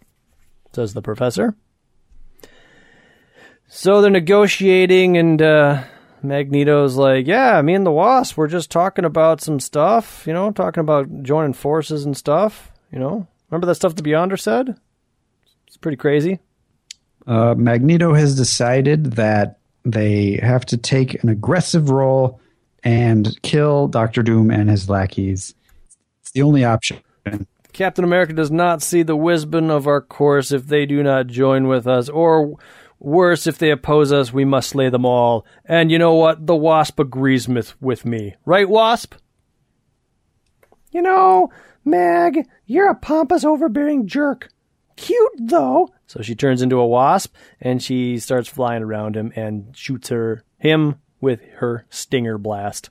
says 0.72 0.94
the 0.94 1.02
professor. 1.02 1.56
So 3.66 4.00
they're 4.00 4.12
negotiating, 4.12 5.16
and 5.16 5.42
uh, 5.42 5.82
Magneto's 6.22 6.94
like, 6.94 7.26
Yeah, 7.26 7.60
me 7.62 7.74
and 7.74 7.84
the 7.84 7.90
Wasp, 7.90 8.36
we're 8.36 8.46
just 8.46 8.70
talking 8.70 9.04
about 9.04 9.40
some 9.40 9.58
stuff, 9.58 10.24
you 10.24 10.32
know, 10.32 10.52
talking 10.52 10.82
about 10.82 11.24
joining 11.24 11.54
forces 11.54 12.04
and 12.04 12.16
stuff, 12.16 12.70
you 12.92 13.00
know. 13.00 13.26
Remember 13.50 13.66
that 13.66 13.74
stuff 13.74 13.96
the 13.96 14.02
Beyonder 14.02 14.38
said? 14.38 14.78
It's 15.66 15.76
pretty 15.76 15.96
crazy. 15.96 16.38
Uh, 17.28 17.54
Magneto 17.56 18.14
has 18.14 18.34
decided 18.34 19.12
that 19.12 19.58
they 19.84 20.40
have 20.42 20.64
to 20.66 20.76
take 20.76 21.22
an 21.22 21.28
aggressive 21.28 21.90
role 21.90 22.40
and 22.82 23.40
kill 23.42 23.86
Doctor 23.86 24.22
Doom 24.22 24.50
and 24.50 24.68
his 24.70 24.88
lackeys. 24.88 25.54
It's 26.22 26.32
the 26.32 26.42
only 26.42 26.64
option. 26.64 26.98
Captain 27.72 28.04
America 28.04 28.32
does 28.32 28.50
not 28.50 28.82
see 28.82 29.02
the 29.02 29.14
wisdom 29.14 29.70
of 29.70 29.86
our 29.86 30.00
course 30.00 30.50
if 30.50 30.66
they 30.66 30.86
do 30.86 31.02
not 31.02 31.26
join 31.26 31.68
with 31.68 31.86
us, 31.86 32.08
or 32.08 32.56
worse, 32.98 33.46
if 33.46 33.58
they 33.58 33.70
oppose 33.70 34.10
us, 34.10 34.32
we 34.32 34.44
must 34.44 34.70
slay 34.70 34.88
them 34.88 35.04
all. 35.04 35.46
And 35.64 35.92
you 35.92 35.98
know 35.98 36.14
what? 36.14 36.46
The 36.46 36.56
Wasp 36.56 36.98
agrees 36.98 37.46
with, 37.46 37.80
with 37.80 38.04
me. 38.04 38.34
Right, 38.44 38.68
Wasp? 38.68 39.14
You 40.90 41.02
know, 41.02 41.50
Mag, 41.84 42.48
you're 42.66 42.90
a 42.90 42.94
pompous, 42.94 43.44
overbearing 43.44 44.06
jerk. 44.06 44.48
Cute, 44.96 45.32
though. 45.38 45.90
So 46.08 46.22
she 46.22 46.34
turns 46.34 46.62
into 46.62 46.80
a 46.80 46.86
wasp, 46.86 47.34
and 47.60 47.82
she 47.82 48.18
starts 48.18 48.48
flying 48.48 48.82
around 48.82 49.14
him 49.14 49.30
and 49.36 49.76
shoots 49.76 50.08
her 50.08 50.42
him 50.56 50.96
with 51.20 51.42
her 51.56 51.86
stinger 51.90 52.38
blast. 52.38 52.88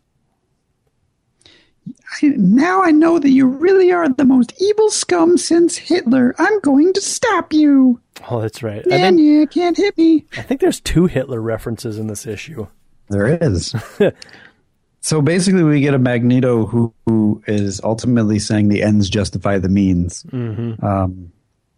I, 2.21 2.27
now 2.37 2.83
I 2.83 2.91
know 2.91 3.17
that 3.17 3.29
you 3.29 3.47
really 3.47 3.91
are 3.91 4.07
the 4.07 4.25
most 4.25 4.53
evil 4.61 4.91
scum 4.91 5.37
since 5.37 5.77
Hitler. 5.77 6.35
I'm 6.37 6.59
going 6.59 6.93
to 6.93 7.01
stop 7.01 7.53
you. 7.53 7.99
Oh, 8.29 8.39
that's 8.41 8.61
right. 8.61 8.85
I 8.91 8.95
And 8.95 9.17
think, 9.17 9.19
you 9.19 9.47
can't 9.47 9.77
hit 9.77 9.97
me. 9.97 10.25
I 10.37 10.43
think 10.43 10.61
there's 10.61 10.79
two 10.79 11.07
Hitler 11.07 11.41
references 11.41 11.97
in 11.97 12.07
this 12.07 12.27
issue. 12.27 12.67
There 13.09 13.41
is. 13.41 13.73
so 15.01 15.21
basically, 15.21 15.63
we 15.63 15.81
get 15.81 15.93
a 15.93 15.99
Magneto 15.99 16.65
who, 16.65 16.93
who 17.05 17.41
is 17.47 17.81
ultimately 17.83 18.37
saying 18.37 18.67
the 18.67 18.83
ends 18.83 19.09
justify 19.09 19.57
the 19.57 19.69
means. 19.69 20.23
Mm-hmm. 20.23 20.85
Um, 20.85 21.31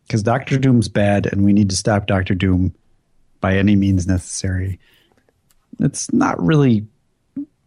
Because 0.10 0.24
Doctor 0.24 0.58
Doom's 0.58 0.88
bad, 0.88 1.28
and 1.28 1.46
we 1.46 1.54
need 1.54 1.70
to 1.70 1.76
stop 1.76 2.08
Doctor 2.08 2.34
Doom 2.34 2.74
by 3.42 3.56
any 3.56 3.76
means 3.76 4.08
necessary. 4.08 4.80
It's 5.80 6.12
not 6.12 6.44
really 6.44 6.88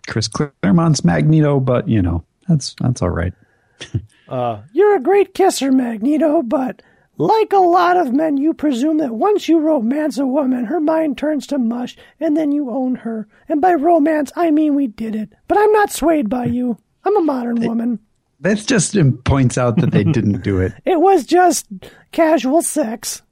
Chris 0.08 0.26
Claremont's 0.26 1.04
Magneto, 1.04 1.60
but 1.60 1.88
you 1.88 2.02
know 2.02 2.24
that's 2.48 2.74
that's 2.80 3.00
all 3.00 3.10
right. 3.10 3.32
Uh, 4.28 4.62
you're 4.72 4.96
a 4.96 5.02
great 5.02 5.34
kisser, 5.34 5.70
Magneto, 5.70 6.40
but 6.40 6.80
like 7.18 7.52
a 7.52 7.58
lot 7.58 7.98
of 7.98 8.14
men, 8.14 8.38
you 8.38 8.54
presume 8.54 8.96
that 8.96 9.14
once 9.14 9.46
you 9.46 9.60
romance 9.60 10.16
a 10.16 10.24
woman, 10.24 10.64
her 10.64 10.80
mind 10.80 11.18
turns 11.18 11.46
to 11.48 11.58
mush, 11.58 11.98
and 12.18 12.34
then 12.34 12.50
you 12.50 12.70
own 12.70 12.94
her. 12.94 13.28
And 13.46 13.60
by 13.60 13.74
romance, 13.74 14.32
I 14.34 14.50
mean 14.50 14.74
we 14.74 14.86
did 14.86 15.14
it. 15.14 15.34
But 15.48 15.58
I'm 15.58 15.72
not 15.72 15.92
swayed 15.92 16.30
by 16.30 16.46
you. 16.46 16.78
I'm 17.04 17.16
a 17.18 17.20
modern 17.20 17.60
woman. 17.66 17.98
That 18.42 18.58
just 18.58 18.96
points 19.24 19.56
out 19.56 19.76
that 19.76 19.92
they 19.92 20.04
didn't 20.04 20.42
do 20.42 20.60
it. 20.60 20.72
It 20.84 21.00
was 21.00 21.24
just 21.24 21.66
casual 22.10 22.60
sex. 22.60 23.22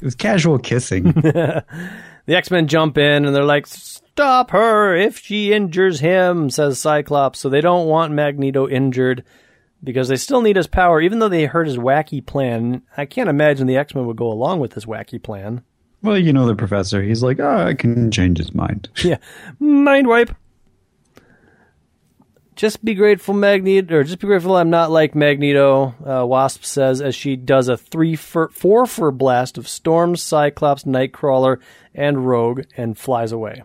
It 0.00 0.04
was 0.04 0.14
casual 0.14 0.58
kissing. 0.58 1.04
the 1.12 1.64
X 2.28 2.50
Men 2.50 2.66
jump 2.66 2.98
in 2.98 3.24
and 3.24 3.34
they're 3.34 3.44
like, 3.44 3.66
"Stop 3.66 4.50
her 4.50 4.94
if 4.96 5.18
she 5.18 5.52
injures 5.52 6.00
him," 6.00 6.50
says 6.50 6.80
Cyclops. 6.80 7.38
So 7.38 7.48
they 7.48 7.60
don't 7.60 7.86
want 7.86 8.12
Magneto 8.12 8.68
injured 8.68 9.24
because 9.82 10.08
they 10.08 10.16
still 10.16 10.42
need 10.42 10.56
his 10.56 10.66
power, 10.66 11.00
even 11.00 11.20
though 11.20 11.28
they 11.28 11.46
heard 11.46 11.68
his 11.68 11.78
wacky 11.78 12.24
plan. 12.24 12.82
I 12.96 13.06
can't 13.06 13.30
imagine 13.30 13.66
the 13.66 13.76
X 13.76 13.94
Men 13.94 14.06
would 14.06 14.16
go 14.16 14.30
along 14.30 14.58
with 14.58 14.72
this 14.72 14.84
wacky 14.86 15.22
plan. 15.22 15.62
Well, 16.02 16.18
you 16.18 16.32
know 16.32 16.46
the 16.46 16.54
professor. 16.54 17.02
He's 17.02 17.22
like, 17.22 17.40
oh, 17.40 17.66
I 17.68 17.74
can 17.74 18.10
change 18.10 18.38
his 18.38 18.54
mind. 18.54 18.88
Yeah, 19.04 19.18
mind 19.60 20.08
wipe. 20.08 20.34
Just 22.56 22.82
be 22.82 22.94
grateful, 22.94 23.34
Magneto, 23.34 23.96
or 23.96 24.02
just 24.02 24.18
be 24.18 24.26
grateful 24.26 24.56
I'm 24.56 24.70
not 24.70 24.90
like 24.90 25.14
Magneto. 25.14 25.94
Uh, 26.02 26.24
Wasp 26.24 26.64
says 26.64 27.02
as 27.02 27.14
she 27.14 27.36
does 27.36 27.68
a 27.68 27.76
three 27.76 28.16
for 28.16 28.48
four 28.48 28.86
for 28.86 29.12
blast 29.12 29.58
of 29.58 29.68
Storm, 29.68 30.16
Cyclops, 30.16 30.84
Nightcrawler, 30.84 31.60
and 31.94 32.26
Rogue, 32.26 32.62
and 32.74 32.96
flies 32.96 33.30
away. 33.30 33.62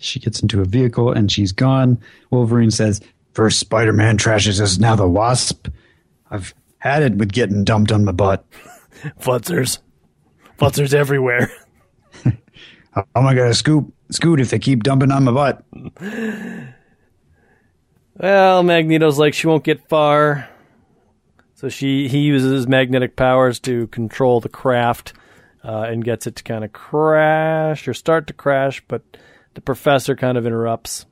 She 0.00 0.18
gets 0.18 0.40
into 0.40 0.62
a 0.62 0.64
vehicle 0.64 1.12
and 1.12 1.30
she's 1.30 1.52
gone. 1.52 1.98
Wolverine 2.30 2.70
says, 2.70 3.02
First 3.34 3.58
Spider 3.58 3.92
Man 3.92 4.16
trashes 4.16 4.58
us, 4.58 4.78
now 4.78 4.96
the 4.96 5.06
Wasp. 5.06 5.68
I've 6.30 6.54
had 6.78 7.02
it 7.02 7.16
with 7.16 7.32
getting 7.32 7.64
dumped 7.64 7.92
on 7.92 8.06
my 8.06 8.12
butt. 8.12 8.46
Futzers, 9.20 9.78
futzers 10.58 10.94
everywhere. 10.94 11.52
oh 12.24 13.22
my 13.22 13.34
god, 13.34 13.36
going 13.36 13.50
to 13.50 13.54
scoop, 13.54 13.92
scoot 14.10 14.40
if 14.40 14.48
they 14.48 14.58
keep 14.58 14.82
dumping 14.84 15.12
on 15.12 15.24
my 15.24 15.32
butt? 15.32 15.64
Well, 18.16 18.62
Magneto's 18.62 19.18
like 19.18 19.34
she 19.34 19.46
won't 19.46 19.64
get 19.64 19.88
far, 19.88 20.48
so 21.54 21.68
she 21.68 22.08
he 22.08 22.18
uses 22.18 22.52
his 22.52 22.68
magnetic 22.68 23.16
powers 23.16 23.58
to 23.60 23.86
control 23.88 24.40
the 24.40 24.50
craft 24.50 25.14
uh, 25.64 25.86
and 25.88 26.04
gets 26.04 26.26
it 26.26 26.36
to 26.36 26.42
kind 26.42 26.64
of 26.64 26.72
crash 26.72 27.88
or 27.88 27.94
start 27.94 28.26
to 28.26 28.32
crash, 28.32 28.82
but 28.86 29.02
the 29.54 29.60
professor 29.60 30.14
kind 30.14 30.36
of 30.36 30.46
interrupts. 30.46 31.06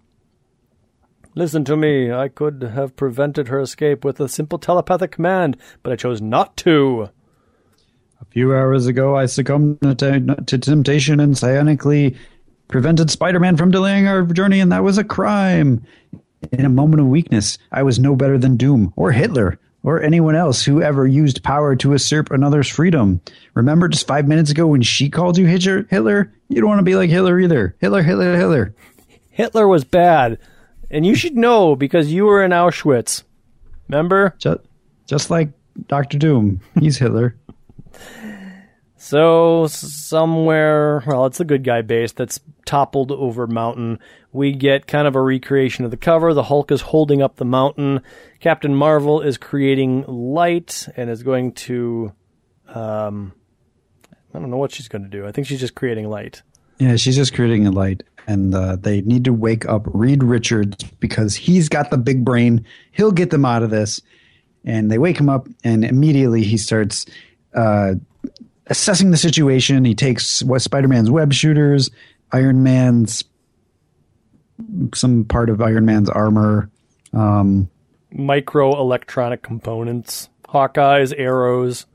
Listen 1.34 1.64
to 1.64 1.76
me. 1.76 2.12
I 2.12 2.28
could 2.28 2.62
have 2.62 2.96
prevented 2.96 3.48
her 3.48 3.60
escape 3.60 4.04
with 4.04 4.20
a 4.20 4.28
simple 4.28 4.58
telepathic 4.58 5.12
command, 5.12 5.56
but 5.82 5.92
I 5.92 5.96
chose 5.96 6.20
not 6.20 6.56
to. 6.58 7.08
A 8.20 8.24
few 8.26 8.54
hours 8.54 8.86
ago, 8.86 9.16
I 9.16 9.26
succumbed 9.26 9.80
to, 9.80 10.36
to 10.46 10.58
temptation 10.58 11.20
and 11.20 11.34
psionically 11.34 12.16
prevented 12.68 13.10
Spider 13.10 13.40
Man 13.40 13.56
from 13.56 13.70
delaying 13.70 14.06
our 14.06 14.22
journey, 14.24 14.60
and 14.60 14.70
that 14.72 14.84
was 14.84 14.98
a 14.98 15.04
crime. 15.04 15.86
In 16.52 16.64
a 16.64 16.70
moment 16.70 17.00
of 17.00 17.06
weakness, 17.06 17.58
I 17.70 17.82
was 17.82 17.98
no 17.98 18.16
better 18.16 18.38
than 18.38 18.56
Doom, 18.56 18.92
or 18.96 19.12
Hitler, 19.12 19.58
or 19.82 20.02
anyone 20.02 20.34
else 20.34 20.64
who 20.64 20.82
ever 20.82 21.06
used 21.06 21.42
power 21.42 21.76
to 21.76 21.90
usurp 21.92 22.30
another's 22.30 22.68
freedom. 22.68 23.20
Remember 23.54 23.88
just 23.88 24.06
five 24.06 24.26
minutes 24.26 24.50
ago 24.50 24.66
when 24.66 24.82
she 24.82 25.10
called 25.10 25.36
you 25.36 25.46
Hitler? 25.46 25.86
Hitler? 25.90 26.32
You 26.48 26.60
don't 26.60 26.68
want 26.68 26.78
to 26.78 26.84
be 26.84 26.96
like 26.96 27.10
Hitler 27.10 27.38
either. 27.38 27.76
Hitler, 27.78 28.02
Hitler, 28.02 28.36
Hitler. 28.36 28.74
Hitler 29.30 29.68
was 29.68 29.84
bad, 29.84 30.38
and 30.90 31.04
you 31.04 31.14
should 31.14 31.36
know 31.36 31.76
because 31.76 32.12
you 32.12 32.24
were 32.24 32.42
in 32.42 32.50
Auschwitz. 32.52 33.22
Remember? 33.88 34.34
Just, 34.38 34.60
just 35.06 35.30
like 35.30 35.50
Doctor 35.88 36.18
Doom. 36.18 36.60
He's 36.78 36.98
Hitler. 36.98 37.36
So 39.02 39.66
somewhere, 39.66 41.02
well, 41.06 41.24
it's 41.24 41.38
the 41.38 41.46
good 41.46 41.64
guy 41.64 41.80
base 41.80 42.12
that's 42.12 42.38
toppled 42.66 43.10
over 43.10 43.46
mountain. 43.46 43.98
We 44.30 44.52
get 44.52 44.86
kind 44.86 45.08
of 45.08 45.16
a 45.16 45.22
recreation 45.22 45.86
of 45.86 45.90
the 45.90 45.96
cover. 45.96 46.34
The 46.34 46.42
Hulk 46.42 46.70
is 46.70 46.82
holding 46.82 47.22
up 47.22 47.36
the 47.36 47.46
mountain. 47.46 48.02
Captain 48.40 48.74
Marvel 48.74 49.22
is 49.22 49.38
creating 49.38 50.04
light 50.06 50.86
and 50.98 51.08
is 51.08 51.22
going 51.22 51.52
to, 51.52 52.12
um, 52.68 53.32
I 54.34 54.38
don't 54.38 54.50
know 54.50 54.58
what 54.58 54.70
she's 54.70 54.86
going 54.86 55.04
to 55.04 55.08
do. 55.08 55.26
I 55.26 55.32
think 55.32 55.46
she's 55.46 55.60
just 55.60 55.74
creating 55.74 56.06
light. 56.10 56.42
Yeah, 56.78 56.96
she's 56.96 57.16
just 57.16 57.34
creating 57.34 57.66
a 57.66 57.70
light, 57.70 58.02
and 58.26 58.54
uh, 58.54 58.76
they 58.76 59.00
need 59.00 59.24
to 59.24 59.32
wake 59.32 59.66
up 59.66 59.84
Reed 59.86 60.22
Richards 60.22 60.84
because 61.00 61.34
he's 61.34 61.70
got 61.70 61.90
the 61.90 61.96
big 61.96 62.22
brain. 62.22 62.66
He'll 62.92 63.12
get 63.12 63.30
them 63.30 63.46
out 63.46 63.62
of 63.62 63.70
this. 63.70 64.02
And 64.62 64.90
they 64.90 64.98
wake 64.98 65.18
him 65.18 65.30
up, 65.30 65.48
and 65.64 65.86
immediately 65.86 66.42
he 66.42 66.58
starts 66.58 67.06
uh, 67.54 67.94
assessing 68.70 69.10
the 69.10 69.16
situation. 69.16 69.84
He 69.84 69.94
takes 69.94 70.42
what 70.42 70.62
Spider-Man's 70.62 71.10
web 71.10 71.32
shooters, 71.32 71.90
Iron 72.32 72.62
Man's 72.62 73.24
some 74.94 75.24
part 75.24 75.50
of 75.50 75.60
Iron 75.60 75.84
Man's 75.84 76.08
armor. 76.08 76.70
Um, 77.12 77.70
Micro 78.12 78.78
electronic 78.78 79.42
components, 79.42 80.28
Hawkeye's 80.48 81.12
arrows. 81.12 81.86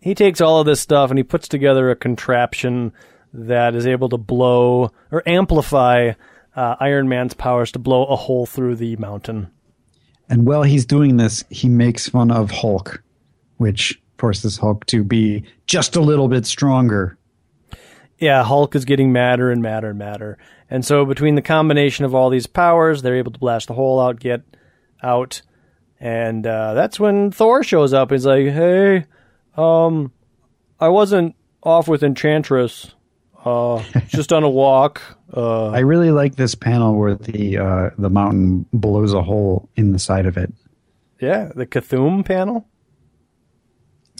He 0.00 0.14
takes 0.14 0.40
all 0.40 0.60
of 0.60 0.66
this 0.66 0.80
stuff 0.80 1.10
and 1.10 1.18
he 1.18 1.22
puts 1.22 1.48
together 1.48 1.90
a 1.90 1.96
contraption 1.96 2.92
that 3.32 3.74
is 3.74 3.86
able 3.86 4.08
to 4.08 4.18
blow 4.18 4.92
or 5.10 5.22
amplify 5.26 6.12
uh, 6.56 6.76
Iron 6.80 7.08
Man's 7.08 7.34
powers 7.34 7.72
to 7.72 7.78
blow 7.78 8.04
a 8.06 8.16
hole 8.16 8.46
through 8.46 8.76
the 8.76 8.96
mountain. 8.96 9.50
and 10.28 10.46
while 10.46 10.62
he's 10.62 10.86
doing 10.86 11.16
this, 11.16 11.44
he 11.50 11.68
makes 11.68 12.08
fun 12.08 12.30
of 12.30 12.50
Hulk, 12.50 13.02
which 13.56 13.99
forces 14.20 14.58
Hulk 14.58 14.86
to 14.86 15.02
be 15.02 15.42
just 15.66 15.96
a 15.96 16.00
little 16.00 16.28
bit 16.28 16.46
stronger. 16.46 17.18
Yeah, 18.18 18.44
Hulk 18.44 18.76
is 18.76 18.84
getting 18.84 19.12
madder 19.12 19.50
and 19.50 19.62
madder 19.62 19.90
and 19.90 19.98
madder. 19.98 20.38
And 20.68 20.84
so 20.84 21.04
between 21.04 21.34
the 21.34 21.42
combination 21.42 22.04
of 22.04 22.14
all 22.14 22.30
these 22.30 22.46
powers, 22.46 23.02
they're 23.02 23.16
able 23.16 23.32
to 23.32 23.38
blast 23.38 23.68
the 23.68 23.74
hole 23.74 23.98
out, 23.98 24.20
get 24.20 24.42
out. 25.02 25.42
And 25.98 26.46
uh, 26.46 26.74
that's 26.74 27.00
when 27.00 27.30
Thor 27.30 27.64
shows 27.64 27.92
up. 27.92 28.10
He's 28.10 28.26
like, 28.26 28.46
hey, 28.46 29.06
um, 29.56 30.12
I 30.78 30.88
wasn't 30.88 31.34
off 31.62 31.88
with 31.88 32.02
Enchantress. 32.02 32.94
Uh, 33.44 33.82
just 34.08 34.32
on 34.32 34.42
a 34.44 34.50
walk. 34.50 35.00
Uh, 35.34 35.68
I 35.68 35.80
really 35.80 36.10
like 36.10 36.36
this 36.36 36.54
panel 36.54 36.94
where 36.94 37.14
the 37.14 37.56
uh, 37.56 37.90
the 37.96 38.10
mountain 38.10 38.66
blows 38.72 39.14
a 39.14 39.22
hole 39.22 39.68
in 39.76 39.92
the 39.92 39.98
side 39.98 40.26
of 40.26 40.36
it. 40.36 40.52
yeah, 41.20 41.50
the 41.54 41.66
Cthulhu 41.66 42.24
panel. 42.24 42.66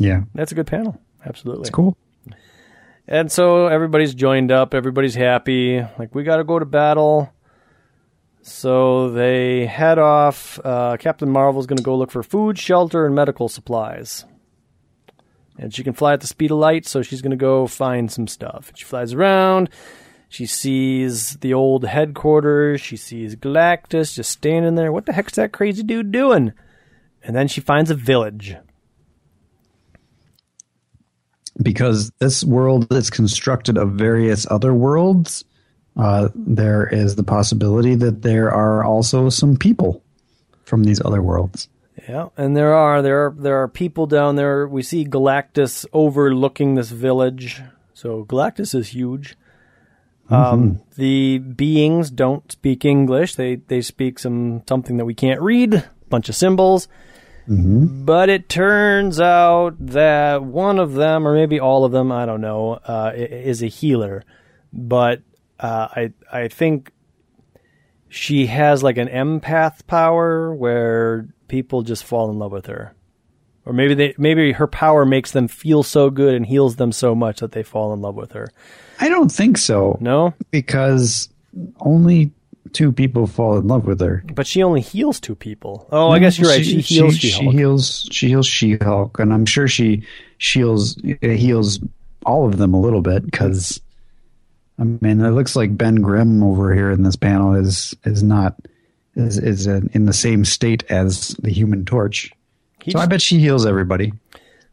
Yeah, 0.01 0.23
That's 0.35 0.51
a 0.51 0.55
good 0.55 0.67
panel. 0.67 1.01
Absolutely. 1.25 1.63
it's 1.63 1.71
cool. 1.71 1.97
And 3.07 3.31
so 3.31 3.67
everybody's 3.67 4.15
joined 4.15 4.51
up, 4.51 4.73
everybody's 4.73 5.15
happy. 5.15 5.85
Like, 5.99 6.15
we 6.15 6.23
got 6.23 6.37
to 6.37 6.45
go 6.45 6.59
to 6.59 6.65
battle. 6.65 7.33
So 8.43 9.11
they 9.11 9.67
head 9.67 9.99
off. 9.99 10.59
Uh, 10.65 10.97
Captain 10.99 11.29
Marvel's 11.31 11.67
going 11.67 11.77
to 11.77 11.83
go 11.83 11.97
look 11.97 12.11
for 12.11 12.23
food, 12.23 12.59
shelter, 12.59 13.05
and 13.05 13.15
medical 13.15 13.49
supplies. 13.49 14.25
And 15.59 15.75
she 15.75 15.85
can 15.85 15.93
fly 15.93 16.15
at 16.15 16.21
the 16.21 16.27
speed 16.27 16.51
of 16.51 16.57
light, 16.59 16.87
so 16.87 17.03
she's 17.03 17.21
going 17.21 17.33
to 17.33 17.37
go 17.37 17.67
find 17.67 18.11
some 18.11 18.27
stuff. 18.27 18.73
She 18.75 18.87
flies 18.87 19.13
around. 19.13 19.69
She 20.31 20.47
sees 20.47 21.37
the 21.39 21.53
old 21.53 21.85
headquarters. 21.85 22.81
She 22.81 22.97
sees 22.97 23.37
Galactus 23.37 24.15
just 24.15 24.31
standing 24.31 24.77
there. 24.77 24.93
What 24.93 25.05
the 25.05 25.13
heck's 25.13 25.35
that 25.35 25.53
crazy 25.53 25.83
dude 25.83 26.13
doing? 26.13 26.53
And 27.23 27.37
then 27.37 27.49
she 27.49 27.61
finds 27.61 27.91
a 27.91 27.95
village. 27.95 28.57
Because 31.63 32.11
this 32.19 32.45
world 32.45 32.93
is 32.93 33.11
constructed 33.11 33.77
of 33.77 33.93
various 33.93 34.47
other 34.51 34.73
worlds, 34.75 35.45
uh, 35.97 36.29
there 36.35 36.87
is 36.87 37.17
the 37.17 37.23
possibility 37.23 37.95
that 37.95 38.23
there 38.23 38.51
are 38.53 38.85
also 38.85 39.29
some 39.29 39.57
people 39.57 40.03
from 40.65 40.85
these 40.85 41.01
other 41.05 41.23
worlds. 41.23 41.69
Yeah, 42.09 42.29
and 42.37 42.57
there 42.57 42.73
are 42.73 43.03
there 43.03 43.27
are 43.27 43.35
there 43.37 43.63
are 43.63 43.69
people 43.69 44.07
down 44.07 44.37
there. 44.37 44.67
We 44.67 44.83
see 44.83 45.05
Galactus 45.05 45.85
overlooking 45.93 46.75
this 46.75 46.91
village. 46.91 47.61
So 47.93 48.25
Galactus 48.25 48.75
is 48.75 48.89
huge. 48.89 49.37
Um, 50.31 50.81
the 50.97 51.39
beings 51.39 52.11
don't 52.11 52.51
speak 52.51 52.85
English. 52.85 53.35
They 53.35 53.57
they 53.57 53.83
speak 53.83 54.19
some 54.19 54.63
something 54.69 54.97
that 54.97 55.05
we 55.05 55.15
can't 55.15 55.41
read. 55.41 55.75
A 55.75 55.91
bunch 56.09 56.29
of 56.29 56.37
symbols. 56.37 56.89
But 57.49 58.29
it 58.29 58.49
turns 58.49 59.21
out 59.21 59.75
that 59.79 60.43
one 60.45 60.79
of 60.79 60.95
them, 60.95 61.27
or 61.27 61.35
maybe 61.35 61.59
all 61.59 61.85
of 61.85 61.93
them, 61.93 62.13
I 62.13 62.27
don't 62.27 62.41
know, 62.41 62.75
uh, 62.75 63.13
is 63.15 63.63
a 63.63 63.67
healer. 63.67 64.25
But 64.73 65.23
uh, 65.59 65.89
I 65.91 66.13
I 66.33 66.49
think 66.49 66.93
she 68.09 68.47
has 68.47 68.83
like 68.83 68.99
an 68.99 69.09
empath 69.09 69.87
power 69.87 70.55
where 70.55 71.29
people 71.49 71.83
just 71.83 72.05
fall 72.05 72.31
in 72.31 72.39
love 72.39 72.53
with 72.53 72.67
her. 72.67 72.95
Or 73.67 73.73
maybe 73.73 73.95
they 73.95 74.15
maybe 74.17 74.53
her 74.53 74.67
power 74.67 75.05
makes 75.05 75.33
them 75.33 75.49
feel 75.49 75.83
so 75.83 76.09
good 76.11 76.35
and 76.35 76.47
heals 76.47 76.77
them 76.77 76.93
so 76.93 77.15
much 77.15 77.41
that 77.41 77.53
they 77.53 77.63
fall 77.63 77.93
in 77.93 78.01
love 78.01 78.15
with 78.15 78.33
her. 78.33 78.49
I 79.01 79.09
don't 79.09 79.31
think 79.31 79.59
so, 79.59 79.99
No? 80.01 80.35
because 80.51 81.29
only 81.81 82.33
two 82.73 82.93
people 82.93 83.27
fall 83.27 83.57
in 83.59 83.67
love 83.69 83.87
with 83.87 84.01
her. 84.01 84.23
But 84.35 84.47
she 84.47 84.63
only 84.63 84.81
heals 84.81 85.21
two 85.21 85.35
people. 85.35 85.87
Oh, 85.93 86.11
I 86.11 86.19
guess 86.19 86.39
you're 86.39 86.49
right. 86.49 86.65
She, 86.65 86.81
heals 86.81 87.17
She, 87.17 87.29
She-Hulk. 87.31 87.55
heals. 87.55 88.09
She 88.11 88.29
heals 88.29 88.47
She-Hulk, 88.47 89.19
and 89.19 89.33
I'm 89.33 89.47
sure 89.47 89.69
she 89.69 90.03
heals 90.39 90.97
heals 91.21 91.79
all 92.27 92.47
of 92.47 92.57
them 92.59 92.75
a 92.75 92.81
little 92.81 93.03
bit 93.03 93.25
because. 93.25 93.81
I 94.79 94.85
mean, 94.85 95.21
it 95.21 95.33
looks 95.33 95.57
like 95.57 95.77
Ben 95.77 95.97
Grimm 95.97 96.43
over 96.43 96.73
here 96.75 96.91
in 96.91 97.03
this 97.03 97.15
panel 97.17 97.55
is 97.55 97.95
is 98.05 98.23
not 98.23 98.57
is 99.15 99.37
is 99.37 99.69
uh 99.69 99.83
in 99.93 100.07
the 100.07 100.13
same 100.15 100.43
state 100.47 100.85
as 100.89 101.37
the 101.43 101.53
Human 101.53 101.85
Torch. 101.85 102.33
He 102.83 102.93
so 102.93 102.99
I 102.99 103.05
bet 103.05 103.21
she 103.21 103.39
heals 103.41 103.67
everybody. 103.67 104.15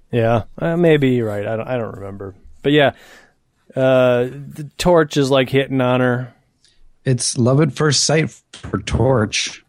Yeah, 0.09 0.43
uh, 0.59 0.77
maybe 0.77 1.09
you're 1.09 1.27
right. 1.27 1.45
I 1.45 1.57
don't, 1.57 1.67
I 1.67 1.75
don't 1.75 1.95
remember. 1.95 2.35
But 2.63 2.71
yeah, 2.71 2.93
Uh, 3.75 4.29
the 4.31 4.69
torch 4.77 5.17
is 5.17 5.29
like 5.29 5.49
hitting 5.49 5.81
on 5.81 5.99
her. 5.99 6.33
It's 7.07 7.37
love 7.37 7.61
at 7.61 7.71
first 7.71 8.03
sight 8.03 8.29
for 8.51 8.81
Torch. 8.81 9.63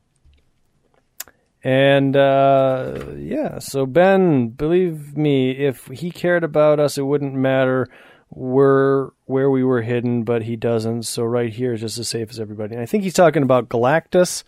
And 1.63 2.17
uh, 2.17 3.13
yeah, 3.17 3.61
so 3.61 3.87
Ben, 3.87 4.49
believe 4.49 5.17
me, 5.17 5.53
if 5.53 5.87
he 5.87 6.11
cared 6.11 6.43
about 6.43 6.81
us, 6.81 6.99
it 6.99 7.03
wouldn't 7.03 7.35
matter 7.35 7.87
where 8.31 9.11
where 9.27 9.51
we 9.51 9.63
were 9.63 9.83
hidden, 9.83 10.25
but 10.25 10.43
he 10.43 10.57
doesn't. 10.57 11.05
So 11.05 11.23
right 11.23 11.53
here 11.53 11.75
is 11.75 11.81
just 11.81 11.99
as 11.99 12.09
safe 12.09 12.29
as 12.31 12.41
everybody. 12.41 12.75
And 12.75 12.83
I 12.83 12.87
think 12.87 13.05
he's 13.05 13.15
talking 13.15 13.45
about 13.45 13.69
Galactus. 13.69 14.43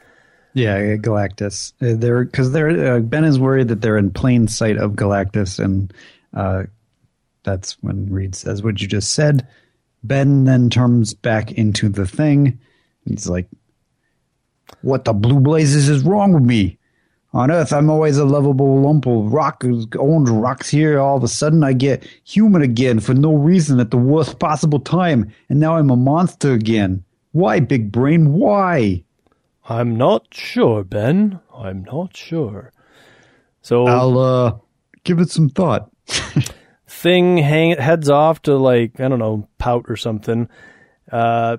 Yeah, 0.55 0.77
yeah, 0.79 0.97
Galactus. 0.97 1.73
Uh, 1.81 1.97
They're 1.97 2.25
because 2.25 2.51
they're 2.51 2.97
uh, 2.97 2.99
Ben 2.99 3.23
is 3.25 3.39
worried 3.39 3.69
that 3.69 3.83
they're 3.83 3.99
in 3.99 4.11
plain 4.11 4.49
sight 4.49 4.79
of 4.79 4.95
Galactus, 4.95 5.63
and 5.63 5.95
uh, 6.35 6.65
that's 7.45 7.81
when 7.85 8.13
Reed 8.13 8.35
says 8.35 8.65
what 8.65 8.83
you 8.83 8.89
just 8.89 9.13
said. 9.13 9.47
Ben 10.03 10.43
then 10.43 10.71
turns 10.71 11.15
back 11.15 11.53
into 11.53 11.89
the 11.89 12.05
thing. 12.09 12.59
He's 13.05 13.29
like, 13.29 13.49
"What 14.83 15.05
the 15.05 15.13
blue 15.13 15.41
blazes 15.41 15.89
is 15.89 16.05
wrong 16.05 16.33
with 16.33 16.45
me? 16.45 16.79
On 17.33 17.51
Earth, 17.51 17.73
I'm 17.73 17.91
always 17.91 18.19
a 18.19 18.25
lovable 18.25 18.81
lump 18.81 19.07
of 19.07 19.33
rock, 19.33 19.65
orange 19.97 20.29
rocks. 20.29 20.69
Here, 20.69 20.99
all 20.99 21.17
of 21.17 21.23
a 21.23 21.29
sudden, 21.29 21.63
I 21.63 21.73
get 21.73 22.05
human 22.25 22.63
again 22.63 22.99
for 22.99 23.15
no 23.15 23.35
reason 23.35 23.79
at 23.79 23.91
the 23.93 23.97
worst 23.97 24.39
possible 24.39 24.81
time, 24.81 25.33
and 25.49 25.61
now 25.61 25.77
I'm 25.77 25.91
a 25.91 25.97
monster 25.97 26.53
again. 26.53 27.05
Why, 27.33 27.61
big 27.61 27.93
brain? 27.93 28.33
Why?" 28.33 29.05
I'm 29.71 29.97
not 29.97 30.27
sure, 30.35 30.83
Ben. 30.83 31.39
I'm 31.55 31.85
not 31.85 32.17
sure. 32.17 32.73
So 33.63 33.87
I'll 33.87 34.19
uh, 34.19 34.57
give 35.05 35.21
it 35.21 35.31
some 35.31 35.49
thought. 35.49 35.91
thing 36.89 37.39
hang 37.39 37.77
heads 37.77 38.11
off 38.11 38.43
to 38.43 38.57
like 38.57 38.99
I 39.01 39.07
don't 39.09 39.21
know 39.21 39.49
pout 39.59 39.85
or 39.89 39.97
something. 39.97 40.49
Uh, 41.11 41.59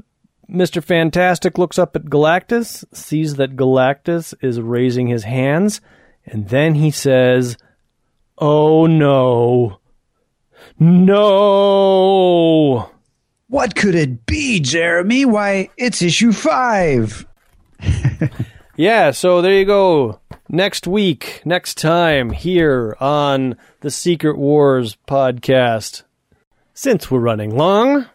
Mister 0.53 0.82
Fantastic 0.82 1.57
looks 1.57 1.80
up 1.80 1.95
at 1.95 2.06
Galactus, 2.06 2.84
sees 2.94 3.36
that 3.36 3.56
Galactus 3.56 4.34
is 4.41 4.60
raising 4.60 5.07
his 5.07 5.23
hands, 5.23 5.80
and 6.26 6.49
then 6.49 6.76
he 6.76 6.91
says, 6.91 7.57
"Oh 8.38 8.86
no, 8.86 9.80
no!" 10.78 11.72
What 13.48 13.76
could 13.76 13.95
it 13.95 14.26
be, 14.26 14.60
Jeremy? 14.60 15.26
Why, 15.26 15.69
it's 15.78 16.02
issue 16.02 16.32
five. 16.32 17.26
Yeah, 18.78 19.11
so 19.11 19.41
there 19.44 19.53
you 19.53 19.65
go. 19.65 20.22
Next 20.49 20.88
week, 20.88 21.41
next 21.45 21.78
time, 21.78 22.32
here 22.32 22.95
on 22.99 23.56
the 23.82 23.91
Secret 23.91 24.38
Wars 24.38 24.98
podcast. 25.07 26.02
Since 26.73 27.11
we're 27.11 27.19
running 27.19 27.56
long, 27.56 28.07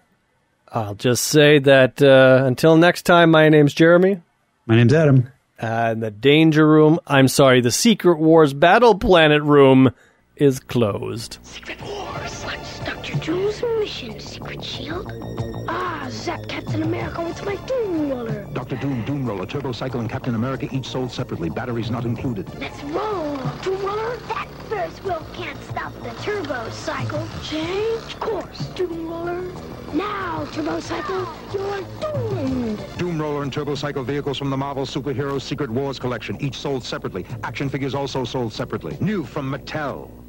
I'll 0.76 0.94
just 0.94 1.24
say 1.24 1.58
that 1.60 2.02
uh, 2.02 2.42
until 2.44 2.76
next 2.76 3.06
time, 3.06 3.30
my 3.30 3.48
name's 3.48 3.72
Jeremy. 3.72 4.20
My 4.66 4.76
name's 4.76 4.92
Adam. 4.92 5.32
Uh, 5.58 5.94
the 5.94 6.10
Danger 6.10 6.68
Room, 6.68 7.00
I'm 7.06 7.28
sorry, 7.28 7.62
the 7.62 7.70
Secret 7.70 8.18
Wars 8.18 8.52
Battle 8.52 8.94
Planet 8.94 9.42
Room 9.42 9.94
is 10.36 10.60
closed. 10.60 11.38
Secret 11.42 11.80
Wars. 11.80 12.42
What's 12.44 12.78
Dr. 12.80 13.18
Doom's 13.20 13.62
mission? 13.62 14.20
Secret 14.20 14.62
Shield? 14.62 15.10
Ah, 15.68 16.06
Zap 16.10 16.46
Captain 16.48 16.82
America 16.82 17.22
with 17.22 17.44
my 17.44 17.56
Doom 17.66 18.10
Roller. 18.10 18.44
Dr. 18.52 18.76
Doom, 18.76 19.04
Doom 19.04 19.26
Roller, 19.26 19.46
Turbo 19.46 19.72
Cycle, 19.72 20.00
and 20.00 20.08
Captain 20.08 20.34
America 20.34 20.68
each 20.72 20.86
sold 20.86 21.10
separately. 21.10 21.48
Batteries 21.48 21.90
not 21.90 22.04
included. 22.04 22.52
Let's 22.58 22.82
roll. 22.84 23.36
Doom 23.62 23.84
Roller? 23.84 24.16
That 24.28 24.48
first 24.68 25.02
wheel 25.04 25.26
can't 25.32 25.62
stop 25.64 25.92
the 26.02 26.10
Turbo 26.22 26.70
Cycle. 26.70 27.26
Change 27.42 28.18
course, 28.20 28.66
Doom 28.74 29.08
Roller. 29.08 29.42
Now, 29.92 30.46
Turbo 30.52 30.80
Cycle, 30.80 31.26
you're 31.52 31.82
doomed. 32.00 32.98
Doom 32.98 33.20
Roller 33.20 33.42
and 33.42 33.52
Turbo 33.52 33.74
Cycle 33.74 34.04
vehicles 34.04 34.38
from 34.38 34.50
the 34.50 34.56
Marvel 34.56 34.84
Superheroes 34.84 35.42
Secret 35.42 35.70
Wars 35.70 35.98
collection, 35.98 36.40
each 36.40 36.56
sold 36.56 36.84
separately. 36.84 37.24
Action 37.42 37.68
figures 37.68 37.94
also 37.94 38.24
sold 38.24 38.52
separately. 38.52 38.96
New 39.00 39.24
from 39.24 39.52
Mattel. 39.52 40.25